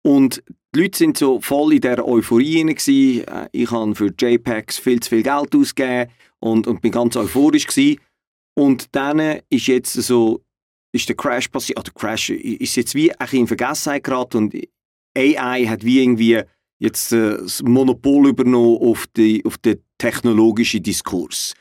Und 0.04 0.44
die 0.76 0.82
Leute 0.82 0.98
sind 0.98 1.18
so 1.18 1.40
voll 1.40 1.74
in 1.74 1.82
dieser 1.82 2.06
Euphorie 2.06 2.64
gewesen. 2.64 3.28
Äh, 3.28 3.50
ich 3.52 3.72
habe 3.72 3.96
für 3.96 4.14
JPEGs 4.18 4.78
viel 4.78 5.00
zu 5.00 5.10
viel 5.10 5.24
Geld 5.24 5.56
ausgegeben 5.56 6.12
und, 6.40 6.68
und 6.68 6.82
bin 6.82 6.92
ganz 6.92 7.16
euphorisch 7.16 7.68
gewesen. 7.68 8.00
Und 8.56 8.96
dann 8.96 9.42
ist 9.50 9.68
jetzt 9.68 9.94
so, 9.94 10.44
ist 10.92 11.10
der 11.10 11.16
Crash 11.16 11.48
passiert, 11.48 11.80
ah, 11.80 11.84
der 11.84 11.94
Crash 11.94 12.30
ist 12.30 12.76
jetzt 12.76 12.94
wie 12.96 13.12
ein 13.12 13.30
in 13.32 13.48
Vergessenheit 13.48 14.04
geraten 14.04 14.38
und 14.38 14.56
AI 15.18 15.66
hat 15.66 15.84
wie 15.84 16.02
irgendwie 16.02 16.42
jetzt 16.80 17.14
äh, 17.14 17.38
das 17.38 17.64
Monopol 17.64 18.30
übernommen 18.30 18.78
auf, 18.78 19.08
die, 19.08 19.44
auf 19.46 19.58
den 19.58 19.82
technologischen 19.98 20.84
Diskurs. 20.84 21.54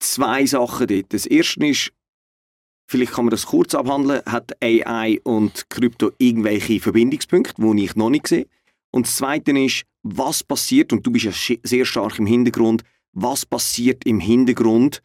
Zwei 0.00 0.46
Sachen 0.46 0.86
dort. 0.86 1.12
Das 1.12 1.26
erste 1.26 1.66
ist, 1.66 1.92
vielleicht 2.86 3.12
kann 3.12 3.26
man 3.26 3.30
das 3.30 3.46
kurz 3.46 3.74
abhandeln, 3.74 4.22
hat 4.26 4.52
AI 4.62 5.20
und 5.24 5.68
Krypto 5.70 6.12
irgendwelche 6.18 6.80
Verbindungspunkte, 6.80 7.54
die 7.58 7.84
ich 7.84 7.96
noch 7.96 8.10
nicht 8.10 8.28
sehe. 8.28 8.46
Und 8.92 9.06
das 9.06 9.16
Zweite 9.16 9.50
ist, 9.58 9.84
was 10.02 10.42
passiert, 10.42 10.92
und 10.92 11.06
du 11.06 11.10
bist 11.10 11.24
ja 11.24 11.58
sehr 11.62 11.84
stark 11.84 12.18
im 12.18 12.26
Hintergrund, 12.26 12.82
was 13.12 13.46
passiert 13.46 14.04
im 14.04 14.20
Hintergrund? 14.20 15.02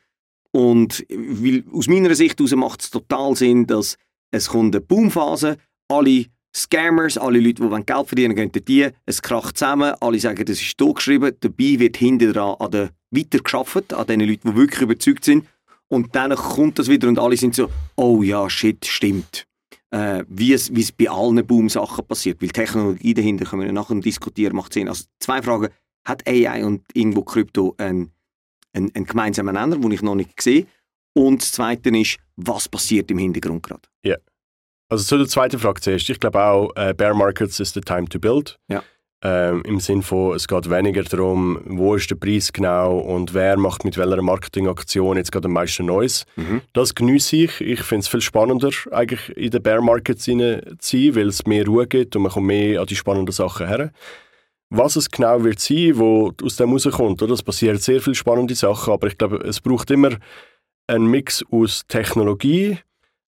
Und 0.51 1.05
weil, 1.09 1.63
aus 1.71 1.88
meiner 1.88 2.13
Sicht 2.15 2.39
macht 2.55 2.82
es 2.82 2.89
total 2.89 3.36
Sinn, 3.36 3.65
dass 3.65 3.97
es 4.32 4.49
kommt 4.49 4.75
eine 4.75 4.82
Boomphase, 4.86 5.57
alle 5.88 6.25
Scammers, 6.55 7.17
alle 7.17 7.39
Leute, 7.39 7.63
die 7.63 7.86
Geld 7.86 8.07
verdienen 8.07 8.36
wollen, 8.36 8.51
gehen 8.51 8.65
die, 8.65 8.88
es 9.05 9.21
kracht 9.21 9.57
zusammen, 9.57 9.93
alle 10.01 10.19
sagen, 10.19 10.43
das 10.45 10.61
ist 10.61 10.77
geschrieben, 10.77 11.36
dabei 11.39 11.80
wird 11.80 11.97
hinter 11.97 12.34
dran 12.34 12.55
an 12.59 12.71
der 12.71 12.89
weitergearbeitet, 13.11 13.93
an 13.93 14.07
den 14.07 14.21
Leuten, 14.21 14.51
die 14.51 14.55
wirklich 14.55 14.82
überzeugt 14.82 15.25
sind 15.25 15.45
und 15.89 16.15
dann 16.15 16.33
kommt 16.35 16.79
das 16.79 16.87
wieder 16.87 17.07
und 17.07 17.19
alle 17.19 17.35
sind 17.35 17.55
so, 17.55 17.69
oh 17.95 18.23
ja, 18.23 18.49
shit, 18.49 18.85
stimmt. 18.85 19.45
äh, 19.91 20.23
wie, 20.27 20.53
es, 20.53 20.73
wie 20.73 20.81
es 20.81 20.91
bei 20.91 21.09
allen 21.09 21.45
Boom-Sachen 21.45 22.05
passiert. 22.05 22.41
Weil 22.41 22.49
Technologie 22.49 23.13
dahinter 23.13 23.45
können 23.45 23.63
wir 23.63 23.71
nachher 23.71 23.95
diskutieren, 23.95 24.55
macht 24.55 24.73
Sinn. 24.73 24.87
Also 24.87 25.05
zwei 25.19 25.41
Fragen. 25.41 25.69
Hat 26.05 26.27
AI 26.27 26.63
und 26.63 26.83
irgendwo 26.93 27.23
Krypto 27.23 27.75
einen, 27.77 28.11
einen, 28.73 28.93
einen 28.95 29.05
gemeinsamen 29.05 29.53
Nenner, 29.53 29.77
den 29.77 29.91
ich 29.91 30.01
noch 30.01 30.15
nicht 30.15 30.41
sehe? 30.41 30.65
Und 31.13 31.41
das 31.41 31.51
Zweite 31.51 31.89
ist, 31.89 32.17
was 32.35 32.69
passiert 32.69 33.11
im 33.11 33.17
Hintergrund 33.17 33.63
gerade? 33.63 33.81
Ja. 34.03 34.15
Also 34.89 35.03
zu 35.03 35.17
der 35.17 35.27
zweiten 35.27 35.59
Frage 35.59 35.81
zuerst. 35.81 36.09
Ich 36.09 36.19
glaube 36.19 36.41
auch, 36.43 36.71
äh, 36.75 36.93
Bear 36.93 37.13
Markets 37.13 37.59
is 37.59 37.73
the 37.73 37.81
time 37.81 38.07
to 38.07 38.19
build. 38.19 38.59
Ja. 38.69 38.83
Ähm, 39.22 39.63
Im 39.65 39.82
Sinne 39.82 40.01
von, 40.01 40.34
es 40.34 40.47
geht 40.47 40.70
weniger 40.70 41.03
darum, 41.03 41.59
wo 41.65 41.95
ist 41.95 42.09
der 42.09 42.15
Preis 42.15 42.53
genau 42.53 42.99
und 42.99 43.34
wer 43.34 43.57
macht 43.57 43.84
mit 43.84 43.97
welcher 43.97 44.22
Marketingaktion 44.22 45.17
jetzt 45.17 45.34
gerade 45.34 45.47
am 45.47 45.53
meisten 45.53 45.86
Neues. 45.86 46.26
Mhm. 46.38 46.61
Das 46.72 46.95
genieße 46.95 47.36
ich. 47.36 47.59
Ich 47.59 47.82
finde 47.82 48.03
es 48.03 48.07
viel 48.07 48.22
spannender, 48.22 48.70
eigentlich 48.91 49.36
in 49.36 49.51
den 49.51 49.61
Bear 49.61 49.82
Markets 49.82 50.24
zu 50.24 50.38
sein, 50.80 51.15
weil 51.15 51.28
es 51.28 51.45
mehr 51.45 51.65
Ruhe 51.65 51.86
gibt 51.86 52.15
und 52.15 52.22
man 52.22 52.32
kommt 52.32 52.47
mehr 52.47 52.80
an 52.80 52.88
die 52.88 52.95
spannenden 52.95 53.34
Sachen 53.34 53.67
her. 53.67 53.91
Was 54.70 54.95
es 54.95 55.11
genau 55.11 55.43
wird 55.43 55.59
sein, 55.59 55.97
wo 55.97 56.32
aus 56.41 56.55
dem 56.55 56.72
rauskommt, 56.72 57.22
oder? 57.22 57.34
es 57.34 57.43
passieren 57.43 57.78
sehr 57.78 57.99
viele 57.99 58.15
spannende 58.15 58.55
Sachen, 58.55 58.93
aber 58.93 59.07
ich 59.07 59.17
glaube, 59.17 59.38
es 59.38 59.59
braucht 59.59 59.91
immer 59.91 60.11
einen 60.88 61.07
Mix 61.07 61.43
aus 61.51 61.84
Technologie, 61.88 62.78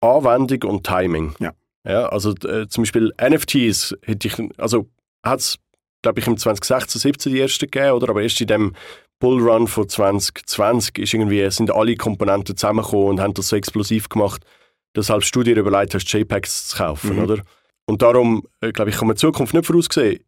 Anwendung 0.02 0.70
und 0.70 0.86
Timing. 0.86 1.36
Ja. 1.40 1.54
Ja, 1.86 2.08
also 2.08 2.32
äh, 2.46 2.68
zum 2.68 2.84
Beispiel 2.84 3.14
NFTs 3.22 3.96
hätte 4.04 4.28
ich, 4.28 4.36
also 4.58 4.90
hat 5.24 5.40
es, 5.40 5.58
glaube 6.02 6.20
ich, 6.20 6.28
im 6.28 6.38
2016, 6.38 7.00
17 7.02 7.32
die 7.34 7.39
erste 7.39 7.68
gegeben, 7.68 7.91
oder? 7.93 8.10
Aber 8.10 8.22
erst 8.22 8.39
in 8.41 8.47
dem 8.47 8.74
Bullrun 9.20 9.68
von 9.68 9.88
2020 9.89 10.97
ist 11.00 11.14
irgendwie, 11.14 11.50
sind 11.52 11.72
alle 11.72 11.95
Komponenten 11.95 12.56
zusammengekommen 12.56 13.08
und 13.08 13.20
haben 13.22 13.34
das 13.34 13.50
so 13.50 13.56
explosiv 13.56 14.08
gemacht, 14.10 14.45
dass 14.93 15.10
halt 15.10 15.30
du 15.36 15.43
dir 15.43 15.58
überlegt 15.58 15.93
hast, 15.93 16.12
JPEGs 16.12 16.70
zu 16.70 16.78
kaufen, 16.78 17.18
Mhm. 17.18 17.24
oder? 17.24 17.41
Und 17.86 18.02
darum, 18.02 18.43
äh, 18.62 18.72
glaube 18.72 18.91
ich, 18.91 18.97
kann 18.97 19.08
man 19.08 19.16
die 19.16 19.22
Zukunft 19.22 19.54
nicht 19.54 19.66
voraussehen. 19.66 20.24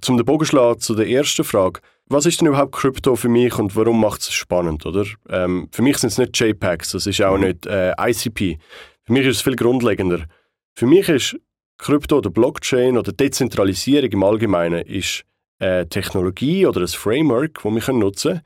Zum 0.00 0.16
den 0.16 0.24
Bogen 0.26 0.44
schlagen 0.46 0.80
zu 0.80 0.94
der 0.94 1.08
ersten 1.08 1.44
Frage. 1.44 1.80
Was 2.06 2.26
ist 2.26 2.40
denn 2.40 2.48
überhaupt 2.48 2.72
Krypto 2.72 3.16
für 3.16 3.28
mich 3.28 3.56
und 3.58 3.74
warum 3.76 4.00
macht 4.00 4.20
es 4.22 4.32
spannend, 4.32 4.86
oder? 4.86 5.04
Ähm, 5.28 5.68
für 5.72 5.82
mich 5.82 5.98
sind 5.98 6.08
es 6.10 6.18
nicht 6.18 6.38
JPEGs, 6.38 6.92
das 6.92 7.06
ist 7.06 7.20
auch 7.22 7.36
Mhm. 7.36 7.44
nicht 7.44 7.66
äh, 7.66 7.92
ICP. 7.98 8.58
Für 9.04 9.12
mich 9.12 9.26
ist 9.26 9.36
es 9.36 9.42
viel 9.42 9.56
grundlegender. 9.56 10.24
Für 10.76 10.86
mich 10.86 11.08
ist 11.08 11.36
Krypto 11.80 12.18
oder 12.18 12.30
Blockchain 12.30 12.96
oder 12.98 13.12
Dezentralisierung 13.12 14.10
im 14.10 14.22
Allgemeinen 14.22 14.84
ist 14.84 15.24
eine 15.58 15.88
Technologie 15.88 16.66
oder 16.66 16.80
ein 16.80 16.88
Framework, 16.88 17.60
das 17.62 17.86
wir 17.86 17.94
nutzen 17.94 18.32
können, 18.32 18.42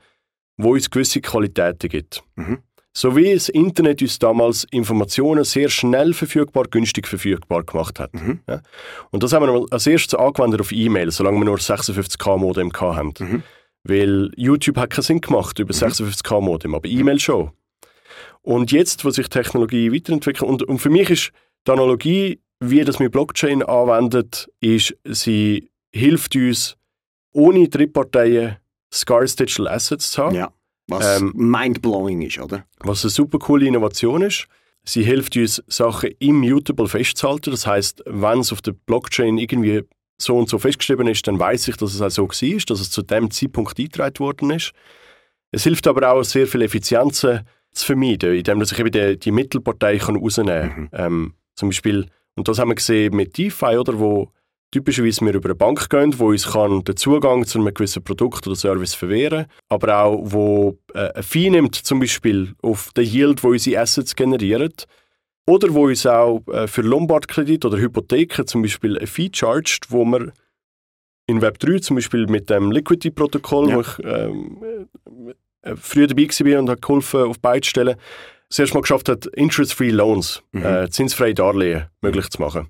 wo 0.57 0.73
uns 0.73 0.89
gewisse 0.89 1.21
Qualitäten 1.21 1.89
gibt. 1.89 2.23
Mhm. 2.35 2.59
So 2.97 3.17
wie 3.17 3.33
das 3.33 3.49
Internet 3.49 4.01
uns 4.01 4.19
damals 4.19 4.65
Informationen 4.71 5.43
sehr 5.43 5.67
schnell 5.67 6.13
verfügbar, 6.13 6.63
günstig 6.69 7.07
verfügbar 7.07 7.63
gemacht 7.63 7.99
hat. 7.99 8.13
Mhm. 8.13 8.39
Ja? 8.47 8.61
Und 9.11 9.21
das 9.21 9.33
haben 9.33 9.45
wir 9.45 9.65
als 9.69 9.85
erstes 9.85 10.17
angewendet 10.17 10.61
auf 10.61 10.71
E-Mail, 10.71 11.11
solange 11.11 11.37
wir 11.39 11.45
nur 11.45 11.57
56k 11.57 12.37
Modem 12.37 12.71
hatten. 12.71 13.13
Mhm. 13.19 13.43
Weil 13.83 14.31
YouTube 14.37 14.77
hat 14.77 14.91
keinen 14.91 15.03
Sinn 15.03 15.21
gemacht 15.21 15.59
über 15.59 15.73
56k 15.73 16.39
Modem, 16.39 16.73
aber 16.73 16.87
E-Mail 16.87 17.19
schon. 17.19 17.51
Und 18.41 18.71
jetzt, 18.71 19.03
wo 19.03 19.09
sich 19.09 19.27
Technologie 19.27 19.91
weiterentwickelt, 19.91 20.49
und, 20.49 20.63
und 20.63 20.79
für 20.79 20.89
mich 20.89 21.09
ist 21.09 21.31
die 21.67 21.71
Analogie, 21.71 22.39
wie 22.69 22.83
das 22.83 22.99
mit 22.99 23.11
Blockchain 23.11 23.63
anwendet, 23.63 24.49
ist, 24.59 24.95
sie 25.03 25.69
hilft 25.91 26.35
uns, 26.35 26.77
ohne 27.31 27.67
Drittparteien 27.67 28.57
Scarce 28.93 29.35
Digital 29.35 29.67
Assets 29.67 30.11
zu 30.11 30.23
haben 30.23 30.35
Ja. 30.35 30.53
Was 30.87 31.19
Ähm, 31.19 31.33
mindblowing 31.35 32.21
ist, 32.21 32.37
oder? 32.39 32.65
was 32.79 33.03
eine 33.03 33.09
super 33.09 33.39
coole 33.39 33.65
Innovation 33.65 34.21
ist. 34.21 34.45
Sie 34.83 35.03
hilft 35.03 35.35
uns, 35.35 35.63
Sachen 35.67 36.11
immutable 36.19 36.87
festzuhalten. 36.87 37.49
Das 37.49 37.65
heißt, 37.65 38.03
wenn 38.05 38.39
es 38.39 38.53
auf 38.53 38.61
der 38.61 38.73
Blockchain 38.73 39.39
irgendwie 39.39 39.81
so 40.17 40.37
und 40.37 40.47
so 40.47 40.59
festgeschrieben 40.59 41.07
ist, 41.07 41.27
dann 41.27 41.39
weiß 41.39 41.67
ich, 41.69 41.77
dass 41.77 41.95
es 41.95 42.01
auch 42.01 42.09
so 42.11 42.27
war, 42.27 42.59
dass 42.67 42.79
es 42.79 42.91
zu 42.91 43.01
dem 43.01 43.31
Zeitpunkt 43.31 43.79
eingetragen 43.79 44.19
worden 44.19 44.51
ist. 44.51 44.73
Es 45.51 45.63
hilft 45.63 45.87
aber 45.87 46.11
auch, 46.11 46.23
sehr 46.23 46.45
viel 46.45 46.61
Effizienzen 46.61 47.41
zu 47.71 47.85
vermeiden, 47.85 48.35
indem 48.35 48.59
dass 48.59 48.71
ich 48.71 48.79
eben 48.79 48.91
die, 48.91 49.17
die 49.17 49.31
Mittelpartei 49.31 49.97
kann 49.97 50.15
rausnehmen 50.17 50.69
kann. 50.69 50.81
Mhm. 50.81 50.89
Ähm, 50.93 51.33
zum 51.55 51.69
Beispiel, 51.69 52.05
und 52.35 52.47
das 52.47 52.59
haben 52.59 52.69
wir 52.69 52.75
gesehen 52.75 53.15
mit 53.15 53.37
DeFi, 53.37 53.77
oder, 53.77 53.99
wo 53.99 54.29
typischerweise 54.71 55.25
wir 55.25 55.33
über 55.33 55.49
eine 55.49 55.55
Bank 55.55 55.89
gehen, 55.89 56.17
wo 56.19 56.27
uns 56.29 56.51
kann 56.51 56.83
den 56.83 56.97
Zugang 56.97 57.45
zu 57.45 57.59
einem 57.59 57.73
gewissen 57.73 58.03
Produkt 58.03 58.45
oder 58.45 58.55
Service 58.57 58.93
verwehren 58.93 59.45
aber 59.69 59.99
auch 60.03 60.19
wo 60.25 60.77
äh, 60.93 61.13
ein 61.13 61.23
Fee 61.23 61.49
nimmt, 61.49 61.75
zum 61.75 61.99
Beispiel 61.99 62.53
auf 62.61 62.91
den 62.93 63.05
Yield, 63.05 63.43
wo 63.43 63.49
unsere 63.49 63.79
Assets 63.81 64.15
generieren, 64.15 64.73
oder 65.47 65.73
wo 65.73 65.85
uns 65.85 66.05
auch 66.07 66.41
äh, 66.47 66.67
für 66.67 66.81
Lombardkredit 66.81 67.63
oder 67.65 67.77
Hypotheken 67.77 68.45
zum 68.47 68.63
Beispiel 68.63 68.97
ein 68.97 69.07
Fee 69.07 69.29
chargt, 69.33 69.91
wo 69.91 70.03
man 70.03 70.31
in 71.27 71.39
Web3 71.41 71.81
zum 71.81 71.95
Beispiel 71.95 72.27
mit 72.27 72.49
dem 72.49 72.71
Liquidity-Protokoll, 72.71 73.69
Ja. 73.69 73.75
wo 73.77 73.81
ich 73.81 73.99
ähm, 74.03 74.57
äh, 75.61 75.75
früher 75.75 76.07
dabei 76.07 76.23
war 76.27 76.59
und 76.59 76.69
hat 76.69 76.81
geholfen, 76.81 77.21
auf 77.21 77.39
beide 77.39 77.65
Stellen, 77.65 77.95
das 78.49 78.59
erste 78.59 78.75
Mal 78.75 78.81
geschafft 78.81 79.09
hat, 79.09 79.25
Interest-Free 79.27 79.89
Loans, 79.91 80.41
Mhm. 80.51 80.63
äh, 80.65 80.89
zinsfreie 80.89 81.33
Darlehen 81.33 81.85
möglich 82.01 82.29
zu 82.29 82.41
machen. 82.41 82.67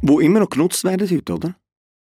Wo 0.00 0.20
immer 0.20 0.40
noch 0.40 0.50
genutzt 0.50 0.84
werden 0.84 1.08
heute, 1.10 1.32
oder? 1.34 1.54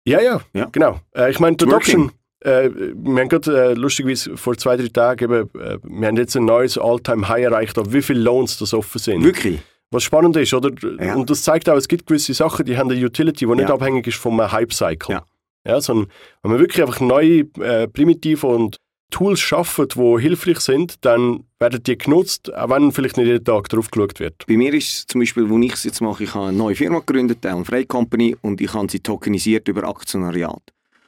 Ja, 0.07 0.21
ja, 0.21 0.41
Ja. 0.55 0.69
genau. 0.71 1.01
Äh, 1.17 1.31
ich 1.31 1.41
meine, 1.41 1.57
die. 1.57 1.65
Adoption, 1.65 2.13
äh, 2.41 2.71
wir 2.71 3.21
haben 3.21 3.29
gerade 3.29 3.71
äh, 3.71 3.75
lustigerweise 3.75 4.37
vor 4.37 4.57
zwei, 4.57 4.77
drei 4.77 4.89
Tagen 4.89 5.25
eben, 5.25 5.61
äh, 5.61 5.79
wir 5.83 6.09
haben 6.09 6.17
jetzt 6.17 6.37
ein 6.37 6.45
neues 6.45 6.79
All-Time-High 6.79 7.43
erreicht, 7.45 7.79
auf 7.79 7.93
wie 7.93 8.03
viele 8.03 8.21
Loans 8.21 8.59
das 8.59 8.75
offen 8.75 8.99
sind. 8.99 9.25
Wirklich? 9.25 9.61
Was 9.91 10.05
spannend 10.05 10.37
ist, 10.37 10.55
oder? 10.55 10.71
Ja. 11.05 11.15
Und 11.17 11.29
das 11.29 11.43
zeigt 11.43 11.69
auch, 11.69 11.77
es 11.77 11.87
gibt 11.87 12.07
gewisse 12.07 12.33
Sachen, 12.35 12.65
die 12.65 12.79
haben 12.79 12.91
eine 12.91 13.05
Utility, 13.05 13.47
die 13.47 13.53
nicht 13.55 13.69
Ja. 13.69 13.75
abhängig 13.75 14.07
ist 14.07 14.17
vom 14.17 14.41
Hype-Cycle. 14.41 15.15
Ja. 15.17 15.25
Ja, 15.65 15.81
sondern 15.81 16.09
wenn 16.43 16.51
man 16.53 16.61
wirklich 16.61 16.83
einfach 16.83 16.99
neue 17.01 17.41
äh, 17.61 17.87
Primitive 17.87 18.47
und 18.47 18.79
Tools 19.13 19.41
schaffen, 19.41 19.87
die 19.89 20.21
hilfreich 20.21 20.59
sind, 20.61 21.05
dann 21.05 21.45
werden 21.61 21.83
die 21.83 21.97
genutzt, 21.97 22.53
auch 22.53 22.71
wenn 22.71 22.91
vielleicht 22.91 23.17
nicht 23.17 23.27
jeden 23.27 23.45
Tag 23.45 23.69
drauf 23.69 23.91
geschaut 23.91 24.19
wird. 24.19 24.45
Bei 24.49 24.57
mir 24.57 24.75
ist 24.75 24.93
es 24.93 25.07
zum 25.07 25.21
Beispiel, 25.21 25.49
wo 25.49 25.59
ich 25.59 25.75
es 25.75 25.85
jetzt 25.85 26.01
mache, 26.01 26.25
ich 26.25 26.35
habe 26.35 26.47
eine 26.47 26.57
neue 26.57 26.75
Firma 26.75 26.99
gegründet, 26.99 27.47
eine 27.47 27.65
Frey 27.65 27.85
Company, 27.85 28.37
und 28.41 28.61
ich 28.61 28.73
habe 28.75 28.91
sie 28.91 29.01
tokenisiert 29.01 29.69
über 29.69 29.85
Aktionariat. 29.85 30.63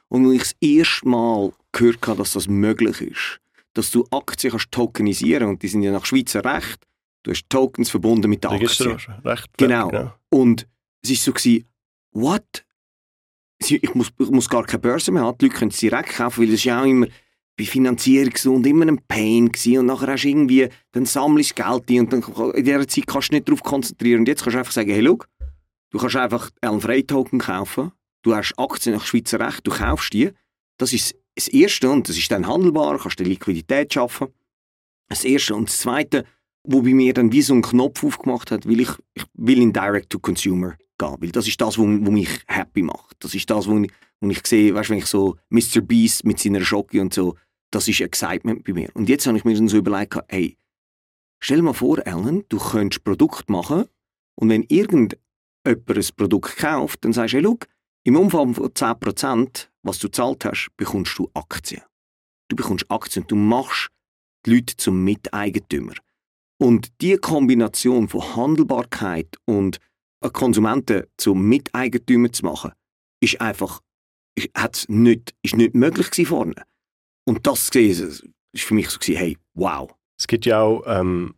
Und 0.09 0.27
als 0.27 0.35
ich 0.35 0.43
das 0.43 0.55
erste 0.61 1.09
Mal 1.09 1.53
gehört 1.73 2.07
habe, 2.07 2.19
dass 2.19 2.35
das 2.35 2.47
möglich 2.47 3.01
ist, 3.01 3.41
dass 3.73 3.91
du 3.91 4.07
Aktien 4.11 4.53
kannst 4.53 4.71
tokenisieren 4.71 5.49
und 5.49 5.63
die 5.63 5.69
sind 5.69 5.83
ja 5.83 5.91
nach 5.91 6.07
Schweizer 6.07 6.45
Recht, 6.45 6.87
du 7.25 7.33
hast 7.33 7.49
Tokens 7.49 7.91
verbunden 7.91 8.31
mit 8.31 8.45
der 8.45 8.53
Aktie. 8.53 8.69
Register, 8.69 9.25
recht. 9.25 9.49
Genau. 9.57 10.13
Und 10.29 10.69
es 11.03 11.11
war 11.11 11.17
so, 11.17 11.33
gewesen, 11.33 11.65
what? 12.13 12.65
Ich 13.59 13.95
muss, 13.95 14.13
ich 14.19 14.31
muss 14.31 14.49
gar 14.49 14.65
keine 14.65 14.81
Börse 14.81 15.11
mehr 15.11 15.23
haben, 15.23 15.39
die 15.39 15.47
Leute 15.47 15.59
können 15.59 15.71
es 15.71 15.79
direkt 15.79 16.11
kaufen, 16.11 16.43
weil 16.43 16.49
es 16.49 16.55
ist 16.55 16.65
ja 16.65 16.81
auch 16.81 16.87
immer 16.87 17.07
bei 17.57 17.65
Finanzierung 17.65 18.33
so 18.37 18.55
und 18.55 18.67
immer 18.67 18.87
ein 18.87 19.01
Pain 19.07 19.51
gewesen. 19.51 19.79
und 19.79 19.87
nachher 19.87 20.09
hast 20.09 20.25
du 20.25 20.29
irgendwie, 20.29 20.69
dann 20.93 21.07
sammelst 21.07 21.59
du 21.59 21.63
Geld 21.63 22.01
und 22.01 22.13
dann, 22.13 22.53
in 22.55 22.65
dieser 22.65 22.89
Zeit 22.89 23.07
kannst 23.07 23.31
du 23.31 23.35
nicht 23.35 23.49
darauf 23.49 23.63
konzentrieren 23.63 24.21
und 24.21 24.29
jetzt 24.29 24.43
kannst 24.43 24.55
du 24.55 24.59
einfach 24.59 24.73
sagen, 24.73 24.91
hey, 24.91 25.01
look, 25.01 25.29
du 25.91 25.99
kannst 25.99 26.17
einfach 26.17 26.51
einen 26.61 26.81
Frey-Token 26.81 27.39
kaufen, 27.39 27.93
du 28.23 28.35
hast 28.35 28.55
Aktien 28.59 28.97
nach 28.97 29.07
Schweizer 29.07 29.39
Recht, 29.39 29.67
du 29.67 29.71
kaufst 29.71 30.13
die, 30.13 30.31
das 30.79 30.93
ist 30.93 31.15
das 31.37 31.49
Erste 31.49 31.91
und 31.91 32.09
das 32.09 32.17
ist 32.17 32.31
dann 32.31 32.47
handelbar, 32.47 32.99
kannst 32.99 33.21
du 33.21 33.25
Liquidität 33.25 33.93
schaffen. 33.93 34.29
Das 35.09 35.25
Erste 35.25 35.55
und 35.55 35.69
das 35.69 35.79
Zweite, 35.79 36.25
wo 36.65 36.83
bei 36.83 36.95
mir 36.95 37.13
dann 37.13 37.33
wie 37.33 37.43
so 37.43 37.55
ein 37.55 37.63
Knopf 37.63 38.03
aufgemacht 38.03 38.51
hat, 38.51 38.67
weil 38.67 38.81
ich, 38.81 38.91
ich 39.15 39.25
will 39.35 39.61
in 39.61 39.73
Direct-to-Consumer 39.73 40.77
gehen, 40.99 41.17
weil 41.21 41.31
das 41.31 41.47
ist 41.47 41.61
das, 41.61 41.79
wo 41.79 41.85
mich 41.85 42.29
happy 42.47 42.83
macht. 42.83 43.17
Das 43.21 43.35
ist 43.35 43.51
das, 43.51 43.69
wo 43.69 43.79
ich, 43.79 43.91
wo 44.21 44.29
ich 44.31 44.47
sehe, 44.47 44.75
weißt, 44.75 44.91
wenn 44.91 44.99
ich 44.99 45.07
so 45.07 45.37
Mr. 45.51 45.81
Beast 45.83 46.25
mit 46.25 46.39
seiner 46.39 46.63
Schocke 46.63 47.01
und 47.01 47.13
so, 47.13 47.37
das 47.75 47.89
ist 47.89 48.01
Excitement 48.01 48.65
bei 48.65 48.73
mir. 48.73 48.91
Und 48.95 49.09
jetzt 49.09 49.27
habe 49.27 49.37
ich 49.37 49.45
mir 49.45 49.55
dann 49.55 49.69
so 49.69 49.77
überlegt, 49.77 50.17
hey, 50.29 50.57
stell 51.43 51.59
dir 51.59 51.65
mal 51.65 51.73
vor, 51.73 52.01
Alan, 52.07 52.45
du 52.49 52.59
könntest 52.59 53.05
Produkt 53.05 53.51
machen 53.51 53.87
und 54.37 54.49
wenn 54.49 54.63
irgendjemand 54.63 55.19
ein 55.65 55.85
Produkt 56.17 56.57
kauft, 56.57 57.05
dann 57.05 57.13
sagst 57.13 57.35
du, 57.35 57.39
hey, 57.39 57.45
schau, 57.45 57.59
im 58.07 58.17
Umfang 58.17 58.55
von 58.55 58.69
10%, 58.69 59.69
was 59.83 59.99
du 59.99 60.09
gezahlt 60.09 60.45
hast, 60.45 60.71
bekommst 60.77 61.19
du 61.19 61.31
Aktien. 61.35 61.83
Du 62.49 62.57
bekommst 62.57 62.91
Aktien, 62.91 63.27
du 63.27 63.35
machst 63.35 63.89
die 64.45 64.55
Leute 64.55 64.77
zum 64.77 65.03
Miteigentümer. 65.05 65.95
Und 66.59 67.01
die 67.01 67.17
Kombination 67.17 68.09
von 68.09 68.37
Handelbarkeit 68.37 69.37
und 69.47 69.79
Konsumenten 70.21 71.05
zum 71.17 71.49
Miteigentümer 71.49 72.31
zu 72.31 72.45
machen, 72.45 72.73
ist 73.21 73.41
einfach 73.41 73.81
ist, 74.37 74.89
nicht, 74.89 75.35
ist 75.43 75.57
nicht 75.57 75.75
möglich 75.75 76.29
vorne. 76.29 76.63
Und 77.25 77.47
das 77.47 77.71
gesehen, 77.71 78.09
ist 78.53 78.65
für 78.65 78.75
mich 78.75 78.89
so 78.91 78.99
gewesen, 78.99 79.17
hey, 79.19 79.39
wow. 79.55 79.91
Es 80.19 80.27
gibt 80.27 80.47
ja 80.47 80.61
auch 80.61 80.83
ähm, 80.87 81.35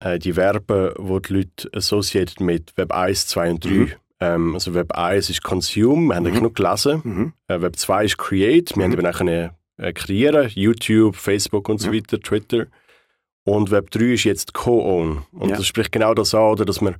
äh, 0.00 0.18
die 0.18 0.32
Verben, 0.32 0.92
wo 0.98 1.18
die 1.18 1.32
Leute 1.34 1.70
associated 1.74 2.40
mit 2.40 2.76
Web 2.76 2.92
1, 2.92 3.26
2 3.28 3.50
und 3.50 3.64
3. 3.64 3.70
Mhm. 3.70 3.92
Ähm, 4.18 4.54
also 4.54 4.74
Web 4.74 4.92
1 4.96 5.28
ist 5.30 5.42
Consume, 5.42 6.08
wir 6.08 6.16
haben 6.16 6.24
Mhm. 6.24 6.34
genug 6.34 6.54
gelesen. 6.54 7.00
Mhm. 7.04 7.32
Äh, 7.48 7.60
Web 7.60 7.76
2 7.76 8.04
ist 8.06 8.18
Create, 8.18 8.70
wir 8.76 8.78
Mhm. 8.78 8.92
haben 8.92 8.98
eben 8.98 9.06
auch 9.06 9.18
können, 9.18 9.50
äh, 9.78 9.92
kreieren, 9.92 10.50
YouTube, 10.54 11.16
Facebook 11.16 11.68
und 11.68 11.78
so 11.78 11.88
Ja. 11.88 11.94
weiter, 11.94 12.18
Twitter. 12.20 12.66
Und 13.44 13.70
Web 13.70 13.90
3 13.90 14.14
ist 14.14 14.24
jetzt 14.24 14.54
Co-Own. 14.54 15.22
Und 15.32 15.50
Ja. 15.50 15.56
das 15.56 15.66
spricht 15.66 15.92
genau 15.92 16.14
das 16.14 16.34
an, 16.34 16.50
oder, 16.52 16.64
dass 16.64 16.80
man 16.80 16.96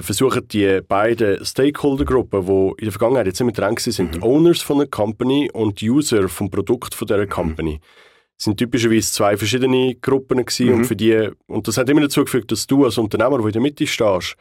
versuchen 0.00 0.46
die 0.48 0.80
beiden 0.86 1.44
Stakeholder-Gruppen, 1.44 2.46
die 2.46 2.68
in 2.78 2.84
der 2.84 2.92
Vergangenheit 2.92 3.26
jetzt 3.26 3.40
immer 3.40 3.52
dran 3.52 3.76
waren, 3.76 3.92
sind 3.92 4.14
die 4.14 4.22
Owners 4.22 4.62
von 4.62 4.78
der 4.78 4.86
Company 4.86 5.50
und 5.52 5.80
die 5.80 5.90
User 5.90 6.28
vom 6.28 6.50
Produkt 6.50 6.94
von 6.94 7.06
dieser 7.06 7.26
Company. 7.26 7.80
Das 8.38 8.44
sind 8.44 8.56
typischerweise 8.56 9.12
zwei 9.12 9.36
verschiedene 9.36 9.94
Gruppen 9.96 10.44
gewesen 10.44 10.74
und 10.74 10.84
für 10.84 10.96
die, 10.96 11.30
und 11.46 11.68
das 11.68 11.76
hat 11.76 11.88
immer 11.88 12.00
dazu 12.00 12.24
geführt, 12.24 12.50
dass 12.50 12.66
du 12.66 12.84
als 12.84 12.98
Unternehmer, 12.98 13.38
der 13.38 13.46
in 13.46 13.52
der 13.52 13.62
Mitte 13.62 13.86
stehst, 13.86 14.36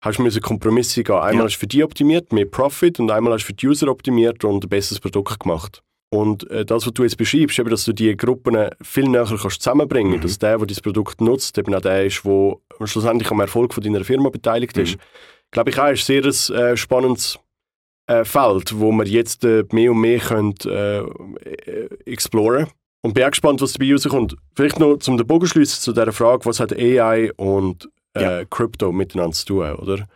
hast 0.00 0.18
du 0.18 0.40
Kompromisse 0.40 1.02
gehen. 1.02 1.14
Einmal 1.16 1.34
Ja. 1.34 1.44
hast 1.44 1.54
du 1.56 1.60
für 1.60 1.66
die 1.66 1.84
optimiert, 1.84 2.32
mehr 2.32 2.46
Profit, 2.46 3.00
und 3.00 3.10
einmal 3.10 3.32
hast 3.34 3.42
du 3.42 3.46
für 3.46 3.54
die 3.54 3.68
User 3.68 3.88
optimiert 3.88 4.44
und 4.44 4.64
ein 4.64 4.68
besseres 4.68 5.00
Produkt 5.00 5.40
gemacht. 5.40 5.82
Und 6.12 6.50
äh, 6.50 6.66
das, 6.66 6.86
was 6.86 6.92
du 6.92 7.04
jetzt 7.04 7.16
beschreibst, 7.16 7.58
eben, 7.58 7.70
dass 7.70 7.86
du 7.86 7.94
die 7.94 8.14
Gruppen 8.14 8.68
viel 8.82 9.08
näher 9.08 9.24
kannst 9.24 9.62
zusammenbringen 9.62 10.20
kannst, 10.20 10.24
dass 10.24 10.38
der, 10.38 10.58
der 10.58 10.66
dein 10.66 10.82
Produkt 10.82 11.22
nutzt, 11.22 11.56
eben 11.56 11.74
auch 11.74 11.80
der 11.80 12.04
ist, 12.04 12.22
der 12.22 12.58
schlussendlich 12.84 13.30
am 13.30 13.40
Erfolg 13.40 13.72
von 13.72 13.82
deiner 13.82 14.04
Firma 14.04 14.28
beteiligt 14.28 14.76
ist. 14.76 14.98
Glaube 15.50 15.70
ich 15.70 15.78
auch, 15.78 15.88
ist 15.88 16.04
sehr 16.04 16.22
ein 16.22 16.54
äh, 16.54 16.76
spannendes 16.76 17.38
äh, 18.08 18.24
Feld, 18.26 18.78
wo 18.78 18.92
wir 18.92 19.06
jetzt 19.06 19.42
äh, 19.44 19.64
mehr 19.72 19.90
und 19.92 20.00
mehr 20.02 20.18
können, 20.18 20.54
äh, 20.66 20.98
äh, 20.98 21.88
exploren 22.04 22.66
Und 23.00 23.14
bin 23.14 23.24
auch 23.24 23.30
gespannt, 23.30 23.62
was 23.62 23.72
dabei 23.72 23.92
rauskommt. 23.92 24.36
Vielleicht 24.54 24.78
noch 24.78 24.98
zum 24.98 25.16
den 25.16 25.26
Bogen 25.26 25.46
schließen 25.46 25.80
zu 25.80 25.92
dieser 25.92 26.12
Frage, 26.12 26.44
was 26.44 26.60
hat 26.60 26.76
AI 26.76 27.32
und 27.36 27.88
äh, 28.12 28.22
Ja. 28.22 28.44
Krypto 28.44 28.92
miteinander 28.92 29.32
zu 29.32 29.46
tun, 29.46 29.72
oder? 29.76 30.06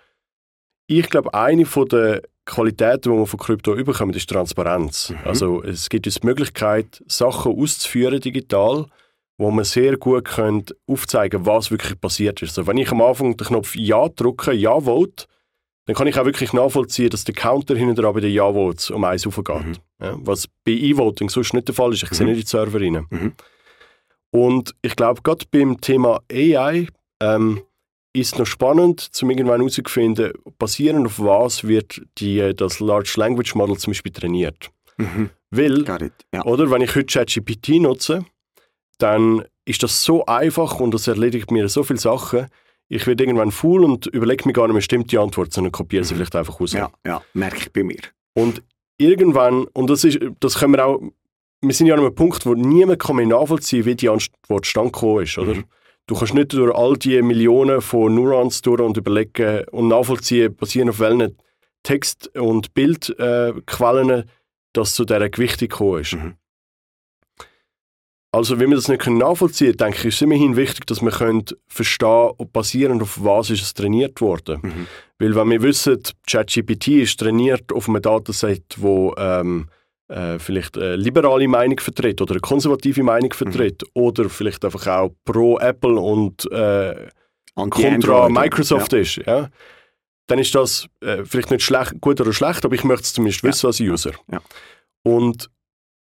Ich 0.89 1.09
glaube, 1.09 1.33
eine 1.33 1.65
von 1.65 1.89
der 1.89 2.21
Qualitäten, 2.47 3.13
die 3.13 3.19
wir 3.19 3.27
von 3.27 3.41
Krypto 3.41 3.75
überkommen, 3.75 4.15
ist 4.15 4.31
Transparenz. 4.31 5.13
Also 5.25 5.63
es 5.63 5.89
gibt 5.89 6.07
uns 6.07 6.21
die 6.21 6.27
Möglichkeit, 6.27 7.03
Sachen 7.07 7.53
auszuführen 7.53 8.21
digital, 8.21 8.87
wo 9.37 9.51
man 9.51 9.65
sehr 9.65 9.97
gut 9.99 10.25
können 10.25 10.65
aufzeigen 10.87 11.45
was 11.45 11.71
wirklich 11.71 12.01
passiert 12.01 12.41
ist. 12.43 12.59
Also 12.59 12.67
wenn 12.67 12.79
ich 12.79 12.91
am 12.91 13.03
Anfang 13.03 13.37
den 13.37 13.47
Knopf 13.47 13.75
Ja 13.75 14.09
drücke, 14.09 14.53
Ja 14.53 14.81
vote, 14.81 15.27
dann 15.87 15.95
kann 15.95 16.07
ich 16.07 16.19
auch 16.19 16.25
wirklich 16.25 16.53
nachvollziehen, 16.53 17.11
dass 17.11 17.25
der 17.25 17.35
Counter 17.35 17.77
hinten 17.77 17.95
dran 17.95 18.15
bei 18.15 18.21
den 18.21 18.33
Ja 18.33 18.53
votes 18.53 18.91
um 18.91 19.05
eins 19.05 19.27
aufgeht. 19.27 19.81
Ja, 20.01 20.17
was 20.21 20.47
bei 20.65 20.73
E-Voting 20.73 21.29
sonst 21.29 21.55
nicht 21.55 21.69
der 21.69 21.75
Fall 21.75 21.93
ist. 21.93 22.03
Ich 22.03 22.11
sehe 22.11 22.27
nicht 22.27 22.43
die 22.43 22.47
Server 22.47 22.81
rein. 22.81 23.07
Mhm. 23.09 23.33
Und 24.31 24.75
ich 24.83 24.97
glaube, 24.97 25.23
gerade 25.23 25.47
beim 25.51 25.81
Thema 25.81 26.21
AI 26.31 26.89
ähm, 27.21 27.63
ist 28.21 28.39
noch 28.39 28.47
spannend, 28.47 29.01
zum 29.01 29.31
irgendwann 29.31 29.61
herauszufinden, 29.61 30.33
basierend 30.59 31.07
auf 31.07 31.21
was 31.21 31.65
wird 31.65 32.03
die, 32.19 32.53
das 32.55 32.81
Large 32.81 33.15
Language 33.17 33.55
Model 33.55 33.77
zum 33.77 33.93
Beispiel 33.93 34.13
trainiert. 34.13 34.71
Mhm. 34.97 35.31
Weil. 35.51 35.85
Ja. 36.33 36.45
oder 36.45 36.71
wenn 36.71 36.83
ich 36.83 36.95
heute 36.95 37.07
ChatGPT 37.07 37.81
nutze, 37.81 38.25
dann 38.99 39.45
ist 39.65 39.83
das 39.83 40.03
so 40.03 40.25
einfach 40.27 40.81
und 40.81 40.93
das 40.93 41.07
erledigt 41.07 41.51
mir 41.51 41.69
so 41.69 41.83
viele 41.83 41.99
Sachen. 41.99 42.47
Ich 42.89 43.07
werde 43.07 43.25
irgendwann 43.25 43.51
faul 43.51 43.85
und 43.85 44.07
überlege 44.07 44.47
mir 44.47 44.53
gar 44.53 44.67
nicht 44.67 44.75
mehr, 44.75 44.83
stimmt 44.83 45.11
die 45.11 45.19
Antwort, 45.19 45.53
sondern 45.53 45.73
kopiere 45.73 46.05
sie 46.05 46.15
vielleicht 46.15 46.37
einfach 46.37 46.61
raus. 46.61 46.73
ja, 46.73 46.91
ja, 47.05 47.21
merke 47.35 47.59
ich 47.59 47.73
bei 47.73 47.83
mir. 47.83 48.01
Und 48.35 48.63
irgendwann, 48.97 49.65
und 49.73 49.91
das, 49.91 50.05
ist, 50.05 50.21
das 50.41 50.59
können 50.59 50.75
wir 50.75 50.87
auch, 50.87 51.01
wir 51.61 51.75
sind 51.75 51.89
ja 51.89 51.95
an 51.95 52.01
einem 52.01 52.15
Punkt, 52.15 52.47
wo 52.47 52.55
niemand 52.55 53.01
kann 53.01 53.17
mehr 53.17 53.27
nachvollziehen 53.27 53.85
wie 53.85 53.97
die 53.97 54.09
Antwort 54.09 54.67
stand 54.67 54.97
ist, 54.97 55.39
oder? 55.39 55.55
Mhm. 55.55 55.65
Du 56.07 56.15
kannst 56.15 56.35
nicht 56.35 56.53
durch 56.53 56.75
all 56.75 56.97
die 56.97 57.21
Millionen 57.21 57.81
von 57.81 58.15
Neurons 58.15 58.63
durch 58.63 58.81
und 58.81 58.97
überlegen 58.97 59.65
und 59.71 59.89
nachvollziehen, 59.89 60.55
basierend 60.55 60.91
auf 60.91 61.01
welchen 61.01 61.37
Text- 61.83 62.29
und 62.37 62.75
Bildquellen, 62.75 64.11
äh, 64.11 64.25
das 64.73 64.95
zu 64.95 65.05
dieser 65.05 65.29
Gewichtung 65.29 65.69
gekommen 65.69 66.01
ist. 66.01 66.15
Mhm. 66.15 66.35
Also, 68.31 68.59
wenn 68.61 68.69
wir 68.69 68.77
das 68.77 68.89
nicht 68.89 69.03
können 69.03 69.19
nachvollziehen 69.19 69.77
können, 69.77 69.93
denke 69.93 69.99
ich, 70.01 70.05
ist 70.07 70.15
es 70.17 70.23
immerhin 70.23 70.57
wichtig, 70.57 70.87
dass 70.87 71.01
wir 71.01 71.11
können 71.11 71.45
verstehen 71.69 72.33
ob 72.37 72.53
basierend 72.53 73.03
auf 73.03 73.25
was 73.25 73.51
ist 73.51 73.63
es 73.63 73.75
trainiert 73.75 74.21
worden. 74.21 74.61
Mhm. 74.63 74.87
Weil 75.19 75.35
wenn 75.35 75.51
wir 75.51 75.63
wissen, 75.63 76.03
ChatGPT 76.27 76.89
ist 76.89 77.19
trainiert 77.19 77.73
auf 77.73 77.89
einem 77.89 78.03
Dataset, 78.03 78.63
wo 78.77 79.15
ähm, 79.17 79.69
äh, 80.09 80.39
vielleicht 80.39 80.77
eine 80.77 80.97
liberale 80.97 81.49
Meinung 81.49 81.81
vertritt 81.81 82.21
oder 82.21 82.33
eine 82.33 82.41
konservative 82.41 83.03
Meinung 83.03 83.33
vertritt 83.33 83.83
oder 83.95 84.29
vielleicht 84.29 84.65
einfach 84.65 84.87
auch 84.87 85.11
pro 85.25 85.59
Apple 85.59 85.99
und 85.99 86.51
äh, 86.53 87.09
kontra 87.55 88.29
Microsoft 88.29 88.93
ja. 88.93 88.99
ist, 88.99 89.17
ja, 89.17 89.49
dann 90.27 90.39
ist 90.39 90.55
das 90.55 90.89
äh, 91.01 91.25
vielleicht 91.25 91.51
nicht 91.51 91.65
schlecht, 91.65 92.01
gut 92.01 92.21
oder 92.21 92.33
schlecht, 92.33 92.65
aber 92.65 92.75
ich 92.75 92.85
möchte 92.85 93.05
es 93.05 93.13
zumindest 93.15 93.43
Ja. 93.43 93.49
wissen 93.49 93.67
als 93.67 93.81
User. 93.81 94.13
Ja. 94.31 94.41
Und 95.03 95.51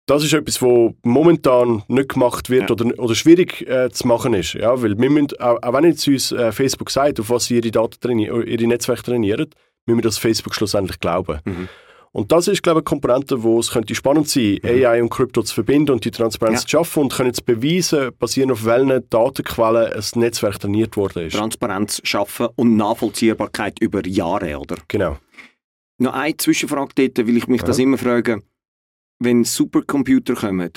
das 0.07 0.25
ist 0.25 0.33
etwas, 0.33 0.63
was 0.63 0.95
momentan 1.03 1.83
nicht 1.89 2.09
gemacht 2.15 2.49
wird 2.49 2.71
oder, 2.71 2.99
oder 2.99 3.15
schwierig 3.15 3.69
äh, 3.69 3.91
zu 3.91 4.09
machen 4.09 4.33
ist. 4.33 4.55
Ja, 4.55 4.81
weil 4.83 4.99
wir 4.99 5.11
müssen, 5.11 5.39
auch, 5.39 5.63
auch 5.63 5.73
wenn 5.75 5.85
jetzt 5.85 6.09
uns 6.09 6.33
äh, 6.33 6.51
Facebook 6.51 6.91
sagt, 6.91 7.21
auf 7.21 7.29
was 7.29 7.45
sie 7.45 7.57
ihre, 7.57 7.71
Daten 7.71 8.01
traini 8.01 8.27
äh, 8.27 8.43
ihre 8.45 8.67
Netzwerke 8.67 9.03
trainieren, 9.03 9.51
müssen 9.85 9.99
wir 9.99 10.03
das 10.03 10.17
Facebook 10.17 10.55
schlussendlich 10.55 10.99
glauben. 10.99 11.41
Mhm. 11.45 11.69
Und 12.13 12.33
das 12.33 12.49
ist, 12.49 12.63
glaube 12.63 12.81
ich, 12.81 12.87
eine 12.87 13.01
Komponente, 13.01 13.43
wo 13.43 13.59
es 13.61 13.71
könnte 13.71 13.95
spannend 13.95 14.29
sein, 14.29 14.59
AI 14.65 15.03
und 15.03 15.11
Krypto 15.11 15.43
zu 15.43 15.55
verbinden 15.55 15.93
und 15.93 16.05
die 16.05 16.11
Transparenz 16.11 16.61
Mhm. 16.61 16.63
Ja. 16.63 16.63
zu 16.63 16.69
schaffen 16.69 17.03
und 17.05 17.13
können 17.13 17.35
zu 17.35 17.45
beweisen, 17.45 18.11
basierend 18.19 18.53
auf 18.53 18.65
welchen 18.65 19.09
Datenquellen 19.11 19.93
ein 19.93 20.21
Netzwerk 20.21 20.59
trainiert 20.59 20.97
worden 20.97 21.27
ist. 21.27 21.35
Transparenz 21.37 22.01
schaffen 22.05 22.49
und 22.57 22.77
Nachvollziehbarkeit 22.77 23.79
über 23.81 24.07
Jahre, 24.07 24.59
oder? 24.59 24.77
Genau. 24.89 25.19
Noch 25.99 26.15
eine 26.15 26.37
Zwischenfrage 26.37 26.93
dort, 26.95 27.19
weil 27.27 27.37
ich 27.37 27.47
mich 27.49 27.61
Ja. 27.61 27.67
das 27.67 27.79
immer 27.79 27.99
frage. 27.99 28.43
Wenn 29.21 29.45
Supercomputer 29.45 30.35
kommen, 30.35 30.71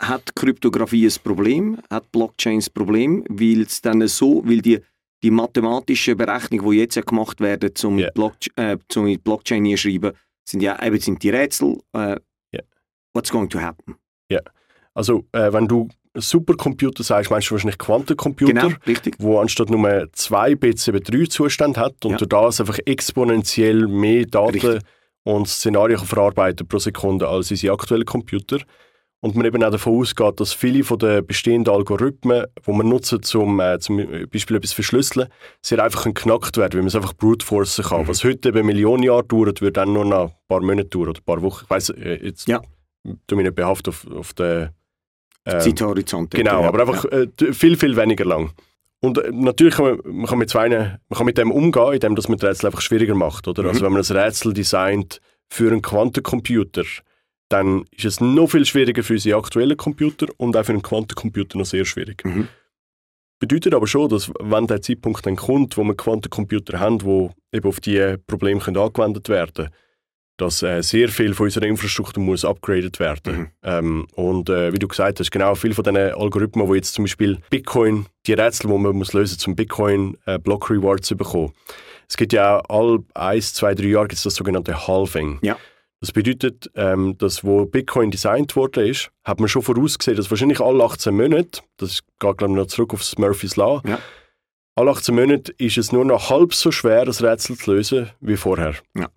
hat 0.00 0.34
Kryptographie 0.34 1.06
ein 1.06 1.14
Problem? 1.22 1.80
Hat 1.88 2.10
Blockchain 2.10 2.58
ein 2.58 2.66
Problem? 2.74 3.24
Weil 3.28 3.62
es 3.62 3.80
dann 3.80 4.06
so, 4.08 4.42
weil 4.44 4.60
die, 4.60 4.80
die 5.24 5.30
mathematische 5.32 6.14
Berechnung, 6.14 6.70
die 6.70 6.78
jetzt 6.78 6.94
ja 6.94 7.02
gemacht 7.02 7.40
werden, 7.40 7.70
um 7.84 7.98
Ja. 7.98 8.10
Block, 8.10 8.34
äh, 8.56 8.76
zum 8.88 9.06
in 9.06 9.12
die 9.14 9.18
Blockchain 9.18 9.64
hinschreiben, 9.64 10.12
sind 10.48 10.62
ja 10.62 10.80
eben 10.84 11.00
sind 11.00 11.22
die 11.22 11.30
Rätsel. 11.30 11.78
Äh, 11.94 12.16
Ja. 12.52 12.60
What's 13.14 13.30
going 13.32 13.48
to 13.48 13.60
happen? 13.60 13.96
Also, 14.96 15.24
äh, 15.32 15.52
wenn 15.52 15.66
du 15.66 15.88
Supercomputer 16.16 17.02
sagst, 17.02 17.28
meinst 17.28 17.50
du 17.50 17.54
wahrscheinlich 17.56 17.78
Quantencomputer, 17.78 18.52
Genau, 18.52 18.68
richtig. 18.86 19.16
wo 19.18 19.40
anstatt 19.40 19.68
nur 19.70 20.06
zwei 20.12 20.54
Bits 20.54 20.86
eben 20.86 21.02
drei 21.02 21.24
Zustände 21.24 21.80
hat 21.80 22.04
und 22.04 22.12
Ja. 22.12 22.16
durch 22.18 22.28
das 22.28 22.60
einfach 22.60 22.78
exponentiell 22.86 23.88
mehr 23.88 24.24
Daten 24.26 24.50
Richtig. 24.60 24.82
und 25.24 25.48
Szenarien 25.48 25.98
verarbeiten 25.98 26.68
pro 26.68 26.78
Sekunde 26.78 27.26
als 27.26 27.50
unsere 27.50 27.72
aktuellen 27.74 28.04
Computer. 28.04 28.58
Und 29.24 29.36
man 29.36 29.46
eben 29.46 29.64
auch 29.64 29.70
davon 29.70 29.98
ausgeht, 30.00 30.38
dass 30.38 30.52
viele 30.52 30.84
von 30.84 30.98
den 30.98 31.26
bestehenden 31.26 31.72
Algorithmen, 31.72 32.44
die 32.66 32.70
man 32.70 32.86
nutzen, 32.90 33.22
zum, 33.22 33.58
äh, 33.58 33.78
zum 33.78 33.96
Beispiel 34.30 34.56
etwas 34.58 34.74
verschlüsseln, 34.74 35.28
sehr 35.62 35.82
einfach 35.82 36.04
knackt 36.12 36.58
werden, 36.58 36.74
weil 36.74 36.80
man 36.82 36.88
es 36.88 36.94
einfach 36.94 37.14
brute 37.14 37.42
forcen 37.42 37.82
Mhm. 37.86 37.88
kann. 37.88 38.08
Was 38.08 38.22
heute 38.22 38.50
eben 38.50 38.66
Millionen 38.66 39.02
Jahre 39.02 39.24
dauert, 39.24 39.62
wird 39.62 39.78
dann 39.78 39.94
nur 39.94 40.04
noch 40.04 40.24
ein 40.28 40.32
paar 40.46 40.60
Monate 40.60 40.90
dauern 40.90 41.08
oder 41.08 41.20
ein 41.20 41.24
paar 41.24 41.40
Wochen. 41.40 41.64
Ich 41.64 41.70
weiss, 41.70 41.88
äh, 41.88 42.18
jetzt 42.22 42.48
Ja. 42.48 42.60
tu 43.26 43.36
mich 43.36 43.44
nicht 43.44 43.54
behaftet 43.54 43.88
auf, 43.88 44.06
auf 44.14 44.34
den 44.34 44.68
ähm, 45.46 45.60
Zeithorizont. 45.60 46.30
Genau, 46.30 46.60
ja. 46.60 46.68
aber 46.68 46.80
einfach 46.80 47.06
äh, 47.06 47.26
viel, 47.54 47.78
viel 47.78 47.96
weniger 47.96 48.26
lang. 48.26 48.50
Und 49.00 49.16
äh, 49.16 49.30
natürlich 49.32 49.76
kann 49.76 49.86
man, 49.86 50.16
man, 50.16 50.26
kann 50.26 50.38
mit 50.38 50.50
zwei, 50.50 50.68
man 50.68 50.98
kann 51.16 51.24
mit 51.24 51.38
dem 51.38 51.50
umgehen, 51.50 51.94
indem 51.94 52.14
dass 52.14 52.28
man 52.28 52.36
das 52.36 52.50
Rätsel 52.50 52.66
einfach 52.66 52.82
schwieriger 52.82 53.14
macht. 53.14 53.48
Oder? 53.48 53.62
Mhm. 53.62 53.68
Also 53.70 53.86
wenn 53.86 53.92
man 53.94 54.02
ein 54.02 54.16
Rätsel 54.18 54.52
designt 54.52 55.22
für 55.48 55.70
einen 55.70 55.80
Quantencomputer, 55.80 56.84
dann 57.54 57.84
ist 57.92 58.04
es 58.04 58.20
noch 58.20 58.48
viel 58.48 58.66
schwieriger 58.66 59.02
für 59.02 59.14
unsere 59.14 59.38
aktuellen 59.38 59.76
Computer 59.76 60.26
und 60.36 60.56
auch 60.56 60.64
für 60.64 60.72
einen 60.72 60.82
Quantencomputer 60.82 61.56
noch 61.56 61.66
sehr 61.66 61.84
schwierig. 61.84 62.24
Mhm. 62.24 62.48
Bedeutet 63.38 63.74
aber 63.74 63.86
schon, 63.86 64.08
dass 64.08 64.30
wenn 64.40 64.66
der 64.66 64.82
Zeitpunkt 64.82 65.24
dann 65.24 65.36
kommt, 65.36 65.76
wo 65.76 65.84
wir 65.84 65.94
Quantencomputer 65.94 66.80
haben, 66.80 66.98
die 66.98 67.56
eben 67.56 67.68
auf 67.68 67.80
diese 67.80 68.18
Probleme 68.18 68.60
können 68.60 68.76
angewendet 68.76 69.28
werden 69.28 69.68
dass 70.36 70.62
äh, 70.62 70.82
sehr 70.82 71.08
viel 71.08 71.32
von 71.32 71.44
unserer 71.44 71.66
Infrastruktur 71.66 72.22
muss 72.22 72.44
upgradet 72.44 72.98
werden. 72.98 73.36
Mhm. 73.36 73.48
Ähm, 73.62 74.06
und 74.14 74.48
äh, 74.48 74.72
wie 74.72 74.78
du 74.78 74.88
gesagt 74.88 75.20
hast, 75.20 75.30
genau, 75.30 75.54
viele 75.54 75.74
von 75.74 75.84
diesen 75.84 75.96
Algorithmen, 75.96 76.66
die 76.66 76.74
jetzt 76.74 76.94
zum 76.94 77.04
Beispiel 77.04 77.38
Bitcoin, 77.50 78.06
die 78.26 78.32
Rätsel, 78.32 78.68
die 78.68 78.76
man 78.76 78.96
muss 78.96 79.12
lösen 79.12 79.38
zum 79.38 79.54
Bitcoin 79.54 80.16
äh, 80.26 80.38
Block 80.38 80.70
Rewards 80.70 81.06
zu 81.06 81.16
bekommen. 81.16 81.52
Es 82.08 82.16
gibt 82.16 82.32
ja 82.32 82.58
auch 82.58 82.64
all 82.68 82.98
eins, 83.14 83.54
zwei, 83.54 83.74
drei 83.74 83.86
Jahre 83.86 84.08
gibt's 84.08 84.24
das 84.24 84.34
sogenannte 84.34 84.88
Halving. 84.88 85.38
Ja. 85.42 85.56
Das 86.04 86.12
bedeutet, 86.12 86.70
ähm, 86.74 87.16
dass 87.16 87.44
wo 87.44 87.64
Bitcoin 87.64 88.10
designt 88.10 88.56
worden 88.56 88.86
ist, 88.86 89.10
hat 89.24 89.40
man 89.40 89.48
schon 89.48 89.62
vorausgesehen, 89.62 90.18
dass 90.18 90.30
wahrscheinlich 90.30 90.60
alle 90.60 90.84
18 90.84 91.16
Monate, 91.16 91.62
das 91.78 92.02
geht 92.20 92.36
glaube 92.36 92.52
ich 92.52 92.56
noch 92.58 92.66
zurück 92.66 92.92
auf 92.92 93.00
das 93.00 93.16
Murphy's 93.16 93.56
Law, 93.56 93.80
Ja. 93.86 93.98
alle 94.76 94.90
18 94.90 95.14
Monate 95.14 95.52
ist 95.56 95.78
es 95.78 95.92
nur 95.92 96.04
noch 96.04 96.28
halb 96.28 96.52
so 96.52 96.70
schwer, 96.70 97.06
das 97.06 97.22
Rätsel 97.22 97.56
zu 97.56 97.72
lösen 97.72 98.10
wie 98.20 98.36
vorher. 98.36 98.74
Ja. 98.94 99.08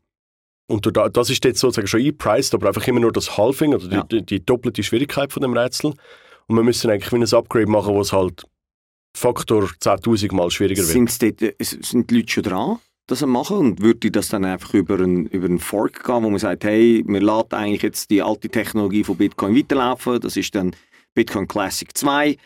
Und 0.69 0.89
das 0.95 1.29
ist 1.29 1.43
jetzt 1.43 1.59
sozusagen 1.59 1.87
schon 1.87 1.99
eingepreist, 1.99 2.53
aber 2.53 2.67
einfach 2.69 2.87
immer 2.87 3.01
nur 3.01 3.11
das 3.11 3.37
Halving 3.37 3.73
oder 3.73 3.87
die, 3.89 3.95
Ja. 3.95 4.03
die, 4.03 4.25
die 4.25 4.45
doppelte 4.45 4.81
Schwierigkeit 4.81 5.33
von 5.33 5.41
dem 5.41 5.57
Rätsel. 5.57 5.93
Und 6.47 6.55
wir 6.55 6.63
müssen 6.63 6.89
eigentlich 6.89 7.11
wie 7.11 7.17
ein 7.17 7.33
Upgrade 7.37 7.67
machen, 7.67 7.93
wo 7.95 7.99
es 7.99 8.13
halt 8.13 8.45
Faktor 9.13 9.63
10.000 9.81 10.33
Mal 10.33 10.49
schwieriger 10.51 10.87
wird. 10.87 11.21
Dort, 11.21 11.41
äh, 11.41 11.53
sind 11.59 12.09
die 12.09 12.15
Leute 12.17 12.31
schon 12.31 12.43
dran, 12.43 12.79
das 13.07 13.25
machen? 13.25 13.57
Und 13.57 13.81
würde 13.81 14.11
das 14.11 14.29
dann 14.29 14.45
einfach 14.45 14.73
über 14.73 14.95
einen, 14.95 15.25
über 15.27 15.45
einen 15.45 15.59
Fork 15.59 16.03
gehen, 16.03 16.23
wo 16.23 16.29
man 16.29 16.39
sagt, 16.39 16.63
hey, 16.63 17.03
wir 17.07 17.21
lassen 17.21 17.53
eigentlich 17.53 17.81
jetzt 17.81 18.09
die 18.09 18.21
alte 18.21 18.49
Technologie 18.49 19.03
von 19.03 19.17
Bitcoin 19.17 19.55
weiterlaufen, 19.55 20.19
das 20.19 20.37
ist 20.37 20.53
dann 20.53 20.75
Bitcoin 21.15 21.47
Classic 21.47 21.89
2 21.97 22.37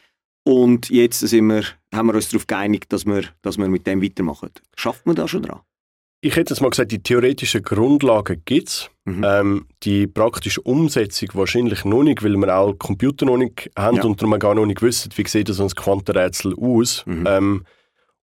und 0.44 0.90
jetzt 0.90 1.20
sind 1.20 1.48
wir 1.48 1.64
haben 1.94 2.08
wir 2.08 2.16
uns 2.16 2.30
darauf 2.30 2.48
geeinigt, 2.48 2.92
dass 2.94 3.06
wir, 3.06 3.24
dass 3.42 3.58
wir 3.58 3.68
mit 3.68 3.86
dem 3.86 4.02
weitermachen. 4.02 4.50
Schafft 4.76 5.06
man 5.06 5.16
da 5.16 5.28
schon 5.28 5.44
dran? 5.44 5.60
Ich 6.24 6.36
hätte 6.36 6.54
jetzt 6.54 6.62
mal 6.62 6.70
gesagt, 6.70 6.92
die 6.92 7.02
theoretischen 7.02 7.64
Grundlagen 7.64 8.44
gibt 8.46 8.70
es. 8.70 8.90
Mhm. 9.06 9.26
Ähm, 9.26 9.66
die 9.84 10.06
praktische 10.06 10.62
Umsetzung 10.62 11.30
wahrscheinlich 11.34 11.84
noch 11.84 12.04
nicht, 12.04 12.24
weil 12.24 12.38
wir 12.38 12.56
auch 12.56 12.74
Computer 12.74 13.26
noch 13.26 13.38
nicht 13.38 13.72
haben 13.76 13.98
ja. 13.98 14.04
und 14.04 14.22
darum 14.22 14.38
gar 14.38 14.54
noch 14.54 14.68
nicht 14.68 14.84
wissen, 14.84 15.12
wie 15.16 15.28
sieht 15.28 15.50
das 15.50 15.60
uns 15.60 15.76
Quantenrätsel 15.76 16.54
aus. 16.56 17.04
Mhm. 17.08 17.26
Ähm, 17.28 17.66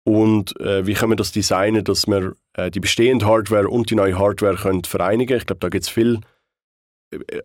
und 0.08 0.58
äh, 0.60 0.86
wie 0.86 0.94
können 0.94 1.12
wir 1.12 1.16
das 1.16 1.32
designen, 1.32 1.84
dass 1.84 2.06
wir 2.06 2.32
äh, 2.54 2.70
die 2.70 2.80
bestehende 2.80 3.26
Hardware 3.26 3.68
und 3.68 3.90
die 3.90 3.94
neue 3.94 4.18
Hardware 4.18 4.56
können 4.56 4.84
vereinigen 4.84 5.36
Ich 5.36 5.44
glaube, 5.44 5.60
da 5.60 5.68
gibt 5.68 5.84
es 5.84 5.90
viel 5.90 6.20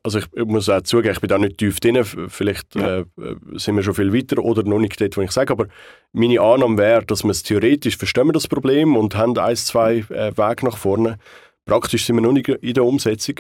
also 0.04 0.20
ich, 0.20 0.26
ich, 0.34 0.46
muss 0.46 0.68
auch 0.68 0.82
zugeben, 0.82 1.14
ich 1.14 1.22
bin 1.22 1.30
da 1.30 1.38
nicht 1.38 1.58
tief 1.58 1.80
drin, 1.80 2.04
vielleicht 2.04 2.76
ja. 2.76 3.00
äh, 3.00 3.06
sind 3.54 3.78
wir 3.78 3.84
schon 3.84 3.94
viel 3.94 4.14
weiter 4.14 4.44
oder 4.44 4.64
noch 4.64 4.80
nicht 4.80 5.00
dort, 5.00 5.16
wo 5.16 5.22
ich 5.22 5.32
sage, 5.32 5.54
aber 5.54 5.68
meine 6.12 6.42
Annahme 6.42 6.78
wäre, 6.78 7.06
dass 7.06 7.24
wir 7.24 7.32
es 7.32 7.44
theoretisch 7.44 7.96
verstehen 7.96 8.28
wir 8.28 8.34
das 8.34 8.50
Problem 8.50 8.98
und 8.98 9.16
haben 9.16 9.38
ein, 9.38 9.56
zwei 9.56 10.00
äh, 10.10 10.38
Wege 10.38 10.66
nach 10.66 10.76
vorne. 10.76 11.18
Praktisch 11.66 12.06
sind 12.06 12.18
wir 12.18 12.22
noch 12.22 12.34
nicht 12.34 12.50
in 12.50 12.74
der 12.74 12.84
Umsetzung 12.84 13.36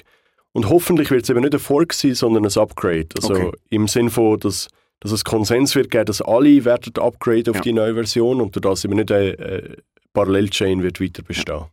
und 0.53 0.69
hoffentlich 0.69 1.11
wird 1.11 1.23
es 1.23 1.29
eben 1.29 1.41
nicht 1.41 1.53
ein 1.53 1.59
Fork 1.59 1.91
sein, 1.91 2.15
sondern 2.15 2.45
ein 2.45 2.57
Upgrade. 2.57 3.09
Also 3.17 3.33
okay. 3.33 3.51
im 3.69 3.89
Sinne 3.89 4.09
von, 4.09 4.39
dass, 4.39 4.69
dass 5.03 5.11
es 5.11 5.25
Konsens 5.25 5.75
wird 5.75 5.91
geben, 5.91 6.05
dass 6.05 6.21
alle 6.21 6.63
werden 6.63 6.93
Upgrade 6.95 7.51
auf 7.51 7.57
ja. 7.57 7.61
die 7.61 7.73
neue 7.73 7.93
Version 7.93 8.39
und 8.39 8.55
dadurch 8.55 8.85
eben 8.85 8.95
nicht 8.95 9.11
eine, 9.11 9.37
eine 9.37 9.77
Parallelchain 10.13 10.81
wird 10.81 11.01
weiter 11.01 11.23
bestehen. 11.23 11.55
Ja. 11.55 11.69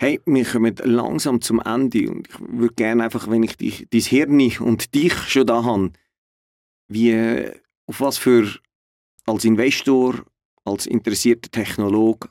Hey, 0.00 0.20
wir 0.26 0.44
kommen 0.44 0.74
langsam 0.82 1.40
zum 1.40 1.60
Ende 1.60 2.10
und 2.10 2.28
ich 2.28 2.40
würde 2.40 2.74
gerne 2.74 3.04
einfach, 3.04 3.30
wenn 3.30 3.44
ich 3.44 3.56
dich, 3.56 3.86
dein 3.90 4.00
Hirn 4.00 4.52
und 4.58 4.94
dich 4.96 5.14
schon 5.28 5.46
da 5.46 5.62
habe, 5.62 5.92
wie, 6.88 7.46
auf 7.86 8.00
was 8.00 8.18
für, 8.18 8.48
als 9.26 9.44
Investor, 9.44 10.24
als 10.64 10.86
interessierter 10.86 11.52
Technologe, 11.52 12.30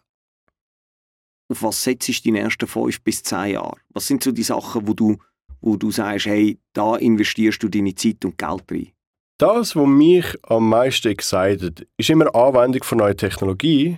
auf 1.48 1.64
was 1.64 1.82
setzt 1.82 2.10
du 2.10 2.14
die 2.24 2.32
nächsten 2.32 2.68
fünf 2.68 3.02
bis 3.04 3.24
zehn 3.24 3.54
Jahre? 3.54 3.78
Was 3.92 4.08
sind 4.08 4.22
so 4.22 4.34
die 4.34 4.44
Sachen, 4.44 4.86
wo 4.86 4.94
du, 4.94 5.18
wo 5.62 5.78
du 5.78 5.92
sagst, 5.92 6.26
hey, 6.26 6.60
da 6.74 6.98
investierst 6.98 7.64
du 7.64 7.70
deine 7.70 7.96
Zeit 7.96 8.26
und 8.26 8.38
Geld 8.38 8.70
rein? 8.70 8.92
Das, 9.40 9.74
was 9.74 9.88
mich 9.88 10.26
am 10.44 10.68
meisten 10.68 11.08
excited, 11.08 11.88
ist 11.96 12.10
immer 12.10 12.36
Anwendung 12.36 12.84
von 12.84 12.98
neuer 12.98 13.16
Technologie 13.16 13.98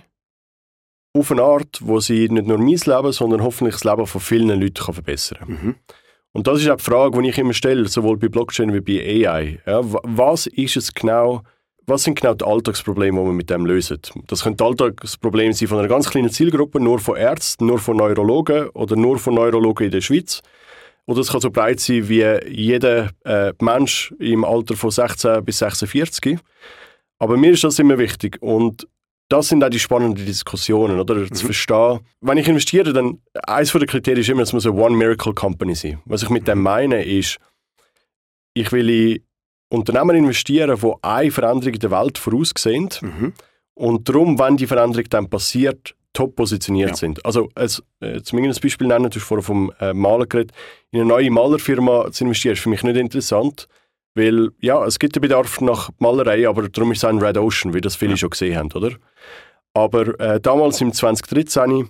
auf 1.14 1.32
eine 1.32 1.42
Art, 1.42 1.80
wo 1.80 1.98
sie 1.98 2.28
nicht 2.28 2.46
nur 2.46 2.58
mein 2.58 2.68
Leben, 2.68 3.12
sondern 3.12 3.42
hoffentlich 3.42 3.74
das 3.74 3.84
Leben 3.84 4.06
von 4.06 4.20
vielen 4.20 4.60
Leuten 4.60 4.84
kann 4.84 4.94
verbessern 4.94 5.38
kann. 5.40 5.48
Mhm. 5.48 5.74
Und 6.30 6.46
das 6.46 6.60
ist 6.60 6.68
auch 6.70 6.76
die 6.76 6.84
Frage, 6.84 7.20
die 7.20 7.28
ich 7.28 7.38
immer 7.38 7.54
stelle, 7.54 7.88
sowohl 7.88 8.18
bei 8.18 8.28
Blockchain 8.28 8.72
wie 8.72 8.80
bei 8.80 9.28
AI. 9.28 9.58
Ja, 9.66 9.80
was 9.82 10.46
ist 10.46 10.76
es 10.76 10.94
genau, 10.94 11.42
was 11.86 12.04
sind 12.04 12.20
genau 12.20 12.34
die 12.34 12.44
Alltagsprobleme, 12.44 13.20
die 13.20 13.26
wir 13.26 13.32
mit 13.32 13.50
dem 13.50 13.66
lösen? 13.66 13.98
Das 14.28 14.44
können 14.44 14.56
Alltagsprobleme 14.60 15.54
sein 15.54 15.66
von 15.66 15.80
einer 15.80 15.88
ganz 15.88 16.08
kleinen 16.08 16.30
Zielgruppe, 16.30 16.78
nur 16.78 17.00
von 17.00 17.16
Ärzten, 17.16 17.66
nur 17.66 17.80
von 17.80 17.96
Neurologen 17.96 18.68
oder 18.68 18.94
nur 18.94 19.18
von 19.18 19.34
Neurologen 19.34 19.86
in 19.86 19.90
der 19.90 20.02
Schweiz. 20.02 20.40
Oder 21.06 21.20
es 21.20 21.30
kann 21.30 21.40
so 21.40 21.50
breit 21.50 21.80
sein 21.80 22.08
wie 22.08 22.24
jeder 22.48 23.10
äh, 23.24 23.52
Mensch 23.60 24.14
im 24.18 24.44
Alter 24.44 24.76
von 24.76 24.90
16 24.90 25.44
bis 25.44 25.58
46. 25.58 26.38
Aber 27.18 27.36
mir 27.36 27.52
ist 27.52 27.64
das 27.64 27.78
immer 27.78 27.98
wichtig. 27.98 28.40
Und 28.40 28.86
das 29.28 29.48
sind 29.48 29.64
auch 29.64 29.70
die 29.70 29.78
spannenden 29.78 30.26
Diskussionen, 30.26 31.00
oder? 31.00 31.14
Mhm. 31.14 31.32
Zu 31.32 31.46
verstehen. 31.46 32.00
Wenn 32.20 32.38
ich 32.38 32.48
investiere, 32.48 32.92
dann, 32.92 33.20
eines 33.46 33.72
der 33.72 33.86
Kriterien 33.86 34.20
ist 34.20 34.28
immer, 34.28 34.42
es 34.42 34.52
muss 34.52 34.66
eine 34.66 34.74
One-Miracle-Company 34.74 35.74
sein. 35.74 36.00
Was 36.04 36.22
ich 36.22 36.30
mit 36.30 36.46
dem 36.46 36.58
mhm. 36.58 36.64
meine, 36.64 37.04
ist, 37.04 37.38
ich 38.54 38.70
will 38.72 38.90
in 38.90 39.24
Unternehmen 39.70 40.16
investieren, 40.16 40.78
die 40.78 40.92
eine 41.02 41.30
Veränderung 41.30 41.72
in 41.72 41.80
der 41.80 41.90
Welt 41.90 42.18
voraussehen 42.18 42.90
mhm. 43.00 43.32
und 43.74 44.08
darum, 44.08 44.38
wenn 44.38 44.58
die 44.58 44.66
Veränderung 44.66 45.08
dann 45.08 45.30
passiert, 45.30 45.94
top 46.12 46.36
positioniert 46.36 46.90
ja. 46.90 46.96
sind. 46.96 47.24
Also, 47.24 47.48
als, 47.54 47.82
äh, 48.00 48.20
zum 48.22 48.38
ein 48.38 48.54
Beispiel 48.62 48.86
nennen, 48.86 49.10
du 49.10 49.18
hast 49.18 49.26
vorher 49.26 49.42
vom 49.42 49.72
äh, 49.80 49.92
Maler 49.92 50.26
geredet, 50.26 50.52
in 50.90 51.00
eine 51.00 51.08
neue 51.08 51.30
Malerfirma 51.30 52.10
zu 52.12 52.24
investieren, 52.24 52.54
ist 52.54 52.62
für 52.62 52.68
mich 52.68 52.82
nicht 52.82 52.96
interessant, 52.96 53.68
weil, 54.14 54.50
ja, 54.60 54.84
es 54.84 54.98
gibt 54.98 55.16
einen 55.16 55.22
Bedarf 55.22 55.60
nach 55.60 55.90
Malerei, 55.98 56.48
aber 56.48 56.68
darum 56.68 56.92
ist 56.92 56.98
es 56.98 57.04
ein 57.04 57.18
Red 57.18 57.38
Ocean, 57.38 57.72
wie 57.74 57.80
das 57.80 57.96
viele 57.96 58.12
ja. 58.12 58.16
schon 58.18 58.30
gesehen 58.30 58.56
haben, 58.56 58.72
oder? 58.72 58.92
Aber 59.74 60.20
äh, 60.20 60.40
damals 60.40 60.80
im 60.80 60.92
2013 60.92 61.88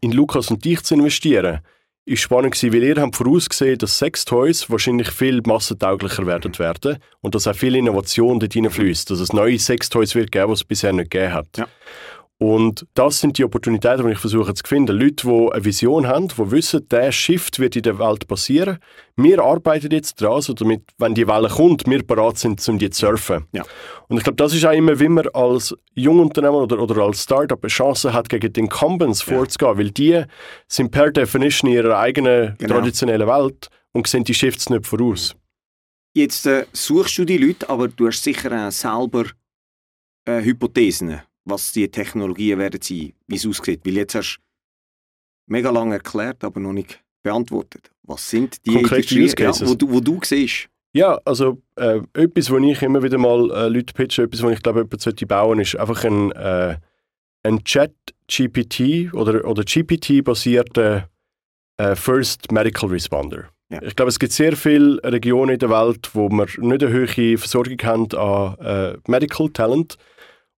in 0.00 0.12
Lukas 0.12 0.50
und 0.50 0.64
dich 0.64 0.82
zu 0.82 0.94
investieren, 0.94 1.60
ist 2.04 2.20
spannend 2.20 2.54
gewesen, 2.54 2.72
weil 2.72 2.84
ihr 2.84 3.02
habt 3.02 3.16
vorausgesehen, 3.16 3.78
dass 3.78 3.98
Sextoys 3.98 4.70
wahrscheinlich 4.70 5.10
viel 5.10 5.42
massentauglicher 5.44 6.24
werden 6.24 6.56
werden 6.58 6.98
und 7.20 7.34
dass 7.34 7.48
auch 7.48 7.56
viel 7.56 7.74
Innovation 7.74 8.38
dort 8.38 8.52
hineinfließt, 8.52 9.10
dass 9.10 9.18
es 9.18 9.32
neue 9.32 9.58
Sextoys 9.58 10.14
wird 10.14 10.30
geben, 10.30 10.50
was 10.52 10.60
es 10.60 10.64
bisher 10.64 10.92
nicht 10.92 11.10
gegeben 11.10 11.34
hat. 11.34 11.48
Ja. 11.56 11.66
Und 12.38 12.86
das 12.92 13.20
sind 13.20 13.38
die 13.38 13.44
Opportunitäten, 13.44 14.04
die 14.06 14.12
ich 14.12 14.18
versuche 14.18 14.52
zu 14.52 14.62
finden. 14.66 14.98
Leute, 14.98 15.26
die 15.26 15.52
eine 15.52 15.64
Vision 15.64 16.06
haben, 16.06 16.28
die 16.28 16.50
wissen, 16.50 16.86
der 16.88 17.10
Shift 17.10 17.58
wird 17.58 17.76
in 17.76 17.82
der 17.82 17.98
Welt 17.98 18.28
passieren. 18.28 18.78
Wir 19.16 19.42
arbeiten 19.42 19.90
jetzt 19.90 20.20
daran, 20.20 20.42
so 20.42 20.52
damit, 20.52 20.82
wenn 20.98 21.14
die 21.14 21.26
Welle 21.26 21.48
kommt, 21.48 21.86
wir 21.86 22.06
bereit 22.06 22.36
sind, 22.36 22.66
um 22.68 22.78
die 22.78 22.90
zu 22.90 23.06
surfen. 23.06 23.46
Ja. 23.52 23.64
Und 24.08 24.18
ich 24.18 24.22
glaube, 24.24 24.36
das 24.36 24.52
ist 24.52 24.66
auch 24.66 24.72
immer, 24.72 25.00
wie 25.00 25.08
man 25.08 25.26
als 25.28 25.74
Jungunternehmer 25.94 26.58
oder, 26.58 26.78
oder 26.78 27.04
als 27.04 27.22
Startup 27.22 27.62
eine 27.62 27.70
Chance 27.70 28.12
hat, 28.12 28.28
gegen 28.28 28.52
die 28.52 28.60
Incumbents 28.60 29.24
ja. 29.24 29.34
vorzugehen, 29.34 29.78
weil 29.78 29.90
die 29.90 30.22
sind 30.68 30.90
per 30.90 31.10
Definition 31.10 31.70
in 31.70 31.76
ihrer 31.78 31.98
eigenen 31.98 32.54
genau. 32.58 32.74
traditionellen 32.74 33.26
Welt 33.26 33.70
und 33.92 34.06
sehen 34.06 34.24
die 34.24 34.34
Shifts 34.34 34.68
nicht 34.68 34.86
voraus. 34.86 35.34
Jetzt 36.14 36.46
äh, 36.46 36.66
suchst 36.72 37.16
du 37.16 37.24
die 37.24 37.38
Leute, 37.38 37.70
aber 37.70 37.88
du 37.88 38.08
hast 38.08 38.22
sicher 38.22 38.52
auch 38.52 38.70
selber 38.70 39.24
äh, 40.26 40.42
Hypothesen 40.42 41.22
was 41.46 41.72
die 41.72 41.88
Technologien 41.88 42.58
werden 42.58 42.82
sein, 42.82 43.12
wie 43.26 43.36
es 43.36 43.46
aussieht. 43.46 43.80
Weil 43.84 43.94
jetzt 43.94 44.14
hast 44.14 44.36
du 44.36 45.52
mega 45.52 45.70
lange 45.70 45.94
erklärt, 45.94 46.44
aber 46.44 46.60
noch 46.60 46.72
nicht 46.72 47.02
beantwortet. 47.22 47.90
Was 48.02 48.28
sind 48.28 48.64
die 48.66 48.82
Cases? 48.82 49.34
Ja, 49.38 49.68
wo, 49.68 49.74
du, 49.74 49.90
wo 49.90 50.00
du 50.00 50.20
siehst? 50.22 50.68
Ja, 50.92 51.20
also 51.24 51.62
äh, 51.76 52.00
etwas, 52.14 52.50
wo 52.50 52.58
ich 52.58 52.82
immer 52.82 53.02
wieder 53.02 53.18
mal 53.18 53.50
äh, 53.50 53.68
Leute 53.68 53.92
pitche, 53.94 54.22
etwas, 54.22 54.42
was 54.42 54.52
ich 54.52 54.62
glaube, 54.62 54.80
jemand 54.80 55.00
sollte 55.00 55.26
bauen, 55.26 55.60
ist 55.60 55.76
einfach 55.76 56.04
ein, 56.04 56.32
äh, 56.32 56.78
ein 57.42 57.62
Chat-GPT 57.64 59.12
oder, 59.12 59.44
oder 59.44 59.62
GPT-basierter 59.62 61.08
äh, 61.76 61.94
First 61.94 62.50
Medical 62.50 62.88
Responder. 62.88 63.50
Ja. 63.68 63.82
Ich 63.82 63.94
glaube, 63.94 64.08
es 64.08 64.18
gibt 64.18 64.32
sehr 64.32 64.56
viele 64.56 65.00
Regionen 65.02 65.54
in 65.54 65.58
der 65.58 65.70
Welt, 65.70 66.10
wo 66.14 66.28
wir 66.28 66.46
nicht 66.58 66.82
eine 66.82 66.92
hohe 66.92 67.38
Versorgung 67.38 67.78
haben 67.82 68.12
an 68.16 68.58
äh, 68.58 68.98
Medical 69.08 69.48
Talent 69.50 69.96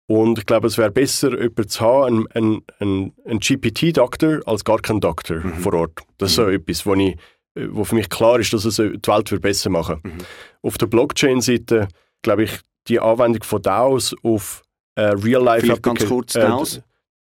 und 0.09 0.39
ich 0.39 0.47
glaube, 0.47 0.67
es 0.67 0.79
wäre 0.79 0.91
besser, 0.91 1.33
jemanden 1.33 1.69
zu 1.69 1.81
haben, 1.83 2.27
einen, 2.33 2.63
einen, 2.81 3.13
einen 3.27 3.41
GPT-Doktor, 3.41 4.41
als 4.47 4.65
gar 4.65 4.79
keinen 4.79 5.01
Doktor 5.01 5.37
mhm. 5.37 5.55
vor 5.57 5.75
Ort. 5.75 6.01
Das 6.17 6.31
ist 6.31 6.39
mhm. 6.39 6.43
so 6.45 6.49
etwas, 6.49 6.87
wo, 6.87 6.95
ich, 6.95 7.17
wo 7.55 7.85
für 7.85 7.95
mich 7.95 8.09
klar 8.09 8.41
ist, 8.41 8.55
dass 8.55 8.65
es 8.65 8.77
die 8.77 8.83
Welt 8.83 9.31
wird 9.31 9.43
besser 9.43 9.69
machen 9.69 10.01
mhm. 10.03 10.19
Auf 10.63 10.79
der 10.79 10.87
Blockchain-Seite, 10.87 11.89
glaube 12.23 12.45
ich, 12.45 12.53
die 12.87 12.99
Anwendung 12.99 13.43
von 13.43 13.61
DAOs 13.61 14.17
auf 14.23 14.63
äh, 14.95 15.03
Real-Life 15.03 15.79
ganz 15.83 16.07
kurz 16.07 16.35
äh, 16.35 16.41
DAOs? 16.41 16.81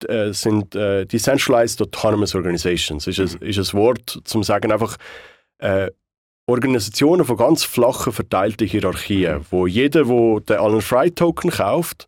Äh, 0.08 0.32
sind 0.34 0.76
äh, 0.76 1.08
Decentralized 1.08 1.82
Autonomous 1.82 2.36
Organizations. 2.36 3.08
Ist, 3.08 3.18
mhm. 3.18 3.40
ein, 3.42 3.48
ist 3.48 3.58
ein 3.58 3.80
Wort, 3.80 4.22
zum 4.26 4.44
sagen 4.44 4.72
einfach, 4.72 4.98
äh, 5.58 5.90
Organisationen 6.46 7.26
von 7.26 7.38
ganz 7.38 7.64
flachen, 7.64 8.14
verteilten 8.14 8.68
Hierarchien, 8.68 9.40
mhm. 9.40 9.46
wo 9.50 9.66
jeder, 9.66 10.04
der 10.04 10.40
den 10.42 10.58
Alan 10.58 10.82
Fry 10.82 11.10
Token 11.10 11.50
kauft, 11.50 12.08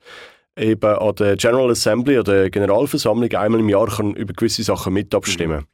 eben 0.57 0.95
an 0.95 1.15
der 1.15 1.35
General 1.35 1.69
Assembly 1.69 2.19
oder 2.19 2.33
der 2.33 2.49
Generalversammlung 2.49 3.31
einmal 3.33 3.59
im 3.59 3.69
Jahr 3.69 3.87
kann 3.87 4.13
über 4.13 4.33
gewisse 4.33 4.63
Sachen 4.63 4.93
mit 4.93 5.13
abstimmen. 5.13 5.59
Mhm. 5.59 5.65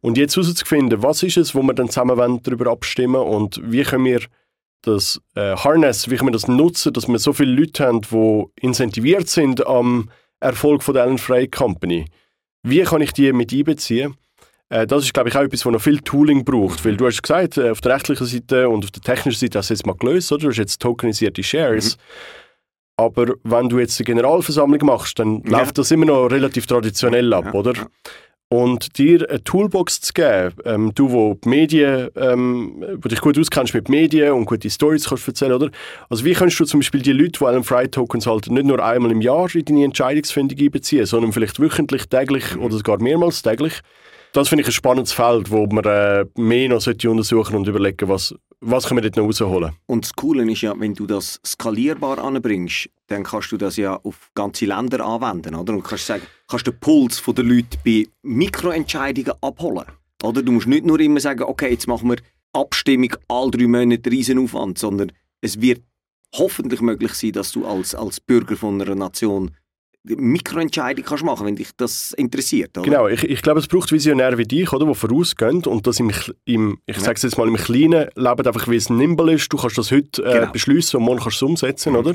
Und 0.00 0.18
jetzt 0.18 0.36
herauszufinden, 0.36 1.02
was 1.02 1.22
ist 1.22 1.36
es, 1.36 1.54
wo 1.54 1.62
wir 1.62 1.74
dann 1.74 1.88
zusammen 1.88 2.40
darüber 2.42 2.70
abstimmen 2.70 3.20
und 3.20 3.60
wie 3.64 3.82
können 3.82 4.04
wir 4.04 4.20
das 4.82 5.20
äh, 5.36 5.54
Harness, 5.54 6.10
wie 6.10 6.16
können 6.16 6.28
wir 6.28 6.32
das 6.32 6.48
nutzen, 6.48 6.92
dass 6.92 7.06
wir 7.06 7.18
so 7.18 7.32
viele 7.32 7.52
Leute 7.52 7.86
haben, 7.86 8.00
die 8.00 8.44
incentiviert 8.60 9.28
sind 9.28 9.64
am 9.66 10.10
Erfolg 10.40 10.82
von 10.82 10.94
der 10.94 11.04
Allen 11.04 11.18
Frey 11.18 11.46
Company. 11.46 12.06
Wie 12.64 12.82
kann 12.82 13.00
ich 13.00 13.12
die 13.12 13.32
mit 13.32 13.52
einbeziehen? 13.52 14.16
Äh, 14.68 14.86
das 14.86 15.04
ist, 15.04 15.14
glaube 15.14 15.28
ich, 15.28 15.36
auch 15.36 15.42
etwas, 15.42 15.64
was 15.64 15.72
noch 15.72 15.80
viel 15.80 16.00
Tooling 16.00 16.44
braucht. 16.44 16.84
Weil 16.84 16.96
du 16.96 17.06
hast 17.06 17.22
gesagt, 17.22 17.58
äh, 17.58 17.70
auf 17.70 17.80
der 17.80 17.94
rechtlichen 17.94 18.26
Seite 18.26 18.68
und 18.68 18.84
auf 18.84 18.90
der 18.90 19.02
technischen 19.02 19.38
Seite 19.38 19.58
hast 19.58 19.70
du 19.70 19.74
jetzt 19.74 19.86
mal 19.86 19.94
gelöst, 19.94 20.32
oder? 20.32 20.42
Du 20.42 20.48
hast 20.48 20.58
jetzt 20.58 20.80
tokenisierte 20.80 21.42
Shares. 21.42 21.96
Mhm. 21.96 22.00
Aber 22.96 23.34
wenn 23.42 23.68
du 23.68 23.78
jetzt 23.78 23.98
eine 23.98 24.04
Generalversammlung 24.04 24.84
machst, 24.84 25.18
dann 25.18 25.42
ja. 25.44 25.58
läuft 25.58 25.78
das 25.78 25.90
immer 25.90 26.06
noch 26.06 26.26
relativ 26.26 26.66
traditionell 26.66 27.32
ab, 27.32 27.46
ja. 27.46 27.52
oder? 27.54 27.72
Und 28.48 28.98
dir 28.98 29.26
eine 29.30 29.42
Toolbox 29.42 30.02
zu 30.02 30.12
geben, 30.12 30.54
ähm, 30.66 30.92
du, 30.94 31.10
wo 31.10 31.38
die 31.42 31.48
Medien, 31.48 32.10
ähm, 32.16 32.84
wo 33.00 33.08
dich 33.08 33.22
gut 33.22 33.38
auskennst 33.38 33.72
mit 33.72 33.88
Medien 33.88 34.32
und 34.32 34.44
gute 34.44 34.68
Stories 34.68 35.08
kannst 35.08 35.26
erzählen, 35.26 35.54
oder? 35.54 35.70
Also 36.10 36.26
wie 36.26 36.34
kannst 36.34 36.60
du 36.60 36.66
zum 36.66 36.80
Beispiel 36.80 37.00
die 37.00 37.12
Leute, 37.12 37.38
die 37.38 37.46
einen 37.46 37.64
Fry 37.64 37.88
Tokens 37.88 38.26
halten, 38.26 38.52
nicht 38.52 38.66
nur 38.66 38.84
einmal 38.84 39.10
im 39.10 39.22
Jahr 39.22 39.48
in 39.54 39.64
deine 39.64 39.84
Entscheidungsfindung 39.84 40.58
einbeziehen, 40.58 41.06
sondern 41.06 41.32
vielleicht 41.32 41.60
wöchentlich, 41.60 42.10
täglich 42.10 42.54
mhm. 42.54 42.64
oder 42.64 42.76
sogar 42.76 43.00
mehrmals 43.00 43.40
täglich? 43.40 43.80
Das 44.34 44.50
finde 44.50 44.62
ich 44.62 44.68
ein 44.68 44.72
spannendes 44.72 45.14
Feld, 45.14 45.50
wo 45.50 45.64
man 45.66 45.84
äh, 45.84 46.26
mehr 46.36 46.68
noch 46.68 46.86
untersuchen 46.86 47.56
und 47.56 47.66
überlegen, 47.66 48.06
was, 48.10 48.34
was 48.64 48.86
können 48.86 49.02
wir 49.02 49.10
dort 49.10 49.16
noch 49.16 49.26
rausholen. 49.26 49.72
Und 49.86 50.04
das 50.04 50.14
Coole 50.14 50.50
ist 50.50 50.62
ja, 50.62 50.78
wenn 50.78 50.94
du 50.94 51.06
das 51.06 51.40
skalierbar 51.44 52.18
anbringst, 52.18 52.88
dann 53.08 53.24
kannst 53.24 53.50
du 53.50 53.56
das 53.56 53.76
ja 53.76 53.96
auf 53.96 54.30
ganze 54.34 54.66
Länder 54.66 55.04
anwenden, 55.04 55.56
oder? 55.56 55.72
Und 55.74 55.82
kannst 55.82 56.06
sagen, 56.06 56.22
kannst 56.46 56.66
den 56.66 56.78
Puls 56.78 57.22
der 57.26 57.44
Leute 57.44 57.76
bei 57.84 58.06
Mikroentscheidungen 58.22 59.32
abholen, 59.40 59.86
oder? 60.22 60.42
Du 60.42 60.52
musst 60.52 60.68
nicht 60.68 60.86
nur 60.86 61.00
immer 61.00 61.20
sagen, 61.20 61.42
okay, 61.42 61.70
jetzt 61.70 61.88
machen 61.88 62.08
wir 62.08 62.16
Abstimmung 62.52 63.12
all 63.28 63.50
drei 63.50 63.66
Monate 63.66 64.10
Riesenaufwand, 64.10 64.78
sondern 64.78 65.10
es 65.40 65.60
wird 65.60 65.82
hoffentlich 66.34 66.80
möglich 66.80 67.14
sein, 67.14 67.32
dass 67.32 67.50
du 67.52 67.66
als, 67.66 67.94
als 67.94 68.20
Bürger 68.20 68.56
von 68.56 68.80
einer 68.80 68.94
Nation 68.94 69.50
Mikroentscheidungen 70.04 71.04
kannst 71.08 71.24
machen, 71.24 71.46
wenn 71.46 71.56
dich 71.56 71.70
das 71.76 72.12
interessiert. 72.12 72.76
Oder? 72.76 72.84
Genau, 72.84 73.08
ich, 73.08 73.22
ich 73.22 73.40
glaube, 73.40 73.60
es 73.60 73.68
braucht 73.68 73.92
Visionäre 73.92 74.36
wie 74.36 74.44
dich, 74.44 74.72
oder, 74.72 74.86
die 74.86 74.94
vorausgehen 74.94 75.64
und 75.64 75.86
das 75.86 76.00
im, 76.00 76.10
im 76.44 76.78
ich 76.86 76.96
ja. 76.96 77.02
sage 77.02 77.20
jetzt 77.22 77.38
mal, 77.38 77.46
im 77.46 77.56
kleinen 77.56 78.08
Leben 78.16 78.46
einfach, 78.46 78.68
wie 78.68 78.76
es 78.76 78.90
nimble 78.90 79.32
ist. 79.32 79.52
Du 79.52 79.56
kannst 79.56 79.78
das 79.78 79.92
heute 79.92 80.22
äh, 80.24 80.40
genau. 80.40 80.52
beschließen 80.52 80.98
und 80.98 81.04
morgen 81.04 81.20
kannst 81.20 81.40
du 81.40 81.46
es 81.46 81.50
umsetzen, 81.50 81.92
mhm. 81.92 81.98
oder? 81.98 82.12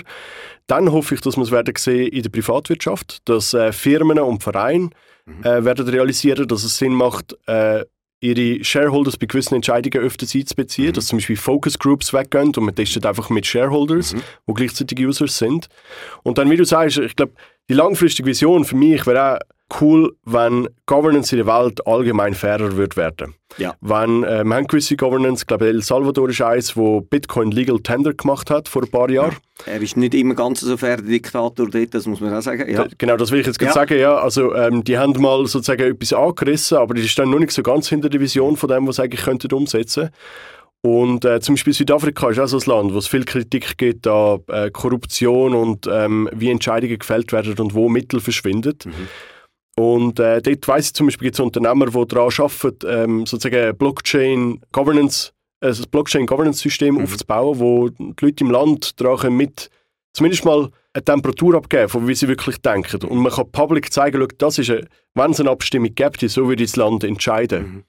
Dann 0.68 0.92
hoffe 0.92 1.16
ich, 1.16 1.22
dass 1.22 1.38
wir 1.38 1.44
es 1.44 1.52
werden 1.52 1.74
sehen 1.78 2.08
in 2.10 2.24
der 2.24 2.30
Privatwirtschaft, 2.30 3.20
dass 3.26 3.54
äh, 3.54 3.72
Firmen 3.72 4.20
und 4.20 4.44
Vereine 4.44 4.90
mhm. 5.26 5.44
äh, 5.44 5.64
werden 5.64 5.88
realisieren, 5.88 6.48
dass 6.48 6.66
es 6.66 6.78
Sinn 6.78 6.94
macht, 6.94 7.38
äh, 7.48 7.86
ihre 8.20 8.64
Shareholders 8.64 9.18
bei 9.18 9.28
gewissen 9.28 9.56
Entscheidungen 9.56 10.04
öfters 10.04 10.34
einzubeziehen, 10.34 10.90
mhm. 10.90 10.94
dass 10.94 11.08
zum 11.08 11.18
Beispiel 11.18 11.38
Focus 11.38 11.78
Groups 11.78 12.14
weggehen 12.14 12.48
und 12.56 12.60
man 12.60 12.76
testet 12.76 13.06
einfach 13.06 13.30
mit 13.30 13.46
Shareholders, 13.46 14.14
mhm. 14.14 14.22
wo 14.46 14.54
gleichzeitig 14.54 15.00
Users 15.06 15.38
sind. 15.38 15.68
Und 16.24 16.38
dann, 16.38 16.50
wie 16.50 16.58
du 16.58 16.66
sagst, 16.66 16.98
ich 16.98 17.16
glaube, 17.16 17.34
die 17.70 17.74
langfristige 17.74 18.28
Vision 18.28 18.66
für 18.66 18.76
mich 18.76 19.06
wäre 19.06 19.36
auch 19.36 19.57
cool, 19.82 20.16
wenn 20.26 20.70
Governance 20.86 21.36
in 21.36 21.46
der 21.46 21.54
Welt 21.54 21.86
allgemein 21.86 22.34
fairer 22.34 22.78
wird 22.78 22.96
werden. 22.96 23.36
Ja. 23.58 23.76
Wenn, 23.82 24.24
äh, 24.24 24.44
wir 24.44 24.56
haben 24.56 24.68
gewisse 24.68 24.96
Governance, 24.96 25.44
ich 25.44 25.48
glaube 25.48 25.68
El 25.68 25.82
Salvador 25.82 26.30
ist 26.30 26.42
eins, 26.42 26.76
wo 26.78 27.02
Bitcoin 27.02 27.52
Legal 27.52 27.80
Tender 27.80 28.14
gemacht 28.14 28.50
hat 28.50 28.68
vor 28.68 28.84
ein 28.84 28.92
paar 28.92 29.10
Jahren. 29.10 29.36
Ja. 29.66 29.74
Er 29.74 29.82
ist 29.82 29.98
nicht 29.98 30.14
immer 30.14 30.36
ganz 30.36 30.62
so 30.62 30.78
fair, 30.78 30.98
der 30.98 31.06
Diktator 31.06 31.70
dort, 31.70 31.94
das 31.94 32.06
muss 32.06 32.22
man 32.22 32.34
auch 32.34 32.42
sagen. 32.42 32.70
Ja. 32.70 32.88
Genau, 32.98 33.18
das 33.18 33.32
will 33.32 33.40
ich 33.40 33.48
jetzt 33.48 33.60
gerade 33.60 33.74
sagen, 33.74 34.00
ja. 34.00 34.16
Also 34.16 34.54
ähm, 34.56 34.84
die 34.84 34.98
haben 34.98 35.20
mal 35.22 35.46
sozusagen 35.48 35.82
etwas 35.82 36.14
angerissen, 36.14 36.78
aber 36.78 36.94
das 36.94 37.06
ist 37.06 37.18
dann 37.18 37.30
noch 37.30 37.40
nicht 37.40 37.52
so 37.52 37.64
ganz 37.64 37.90
hinter 37.90 38.10
der 38.10 38.20
Vision 38.20 38.58
von 38.58 38.70
dem, 38.70 38.88
was 38.88 38.98
sie 38.98 39.04
eigentlich 39.04 39.24
könnten 39.24 39.54
umsetzen 39.54 40.10
und 40.82 41.26
äh, 41.26 41.40
zum 41.42 41.56
Beispiel 41.56 41.74
Südafrika 41.74 42.30
ist 42.30 42.40
auch 42.40 42.48
so 42.48 42.58
ein 42.60 42.64
Land, 42.66 42.94
wo 42.94 43.00
es 43.00 43.08
viel 43.08 43.26
Kritik 43.26 43.78
gibt 43.78 44.08
an 44.08 44.40
äh, 44.48 44.70
Korruption 44.70 45.54
und 45.54 45.88
ähm, 45.92 46.30
wie 46.34 46.52
Entscheidungen 46.52 47.00
gefällt 47.00 47.32
werden 47.32 47.56
und 47.58 47.74
wo 47.74 47.90
Mittel 47.90 48.20
verschwinden. 48.20 48.78
Mhm. 48.86 49.08
Und 49.80 50.20
äh, 50.20 50.42
dort 50.42 50.68
weiss 50.68 50.88
ich 50.88 50.94
zum 50.96 51.06
Beispiel, 51.08 51.28
gibt 51.28 51.36
es 51.36 51.40
Unternehmer, 51.40 51.86
die 51.86 52.08
daran 52.08 52.32
arbeiten, 52.36 52.88
ähm, 52.88 53.26
sozusagen 53.28 53.78
Blockchain 53.78 54.60
Governance, 54.72 55.34
äh, 55.62 55.68
ein 55.68 55.84
Blockchain 55.92 56.26
Governance 56.26 56.62
System 56.62 56.96
mhm. 56.96 57.04
aufzubauen, 57.04 57.60
wo 57.60 57.90
die 57.90 58.14
Leute 58.20 58.44
im 58.44 58.50
Land 58.50 59.00
daran 59.00 59.38
mit 59.38 59.70
zumindest 60.14 60.46
mal 60.46 60.70
eine 60.94 61.04
Temperatur 61.06 61.56
abgeben, 61.56 61.90
von 61.90 62.08
wie 62.08 62.16
sie 62.16 62.28
wirklich 62.28 62.58
denken. 62.58 63.06
Und 63.06 63.20
man 63.20 63.32
kann 63.32 63.52
public 63.52 63.94
zeigen, 63.94 64.28
das 64.40 64.58
ist, 64.58 64.74
wenn 65.14 65.32
es 65.32 65.40
eine 65.40 65.52
Abstimmung 65.52 65.94
gibt, 65.94 66.22
so 66.22 66.48
würde 66.48 66.64
das 66.64 66.76
Land 66.76 67.04
entscheiden. 67.04 67.64
Mhm. 67.64 67.84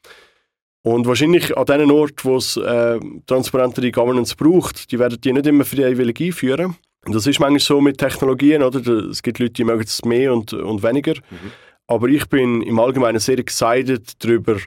Und 0.82 1.06
wahrscheinlich 1.06 1.56
an 1.56 1.65
den 1.65 1.90
Orten, 1.90 2.23
wo 2.23 2.36
es 2.36 2.59
äh, 2.59 3.01
transparentere 3.27 3.90
Governance 3.90 4.36
braucht, 4.36 4.93
die 4.93 4.98
werden 4.98 5.19
die 5.23 5.32
nicht 5.32 5.47
immer 5.47 5.65
freiwillig 5.65 6.20
einführen. 6.20 6.77
Und 7.06 7.15
das 7.15 7.27
ist 7.27 7.40
manchmal 7.40 7.60
so 7.60 7.81
mit 7.81 7.97
Technologien, 7.97 8.62
oder? 8.62 8.86
Es 9.09 9.23
gibt 9.23 9.39
Leute, 9.39 9.55
die 9.55 9.65
mögen 9.65 9.85
es 9.85 10.05
mehr 10.05 10.35
und, 10.35 10.52
und 10.52 10.82
weniger. 10.82 11.15
Mhm. 11.15 11.52
Aber 11.89 12.09
ich 12.09 12.28
bin 12.28 12.62
im 12.62 12.78
Allgemeinen 12.78 13.19
sehr 13.19 13.39
excited 13.39 14.12
darüber, 14.23 14.59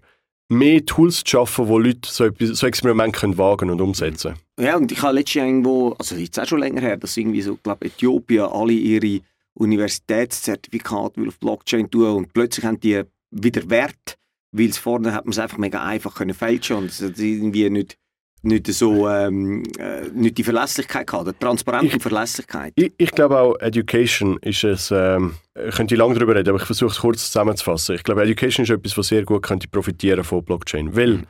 mehr 0.50 0.86
Tools 0.86 1.24
zu 1.24 1.30
schaffen, 1.30 1.68
wo 1.68 1.80
Leute 1.80 2.10
so, 2.12 2.30
so 2.40 2.68
Experimente 2.68 3.20
können 3.20 3.38
wagen 3.38 3.70
und 3.70 3.80
umsetzen. 3.80 4.34
Ja, 4.60 4.76
und 4.76 4.92
ich 4.92 5.02
habe 5.02 5.16
letztens 5.16 5.46
irgendwo, 5.46 5.92
also 5.94 6.16
jetzt 6.16 6.40
auch 6.40 6.46
schon 6.46 6.60
länger 6.60 6.82
her, 6.82 6.98
dass 6.98 7.16
irgendwie 7.16 7.42
so, 7.42 7.58
glaube 7.64 7.86
Äthiopien 7.86 8.46
alle 8.46 8.74
ihre 8.74 9.22
Universitätszertifikate 9.54 11.26
auf 11.26 11.40
Blockchain 11.40 11.90
tun 11.90 12.18
und 12.18 12.34
plötzlich 12.34 12.66
haben 12.66 12.80
die 12.80 13.04
wieder 13.32 13.70
Wert 13.70 14.18
weil 14.52 14.70
es 14.70 14.78
vorne 14.78 15.14
hat 15.14 15.26
man 15.26 15.32
es 15.32 15.40
einfach 15.40 15.58
mega 15.58 15.84
einfach 15.84 16.16
können 16.16 16.34
fälschen 16.34 16.78
und 16.78 16.86
es 16.86 17.02
hat 17.02 17.18
irgendwie 17.18 17.70
nicht, 17.70 17.98
nicht 18.44 18.68
so 18.68 19.08
ähm, 19.08 19.64
äh, 19.78 20.08
nicht 20.14 20.38
die 20.38 20.44
Verlässlichkeit 20.44 21.08
gehabt, 21.08 21.28
die 21.28 21.34
transparente 21.34 21.98
ich, 21.98 22.02
Verlässlichkeit. 22.02 22.74
Ich, 22.76 22.92
ich, 22.98 23.12
glaube 23.12 23.40
auch 23.40 23.56
Education 23.60 24.38
ist 24.42 24.64
es, 24.64 24.92
ähm, 24.92 25.36
ich 25.68 25.76
könnte 25.76 25.96
lange 25.96 26.16
darüber 26.16 26.36
reden, 26.36 26.50
aber 26.50 26.60
ich 26.60 26.66
versuche 26.66 26.92
es 26.92 27.00
kurz 27.00 27.26
zusammenzufassen. 27.28 27.96
Ich 27.96 28.04
glaube 28.04 28.24
Education 28.24 28.64
ist 28.64 28.72
etwas, 28.72 28.98
was 28.98 29.08
sehr 29.08 29.24
gut 29.24 29.44
könnte 29.44 29.68
profitieren 29.68 30.24
von 30.24 30.44
Blockchain, 30.44 30.96
weil 30.96 31.18
mhm. 31.18 31.28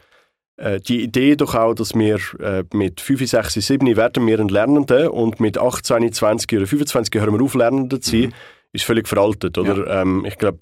äh, 0.58 0.80
die 0.80 1.04
Idee 1.04 1.36
doch 1.36 1.54
auch, 1.54 1.74
dass 1.74 1.94
wir 1.94 2.20
äh, 2.40 2.64
mit 2.74 3.02
5, 3.02 3.30
6, 3.30 3.54
7 3.56 3.96
werden 3.98 4.26
wir 4.26 4.40
ein 4.40 4.48
Lernender 4.48 5.14
und 5.14 5.42
mit 5.42 5.58
18, 5.58 6.14
20 6.14 6.54
oder 6.54 6.68
25 6.68 7.14
hören 7.16 7.34
wir 7.34 7.44
auf, 7.44 7.56
Lernender 7.56 8.00
zu 8.00 8.12
sein, 8.12 8.22
mhm. 8.22 8.34
ist 8.72 8.86
völlig 8.86 9.10
veraltet. 9.10 9.58
Oder? 9.58 9.86
Ja. 9.86 10.02
Ähm, 10.02 10.24
ich 10.26 10.38
glaube, 10.38 10.60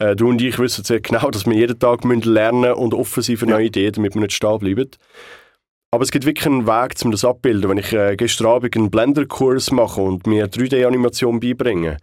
äh, 0.00 0.16
du 0.16 0.28
und 0.28 0.42
ich 0.42 0.58
wissen 0.58 0.82
sehr 0.82 1.00
genau, 1.00 1.30
dass 1.30 1.46
wir 1.46 1.54
jeden 1.54 1.78
Tag 1.78 2.02
lernen 2.04 2.60
müssen 2.62 2.74
und 2.74 2.94
offen 2.94 3.22
sind 3.22 3.36
für 3.36 3.46
neue 3.46 3.66
Ideen, 3.66 3.92
damit 3.92 4.14
wir 4.14 4.22
nicht 4.22 4.32
stehen 4.32 4.58
bleiben. 4.58 4.90
Aber 5.94 6.02
es 6.02 6.10
gibt 6.10 6.26
wirklich 6.26 6.46
einen 6.46 6.66
Weg, 6.66 6.96
um 7.04 7.12
das 7.12 7.24
abzubilden. 7.24 7.70
Wenn 7.70 7.78
ich 7.78 7.92
äh, 7.92 8.16
gestern 8.16 8.48
Abend 8.48 8.74
einen 8.74 8.90
Blender-Kurs 8.90 9.70
mache 9.70 10.00
und 10.00 10.26
mir 10.26 10.48
3D-Animation 10.50 11.38
beibringe, 11.38 11.98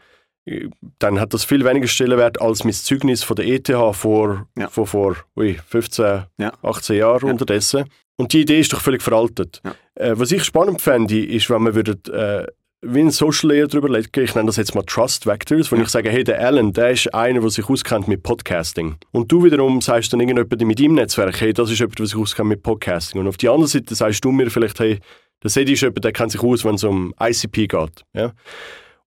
äh, 0.45 0.69
dann 0.99 1.19
hat 1.19 1.33
das 1.33 1.43
viel 1.43 1.65
weniger 1.65 1.87
Stellenwert 1.87 2.39
als 2.39 2.63
mein 2.63 2.71
Zeugnis 2.71 3.21
von 3.21 3.35
der 3.35 3.47
ETH 3.47 3.69
vor, 3.91 4.47
ja. 4.57 4.69
von 4.69 4.85
vor 4.85 5.17
ui, 5.35 5.59
15, 5.67 6.23
ja. 6.37 6.53
18 6.63 6.95
Jahren 6.95 7.25
ja. 7.25 7.33
unterdessen. 7.33 7.83
Und 8.15 8.31
die 8.31 8.43
Idee 8.43 8.61
ist 8.61 8.71
doch 8.71 8.79
völlig 8.79 9.01
veraltet. 9.01 9.61
Äh, 9.95 10.13
was 10.15 10.31
ich 10.31 10.45
spannend 10.45 10.81
fände, 10.81 11.25
ist, 11.25 11.49
wenn 11.49 11.63
wir 11.63 11.75
würden, 11.75 12.01
äh, 12.13 12.47
wie 12.81 12.99
ein 12.99 13.11
Social 13.11 13.51
Layer 13.51 13.67
drüber 13.67 13.89
lege, 13.89 14.21
ich 14.21 14.33
nenne 14.33 14.47
das 14.47 14.57
jetzt 14.57 14.73
mal 14.73 14.83
Trust 14.83 15.27
Vectors, 15.27 15.71
wo 15.71 15.75
ja. 15.75 15.83
ich 15.83 15.89
sage, 15.89 16.09
hey, 16.09 16.23
der 16.23 16.39
Alan, 16.39 16.73
der 16.73 16.91
ist 16.91 17.13
einer, 17.13 17.39
der 17.39 17.49
sich 17.49 17.69
auskennt 17.69 18.07
mit 18.07 18.23
Podcasting. 18.23 18.95
Und 19.11 19.31
du 19.31 19.43
wiederum 19.43 19.81
sagst 19.81 20.11
dann 20.11 20.19
irgendjemand 20.19 20.59
mit 20.63 20.79
deinem 20.79 20.95
Netzwerk, 20.95 21.39
hey, 21.41 21.53
das 21.53 21.69
ist 21.69 21.79
jemand, 21.79 21.99
der 21.99 22.07
sich 22.07 22.17
auskennt 22.17 22.49
mit 22.49 22.63
Podcasting. 22.63 23.21
Und 23.21 23.27
auf 23.27 23.37
die 23.37 23.49
andere 23.49 23.67
Seite 23.67 23.93
sagst 23.93 24.25
du 24.25 24.31
mir 24.31 24.49
vielleicht, 24.49 24.79
hey, 24.79 24.99
der 25.43 25.49
Sedi 25.51 25.73
ist 25.73 25.81
jemand, 25.81 26.03
der 26.03 26.11
kennt 26.11 26.31
sich 26.31 26.41
aus, 26.41 26.65
wenn 26.65 26.75
es 26.75 26.83
um 26.83 27.13
ICP 27.19 27.67
geht. 27.67 28.03
Ja? 28.13 28.33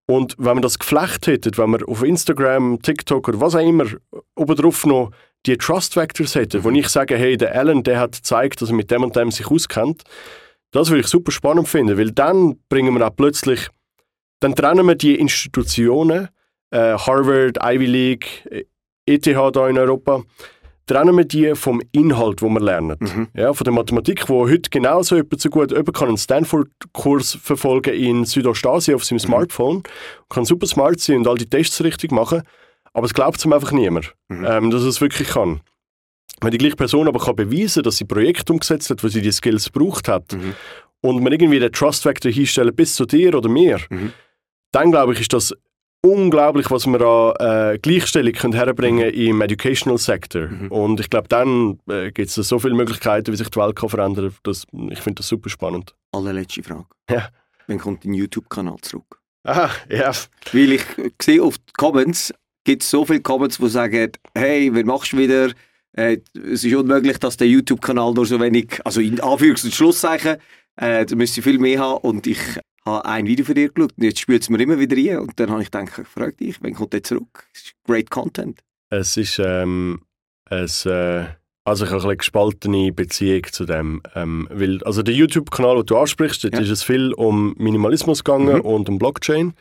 Und 0.06 0.36
wenn 0.38 0.54
man 0.54 0.62
das 0.62 0.78
geflecht 0.78 1.26
hätte, 1.26 1.50
wenn 1.56 1.70
man 1.70 1.82
auf 1.82 2.02
Instagram, 2.02 2.80
TikTok 2.80 3.28
oder 3.28 3.40
was 3.40 3.56
auch 3.56 3.66
immer 3.66 3.86
oben 4.36 4.56
drauf 4.56 4.86
noch 4.86 5.10
die 5.46 5.56
Trust 5.56 5.96
Vectors 5.96 6.36
hätte, 6.36 6.58
mhm. 6.58 6.64
wo 6.64 6.70
ich 6.70 6.88
sage, 6.88 7.16
hey, 7.16 7.36
der 7.36 7.54
Alan, 7.56 7.82
der 7.82 7.98
hat 7.98 8.12
gezeigt, 8.12 8.62
dass 8.62 8.70
er 8.70 8.76
mit 8.76 8.90
dem 8.90 9.02
und 9.02 9.16
dem 9.16 9.30
sich 9.30 9.46
auskennt, 9.46 10.04
das 10.74 10.90
würde 10.90 11.00
ich 11.00 11.06
super 11.06 11.30
spannend 11.30 11.68
finden, 11.68 11.96
weil 11.96 12.10
dann 12.10 12.56
bringen 12.68 12.94
wir 12.98 13.06
auch 13.06 13.14
plötzlich, 13.14 13.68
dann 14.40 14.56
trennen 14.56 14.86
wir 14.86 14.96
die 14.96 15.14
Institutionen, 15.14 16.28
äh, 16.70 16.98
Harvard, 16.98 17.58
Ivy 17.62 17.86
League, 17.86 18.66
ETH 19.06 19.26
äh, 19.26 19.52
da 19.52 19.68
in 19.68 19.78
Europa, 19.78 20.22
trennen 20.86 21.16
wir 21.16 21.24
die 21.24 21.54
vom 21.54 21.80
Inhalt, 21.92 22.42
wo 22.42 22.48
wir 22.48 22.60
lernen. 22.60 22.96
Mhm. 22.98 23.28
Ja, 23.34 23.52
von 23.52 23.64
der 23.64 23.72
Mathematik, 23.72 24.28
wo 24.28 24.48
heute 24.48 24.68
genauso 24.68 25.14
jemand 25.14 25.40
so 25.40 25.48
gut 25.48 25.70
jemand 25.70 25.94
kann 25.94 26.08
einen 26.08 26.18
Stanford-Kurs 26.18 27.38
verfolgen 27.40 27.94
in 27.94 28.24
Südostasien 28.24 28.96
auf 28.96 29.04
seinem 29.04 29.18
mhm. 29.18 29.26
Smartphone, 29.26 29.82
kann 30.28 30.44
super 30.44 30.66
smart 30.66 30.98
sein 30.98 31.18
und 31.18 31.28
all 31.28 31.38
die 31.38 31.48
Tests 31.48 31.84
richtig 31.84 32.10
machen, 32.10 32.42
aber 32.92 33.06
es 33.06 33.14
glaubt 33.14 33.42
ihm 33.44 33.52
einfach 33.52 33.70
niemand, 33.70 34.12
mhm. 34.28 34.44
ähm, 34.44 34.70
dass 34.72 34.82
er 34.82 34.88
es 34.88 35.00
wirklich 35.00 35.28
kann. 35.28 35.60
Wenn 36.40 36.50
die 36.50 36.58
gleiche 36.58 36.76
Person 36.76 37.08
aber 37.08 37.20
kann 37.20 37.36
beweisen 37.36 37.82
dass 37.82 37.96
sie 37.96 38.04
Projekte 38.04 38.52
umgesetzt 38.52 38.90
hat, 38.90 39.02
wo 39.02 39.08
sie 39.08 39.22
die 39.22 39.32
Skills 39.32 39.72
gebraucht 39.72 40.08
hat, 40.08 40.32
mhm. 40.32 40.54
und 41.00 41.22
man 41.22 41.32
irgendwie 41.32 41.58
den 41.58 41.72
Trust 41.72 42.02
Factor 42.02 42.30
hinstellen 42.30 42.74
bis 42.74 42.94
zu 42.94 43.06
dir 43.06 43.34
oder 43.34 43.48
mir, 43.48 43.80
mhm. 43.88 44.12
dann 44.72 44.90
glaube 44.90 45.12
ich, 45.12 45.20
ist 45.20 45.32
das 45.32 45.54
unglaublich, 46.04 46.70
was 46.70 46.86
wir 46.86 47.00
an 47.00 47.74
äh, 47.74 47.78
Gleichstellung 47.78 48.32
können 48.32 48.52
herbringen 48.52 49.08
mhm. 49.08 49.14
im 49.14 49.40
Educational 49.40 49.98
Sector. 49.98 50.48
Mhm. 50.48 50.68
Und 50.68 51.00
ich 51.00 51.08
glaube, 51.08 51.28
dann 51.28 51.78
äh, 51.88 52.12
gibt 52.12 52.28
es 52.28 52.34
so 52.34 52.58
viele 52.58 52.74
Möglichkeiten, 52.74 53.32
wie 53.32 53.36
sich 53.36 53.48
die 53.48 53.58
Welt 53.58 53.76
kann 53.76 53.88
verändern 53.88 54.34
kann. 54.42 54.88
Ich 54.90 55.00
finde 55.00 55.20
das 55.20 55.28
super 55.28 55.48
spannend. 55.48 55.94
Allerletzte 56.12 56.62
Frage. 56.62 56.86
Ja. 57.10 57.28
Wann 57.66 57.78
kommt 57.78 58.04
dein 58.04 58.12
YouTube-Kanal 58.12 58.76
zurück? 58.82 59.20
Ah, 59.44 59.70
ja. 59.88 60.12
Weil 60.52 60.72
ich 60.72 60.84
sehe 61.20 61.42
auf 61.42 61.56
die 61.56 61.72
Comments, 61.74 62.34
gibt 62.64 62.82
es 62.82 62.90
so 62.90 63.04
viele 63.04 63.20
Comments, 63.20 63.56
die 63.56 63.68
sagen, 63.68 64.12
hey, 64.34 64.70
wer 64.72 64.84
machst 64.84 65.12
du 65.12 65.18
wieder? 65.18 65.50
Äh, 65.96 66.18
es 66.34 66.64
ist 66.64 66.74
unmöglich, 66.74 67.18
dass 67.18 67.36
der 67.36 67.48
YouTube-Kanal 67.48 68.14
nur 68.14 68.26
so 68.26 68.40
wenig, 68.40 68.80
also 68.84 69.00
in 69.00 69.20
Anführungs- 69.20 69.64
und 69.64 69.74
Schlusszeichen, 69.74 70.36
äh, 70.76 71.06
da 71.06 71.16
müsste 71.16 71.40
viel 71.40 71.58
mehr 71.58 71.78
haben 71.78 71.98
und 71.98 72.26
ich 72.26 72.38
habe 72.84 73.04
ein 73.04 73.26
Video 73.26 73.44
von 73.44 73.54
dir 73.54 73.68
geschaut 73.68 73.92
und 73.96 74.04
jetzt 74.04 74.20
spürt 74.20 74.42
es 74.42 74.50
mir 74.50 74.60
immer 74.60 74.78
wieder 74.78 74.96
rein 74.96 75.20
und 75.20 75.38
dann 75.38 75.50
habe 75.50 75.62
ich 75.62 75.70
gedacht, 75.70 76.00
ich 76.00 76.08
frage 76.08 76.32
dich, 76.32 76.56
wann 76.60 76.74
kommt 76.74 76.92
der 76.92 77.02
zurück? 77.02 77.46
Es 77.54 77.62
ist 77.62 77.74
great 77.86 78.10
Content. 78.10 78.60
Es 78.90 79.16
ist, 79.16 79.38
ähm, 79.38 80.02
es, 80.50 80.84
äh, 80.84 81.26
also 81.64 81.84
ich 81.84 81.90
habe 81.92 82.02
eine 82.02 82.16
gespaltene 82.16 82.92
Beziehung 82.92 83.44
zu 83.50 83.64
dem, 83.64 84.02
ähm, 84.14 84.48
weil, 84.50 84.82
also 84.82 85.02
der 85.02 85.14
YouTube-Kanal, 85.14 85.76
den 85.76 85.86
du 85.86 85.96
ansprichst, 85.96 86.42
dort 86.44 86.54
ja. 86.54 86.60
ist 86.60 86.70
es 86.70 86.82
viel 86.82 87.12
um 87.14 87.54
Minimalismus 87.56 88.24
gegangen 88.24 88.56
mhm. 88.56 88.60
und 88.62 88.88
um 88.88 88.98
Blockchain. 88.98 89.54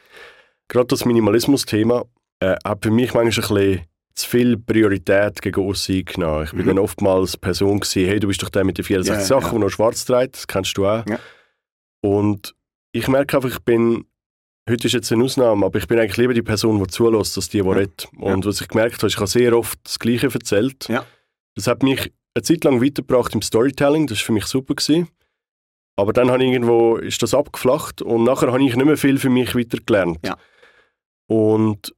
Gerade 0.68 0.88
das 0.88 1.05
Minimalismus-Thema 1.05 2.05
äh, 2.39 2.55
hat 2.65 2.84
für 2.84 2.91
mich 2.91 3.14
manchmal 3.14 3.26
ein 3.26 3.30
bisschen 3.30 3.81
zu 4.15 4.30
viel 4.30 4.57
Priorität 4.57 5.41
gegen 5.41 5.61
aussen 5.68 5.95
eingenommen. 5.95 6.44
Ich 6.45 6.52
bin 6.52 6.61
Mhm. 6.61 6.68
dann 6.68 6.80
oftmals 6.80 7.35
Person 7.38 7.80
gewesen, 7.80 8.06
hey, 8.07 8.19
du 8.19 8.27
bist 8.27 8.41
doch 8.44 8.49
der 8.49 8.64
mit 8.64 8.77
den 8.77 8.85
64 8.85 9.22
Ja, 9.22 9.26
Sachen, 9.26 9.45
ja. 9.45 9.52
der 9.52 9.60
noch 9.60 9.69
schwarz 9.69 10.06
trägt, 10.06 10.35
das 10.35 10.48
kennst 10.48 10.77
du 10.77 10.85
auch. 10.85 11.06
Ja. 11.07 11.19
Und 12.02 12.53
ich 12.91 13.07
merke 13.07 13.38
einfach, 13.38 13.49
ich 13.49 13.60
bin, 13.60 14.06
heute 14.69 14.85
ist 14.88 14.94
jetzt 14.94 15.11
eine 15.11 15.23
Ausnahme, 15.23 15.65
aber 15.65 15.80
ich 15.80 15.88
bin 15.88 15.98
eigentlich 15.99 16.18
lieber 16.18 16.34
die 16.34 16.41
Person, 16.44 16.77
die 16.80 16.88
zulässt, 16.88 17.38
als 17.38 17.49
die, 17.49 17.61
die 17.61 17.68
Ja. 17.68 17.73
redet. 17.73 18.07
Und 18.18 18.45
was 18.45 18.61
ich 18.61 18.68
gemerkt 18.68 18.98
habe, 18.98 19.07
ich 19.07 19.18
habe 19.18 19.27
sehr 19.27 19.57
oft 19.57 19.80
das 19.84 19.98
Gleiche 19.99 20.27
erzählt. 20.31 20.90
Das 21.56 21.68
hat 21.68 21.81
mich 21.81 22.11
eine 22.35 22.44
Zeit 22.44 22.64
lang 22.64 22.81
weitergebracht 22.84 23.34
im 23.34 23.41
Storytelling, 23.41 24.07
das 24.07 24.19
war 24.19 24.26
für 24.26 24.31
mich 24.34 24.45
super. 24.45 24.76
Gewesen. 24.76 25.07
Aber 25.95 26.14
dann 26.14 26.31
habe 26.31 26.44
ich 26.44 26.52
irgendwo, 26.52 26.98
ist 26.98 27.22
das 27.22 27.34
abgeflacht 27.35 28.02
und 28.02 28.23
nachher 28.23 28.52
habe 28.52 28.64
ich 28.64 28.76
nicht 28.76 28.85
mehr 28.85 28.98
viel 28.98 29.18
für 29.19 29.30
mich 29.30 29.56
weitergelernt. 29.56 30.18
Ja. 30.26 30.38
Und 31.27 31.94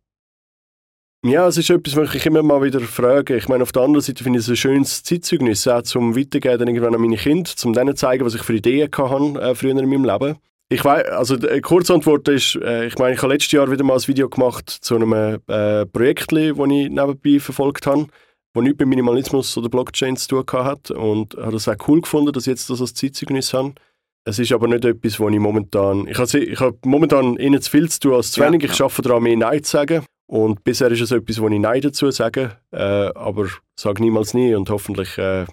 ja, 1.29 1.47
es 1.47 1.57
ist 1.57 1.69
etwas, 1.69 1.95
was 1.95 2.13
ich 2.13 2.25
immer 2.25 2.43
mal 2.43 2.61
wieder 2.61 2.79
frage. 2.79 3.35
Ich 3.35 3.47
meine, 3.47 3.63
auf 3.63 3.71
der 3.71 3.81
anderen 3.81 4.01
Seite 4.01 4.23
finde 4.23 4.39
ich 4.39 4.45
es 4.45 4.49
ein 4.49 4.55
schönes 4.55 5.03
Zeitzeugnis, 5.03 5.67
auch 5.67 5.81
zum 5.81 6.15
Weitergeben 6.15 6.59
dann 6.59 6.67
irgendwann 6.67 6.95
an 6.95 7.01
meine 7.01 7.17
Kinder, 7.17 7.49
um 7.63 7.73
denen 7.73 7.95
zu 7.95 8.05
zeigen, 8.05 8.25
was 8.25 8.35
ich 8.35 8.43
für 8.43 8.53
Ideen 8.53 8.89
hatte, 8.95 9.41
äh, 9.41 9.55
früher 9.55 9.71
in 9.71 9.89
meinem 9.89 10.05
Leben. 10.05 10.37
Ich 10.69 10.83
weiß, 10.83 11.07
also 11.09 11.35
die 11.35 11.61
Kurzantwort 11.61 12.27
ist, 12.27 12.55
äh, 12.55 12.85
ich 12.87 12.97
meine, 12.97 13.15
ich 13.15 13.21
habe 13.21 13.33
letztes 13.33 13.51
Jahr 13.51 13.69
wieder 13.71 13.83
mal 13.83 13.95
ein 13.95 14.07
Video 14.07 14.29
gemacht 14.29 14.69
zu 14.69 14.95
einem 14.95 15.13
äh, 15.13 15.85
Projekt, 15.85 16.31
das 16.31 16.39
ich 16.39 16.55
nebenbei 16.57 17.39
verfolgt 17.39 17.85
habe, 17.87 18.07
das 18.53 18.63
nichts 18.63 18.79
mit 18.79 18.87
Minimalismus 18.87 19.57
oder 19.57 19.69
Blockchain 19.69 20.17
zu 20.17 20.43
tun 20.43 20.65
hat 20.65 20.91
und 20.91 21.35
habe 21.35 21.51
das 21.51 21.67
auch 21.67 21.75
cool 21.87 22.01
gefunden, 22.01 22.33
dass 22.33 22.47
ich 22.47 22.51
jetzt 22.51 22.69
das 22.69 22.81
als 22.81 22.93
Zeitzeugnis 22.93 23.53
habe. 23.53 23.73
Es 24.27 24.39
ist 24.39 24.51
aber 24.51 24.67
nicht 24.67 24.83
etwas, 24.85 25.19
wo 25.19 25.29
ich 25.29 25.39
momentan, 25.39 26.07
ich 26.07 26.17
habe, 26.17 26.39
ich 26.39 26.59
habe 26.59 26.77
momentan 26.83 27.37
innen 27.37 27.61
zu 27.61 27.69
viel 27.69 27.87
zu 27.89 27.99
tun 27.99 28.13
als 28.13 28.31
zu 28.31 28.41
Ja, 28.41 28.47
wenig. 28.47 28.63
Ich 28.63 28.69
ja. 28.69 28.75
schaffe 28.75 29.03
daran, 29.03 29.21
mehr 29.21 29.37
Nein 29.37 29.63
zu 29.63 29.71
sagen. 29.71 30.03
Und 30.27 30.63
bisher 30.63 30.89
ist 30.91 31.01
es 31.01 31.11
etwas, 31.11 31.39
wo 31.39 31.47
ich 31.47 31.59
Nein 31.59 31.81
dazu 31.81 32.09
sage, 32.11 32.57
äh, 32.71 32.77
aber 32.77 33.47
sage 33.75 34.01
niemals 34.01 34.33
nie 34.33 34.55
und 34.55 34.69
hoffentlich 34.69 35.17
äh, 35.17 35.45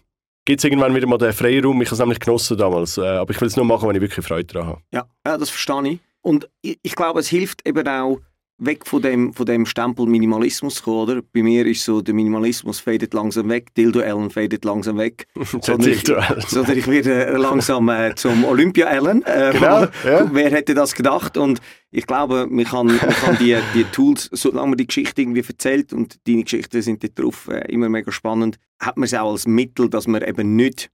gibt 0.45 0.61
es 0.61 0.65
irgendwann 0.65 0.95
wieder 0.95 1.07
mal 1.07 1.19
den 1.19 1.33
Freiraum. 1.33 1.81
Ich 1.83 1.89
habe 1.89 1.95
es 1.95 2.01
nämlich 2.01 2.21
genossen 2.21 2.57
damals, 2.57 2.97
äh, 2.97 3.03
aber 3.03 3.31
ich 3.31 3.41
will 3.41 3.49
es 3.49 3.57
nur 3.57 3.67
machen, 3.67 3.89
wenn 3.89 3.97
ich 3.97 4.03
wirklich 4.03 4.25
Freude 4.25 4.53
daran 4.53 4.69
habe. 4.69 4.81
Ja, 4.93 5.07
ja 5.27 5.37
das 5.37 5.51
verstehe 5.51 5.93
ich. 5.93 6.01
Und 6.23 6.49
ich, 6.63 6.79
ich 6.83 6.95
glaube, 6.97 7.21
es 7.21 7.29
hilft 7.29 7.67
eben 7.67 7.87
auch, 7.87 8.21
weg 8.65 8.87
von 8.87 9.03
dem, 9.03 9.33
von 9.33 9.47
dem 9.47 9.67
Stempel 9.67 10.07
Minimalismus 10.07 10.77
zu 10.77 10.85
kommen, 10.85 10.99
oder? 10.99 11.23
Bei 11.33 11.43
mir 11.43 11.67
ist 11.67 11.85
so, 11.85 12.01
der 12.01 12.15
Minimalismus 12.15 12.81
fadet 12.81 13.15
langsam 13.15 13.49
weg, 13.49 13.75
Dildo 13.75 14.01
Allen 14.01 14.31
fadet 14.31 14.65
langsam 14.65 14.99
weg. 14.99 15.27
Sondern 15.61 15.91
ich, 15.91 16.07
Virtuell. 16.07 16.43
sondern 16.47 16.79
ich 16.79 16.87
werde 16.87 17.37
langsam 17.37 17.89
äh, 17.89 18.15
zum 18.15 18.45
Olympia 18.45 18.87
Allen. 18.87 19.23
Äh, 19.33 19.53
Genau, 19.53 19.87
ja. 20.05 20.29
Wer 20.33 20.51
hätte 20.51 20.75
das 20.75 20.95
gedacht? 20.95 21.37
Und 21.37 21.61
ich 21.91 22.07
glaube, 22.07 22.47
man 22.51 22.65
kann, 22.65 22.87
man 22.87 22.99
kann 22.99 23.37
die, 23.39 23.57
die 23.75 23.85
Tools, 23.85 24.29
solange 24.33 24.69
man 24.69 24.77
die 24.79 24.87
Geschichte 24.87 25.23
irgendwie 25.23 25.45
erzählt 25.47 25.93
und 25.93 26.19
deine 26.27 26.43
Geschichten 26.43 26.83
sind 26.83 27.03
dort 27.03 27.19
drauf 27.19 27.49
äh, 27.49 27.71
immer 27.73 27.89
mega 27.89 28.11
spannend, 28.13 28.59
hat 28.81 28.97
man 28.97 29.05
es 29.05 29.15
auch 29.15 29.31
als 29.31 29.47
Mittel, 29.47 29.89
dass 29.89 30.07
man 30.07 30.23
eben 30.23 30.57
nicht 30.57 30.91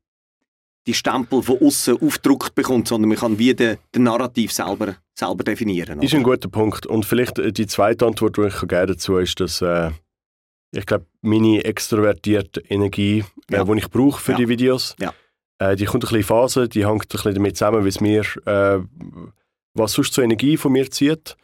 die 0.89 0.95
Stempel 0.95 1.43
von 1.43 1.59
außen 1.61 2.01
aufgedruckt 2.01 2.55
bekommt, 2.57 2.89
sondern 2.89 3.11
man 3.11 3.19
kann 3.19 3.39
wie 3.39 3.55
den, 3.55 3.77
den 3.95 4.03
Narrativ 4.03 4.53
selber, 4.53 4.97
selber 5.15 5.45
definieren. 5.45 6.03
Ist 6.03 6.13
oder? 6.13 6.21
ein 6.21 6.25
guter 6.25 6.49
Punkt. 6.49 6.87
Und 6.87 7.05
vielleicht 7.07 7.39
äh, 7.39 7.53
die 7.53 7.67
zweite 7.69 8.07
Antwort, 8.07 8.37
die 8.39 8.47
ich 8.47 8.67
gerne 8.67 8.87
dazu 8.95 9.19
ist, 9.19 9.39
dass 9.39 9.63
äh, 9.63 9.91
ich 10.73 10.87
glaube, 10.87 11.07
meine 11.21 11.65
extrovertierte 11.65 12.61
Energie, 12.69 13.25
Ja. 13.51 13.63
äh, 13.63 13.65
die 13.65 13.79
ich 13.79 13.91
brauche 13.91 14.21
für 14.21 14.33
Ja. 14.33 14.39
die 14.39 14.49
Videos, 14.49 14.97
Ja. 14.99 15.13
äh, 15.59 15.77
die 15.77 15.85
kommt 15.85 16.03
ein 16.05 16.09
bisschen 16.09 16.17
in 16.19 16.25
Phasen, 16.25 16.69
die 16.71 16.87
hängt 16.87 17.05
ein 17.05 17.09
bisschen 17.09 17.35
damit 17.35 17.57
zusammen, 17.57 17.85
wie 17.85 17.89
es 17.89 18.01
mir, 18.01 18.23
äh, 18.47 18.81
was 19.75 19.93
sonst 19.93 20.15
so 20.15 20.23
Energie 20.23 20.57
von 20.57 20.73
mir 20.73 20.91
zieht. 20.91 21.37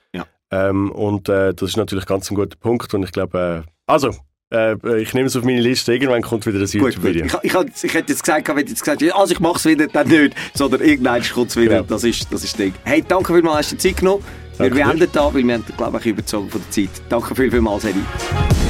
Ähm, 0.51 0.93
und 0.93 1.29
äh, 1.31 1.53
das 1.53 1.71
ist 1.71 1.77
natürlich 1.77 2.07
ganz 2.07 2.31
ein 2.31 2.37
guter 2.37 2.57
Punkt. 2.57 2.93
Und 2.95 3.03
ich 3.03 3.11
glaube, 3.13 3.65
äh, 3.67 3.71
also, 3.87 4.15
äh, 4.53 5.01
ich 5.01 5.15
nehme 5.15 5.27
es 5.27 5.37
auf 5.37 5.45
meine 5.45 5.61
Liste, 5.61 5.93
irgendwann 5.93 6.23
kommt 6.23 6.47
wieder 6.47 6.59
gut. 6.59 6.73
YouTube-Video. 6.73 7.27
Ich, 7.27 7.35
ich, 7.43 7.55
ich, 7.55 7.85
ich 7.85 7.95
hätte 7.95 8.13
jetzt 8.13 8.23
gesagt, 8.23 8.49
wenn 8.49 8.67
jetzt 8.67 8.81
gesagt 8.83 9.03
also 9.13 9.33
ich 9.33 9.41
mache 9.41 9.57
es 9.57 9.65
wieder, 9.65 9.87
dann 9.87 10.09
nicht, 10.09 10.35
sondern 10.55 10.81
irgendwann 10.81 11.23
kommt 11.23 11.51
es 11.51 11.57
wieder. 11.57 11.77
Genau. 11.77 11.87
Das, 11.89 12.05
ist, 12.05 12.33
das 12.33 12.45
ist 12.45 12.55
das 12.55 12.59
Ding. 12.59 12.75
Hey, 12.85 13.05
danke 13.07 13.33
vielmals, 13.33 13.59
hast 13.59 13.73
du 13.73 13.79
Zeit 13.79 13.97
genommen. 13.97 14.25
Wir 14.57 14.71
Danke 14.71 14.85
beenden 14.85 15.09
da, 15.13 15.35
weil 15.35 15.45
wir 15.45 15.55
haben, 15.55 15.65
glaube 15.77 15.99
ich, 15.99 16.07
überzogen 16.07 16.49
von 16.49 16.61
der 16.61 16.71
Zeit. 16.71 17.03
Danke 17.09 17.35
viel, 17.35 17.51
vielmals, 17.51 17.85
Eddie. 17.85 18.64